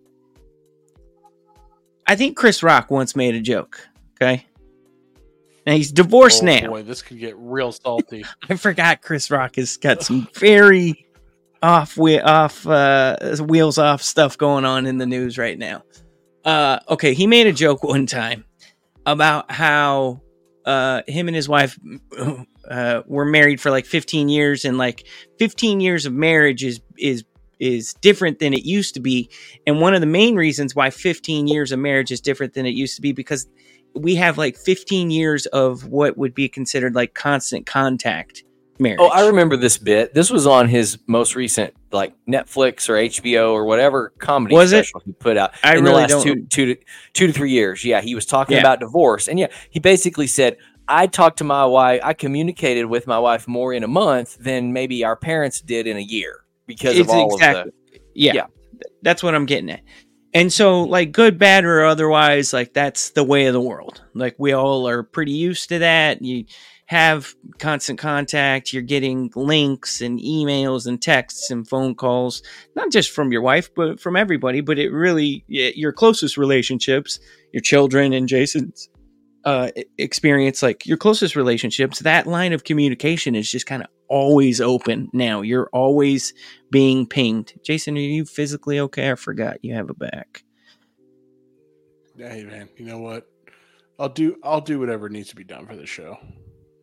I 2.06 2.16
think 2.16 2.38
Chris 2.38 2.62
Rock 2.62 2.91
once 2.91 3.16
made 3.16 3.34
a 3.34 3.41
joke. 3.41 3.80
Okay. 4.22 4.45
Now 5.66 5.74
he's 5.74 5.91
divorced 5.91 6.43
Oh, 6.43 6.47
now. 6.47 6.68
boy, 6.68 6.84
this 6.84 7.01
could 7.01 7.20
get 7.20 7.36
real 7.38 7.72
salty. 7.72 8.26
I 8.49 8.55
forgot 8.55 9.01
Chris 9.01 9.32
Rock 9.32 9.55
has 9.55 9.78
got 9.78 10.03
some 10.03 10.28
very 10.36 11.05
off 11.61 11.95
whe- 11.95 12.22
off 12.24 12.68
uh, 12.68 13.18
wheels 13.38 13.78
off 13.78 14.01
stuff 14.01 14.38
going 14.38 14.66
on 14.66 14.86
in 14.86 14.97
the 14.97 15.05
news 15.05 15.38
right 15.38 15.57
now. 15.57 15.84
Uh, 16.43 16.80
okay, 16.89 17.14
he 17.14 17.26
made 17.28 17.47
a 17.47 17.53
joke 17.53 17.84
one 17.86 18.05
time 18.05 18.43
about 19.05 19.49
how 19.51 20.22
uh, 20.66 21.01
him 21.07 21.28
and 21.30 21.36
his 21.36 21.47
wife 21.47 21.80
uh, 22.70 23.01
were 23.05 23.26
married 23.26 23.61
for 23.61 23.72
like 23.72 23.86
15 23.86 24.28
years, 24.30 24.66
and 24.66 24.78
like 24.78 25.05
15 25.39 25.80
years 25.80 26.05
of 26.05 26.14
marriage 26.14 26.64
is 26.64 26.82
is 26.97 27.24
is 27.59 27.93
different 28.01 28.39
than 28.39 28.53
it 28.53 28.66
used 28.66 28.93
to 28.95 28.99
be. 28.99 29.30
And 29.66 29.80
one 29.80 29.93
of 29.93 30.01
the 30.01 30.07
main 30.07 30.36
reasons 30.36 30.76
why 30.76 30.89
15 30.89 31.47
years 31.47 31.72
of 31.72 31.80
marriage 31.80 32.11
is 32.11 32.20
different 32.20 32.53
than 32.53 32.66
it 32.66 32.72
used 32.72 32.95
to 32.97 33.01
be 33.01 33.14
because 33.14 33.47
we 33.96 34.16
have 34.16 34.38
like 34.38 34.58
15 34.58 35.12
years 35.12 35.46
of 35.48 35.86
what 35.88 36.18
would 36.18 36.34
be 36.34 36.50
considered 36.50 36.96
like 36.96 37.14
constant 37.14 37.66
contact 37.66 38.44
marriage. 38.80 39.00
Oh, 39.02 39.08
I 39.10 39.28
remember 39.28 39.56
this 39.56 39.78
bit. 39.78 40.14
This 40.14 40.30
was 40.32 40.48
on 40.48 40.68
his 40.68 40.98
most 41.08 41.36
recent 41.36 41.74
like 41.91 42.14
Netflix 42.28 42.89
or 42.89 42.94
HBO 42.94 43.52
or 43.54 43.66
whatever 43.66 44.14
comedy 44.18 44.56
Was 44.56 44.72
it? 44.72 44.86
special 44.86 45.02
he 45.06 45.12
put 45.12 45.38
out 45.38 45.52
I 45.64 45.78
in 45.78 45.84
really 45.84 46.08
the 46.08 46.16
last 46.16 46.26
don't- 46.26 46.50
two 46.50 46.66
two 46.66 46.76
to 46.76 46.82
two 47.14 47.28
to 47.28 47.34
three 47.34 47.52
years. 47.52 47.86
Yeah, 47.86 48.02
he 48.02 48.16
was 48.16 48.26
talking 48.26 48.56
Yeah. 48.56 48.62
about 48.62 48.80
divorce, 48.80 49.28
and 49.28 49.38
yeah, 49.38 49.48
he 49.70 49.80
basically 49.80 50.26
said, 50.28 50.58
"I 50.88 51.06
talked 51.06 51.38
to 51.38 51.44
my 51.44 51.66
wife. 51.66 52.02
I 52.04 52.14
communicated 52.14 52.86
with 52.86 53.06
my 53.06 53.20
wife 53.20 53.48
more 53.48 53.74
in 53.74 53.84
a 53.84 53.88
month 53.88 54.38
than 54.39 54.74
maybe 54.74 55.06
our 55.06 55.16
parents 55.16 55.62
did 55.62 55.86
in 55.86 55.98
a 55.98 56.02
year 56.02 56.44
because 56.66 56.98
of 56.98 57.10
all 57.10 57.32
exactly- 57.36 57.70
of 57.70 58.00
yeah, 58.16 58.34
yeah. 58.34 58.46
that's 59.04 59.22
what 59.22 59.36
I'm 59.36 59.46
getting 59.46 59.70
at. 59.70 59.82
And 60.34 60.51
so, 60.51 60.81
like, 60.84 61.11
good, 61.11 61.38
bad, 61.38 61.63
or 61.63 61.86
otherwise, 61.86 62.53
like, 62.53 62.73
that's 62.73 63.11
the 63.11 63.23
way 63.23 63.45
of 63.45 63.53
the 63.53 63.61
world. 63.61 64.01
Like, 64.15 64.36
we 64.39 64.51
all 64.51 64.88
are 64.88 65.03
pretty 65.03 65.31
used 65.31 65.69
to 65.69 65.79
that. 65.79 66.23
You 66.23 66.45
have 66.88 67.34
constant 67.59 67.97
contact, 67.97 68.73
you're 68.73 68.81
getting 68.81 69.31
links 69.36 70.01
and 70.01 70.19
emails 70.19 70.86
and 70.86 71.01
texts 71.01 71.49
and 71.49 71.67
phone 71.67 71.95
calls, 71.95 72.43
not 72.75 72.91
just 72.91 73.11
from 73.11 73.31
your 73.31 73.41
wife, 73.41 73.73
but 73.73 73.99
from 73.99 74.15
everybody. 74.15 74.61
But 74.61 74.79
it 74.79 74.91
really, 74.91 75.45
your 75.47 75.91
closest 75.93 76.36
relationships, 76.36 77.19
your 77.53 77.61
children 77.61 78.11
and 78.11 78.27
Jason's 78.27 78.89
uh, 79.45 79.69
experience, 79.97 80.61
like 80.61 80.86
your 80.86 80.97
closest 80.97 81.36
relationships, 81.36 81.99
that 81.99 82.27
line 82.27 82.53
of 82.53 82.63
communication 82.63 83.36
is 83.36 83.49
just 83.49 83.65
kind 83.65 83.84
of 83.84 83.89
always 84.08 84.60
open 84.62 85.10
now. 85.14 85.41
You're 85.41 85.70
always 85.74 86.34
being 86.72 87.06
pinged. 87.08 87.54
Jason, 87.64 87.95
are 87.97 88.01
you 88.01 88.26
physically 88.26 88.80
okay? 88.80 89.12
I 89.12 89.16
forgot 89.16 89.64
you 89.64 89.74
have 89.74 89.89
a 89.89 89.93
back. 89.93 90.43
hey, 92.18 92.43
man, 92.43 92.70
you 92.78 92.86
know 92.86 92.99
what? 92.99 93.28
I'll 93.99 94.10
do. 94.10 94.38
I'll 94.43 94.62
do 94.62 94.80
whatever 94.80 95.10
needs 95.10 95.30
to 95.30 95.36
be 95.36 95.43
done 95.43 95.66
for 95.68 95.76
the 95.76 95.86
show. 95.86 96.18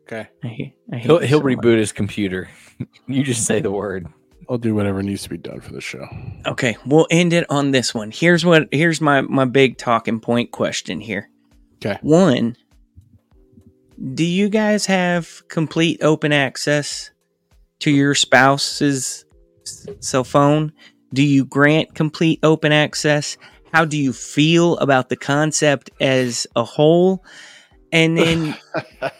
Okay, 0.02 0.28
I, 0.42 0.46
hate- 0.48 0.74
I 0.92 0.96
hate 0.96 1.06
He'll 1.06 1.18
he'll 1.18 1.40
so 1.40 1.44
much. 1.44 1.56
reboot 1.58 1.78
his 1.78 1.92
computer. 1.92 2.48
you 3.06 3.22
just 3.22 3.46
say 3.46 3.60
the 3.60 3.70
word. 3.70 4.06
I'll 4.48 4.58
do 4.58 4.74
whatever 4.74 5.02
needs 5.02 5.22
to 5.22 5.28
be 5.28 5.36
done 5.38 5.60
for 5.60 5.72
the 5.72 5.80
show. 5.80 6.04
Okay, 6.46 6.76
we'll 6.84 7.06
end 7.10 7.32
it 7.32 7.46
on 7.50 7.70
this 7.70 7.94
one. 7.94 8.10
Here's 8.10 8.44
what 8.44 8.68
here's 8.72 9.00
my 9.00 9.20
my 9.20 9.44
big 9.44 9.78
talking 9.78 10.18
point 10.20 10.50
question 10.50 11.00
here. 11.00 11.30
Okay. 11.76 11.98
One, 12.02 12.56
do 14.14 14.24
you 14.24 14.48
guys 14.48 14.86
have 14.86 15.42
complete 15.48 16.02
open 16.02 16.32
access 16.32 17.10
to 17.80 17.90
your 17.90 18.14
spouse's 18.14 19.24
cell 20.00 20.24
phone? 20.24 20.72
Do 21.12 21.22
you 21.22 21.44
grant 21.44 21.94
complete 21.94 22.38
open 22.42 22.72
access? 22.72 23.36
How 23.72 23.84
do 23.84 23.96
you 23.96 24.12
feel 24.12 24.76
about 24.78 25.08
the 25.08 25.16
concept 25.16 25.90
as 26.00 26.46
a 26.56 26.64
whole? 26.64 27.24
And 27.92 28.16
then 28.16 28.56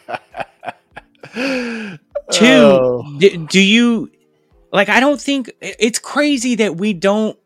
Two, 2.32 2.46
Oh. 2.46 3.16
do, 3.18 3.46
do 3.46 3.60
you 3.62 4.10
like? 4.72 4.88
I 4.88 5.00
don't 5.00 5.20
think 5.20 5.50
it's 5.60 5.98
crazy 5.98 6.54
that 6.56 6.76
we 6.76 6.92
don't. 6.92 7.36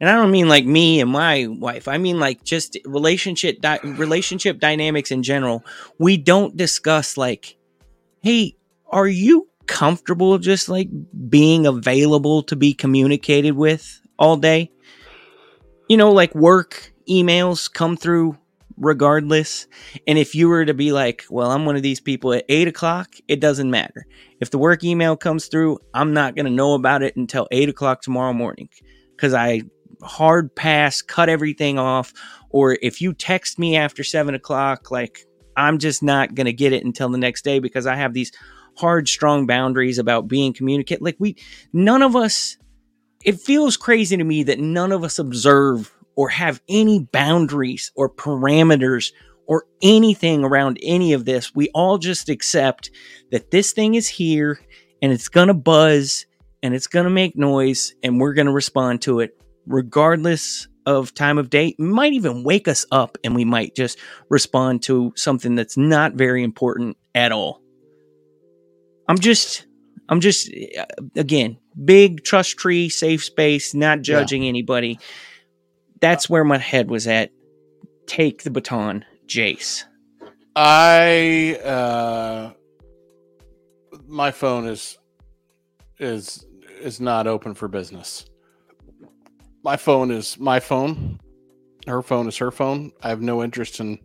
And 0.00 0.08
I 0.08 0.14
don't 0.14 0.30
mean 0.30 0.48
like 0.48 0.64
me 0.64 1.00
and 1.00 1.10
my 1.10 1.46
wife. 1.46 1.86
I 1.86 1.98
mean 1.98 2.18
like 2.18 2.42
just 2.42 2.78
relationship 2.86 3.60
di- 3.60 3.80
relationship 3.84 4.58
dynamics 4.58 5.10
in 5.10 5.22
general. 5.22 5.64
We 5.98 6.16
don't 6.16 6.56
discuss 6.56 7.18
like, 7.18 7.56
hey, 8.22 8.56
are 8.88 9.06
you 9.06 9.48
comfortable 9.66 10.38
just 10.38 10.68
like 10.68 10.88
being 11.28 11.66
available 11.66 12.42
to 12.44 12.56
be 12.56 12.72
communicated 12.72 13.52
with 13.52 14.00
all 14.18 14.36
day? 14.36 14.70
You 15.88 15.98
know, 15.98 16.12
like 16.12 16.34
work 16.34 16.92
emails 17.08 17.70
come 17.70 17.96
through 17.96 18.38
regardless. 18.78 19.66
And 20.06 20.18
if 20.18 20.34
you 20.34 20.48
were 20.48 20.64
to 20.64 20.72
be 20.72 20.92
like, 20.92 21.24
well, 21.28 21.50
I'm 21.50 21.66
one 21.66 21.76
of 21.76 21.82
these 21.82 22.00
people 22.00 22.32
at 22.32 22.46
eight 22.48 22.68
o'clock, 22.68 23.16
it 23.28 23.38
doesn't 23.38 23.70
matter. 23.70 24.06
If 24.40 24.50
the 24.50 24.58
work 24.58 24.82
email 24.82 25.16
comes 25.16 25.46
through, 25.46 25.78
I'm 25.92 26.14
not 26.14 26.34
going 26.34 26.46
to 26.46 26.50
know 26.50 26.72
about 26.72 27.02
it 27.02 27.16
until 27.16 27.46
eight 27.50 27.68
o'clock 27.68 28.00
tomorrow 28.00 28.32
morning 28.32 28.70
because 29.14 29.34
I 29.34 29.62
hard 30.02 30.54
pass, 30.54 31.02
cut 31.02 31.28
everything 31.28 31.78
off. 31.78 32.12
Or 32.50 32.78
if 32.82 33.00
you 33.00 33.12
text 33.12 33.58
me 33.58 33.76
after 33.76 34.02
seven 34.02 34.34
o'clock, 34.34 34.90
like 34.90 35.24
I'm 35.56 35.78
just 35.78 36.02
not 36.02 36.34
going 36.34 36.46
to 36.46 36.52
get 36.52 36.72
it 36.72 36.84
until 36.84 37.08
the 37.08 37.18
next 37.18 37.42
day 37.42 37.58
because 37.58 37.86
I 37.86 37.96
have 37.96 38.14
these 38.14 38.32
hard, 38.76 39.08
strong 39.08 39.46
boundaries 39.46 39.98
about 39.98 40.28
being 40.28 40.52
communicate. 40.52 41.02
Like 41.02 41.16
we, 41.18 41.36
none 41.72 42.02
of 42.02 42.16
us, 42.16 42.56
it 43.24 43.40
feels 43.40 43.76
crazy 43.76 44.16
to 44.16 44.24
me 44.24 44.42
that 44.44 44.58
none 44.58 44.92
of 44.92 45.04
us 45.04 45.18
observe 45.18 45.92
or 46.16 46.28
have 46.28 46.60
any 46.68 47.00
boundaries 47.12 47.92
or 47.94 48.08
parameters 48.10 49.12
or 49.46 49.64
anything 49.82 50.44
around 50.44 50.78
any 50.82 51.12
of 51.12 51.24
this. 51.24 51.54
We 51.54 51.70
all 51.74 51.98
just 51.98 52.28
accept 52.28 52.90
that 53.30 53.50
this 53.50 53.72
thing 53.72 53.94
is 53.94 54.08
here 54.08 54.60
and 55.02 55.12
it's 55.12 55.28
going 55.28 55.48
to 55.48 55.54
buzz 55.54 56.26
and 56.62 56.74
it's 56.74 56.86
going 56.86 57.04
to 57.04 57.10
make 57.10 57.36
noise 57.36 57.94
and 58.02 58.20
we're 58.20 58.34
going 58.34 58.46
to 58.46 58.52
respond 58.52 59.02
to 59.02 59.20
it 59.20 59.39
regardless 59.66 60.68
of 60.86 61.14
time 61.14 61.38
of 61.38 61.50
day. 61.50 61.74
Might 61.78 62.12
even 62.12 62.42
wake 62.42 62.68
us 62.68 62.86
up 62.90 63.18
and 63.22 63.34
we 63.34 63.44
might 63.44 63.74
just 63.74 63.98
respond 64.28 64.82
to 64.84 65.12
something 65.16 65.54
that's 65.54 65.76
not 65.76 66.14
very 66.14 66.42
important 66.42 66.96
at 67.14 67.32
all. 67.32 67.60
I'm 69.08 69.18
just 69.18 69.66
I'm 70.08 70.20
just 70.20 70.50
uh, 70.78 70.86
again, 71.16 71.58
big 71.84 72.24
trust 72.24 72.56
tree, 72.56 72.88
safe 72.88 73.24
space, 73.24 73.74
not 73.74 74.02
judging 74.02 74.44
anybody. 74.44 74.98
That's 76.00 76.30
where 76.30 76.44
my 76.44 76.58
head 76.58 76.90
was 76.90 77.06
at. 77.06 77.30
Take 78.06 78.42
the 78.42 78.50
baton, 78.50 79.04
Jace. 79.26 79.84
I 80.56 81.56
uh 81.64 82.52
my 84.06 84.30
phone 84.30 84.66
is 84.66 84.98
is 85.98 86.44
is 86.80 87.00
not 87.00 87.26
open 87.26 87.54
for 87.54 87.68
business. 87.68 88.29
My 89.62 89.76
phone 89.76 90.10
is 90.10 90.38
my 90.38 90.60
phone. 90.60 91.20
Her 91.86 92.02
phone 92.02 92.28
is 92.28 92.36
her 92.38 92.50
phone. 92.50 92.92
I 93.02 93.08
have 93.08 93.20
no 93.20 93.42
interest 93.42 93.80
in 93.80 93.98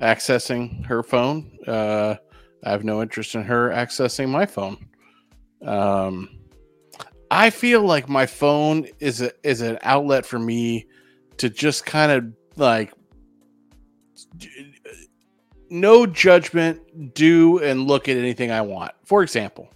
accessing 0.00 0.84
her 0.86 1.02
phone. 1.02 1.58
Uh 1.66 2.16
I 2.64 2.70
have 2.70 2.84
no 2.84 3.02
interest 3.02 3.34
in 3.34 3.42
her 3.44 3.70
accessing 3.70 4.28
my 4.28 4.46
phone. 4.46 4.76
Um 5.64 6.28
I 7.30 7.50
feel 7.50 7.82
like 7.82 8.08
my 8.08 8.26
phone 8.26 8.86
is 8.98 9.20
a 9.20 9.32
is 9.42 9.60
an 9.60 9.78
outlet 9.82 10.26
for 10.26 10.38
me 10.38 10.86
to 11.38 11.48
just 11.48 11.86
kind 11.86 12.12
of 12.12 12.32
like 12.56 12.92
no 15.70 16.04
judgment, 16.06 17.14
do 17.14 17.58
and 17.58 17.86
look 17.86 18.08
at 18.08 18.16
anything 18.16 18.50
I 18.50 18.60
want. 18.60 18.92
For 19.04 19.22
example, 19.22 19.70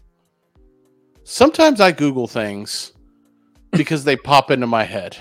sometimes 1.24 1.80
I 1.80 1.92
Google 1.92 2.28
things 2.28 2.92
because 3.77 4.05
they 4.05 4.16
pop 4.16 4.51
into 4.51 4.66
my 4.66 4.85
head. 4.85 5.16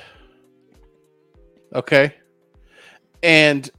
Okay, 1.74 2.16
and 3.24 3.70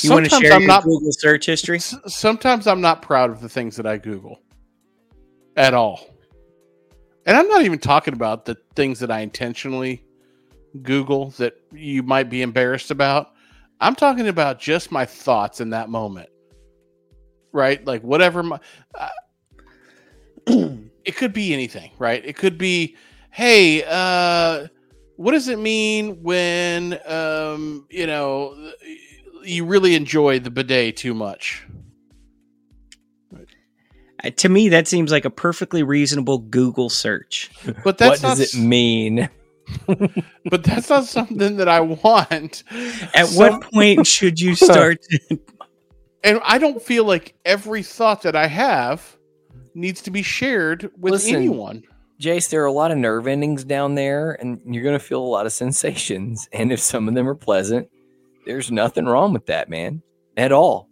You 0.00 0.12
want 0.12 0.24
to 0.24 0.30
sometimes 0.30 0.42
share 0.48 0.52
I'm 0.54 0.62
your 0.62 0.68
not 0.68 0.84
Google 0.84 1.12
search 1.12 1.46
history? 1.46 1.78
Sometimes 1.80 2.66
I'm 2.66 2.80
not 2.80 3.02
proud 3.02 3.30
of 3.30 3.40
the 3.40 3.48
things 3.48 3.76
that 3.76 3.86
I 3.86 3.98
Google 3.98 4.40
at 5.56 5.74
all. 5.74 6.08
And 7.26 7.36
I'm 7.36 7.48
not 7.48 7.62
even 7.62 7.78
talking 7.78 8.14
about 8.14 8.44
the 8.44 8.56
things 8.74 8.98
that 9.00 9.10
I 9.10 9.20
intentionally 9.20 10.04
Google 10.82 11.30
that 11.30 11.54
you 11.72 12.02
might 12.02 12.30
be 12.30 12.42
embarrassed 12.42 12.90
about. 12.90 13.32
I'm 13.80 13.94
talking 13.94 14.28
about 14.28 14.58
just 14.58 14.90
my 14.90 15.04
thoughts 15.04 15.60
in 15.60 15.70
that 15.70 15.88
moment. 15.88 16.30
Right? 17.52 17.84
Like 17.84 18.02
whatever 18.02 18.42
my 18.42 18.58
uh, 18.98 19.08
it 21.04 21.16
could 21.16 21.32
be 21.32 21.52
anything, 21.52 21.90
right? 21.98 22.24
It 22.24 22.36
could 22.36 22.56
be 22.56 22.96
hey, 23.32 23.82
uh 23.86 24.68
what 25.16 25.32
does 25.32 25.48
it 25.48 25.58
mean 25.58 26.22
when 26.22 26.98
um 27.06 27.86
you 27.90 28.06
know 28.06 28.72
you 29.44 29.64
really 29.64 29.94
enjoy 29.94 30.38
the 30.38 30.50
bidet 30.50 30.96
too 30.96 31.14
much? 31.14 31.64
Uh, 34.24 34.30
to 34.36 34.48
me, 34.48 34.68
that 34.68 34.86
seems 34.86 35.10
like 35.10 35.24
a 35.24 35.30
perfectly 35.30 35.82
reasonable 35.82 36.38
Google 36.38 36.88
search. 36.88 37.50
But 37.64 37.84
what 37.84 37.98
that's 37.98 38.20
does 38.20 38.38
not 38.38 38.62
it 38.62 38.66
mean? 38.66 39.28
but 40.50 40.62
that's 40.64 40.90
not 40.90 41.04
something 41.04 41.56
that 41.56 41.68
I 41.68 41.80
want. 41.80 42.62
At 43.14 43.26
Some- 43.26 43.36
what 43.60 43.72
point 43.72 44.06
should 44.16 44.40
you 44.40 44.54
start? 44.54 45.02
to- 45.02 45.40
and 46.24 46.40
I 46.44 46.58
don't 46.58 46.80
feel 46.80 47.04
like 47.04 47.34
every 47.44 47.82
thought 47.82 48.22
that 48.22 48.36
I 48.36 48.46
have 48.46 49.16
needs 49.74 50.02
to 50.02 50.10
be 50.10 50.22
shared 50.22 50.90
with 50.96 51.12
Listen, 51.14 51.34
anyone. 51.36 51.82
Jace, 52.22 52.48
there 52.50 52.62
are 52.62 52.66
a 52.66 52.72
lot 52.72 52.92
of 52.92 52.98
nerve 52.98 53.26
endings 53.26 53.64
down 53.64 53.96
there, 53.96 54.32
and 54.40 54.60
you're 54.64 54.84
going 54.84 54.98
to 54.98 55.04
feel 55.04 55.22
a 55.22 55.24
lot 55.24 55.46
of 55.46 55.52
sensations. 55.52 56.48
And 56.54 56.72
if 56.72 56.80
some 56.80 57.08
of 57.08 57.14
them 57.14 57.28
are 57.28 57.34
pleasant, 57.34 57.88
there's 58.46 58.70
nothing 58.70 59.06
wrong 59.06 59.32
with 59.32 59.46
that, 59.46 59.68
man, 59.68 60.02
at 60.36 60.52
all. 60.52 60.88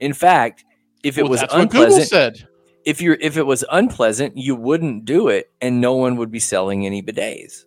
In 0.00 0.12
fact, 0.12 0.64
if 1.04 1.18
it 1.18 1.22
Well, 1.22 1.30
was 1.30 1.40
that's 1.40 1.54
what 1.54 1.70
Google 1.70 2.00
unpleasant, 2.00 2.08
said. 2.08 2.48
if 2.84 3.00
you're 3.00 3.18
if 3.20 3.36
it 3.36 3.44
was 3.46 3.64
unpleasant, 3.70 4.36
you 4.36 4.56
wouldn't 4.56 5.04
do 5.04 5.28
it, 5.28 5.50
and 5.60 5.80
no 5.80 5.94
one 5.94 6.16
would 6.16 6.30
be 6.32 6.40
selling 6.40 6.86
any 6.86 7.02
bidets. 7.02 7.64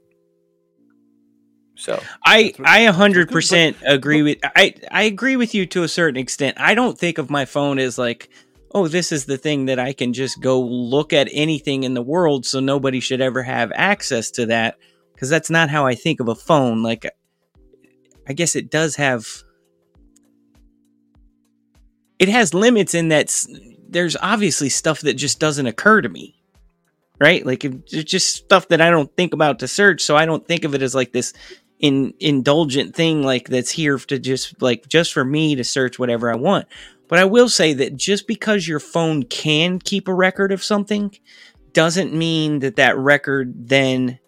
So 1.75 2.01
I 2.25 2.53
I 2.63 2.85
hundred 2.85 3.29
percent 3.29 3.77
agree 3.85 4.23
with 4.23 4.39
I 4.43 4.73
I 4.91 5.03
agree 5.03 5.35
with 5.35 5.53
you 5.55 5.65
to 5.67 5.83
a 5.83 5.87
certain 5.87 6.19
extent. 6.19 6.57
I 6.59 6.73
don't 6.75 6.97
think 6.97 7.19
of 7.19 7.29
my 7.29 7.45
phone 7.45 7.79
as 7.79 7.97
like, 7.99 8.29
oh, 8.71 8.87
this 8.87 9.11
is 9.11 9.25
the 9.25 9.37
thing 9.37 9.65
that 9.65 9.79
I 9.79 9.93
can 9.93 10.13
just 10.13 10.41
go 10.41 10.59
look 10.59 11.13
at 11.13 11.29
anything 11.31 11.83
in 11.83 11.93
the 11.93 12.01
world, 12.01 12.45
so 12.45 12.59
nobody 12.59 12.99
should 12.99 13.21
ever 13.21 13.43
have 13.43 13.71
access 13.75 14.31
to 14.31 14.47
that. 14.47 14.77
Because 15.13 15.29
that's 15.29 15.49
not 15.49 15.69
how 15.69 15.85
I 15.85 15.95
think 15.95 16.19
of 16.19 16.27
a 16.27 16.35
phone. 16.35 16.83
Like, 16.83 17.05
I 18.27 18.33
guess 18.33 18.55
it 18.55 18.69
does 18.69 18.95
have. 18.97 19.27
It 22.19 22.29
has 22.29 22.53
limits 22.53 22.93
in 22.93 23.09
that 23.09 23.33
there's 23.89 24.17
obviously 24.17 24.69
stuff 24.69 25.01
that 25.01 25.13
just 25.13 25.39
doesn't 25.39 25.65
occur 25.65 26.01
to 26.01 26.09
me, 26.09 26.35
right? 27.19 27.45
Like, 27.45 27.63
it's 27.63 28.03
just 28.03 28.35
stuff 28.35 28.67
that 28.67 28.81
I 28.81 28.89
don't 28.89 29.15
think 29.15 29.33
about 29.33 29.59
to 29.59 29.67
search, 29.67 30.01
so 30.01 30.15
I 30.15 30.25
don't 30.25 30.45
think 30.47 30.65
of 30.65 30.75
it 30.75 30.81
as 30.81 30.93
like 30.93 31.13
this 31.13 31.33
in 31.79 32.13
indulgent 32.19 32.95
thing 32.95 33.21
like 33.21 33.49
that's 33.49 33.69
here 33.69 33.99
to 33.99 34.17
just 34.17 34.59
like 34.61 34.87
just 34.87 35.13
for 35.13 35.23
me 35.23 35.55
to 35.55 35.63
search 35.63 35.99
whatever 35.99 36.31
I 36.31 36.35
want. 36.35 36.67
But 37.07 37.19
I 37.19 37.25
will 37.25 37.49
say 37.49 37.73
that 37.73 37.95
just 37.95 38.27
because 38.27 38.67
your 38.67 38.79
phone 38.79 39.23
can 39.23 39.79
keep 39.79 40.07
a 40.07 40.13
record 40.13 40.51
of 40.51 40.63
something 40.63 41.15
doesn't 41.73 42.13
mean 42.13 42.59
that 42.59 42.75
that 42.77 42.97
record 42.97 43.69
then 43.69 44.19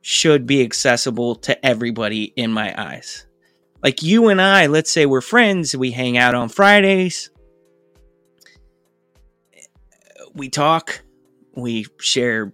should 0.00 0.46
be 0.46 0.62
accessible 0.62 1.34
to 1.34 1.66
everybody 1.66 2.32
in 2.36 2.52
my 2.52 2.74
eyes. 2.80 3.26
Like 3.82 4.02
you 4.02 4.28
and 4.28 4.40
I, 4.40 4.66
let's 4.66 4.90
say 4.90 5.06
we're 5.06 5.20
friends, 5.20 5.76
we 5.76 5.90
hang 5.90 6.16
out 6.16 6.34
on 6.34 6.48
Fridays. 6.48 7.30
We 10.34 10.48
talk, 10.48 11.02
we 11.54 11.86
share 12.00 12.52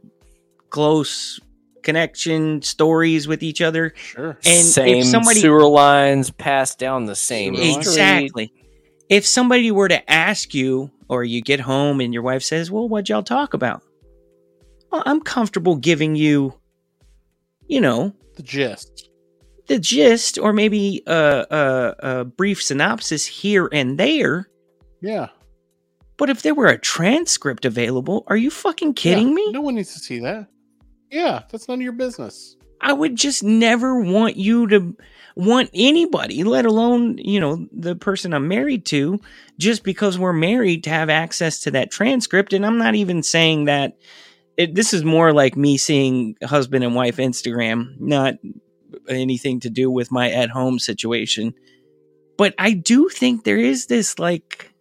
close 0.71 1.39
connection 1.83 2.63
stories 2.63 3.29
with 3.29 3.43
each 3.43 3.61
other. 3.61 3.93
Sure. 3.97 4.31
And 4.31 4.39
if 4.45 4.65
same 4.65 5.05
somebody- 5.05 5.41
sewer 5.41 5.67
lines 5.67 6.31
passed 6.31 6.79
down 6.79 7.05
the 7.05 7.15
same 7.15 7.55
exactly. 7.55 8.47
street. 8.47 8.64
If 9.09 9.27
somebody 9.27 9.71
were 9.71 9.89
to 9.89 10.11
ask 10.11 10.55
you, 10.55 10.91
or 11.09 11.25
you 11.25 11.43
get 11.43 11.61
home 11.61 12.01
and 12.01 12.13
your 12.15 12.23
wife 12.23 12.43
says, 12.43 12.71
Well, 12.71 12.89
what'd 12.89 13.09
y'all 13.09 13.23
talk 13.23 13.55
about? 13.55 13.83
Well, 14.91 15.03
I'm 15.07 15.21
comfortable 15.21 15.77
giving 15.77 16.17
you, 16.17 16.55
you 17.67 17.81
know, 17.81 18.15
The 18.37 18.43
gist. 18.43 19.11
the 19.67 19.79
gist 19.79 20.39
or 20.39 20.53
maybe 20.53 21.03
a, 21.07 21.47
a, 21.51 21.95
a 22.21 22.25
brief 22.25 22.63
synopsis 22.63 23.27
here 23.27 23.69
and 23.73 23.99
there. 23.99 24.49
Yeah. 25.03 25.29
But 26.17 26.31
if 26.31 26.43
there 26.43 26.55
were 26.55 26.69
a 26.69 26.79
transcript 26.79 27.65
available, 27.65 28.25
are 28.29 28.37
you 28.37 28.51
fucking 28.51 28.95
kidding 28.95 29.29
Yeah. 29.29 29.35
me? 29.35 29.51
No 29.53 29.61
one 29.61 29.75
needs 29.75 29.93
to 29.95 29.99
see 29.99 30.21
that. 30.21 30.47
Yeah, 31.11 31.43
that's 31.51 31.69
none 31.69 31.79
of 31.79 31.83
your 31.83 31.93
business. 31.93 32.57
I 32.85 32.93
would 32.93 33.17
just 33.17 33.43
never 33.43 33.99
want 33.99 34.37
you 34.37 34.67
to 34.69 34.95
want 35.37 35.71
anybody, 35.73 36.45
let 36.45 36.67
alone, 36.67 37.17
you 37.17 37.41
know, 37.41 37.67
the 37.73 37.97
person 37.97 38.35
I'm 38.35 38.47
married 38.47 38.85
to, 38.87 39.21
just 39.59 39.83
because 39.83 40.19
we're 40.19 40.35
married 40.35 40.85
to 40.85 40.91
have 40.91 41.09
access 41.09 41.61
to 41.61 41.71
that 41.73 41.91
transcript. 41.91 42.53
And 42.53 42.65
I'm 42.65 42.77
not 42.77 42.95
even 42.95 43.23
saying 43.23 43.65
that 43.65 43.97
it, 44.59 44.75
this 44.75 44.93
is 44.93 45.03
more 45.03 45.33
like 45.33 45.57
me 45.57 45.79
seeing 45.79 46.37
husband 46.45 46.85
and 46.85 46.95
wife 46.95 47.17
Instagram, 47.17 47.99
not 47.99 48.35
anything 49.09 49.61
to 49.61 49.71
do 49.71 49.91
with 49.91 50.13
my 50.13 50.31
at 50.31 50.51
home 50.51 50.79
situation. 50.79 51.55
But 52.37 52.55
I 52.59 52.73
do 52.73 53.09
think 53.09 53.45
there 53.45 53.59
is 53.59 53.87
this 53.87 54.19
like 54.19 54.73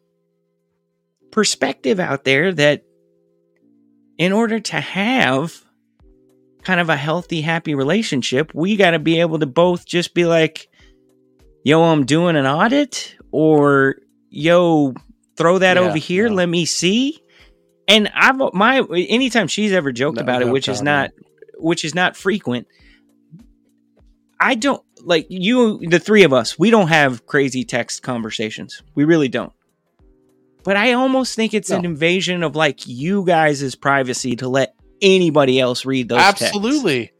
perspective 1.31 2.01
out 2.01 2.25
there 2.25 2.51
that 2.51 2.83
in 4.17 4.33
order 4.33 4.59
to 4.59 4.79
have 4.79 5.63
kind 6.63 6.79
of 6.79 6.89
a 6.89 6.95
healthy, 6.97 7.41
happy 7.41 7.75
relationship, 7.75 8.51
we 8.53 8.75
got 8.75 8.91
to 8.91 8.99
be 8.99 9.19
able 9.19 9.39
to 9.39 9.45
both 9.45 9.85
just 9.85 10.13
be 10.13 10.25
like, 10.25 10.67
yo, 11.63 11.81
I'm 11.83 12.05
doing 12.05 12.35
an 12.35 12.45
audit, 12.45 13.15
or 13.31 13.95
yo, 14.29 14.93
throw 15.37 15.59
that 15.59 15.77
Yeah, 15.77 15.83
over 15.83 15.97
here, 15.97 16.27
yeah. 16.27 16.33
let 16.33 16.49
me 16.49 16.65
see. 16.65 17.19
And 17.87 18.09
I've 18.15 18.39
my 18.53 18.81
anytime 18.95 19.47
she's 19.47 19.73
ever 19.73 19.91
joked 19.91 20.15
No, 20.17 20.23
about 20.23 20.41
it, 20.41 20.45
no 20.45 20.51
which 20.53 20.69
is 20.69 20.81
not 20.81 21.11
which 21.57 21.83
is 21.83 21.93
not 21.93 22.15
frequent. 22.15 22.67
I 24.39 24.55
don't 24.55 24.81
like 25.03 25.27
you, 25.29 25.79
the 25.79 25.99
three 25.99 26.23
of 26.23 26.33
us, 26.33 26.57
we 26.57 26.69
don't 26.69 26.87
have 26.87 27.25
crazy 27.25 27.63
text 27.63 28.03
conversations. 28.03 28.81
We 28.95 29.03
really 29.03 29.27
don't. 29.27 29.53
But 30.63 30.77
I 30.77 30.93
almost 30.93 31.35
think 31.35 31.53
it's 31.53 31.69
an 31.71 31.83
invasion 31.83 32.41
of 32.41 32.55
like 32.55 32.87
you 32.87 33.25
guys' 33.25 33.75
privacy 33.75 34.37
to 34.37 34.47
let 34.47 34.75
anybody 35.03 35.59
else 35.59 35.85
read 35.85 36.09
those 36.09 36.17
texts. 36.21 36.43
Absolutely. 36.47 37.11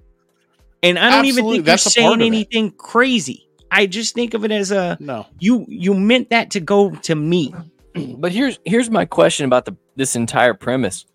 And 0.82 0.98
I 0.98 1.10
don't 1.12 1.26
even 1.26 1.40
Absolutely, 1.46 1.58
think 1.60 1.68
you're 1.68 1.72
that's 1.74 1.84
a 1.86 1.90
part 1.90 1.94
saying 1.94 2.14
of 2.16 2.22
it. 2.22 2.26
anything 2.26 2.72
crazy. 2.72 3.48
I 3.72 3.86
just 3.86 4.16
think 4.16 4.34
of 4.34 4.44
it 4.46 4.52
as 4.52 4.72
a 4.72 4.98
No. 5.00 5.26
you 5.40 5.66
you 5.68 5.94
meant 5.94 6.30
that 6.32 6.52
to 6.52 6.60
go 6.60 6.92
to 6.92 7.16
me. 7.16 7.54
But 7.96 8.32
here's 8.32 8.58
here's 8.66 8.90
my 8.90 9.06
question 9.06 9.46
about 9.46 9.66
the 9.66 9.76
this 9.96 10.16
entire 10.16 10.56
premise. 10.56 11.06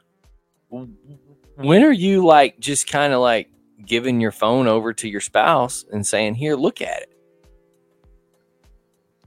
When 0.69 1.83
are 1.83 1.91
you 1.93 2.25
like 2.25 2.61
just 2.61 2.89
kind 2.89 3.13
of 3.13 3.21
like 3.21 3.51
giving 3.85 4.21
your 4.21 4.31
phone 4.31 4.69
over 4.69 4.93
to 4.93 5.09
your 5.09 5.21
spouse 5.21 5.85
and 5.91 6.07
saying, 6.07 6.37
"Here, 6.37 6.55
look 6.55 6.81
at 6.81 7.03
it"? 7.03 7.13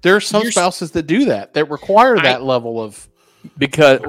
There 0.02 0.16
are 0.16 0.22
some 0.22 0.44
You're 0.44 0.52
spouses 0.52 0.92
that 0.92 1.08
do 1.08 1.26
that, 1.26 1.54
that 1.54 1.70
require 1.70 2.18
I- 2.18 2.24
that 2.24 2.44
level 2.44 2.82
of 2.82 3.08
Because 3.58 4.00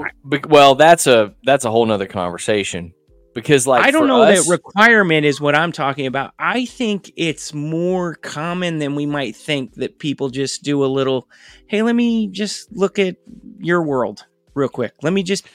well, 0.49 0.75
that's 0.77 1.07
a 1.07 1.35
that's 1.45 1.65
a 1.65 1.71
whole 1.71 1.85
nother 1.87 2.07
conversation. 2.07 2.95
Because 3.35 3.67
like 3.67 3.83
I 3.85 3.91
don't 3.91 4.07
know 4.09 4.23
us- 4.23 4.45
that 4.47 4.51
requirement 4.51 5.25
is 5.25 5.41
what 5.41 5.55
I'm 5.55 5.73
talking 5.73 6.07
about. 6.07 6.35
I 6.39 6.67
think 6.67 7.11
it's 7.17 7.55
more 7.55 8.15
common 8.17 8.79
than 8.79 8.95
we 8.95 9.07
might 9.07 9.35
think 9.37 9.75
that 9.77 9.99
people 9.99 10.29
just 10.29 10.63
do 10.63 10.85
a 10.85 10.87
little, 10.87 11.29
hey, 11.67 11.83
let 11.83 11.95
me 11.97 12.29
just 12.29 12.71
look 12.73 12.99
at 12.99 13.17
your 13.59 13.83
world 13.83 14.25
real 14.55 14.69
quick. 14.69 14.93
Let 15.03 15.15
me 15.15 15.23
just 15.23 15.47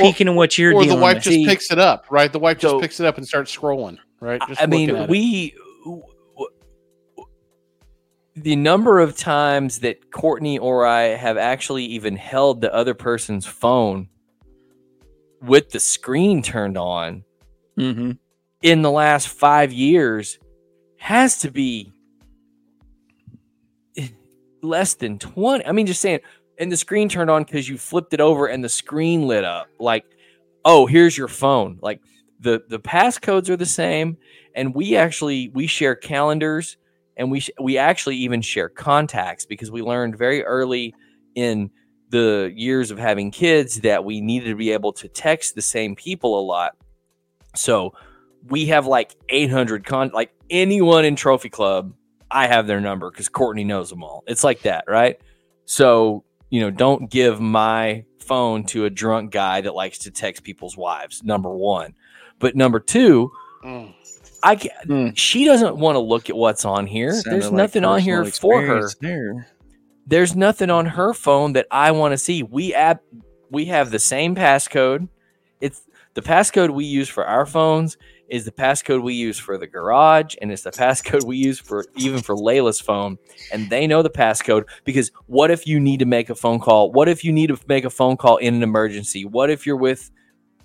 Or- 0.00 0.06
peek 0.06 0.20
into 0.20 0.32
what 0.32 0.58
you're 0.58 0.72
doing. 0.72 0.90
or 0.90 0.94
the 0.96 1.00
wife 1.00 1.14
with. 1.16 1.24
just 1.24 1.34
See- 1.36 1.46
picks 1.46 1.70
it 1.70 1.78
up, 1.78 2.06
right? 2.10 2.32
The 2.32 2.40
wife 2.40 2.58
just 2.58 2.72
So- 2.72 2.80
picks 2.80 2.98
it 2.98 3.06
up 3.06 3.18
and 3.18 3.26
starts 3.26 3.56
scrolling, 3.56 3.98
right? 4.20 4.40
Just 4.48 4.60
I 4.60 4.66
mean, 4.66 5.06
we 5.06 5.54
the 8.34 8.56
number 8.56 8.98
of 9.00 9.16
times 9.16 9.78
that 9.78 10.10
Courtney 10.10 10.58
or 10.58 10.84
I 10.84 11.02
have 11.16 11.38
actually 11.38 11.84
even 11.86 12.16
held 12.16 12.60
the 12.60 12.74
other 12.74 12.92
person's 12.94 13.46
phone 13.46 14.08
with 15.46 15.70
the 15.70 15.80
screen 15.80 16.42
turned 16.42 16.76
on 16.78 17.24
Mm-hmm. 17.78 18.12
in 18.62 18.80
the 18.82 18.90
last 18.90 19.28
five 19.28 19.70
years 19.72 20.38
has 20.96 21.40
to 21.40 21.50
be 21.50 21.92
less 24.62 24.94
than 24.94 25.18
20. 25.18 25.64
I 25.66 25.72
mean, 25.72 25.86
just 25.86 26.00
saying, 26.00 26.20
and 26.58 26.72
the 26.72 26.76
screen 26.76 27.08
turned 27.08 27.30
on 27.30 27.44
because 27.44 27.68
you 27.68 27.76
flipped 27.78 28.14
it 28.14 28.20
over 28.20 28.46
and 28.46 28.64
the 28.64 28.68
screen 28.68 29.26
lit 29.26 29.44
up. 29.44 29.68
Like, 29.78 30.04
oh, 30.64 30.86
here's 30.86 31.16
your 31.16 31.28
phone. 31.28 31.78
Like 31.82 32.00
the 32.40 32.62
the 32.68 32.80
passcodes 32.80 33.48
are 33.50 33.56
the 33.56 33.66
same, 33.66 34.16
and 34.54 34.74
we 34.74 34.96
actually 34.96 35.50
we 35.50 35.66
share 35.66 35.94
calendars, 35.94 36.78
and 37.16 37.30
we 37.30 37.40
sh- 37.40 37.50
we 37.60 37.76
actually 37.78 38.16
even 38.16 38.40
share 38.40 38.68
contacts 38.70 39.44
because 39.44 39.70
we 39.70 39.82
learned 39.82 40.16
very 40.16 40.42
early 40.44 40.94
in 41.34 41.70
the 42.10 42.52
years 42.54 42.90
of 42.90 42.98
having 42.98 43.30
kids 43.30 43.80
that 43.80 44.04
we 44.04 44.20
needed 44.20 44.48
to 44.48 44.54
be 44.56 44.70
able 44.72 44.92
to 44.94 45.08
text 45.08 45.54
the 45.54 45.62
same 45.62 45.96
people 45.96 46.38
a 46.38 46.44
lot. 46.44 46.76
So 47.54 47.94
we 48.48 48.66
have 48.66 48.86
like 48.86 49.16
800 49.28 49.84
con 49.84 50.10
like 50.14 50.32
anyone 50.50 51.04
in 51.04 51.16
trophy 51.16 51.48
club 51.48 51.92
i 52.30 52.46
have 52.46 52.68
their 52.68 52.80
number 52.80 53.10
because 53.10 53.28
courtney 53.28 53.64
knows 53.64 53.90
them 53.90 54.04
all 54.04 54.22
it's 54.28 54.44
like 54.44 54.62
that 54.62 54.84
right 54.86 55.18
so 55.64 56.22
you 56.50 56.60
know 56.60 56.70
don't 56.70 57.10
give 57.10 57.40
my 57.40 58.04
phone 58.20 58.62
to 58.62 58.84
a 58.84 58.90
drunk 58.90 59.32
guy 59.32 59.60
that 59.60 59.74
likes 59.74 59.98
to 59.98 60.12
text 60.12 60.44
people's 60.44 60.76
wives 60.76 61.24
number 61.24 61.50
one 61.50 61.92
but 62.38 62.54
number 62.54 62.78
two 62.78 63.32
Mm. 63.64 63.92
i 64.44 64.54
Hmm. 64.84 65.08
she 65.14 65.44
doesn't 65.44 65.76
want 65.76 65.96
to 65.96 66.00
look 66.00 66.30
at 66.30 66.36
what's 66.36 66.64
on 66.64 66.86
here 66.86 67.10
there's 67.24 67.46
nothing 67.56 67.84
on 67.84 67.98
here 68.04 68.24
for 68.38 68.60
her 68.62 68.90
There. 69.00 69.48
There's 70.06 70.36
nothing 70.36 70.70
on 70.70 70.86
her 70.86 71.12
phone 71.12 71.54
that 71.54 71.66
I 71.70 71.90
want 71.90 72.12
to 72.12 72.18
see. 72.18 72.42
We 72.42 72.74
app 72.74 73.02
we 73.50 73.66
have 73.66 73.90
the 73.90 73.98
same 73.98 74.34
passcode. 74.34 75.08
It's 75.60 75.82
the 76.14 76.22
passcode 76.22 76.70
we 76.70 76.84
use 76.84 77.08
for 77.08 77.26
our 77.26 77.46
phones 77.46 77.96
is 78.28 78.44
the 78.44 78.50
passcode 78.50 79.02
we 79.02 79.14
use 79.14 79.38
for 79.38 79.56
the 79.56 79.66
garage 79.66 80.34
and 80.40 80.50
it's 80.50 80.62
the 80.62 80.70
passcode 80.70 81.24
we 81.24 81.36
use 81.36 81.60
for 81.60 81.84
even 81.96 82.20
for 82.20 82.34
Layla's 82.34 82.80
phone 82.80 83.18
and 83.52 83.70
they 83.70 83.86
know 83.86 84.02
the 84.02 84.10
passcode 84.10 84.64
because 84.84 85.12
what 85.26 85.50
if 85.50 85.66
you 85.66 85.78
need 85.78 86.00
to 86.00 86.06
make 86.06 86.28
a 86.28 86.34
phone 86.34 86.58
call? 86.58 86.90
What 86.90 87.08
if 87.08 87.22
you 87.22 87.32
need 87.32 87.48
to 87.48 87.58
make 87.68 87.84
a 87.84 87.90
phone 87.90 88.16
call 88.16 88.38
in 88.38 88.54
an 88.54 88.62
emergency? 88.62 89.24
What 89.24 89.50
if 89.50 89.66
you're 89.66 89.76
with 89.76 90.10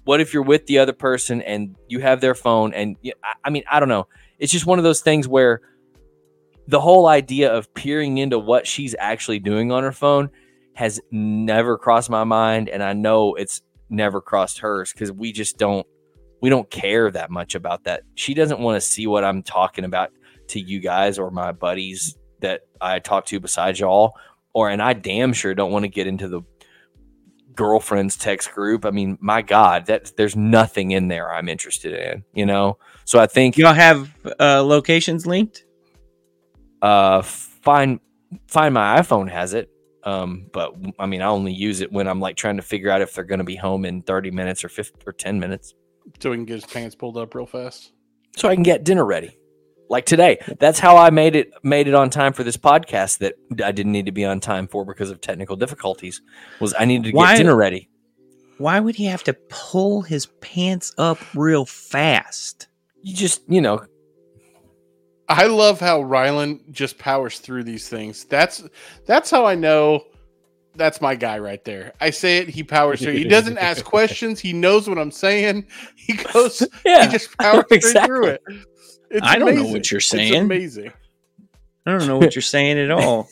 what 0.03 0.19
if 0.19 0.33
you're 0.33 0.41
with 0.41 0.65
the 0.65 0.79
other 0.79 0.93
person 0.93 1.41
and 1.43 1.75
you 1.87 1.99
have 1.99 2.21
their 2.21 2.33
phone 2.33 2.73
and 2.73 2.95
I 3.43 3.49
mean 3.49 3.63
I 3.69 3.79
don't 3.79 3.89
know. 3.89 4.07
It's 4.39 4.51
just 4.51 4.65
one 4.65 4.79
of 4.79 4.83
those 4.83 5.01
things 5.01 5.27
where 5.27 5.61
the 6.67 6.79
whole 6.79 7.07
idea 7.07 7.51
of 7.51 7.73
peering 7.73 8.17
into 8.17 8.39
what 8.39 8.67
she's 8.67 8.95
actually 8.99 9.39
doing 9.39 9.71
on 9.71 9.83
her 9.83 9.91
phone 9.91 10.29
has 10.73 11.01
never 11.11 11.77
crossed 11.77 12.09
my 12.09 12.23
mind 12.23 12.69
and 12.69 12.81
i 12.81 12.93
know 12.93 13.35
it's 13.35 13.61
never 13.91 14.21
crossed 14.21 14.59
hers 14.59 14.91
because 14.93 15.11
we 15.11 15.31
just 15.31 15.57
don't 15.57 15.85
we 16.41 16.49
don't 16.49 16.71
care 16.71 17.11
that 17.11 17.29
much 17.29 17.53
about 17.53 17.83
that. 17.83 18.01
She 18.15 18.33
doesn't 18.33 18.59
want 18.59 18.81
to 18.81 18.87
see 18.87 19.05
what 19.05 19.23
i'm 19.23 19.43
talking 19.43 19.85
about 19.85 20.11
to 20.47 20.59
you 20.59 20.79
guys 20.79 21.19
or 21.19 21.29
my 21.29 21.51
buddies 21.51 22.17
that 22.39 22.61
i 22.79 22.99
talk 22.99 23.25
to 23.27 23.39
besides 23.39 23.79
y'all 23.79 24.17
or 24.53 24.69
and 24.69 24.81
i 24.81 24.93
damn 24.93 25.33
sure 25.33 25.53
don't 25.53 25.71
want 25.71 25.83
to 25.83 25.89
get 25.89 26.07
into 26.07 26.27
the 26.27 26.41
girlfriends 27.53 28.15
text 28.15 28.51
group. 28.53 28.85
I 28.85 28.91
mean 28.91 29.17
my 29.21 29.41
god 29.41 29.85
that 29.87 30.13
there's 30.17 30.35
nothing 30.35 30.91
in 30.91 31.09
there 31.09 31.31
i'm 31.31 31.49
interested 31.49 31.93
in 31.93 32.23
you 32.33 32.45
know? 32.45 32.77
So 33.05 33.19
i 33.19 33.27
think 33.27 33.57
Y'all 33.57 33.73
have 33.73 34.09
uh, 34.39 34.63
locations 34.63 35.27
linked? 35.27 35.65
Uh, 36.81 37.21
find 37.21 37.99
find 38.47 38.73
my 38.73 38.99
iPhone 38.99 39.29
has 39.29 39.53
it. 39.53 39.69
Um, 40.03 40.47
but 40.51 40.73
I 40.97 41.05
mean, 41.05 41.21
I 41.21 41.27
only 41.27 41.53
use 41.53 41.81
it 41.81 41.91
when 41.91 42.07
I'm 42.07 42.19
like 42.19 42.35
trying 42.35 42.57
to 42.57 42.63
figure 42.63 42.89
out 42.89 43.01
if 43.01 43.13
they're 43.13 43.23
going 43.23 43.39
to 43.39 43.43
be 43.45 43.55
home 43.55 43.85
in 43.85 44.01
30 44.01 44.31
minutes 44.31 44.63
or 44.63 44.69
50 44.69 44.99
or 45.05 45.13
10 45.13 45.39
minutes, 45.39 45.75
So 46.19 46.31
he 46.31 46.37
can 46.37 46.45
get 46.45 46.55
his 46.55 46.65
pants 46.65 46.95
pulled 46.95 47.17
up 47.17 47.35
real 47.35 47.45
fast. 47.45 47.91
so 48.35 48.49
I 48.49 48.55
can 48.55 48.63
get 48.63 48.83
dinner 48.83 49.05
ready. 49.05 49.37
Like 49.89 50.05
today, 50.05 50.39
that's 50.57 50.79
how 50.79 50.95
I 50.97 51.09
made 51.09 51.35
it 51.35 51.51
made 51.63 51.87
it 51.87 51.93
on 51.93 52.09
time 52.09 52.31
for 52.33 52.43
this 52.43 52.55
podcast 52.57 53.17
that 53.19 53.35
I 53.63 53.71
didn't 53.73 53.91
need 53.91 54.05
to 54.05 54.11
be 54.13 54.23
on 54.25 54.39
time 54.39 54.67
for 54.67 54.85
because 54.85 55.11
of 55.11 55.19
technical 55.21 55.55
difficulties. 55.57 56.21
Was 56.61 56.73
I 56.79 56.85
needed 56.85 57.03
to 57.03 57.11
get 57.11 57.37
dinner 57.37 57.55
ready? 57.57 57.89
Why 58.57 58.79
would 58.79 58.95
he 58.95 59.05
have 59.05 59.23
to 59.25 59.33
pull 59.49 60.01
his 60.01 60.27
pants 60.39 60.93
up 60.97 61.17
real 61.35 61.65
fast? 61.65 62.69
You 63.01 63.13
just 63.15 63.41
you 63.49 63.59
know 63.59 63.85
I 65.37 65.45
love 65.47 65.79
how 65.79 66.01
Rylan 66.01 66.71
just 66.71 66.97
powers 66.97 67.39
through 67.39 67.63
these 67.63 67.87
things. 67.89 68.25
That's 68.25 68.63
that's 69.05 69.29
how 69.31 69.45
I 69.45 69.55
know 69.55 70.05
that's 70.75 71.01
my 71.01 71.15
guy 71.15 71.37
right 71.39 71.63
there. 71.65 71.93
I 71.99 72.09
say 72.11 72.37
it, 72.39 72.49
he 72.49 72.63
powers 72.63 73.01
through. 73.01 73.13
He 73.13 73.25
doesn't 73.25 73.57
ask 73.69 73.83
questions. 73.83 74.39
He 74.39 74.53
knows 74.53 74.87
what 74.87 74.97
I'm 74.97 75.11
saying. 75.11 75.65
He 75.95 76.13
goes, 76.13 76.61
yeah 76.85 77.05
he 77.05 77.11
just 77.11 77.37
powers 77.37 77.65
Exactly. 77.71 78.07
through 78.07 78.25
it. 78.27 78.41
It's 79.09 79.25
I 79.27 79.37
don't 79.37 79.55
know 79.55 79.65
what 79.65 79.91
you're 79.91 79.99
saying. 80.01 80.23
It's 80.23 80.31
saying. 80.33 80.43
amazing. 80.45 80.91
I 81.85 81.91
don't 81.97 82.07
know 82.07 82.17
what 82.17 82.35
you're 82.35 82.41
saying 82.41 82.77
at 82.79 82.91
all. 82.91 83.27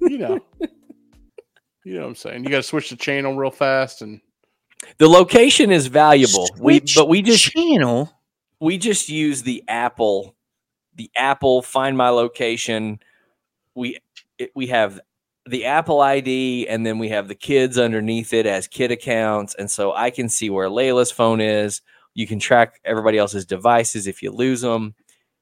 You 0.00 0.18
know. 0.18 0.40
You 1.84 1.94
know 1.94 2.00
what 2.02 2.08
I'm 2.08 2.14
saying? 2.14 2.44
You 2.44 2.50
got 2.50 2.58
to 2.58 2.62
switch 2.62 2.90
the 2.90 2.96
channel 2.96 3.34
real 3.36 3.50
fast, 3.50 4.02
and 4.02 4.20
the 4.98 5.08
location 5.08 5.70
is 5.70 5.86
valuable. 5.86 6.48
we 6.58 6.80
but 6.94 7.08
we 7.08 7.22
just 7.22 7.44
channel. 7.44 8.12
we 8.60 8.76
just 8.78 9.08
use 9.08 9.42
the 9.42 9.64
Apple, 9.66 10.36
the 11.00 11.10
Apple 11.16 11.62
Find 11.62 11.96
My 11.96 12.10
Location. 12.10 13.00
We 13.74 13.98
it, 14.36 14.50
we 14.54 14.66
have 14.66 15.00
the 15.46 15.64
Apple 15.64 16.02
ID, 16.02 16.68
and 16.68 16.84
then 16.84 16.98
we 16.98 17.08
have 17.08 17.26
the 17.26 17.34
kids 17.34 17.78
underneath 17.78 18.34
it 18.34 18.44
as 18.44 18.68
kid 18.68 18.90
accounts, 18.90 19.54
and 19.54 19.70
so 19.70 19.94
I 19.94 20.10
can 20.10 20.28
see 20.28 20.50
where 20.50 20.68
Layla's 20.68 21.10
phone 21.10 21.40
is. 21.40 21.80
You 22.12 22.26
can 22.26 22.38
track 22.38 22.80
everybody 22.84 23.16
else's 23.16 23.46
devices 23.46 24.06
if 24.06 24.22
you 24.22 24.30
lose 24.30 24.60
them, 24.60 24.94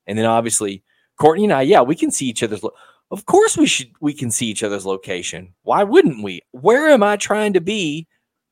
and 0.06 0.16
then 0.16 0.26
obviously 0.26 0.84
Courtney 1.20 1.42
and 1.42 1.52
I, 1.52 1.62
yeah, 1.62 1.82
we 1.82 1.96
can 1.96 2.12
see 2.12 2.26
each 2.26 2.44
other's. 2.44 2.62
Lo- 2.62 2.70
of 3.10 3.26
course, 3.26 3.56
we 3.56 3.66
should. 3.66 3.90
We 4.00 4.12
can 4.12 4.30
see 4.30 4.46
each 4.46 4.62
other's 4.62 4.86
location. 4.86 5.54
Why 5.62 5.82
wouldn't 5.82 6.22
we? 6.22 6.42
Where 6.52 6.88
am 6.88 7.02
I 7.02 7.16
trying 7.16 7.54
to 7.54 7.60
be? 7.60 8.06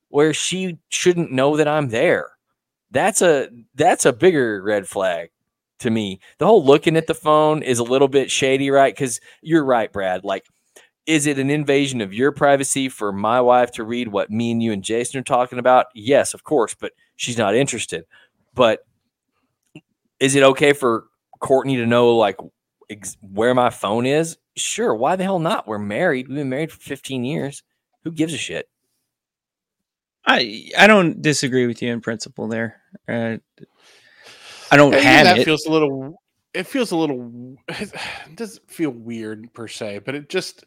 Where 0.08 0.34
she 0.34 0.78
shouldn't 0.88 1.30
know 1.30 1.56
that 1.56 1.68
I'm 1.68 1.90
there 1.90 2.30
that's 2.90 3.22
a 3.22 3.48
that's 3.74 4.06
a 4.06 4.12
bigger 4.12 4.62
red 4.62 4.88
flag 4.88 5.30
to 5.80 5.90
me. 5.90 6.20
The 6.38 6.46
whole 6.46 6.64
looking 6.64 6.96
at 6.96 7.06
the 7.06 7.14
phone 7.14 7.62
is 7.62 7.78
a 7.78 7.84
little 7.84 8.08
bit 8.08 8.30
shady, 8.30 8.70
right? 8.70 8.94
Because 8.94 9.20
you're 9.42 9.64
right, 9.64 9.92
Brad. 9.92 10.24
Like, 10.24 10.44
is 11.06 11.26
it 11.26 11.38
an 11.38 11.50
invasion 11.50 12.00
of 12.00 12.12
your 12.12 12.32
privacy 12.32 12.88
for 12.88 13.12
my 13.12 13.40
wife 13.40 13.70
to 13.72 13.84
read 13.84 14.08
what 14.08 14.30
me 14.30 14.50
and 14.50 14.62
you 14.62 14.72
and 14.72 14.82
Jason 14.82 15.20
are 15.20 15.24
talking 15.24 15.58
about? 15.58 15.86
Yes, 15.94 16.34
of 16.34 16.42
course, 16.44 16.74
but 16.74 16.92
she's 17.16 17.38
not 17.38 17.54
interested. 17.54 18.04
But 18.54 18.80
is 20.18 20.34
it 20.34 20.42
okay 20.42 20.72
for 20.72 21.06
Courtney 21.40 21.76
to 21.76 21.86
know 21.86 22.16
like 22.16 22.36
ex- 22.90 23.16
where 23.20 23.54
my 23.54 23.70
phone 23.70 24.06
is? 24.06 24.36
Sure. 24.56 24.94
Why 24.94 25.16
the 25.16 25.24
hell 25.24 25.38
not? 25.38 25.68
We're 25.68 25.78
married. 25.78 26.28
We've 26.28 26.38
been 26.38 26.48
married 26.48 26.72
for 26.72 26.80
15 26.80 27.24
years. 27.24 27.62
Who 28.04 28.10
gives 28.10 28.32
a 28.32 28.38
shit? 28.38 28.68
I 30.26 30.70
I 30.76 30.86
don't 30.86 31.22
disagree 31.22 31.66
with 31.66 31.82
you 31.82 31.92
in 31.92 32.00
principle 32.00 32.48
there. 32.48 32.80
Uh, 33.08 33.36
I 34.70 34.76
don't 34.76 34.92
Even 34.92 35.04
have 35.04 35.24
that 35.24 35.38
it. 35.38 35.44
feels 35.44 35.66
a 35.66 35.70
little. 35.70 36.20
It 36.54 36.66
feels 36.66 36.90
a 36.90 36.96
little. 36.96 37.56
It 37.68 38.36
doesn't 38.36 38.70
feel 38.70 38.90
weird 38.90 39.52
per 39.54 39.68
se, 39.68 40.00
but 40.04 40.14
it 40.14 40.28
just 40.28 40.64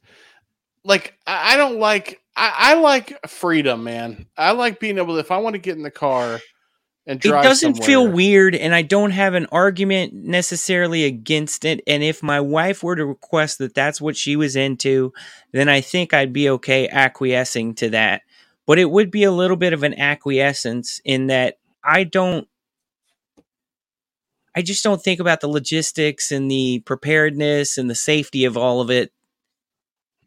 like 0.83 1.15
I, 1.27 1.53
I 1.53 1.57
don't 1.57 1.79
like. 1.79 2.21
I, 2.35 2.53
I 2.57 2.73
like 2.75 3.27
freedom, 3.27 3.83
man. 3.83 4.25
I 4.37 4.51
like 4.51 4.79
being 4.79 4.97
able 4.97 5.15
to. 5.15 5.19
If 5.19 5.31
I 5.31 5.37
want 5.37 5.55
to 5.55 5.59
get 5.59 5.75
in 5.75 5.83
the 5.83 5.91
car 5.91 6.39
and 7.09 7.25
it 7.25 7.29
doesn't 7.29 7.83
feel 7.83 8.07
weird 8.07 8.55
and 8.55 8.73
i 8.73 8.81
don't 8.81 9.11
have 9.11 9.33
an 9.33 9.47
argument 9.51 10.13
necessarily 10.13 11.05
against 11.05 11.65
it 11.65 11.81
and 11.87 12.03
if 12.03 12.21
my 12.21 12.39
wife 12.39 12.83
were 12.83 12.95
to 12.95 13.05
request 13.05 13.57
that 13.57 13.73
that's 13.73 13.99
what 13.99 14.15
she 14.15 14.35
was 14.35 14.55
into 14.55 15.11
then 15.51 15.67
i 15.67 15.81
think 15.81 16.13
i'd 16.13 16.31
be 16.31 16.49
okay 16.49 16.87
acquiescing 16.87 17.73
to 17.73 17.89
that 17.89 18.21
but 18.67 18.77
it 18.77 18.91
would 18.91 19.09
be 19.09 19.23
a 19.23 19.31
little 19.31 19.57
bit 19.57 19.73
of 19.73 19.81
an 19.83 19.99
acquiescence 19.99 21.01
in 21.03 21.27
that 21.27 21.57
i 21.83 22.03
don't 22.03 22.47
i 24.59 24.61
just 24.61 24.83
don't 24.83 25.01
think 25.03 25.19
about 25.19 25.41
the 25.41 25.47
logistics 25.47 26.31
and 26.31 26.51
the 26.51 26.81
preparedness 26.85 27.77
and 27.77 27.89
the 27.89 27.95
safety 27.95 28.45
of 28.45 28.57
all 28.57 28.81
of 28.81 28.91
it 28.91 29.11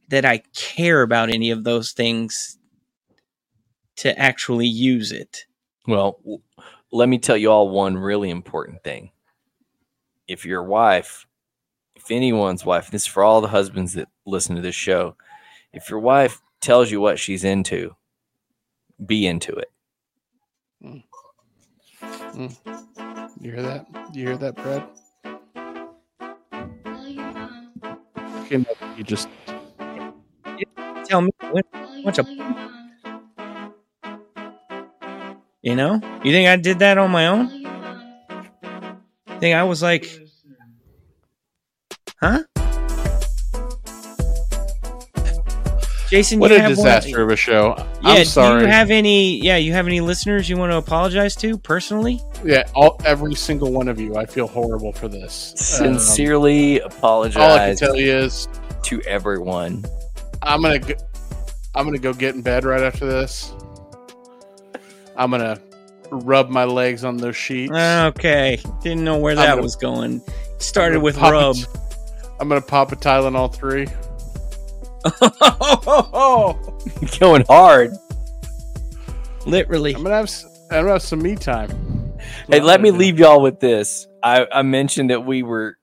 that 0.08 0.24
i 0.24 0.42
care 0.54 1.02
about 1.02 1.30
any 1.30 1.50
of 1.50 1.64
those 1.64 1.92
things 1.92 2.58
to 3.96 4.18
actually 4.18 4.66
use 4.66 5.12
it 5.12 5.44
Well, 5.86 6.20
let 6.92 7.08
me 7.08 7.18
tell 7.18 7.36
you 7.36 7.50
all 7.50 7.68
one 7.70 7.96
really 7.96 8.30
important 8.30 8.84
thing. 8.84 9.10
If 10.28 10.44
your 10.44 10.62
wife, 10.62 11.26
if 11.96 12.10
anyone's 12.10 12.64
wife, 12.64 12.90
this 12.90 13.02
is 13.02 13.06
for 13.08 13.24
all 13.24 13.40
the 13.40 13.48
husbands 13.48 13.94
that 13.94 14.08
listen 14.26 14.56
to 14.56 14.62
this 14.62 14.74
show, 14.74 15.16
if 15.72 15.90
your 15.90 15.98
wife 16.00 16.40
tells 16.60 16.90
you 16.90 17.00
what 17.00 17.18
she's 17.18 17.44
into, 17.44 17.96
be 19.04 19.26
into 19.26 19.52
it. 19.54 19.72
Mm. 20.84 21.02
Mm. 22.34 23.11
You 23.42 23.52
hear 23.52 23.62
that? 23.62 23.86
You 24.14 24.26
hear 24.28 24.36
that, 24.38 24.56
Brad? 24.56 24.84
You 28.50 28.64
you 28.96 29.04
just 29.04 29.28
tell 31.08 31.22
me 31.22 31.30
what 31.50 31.64
bunch 32.04 32.18
of 32.18 32.26
you 35.62 35.76
know 35.76 36.00
you 36.24 36.32
think 36.32 36.48
i 36.48 36.56
did 36.56 36.78
that 36.78 36.98
on 36.98 37.10
my 37.10 37.26
own 37.26 37.50
Think 39.40 39.54
I 39.56 39.64
was 39.64 39.82
like, 39.82 40.08
huh? 42.20 42.42
Jason, 46.12 46.40
What 46.40 46.50
you 46.50 46.58
a 46.58 46.60
have 46.60 46.76
one- 46.76 46.84
disaster 46.84 47.22
of 47.22 47.30
a 47.30 47.36
show. 47.36 47.74
yeah, 47.78 47.84
I'm 48.02 48.24
sorry. 48.26 48.60
Do 48.60 48.66
you 48.66 48.70
have 48.70 48.90
any? 48.90 49.42
Yeah, 49.42 49.56
you 49.56 49.72
have 49.72 49.86
any 49.86 50.02
listeners 50.02 50.46
you 50.46 50.58
want 50.58 50.70
to 50.70 50.76
apologize 50.76 51.34
to 51.36 51.56
personally? 51.56 52.20
yeah, 52.44 52.64
all, 52.74 53.00
every 53.06 53.34
single 53.34 53.72
one 53.72 53.88
of 53.88 53.98
you. 53.98 54.14
I 54.16 54.26
feel 54.26 54.46
horrible 54.46 54.92
for 54.92 55.08
this. 55.08 55.54
Um, 55.80 55.94
Sincerely 55.98 56.82
all 57.02 57.24
I 57.24 57.30
can 57.30 57.76
tell 57.76 57.96
you 57.96 58.12
is 58.14 58.46
to 58.82 59.00
everyone. 59.04 59.86
I'm 60.42 60.60
gonna 60.60 60.80
go, 60.80 60.92
I'm 61.74 61.86
gonna 61.86 61.96
go 61.96 62.12
get 62.12 62.34
in 62.34 62.42
bed 62.42 62.66
right 62.66 62.82
after 62.82 63.06
this. 63.06 63.50
I'm 65.16 65.30
gonna 65.30 65.58
rub 66.10 66.50
my 66.50 66.64
legs 66.64 67.04
on 67.04 67.16
those 67.16 67.36
sheets. 67.36 67.72
Okay, 67.72 68.60
didn't 68.82 69.02
know 69.02 69.16
where 69.16 69.34
that 69.34 69.46
gonna- 69.46 69.62
was 69.62 69.76
going. 69.76 70.20
Started 70.58 71.00
with 71.00 71.16
gonna 71.16 71.32
rub. 71.32 71.56
pop 71.56 71.74
a- 71.74 72.36
I'm 72.42 72.48
gonna 72.50 72.60
pop 72.60 72.92
a 72.92 72.96
Tylenol 72.96 73.50
three. 73.54 73.86
Going 77.18 77.44
hard. 77.48 77.92
Literally. 79.46 79.94
I'm 79.94 80.02
gonna 80.02 80.16
have 80.16 80.30
I'm 80.70 80.82
gonna 80.82 80.92
have 80.92 81.02
some 81.02 81.22
me 81.22 81.36
time. 81.36 81.70
Hey, 82.48 82.60
let 82.60 82.80
me 82.80 82.90
leave 82.90 83.18
y'all 83.18 83.42
with 83.42 83.60
this. 83.60 84.06
I, 84.22 84.46
I 84.52 84.62
mentioned 84.62 85.10
that 85.10 85.26
we 85.26 85.42
were 85.42 85.78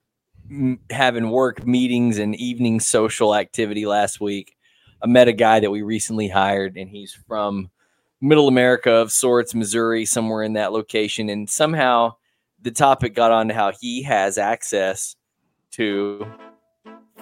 m- 0.49 0.79
having 0.89 1.29
work 1.29 1.65
meetings 1.65 2.17
and 2.17 2.35
evening 2.35 2.79
social 2.79 3.35
activity 3.35 3.85
last 3.85 4.21
week. 4.21 4.55
I 5.01 5.07
met 5.07 5.27
a 5.27 5.33
guy 5.33 5.59
that 5.59 5.71
we 5.71 5.81
recently 5.81 6.27
hired, 6.27 6.77
and 6.77 6.89
he's 6.89 7.13
from 7.27 7.69
Middle 8.21 8.47
America 8.47 8.91
of 8.91 9.11
sorts, 9.11 9.53
Missouri, 9.53 10.05
somewhere 10.05 10.43
in 10.43 10.53
that 10.53 10.73
location. 10.73 11.29
And 11.29 11.49
somehow 11.49 12.15
the 12.61 12.71
topic 12.71 13.15
got 13.15 13.31
on 13.31 13.49
to 13.49 13.53
how 13.53 13.71
he 13.79 14.03
has 14.03 14.37
access 14.37 15.15
to 15.71 16.25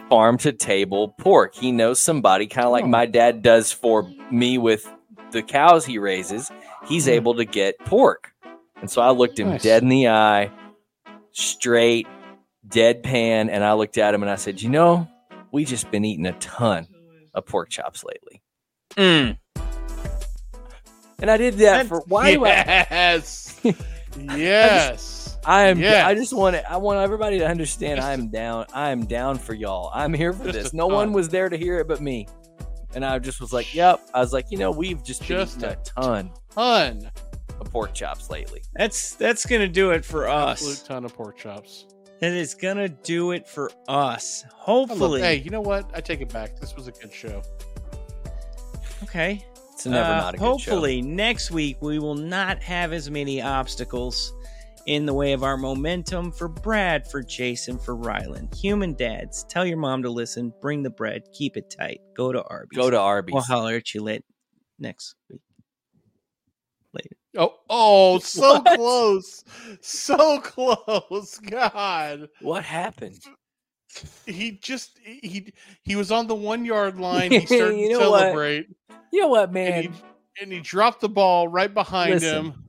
farm 0.09 0.37
to 0.39 0.51
table 0.53 1.09
pork. 1.19 1.53
He 1.55 1.71
knows 1.71 1.99
somebody, 1.99 2.47
kind 2.47 2.65
of 2.65 2.71
like 2.71 2.83
Oh. 2.85 2.87
my 2.87 3.05
dad 3.05 3.41
does 3.41 3.71
for 3.71 4.09
me 4.31 4.57
with 4.57 4.89
the 5.31 5.41
cows 5.43 5.85
he 5.85 5.97
raises. 5.99 6.51
He's 6.87 7.05
Hmm. 7.05 7.11
able 7.11 7.35
to 7.35 7.45
get 7.45 7.77
pork. 7.79 8.31
And 8.79 8.89
so 8.89 9.01
I 9.01 9.09
looked 9.11 9.39
him 9.39 9.49
Nice. 9.49 9.63
dead 9.63 9.83
in 9.83 9.89
the 9.89 10.07
eye, 10.09 10.51
straight, 11.31 12.07
deadpan, 12.67 13.49
and 13.51 13.63
I 13.63 13.73
looked 13.73 13.97
at 13.97 14.13
him 14.13 14.21
and 14.23 14.29
I 14.31 14.35
said, 14.35 14.61
You 14.61 14.69
know, 14.69 15.07
we 15.51 15.65
just 15.65 15.89
been 15.91 16.05
eating 16.05 16.25
a 16.25 16.33
ton 16.33 16.87
of 17.33 17.45
pork 17.45 17.69
chops 17.69 18.03
lately. 18.03 18.41
Mm. 18.95 19.37
And 21.19 21.31
I 21.31 21.37
did 21.37 21.55
that 21.55 21.87
for 21.87 22.01
why 22.07 22.33
do 22.33 22.45
I 22.45 22.49
Yes. 22.91 23.59
yes. 24.21 25.26
I 25.47 25.67
am 25.69 25.77
I 25.79 26.13
just 26.13 26.33
want 26.33 26.55
to, 26.57 26.71
I 26.71 26.75
want 26.77 26.99
everybody 26.99 27.39
to 27.39 27.47
understand 27.47 27.99
I 28.01 28.13
am 28.13 28.27
down. 28.29 28.65
I 28.73 28.89
am 28.89 29.05
down 29.05 29.37
for 29.37 29.53
y'all. 29.53 29.89
I'm 29.93 30.13
here 30.13 30.33
for 30.33 30.43
Just 30.45 30.53
this. 30.53 30.73
No 30.73 30.87
one 30.87 31.13
was 31.13 31.29
there 31.29 31.47
to 31.49 31.57
hear 31.57 31.79
it 31.79 31.87
but 31.87 32.01
me. 32.01 32.27
And 32.93 33.05
I 33.05 33.17
just 33.19 33.39
was 33.39 33.53
like, 33.53 33.73
Yep. 33.73 34.01
I 34.13 34.19
was 34.19 34.33
like, 34.33 34.51
you 34.51 34.57
know, 34.57 34.71
we've 34.71 35.01
just 35.03 35.21
been 35.21 35.29
Just 35.39 35.57
eating 35.57 35.69
a 35.69 35.73
a 35.73 35.75
ton 35.85 36.31
Ton. 36.51 37.11
of 37.61 37.71
pork 37.71 37.93
chops 37.93 38.29
lately. 38.29 38.61
That's 38.75 39.15
that's 39.15 39.45
gonna 39.45 39.67
do 39.69 39.91
it 39.91 40.03
for 40.03 40.27
Absolute 40.27 40.73
us. 40.73 40.83
ton 40.83 41.05
of 41.05 41.13
pork 41.13 41.37
chops. 41.37 41.85
That 42.19 42.33
is 42.33 42.53
gonna 42.55 42.89
do 42.89 43.31
it 43.31 43.47
for 43.47 43.71
us. 43.87 44.43
I 44.45 44.47
love- 44.71 44.89
Hopefully. 44.89 45.21
hey, 45.21 45.35
you 45.35 45.49
know 45.51 45.61
what? 45.61 45.89
I 45.93 46.01
take 46.01 46.19
it 46.21 46.33
back. 46.33 46.59
This 46.59 46.75
was 46.75 46.87
a 46.87 46.91
good 46.91 47.13
show. 47.13 47.41
Okay. 49.03 49.45
It's 49.73 49.85
never 49.85 50.11
Uh, 50.11 50.17
not 50.17 50.33
a 50.33 50.37
good 50.37 50.43
show. 50.43 50.49
hopefully 50.71 51.01
next 51.03 51.51
week 51.51 51.77
we 51.81 51.99
will 51.99 52.15
not 52.15 52.61
have 52.63 52.91
as 52.93 53.09
many 53.11 53.41
obstacles 53.41 54.33
in 54.87 55.05
the 55.05 55.13
way 55.13 55.33
of 55.33 55.43
our 55.43 55.57
momentum 55.57 56.31
for 56.31 56.47
Brad, 56.47 57.09
for 57.11 57.21
Jason, 57.21 57.77
for 57.77 57.95
Rylan. 57.95 58.53
Human 58.55 58.93
dads, 58.95 59.43
tell 59.49 59.65
your 59.65 59.77
mom 59.77 60.01
to 60.03 60.09
listen. 60.09 60.53
Bring 60.61 60.81
the 60.81 60.89
bread. 60.89 61.23
Keep 61.33 61.57
it 61.57 61.69
tight. 61.77 61.99
Go 62.15 62.31
to 62.31 62.41
Arby's. 62.43 62.77
Go 62.77 62.89
to 62.89 62.97
Arby's. 62.99 63.33
We'll 63.33 63.43
holler 63.43 63.75
at 63.75 63.93
you 63.93 64.01
late 64.01 64.23
next 64.79 65.15
week. 65.29 65.41
Later. 66.93 67.15
Oh, 67.37 67.53
oh, 67.69 68.19
so 68.23 68.53
What? 68.61 68.75
close. 68.77 69.43
So 69.81 70.39
close. 70.39 71.37
God. 71.49 72.29
what 72.41 72.63
happened? 72.63 73.19
He 74.25 74.51
just 74.51 74.97
he 75.03 75.53
he 75.83 75.95
was 75.95 76.11
on 76.11 76.27
the 76.27 76.35
one 76.35 76.63
yard 76.65 76.99
line. 76.99 77.31
He 77.31 77.45
started 77.45 77.77
You 77.77 77.93
to 77.93 77.99
know 77.99 78.11
what, 78.11 78.19
celebrate. 78.21 78.67
You 79.11 79.21
know 79.21 79.27
what, 79.29 79.45
And 79.45 79.53
man? 79.53 79.83
he, 79.83 79.89
and 80.41 80.51
he 80.51 80.59
dropped 80.59 81.01
the 81.01 81.09
ball 81.09 81.47
right 81.47 81.73
behind 81.73 82.11
Listen. 82.13 82.45
him. 82.47 82.66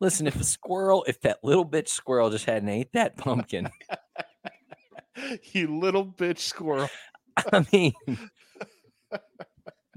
Listen, 0.00 0.26
if 0.26 0.38
a 0.40 0.44
squirrel, 0.44 1.04
if 1.08 1.20
that 1.22 1.38
little 1.42 1.66
bitch 1.66 1.88
squirrel 1.88 2.30
just 2.30 2.44
hadn't 2.44 2.68
ate 2.68 2.92
that 2.92 3.16
pumpkin, 3.16 3.70
you 5.52 5.78
little 5.78 6.04
bitch 6.04 6.38
squirrel. 6.38 6.88
I 7.52 7.66
mean, 7.72 7.94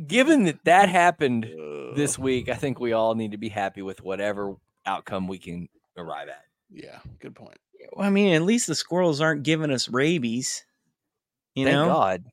given 0.06 0.46
that 0.46 0.64
that 0.66 0.90
happened 0.90 1.48
this 1.96 2.18
week, 2.18 2.50
I 2.50 2.56
think 2.56 2.80
we 2.80 2.94
all 2.94 3.16
need 3.16 3.32
to 3.32 3.38
be 3.38 3.50
happy 3.50 3.82
with 3.82 4.02
whatever 4.02 4.56
outcome 4.86 5.28
we 5.28 5.38
can 5.38 5.68
arrive 5.98 6.30
at. 6.30 6.44
Yeah, 6.70 7.00
good 7.20 7.36
point. 7.36 7.58
Well, 7.94 8.06
I 8.06 8.10
mean, 8.10 8.34
at 8.34 8.42
least 8.44 8.68
the 8.68 8.76
squirrels 8.76 9.22
aren't 9.22 9.44
giving 9.44 9.72
us 9.72 9.90
rabies. 9.90 10.64
You 11.56 11.66
Thank 11.66 11.76
know? 11.76 11.88
God. 11.88 12.24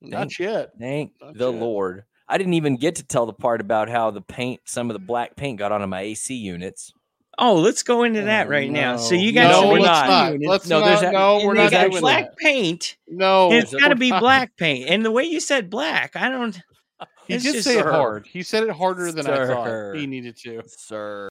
Not 0.00 0.38
yet. 0.38 0.72
Thank 0.78 1.12
Not 1.20 1.36
the 1.36 1.52
yet. 1.52 1.60
Lord. 1.60 2.04
I 2.28 2.38
didn't 2.38 2.54
even 2.54 2.76
get 2.76 2.96
to 2.96 3.04
tell 3.04 3.26
the 3.26 3.32
part 3.32 3.60
about 3.60 3.88
how 3.88 4.10
the 4.10 4.22
paint, 4.22 4.60
some 4.64 4.90
of 4.90 4.94
the 4.94 5.04
black 5.04 5.36
paint 5.36 5.58
got 5.58 5.72
onto 5.72 5.86
my 5.86 6.00
AC 6.00 6.34
units. 6.34 6.92
Oh, 7.38 7.56
let's 7.56 7.82
go 7.82 8.04
into 8.04 8.22
oh, 8.22 8.24
that 8.26 8.46
Oh, 8.46 8.50
right 8.50 8.70
now. 8.70 8.96
So 8.96 9.14
you 9.14 9.32
got 9.32 9.50
No, 9.50 9.74
AC 9.74 9.82
not. 9.84 10.08
not. 10.08 10.40
Let's 10.40 10.68
No, 10.68 10.80
not. 10.80 10.86
there's 10.86 11.02
a- 11.02 11.12
no, 11.12 11.44
we're 11.44 11.54
not 11.54 11.70
doing 11.70 12.00
black 12.00 12.24
that. 12.26 12.36
paint. 12.36 12.96
No, 13.08 13.52
it's 13.52 13.74
got 13.74 13.88
to 13.88 13.96
be 13.96 14.10
not. 14.10 14.20
black 14.20 14.56
paint. 14.56 14.88
And 14.88 15.04
the 15.04 15.10
way 15.10 15.24
you 15.24 15.40
said 15.40 15.70
black, 15.70 16.16
I 16.16 16.28
don't. 16.28 16.60
He 17.26 17.34
did 17.34 17.42
just 17.42 17.64
say 17.64 17.78
it 17.78 17.86
hard. 17.86 18.26
He 18.26 18.42
said 18.42 18.64
it 18.64 18.70
harder 18.70 19.10
than 19.10 19.26
I 19.26 19.46
thought 19.46 19.96
he 19.96 20.06
needed 20.06 20.36
to. 20.38 20.62
Sir. 20.66 21.22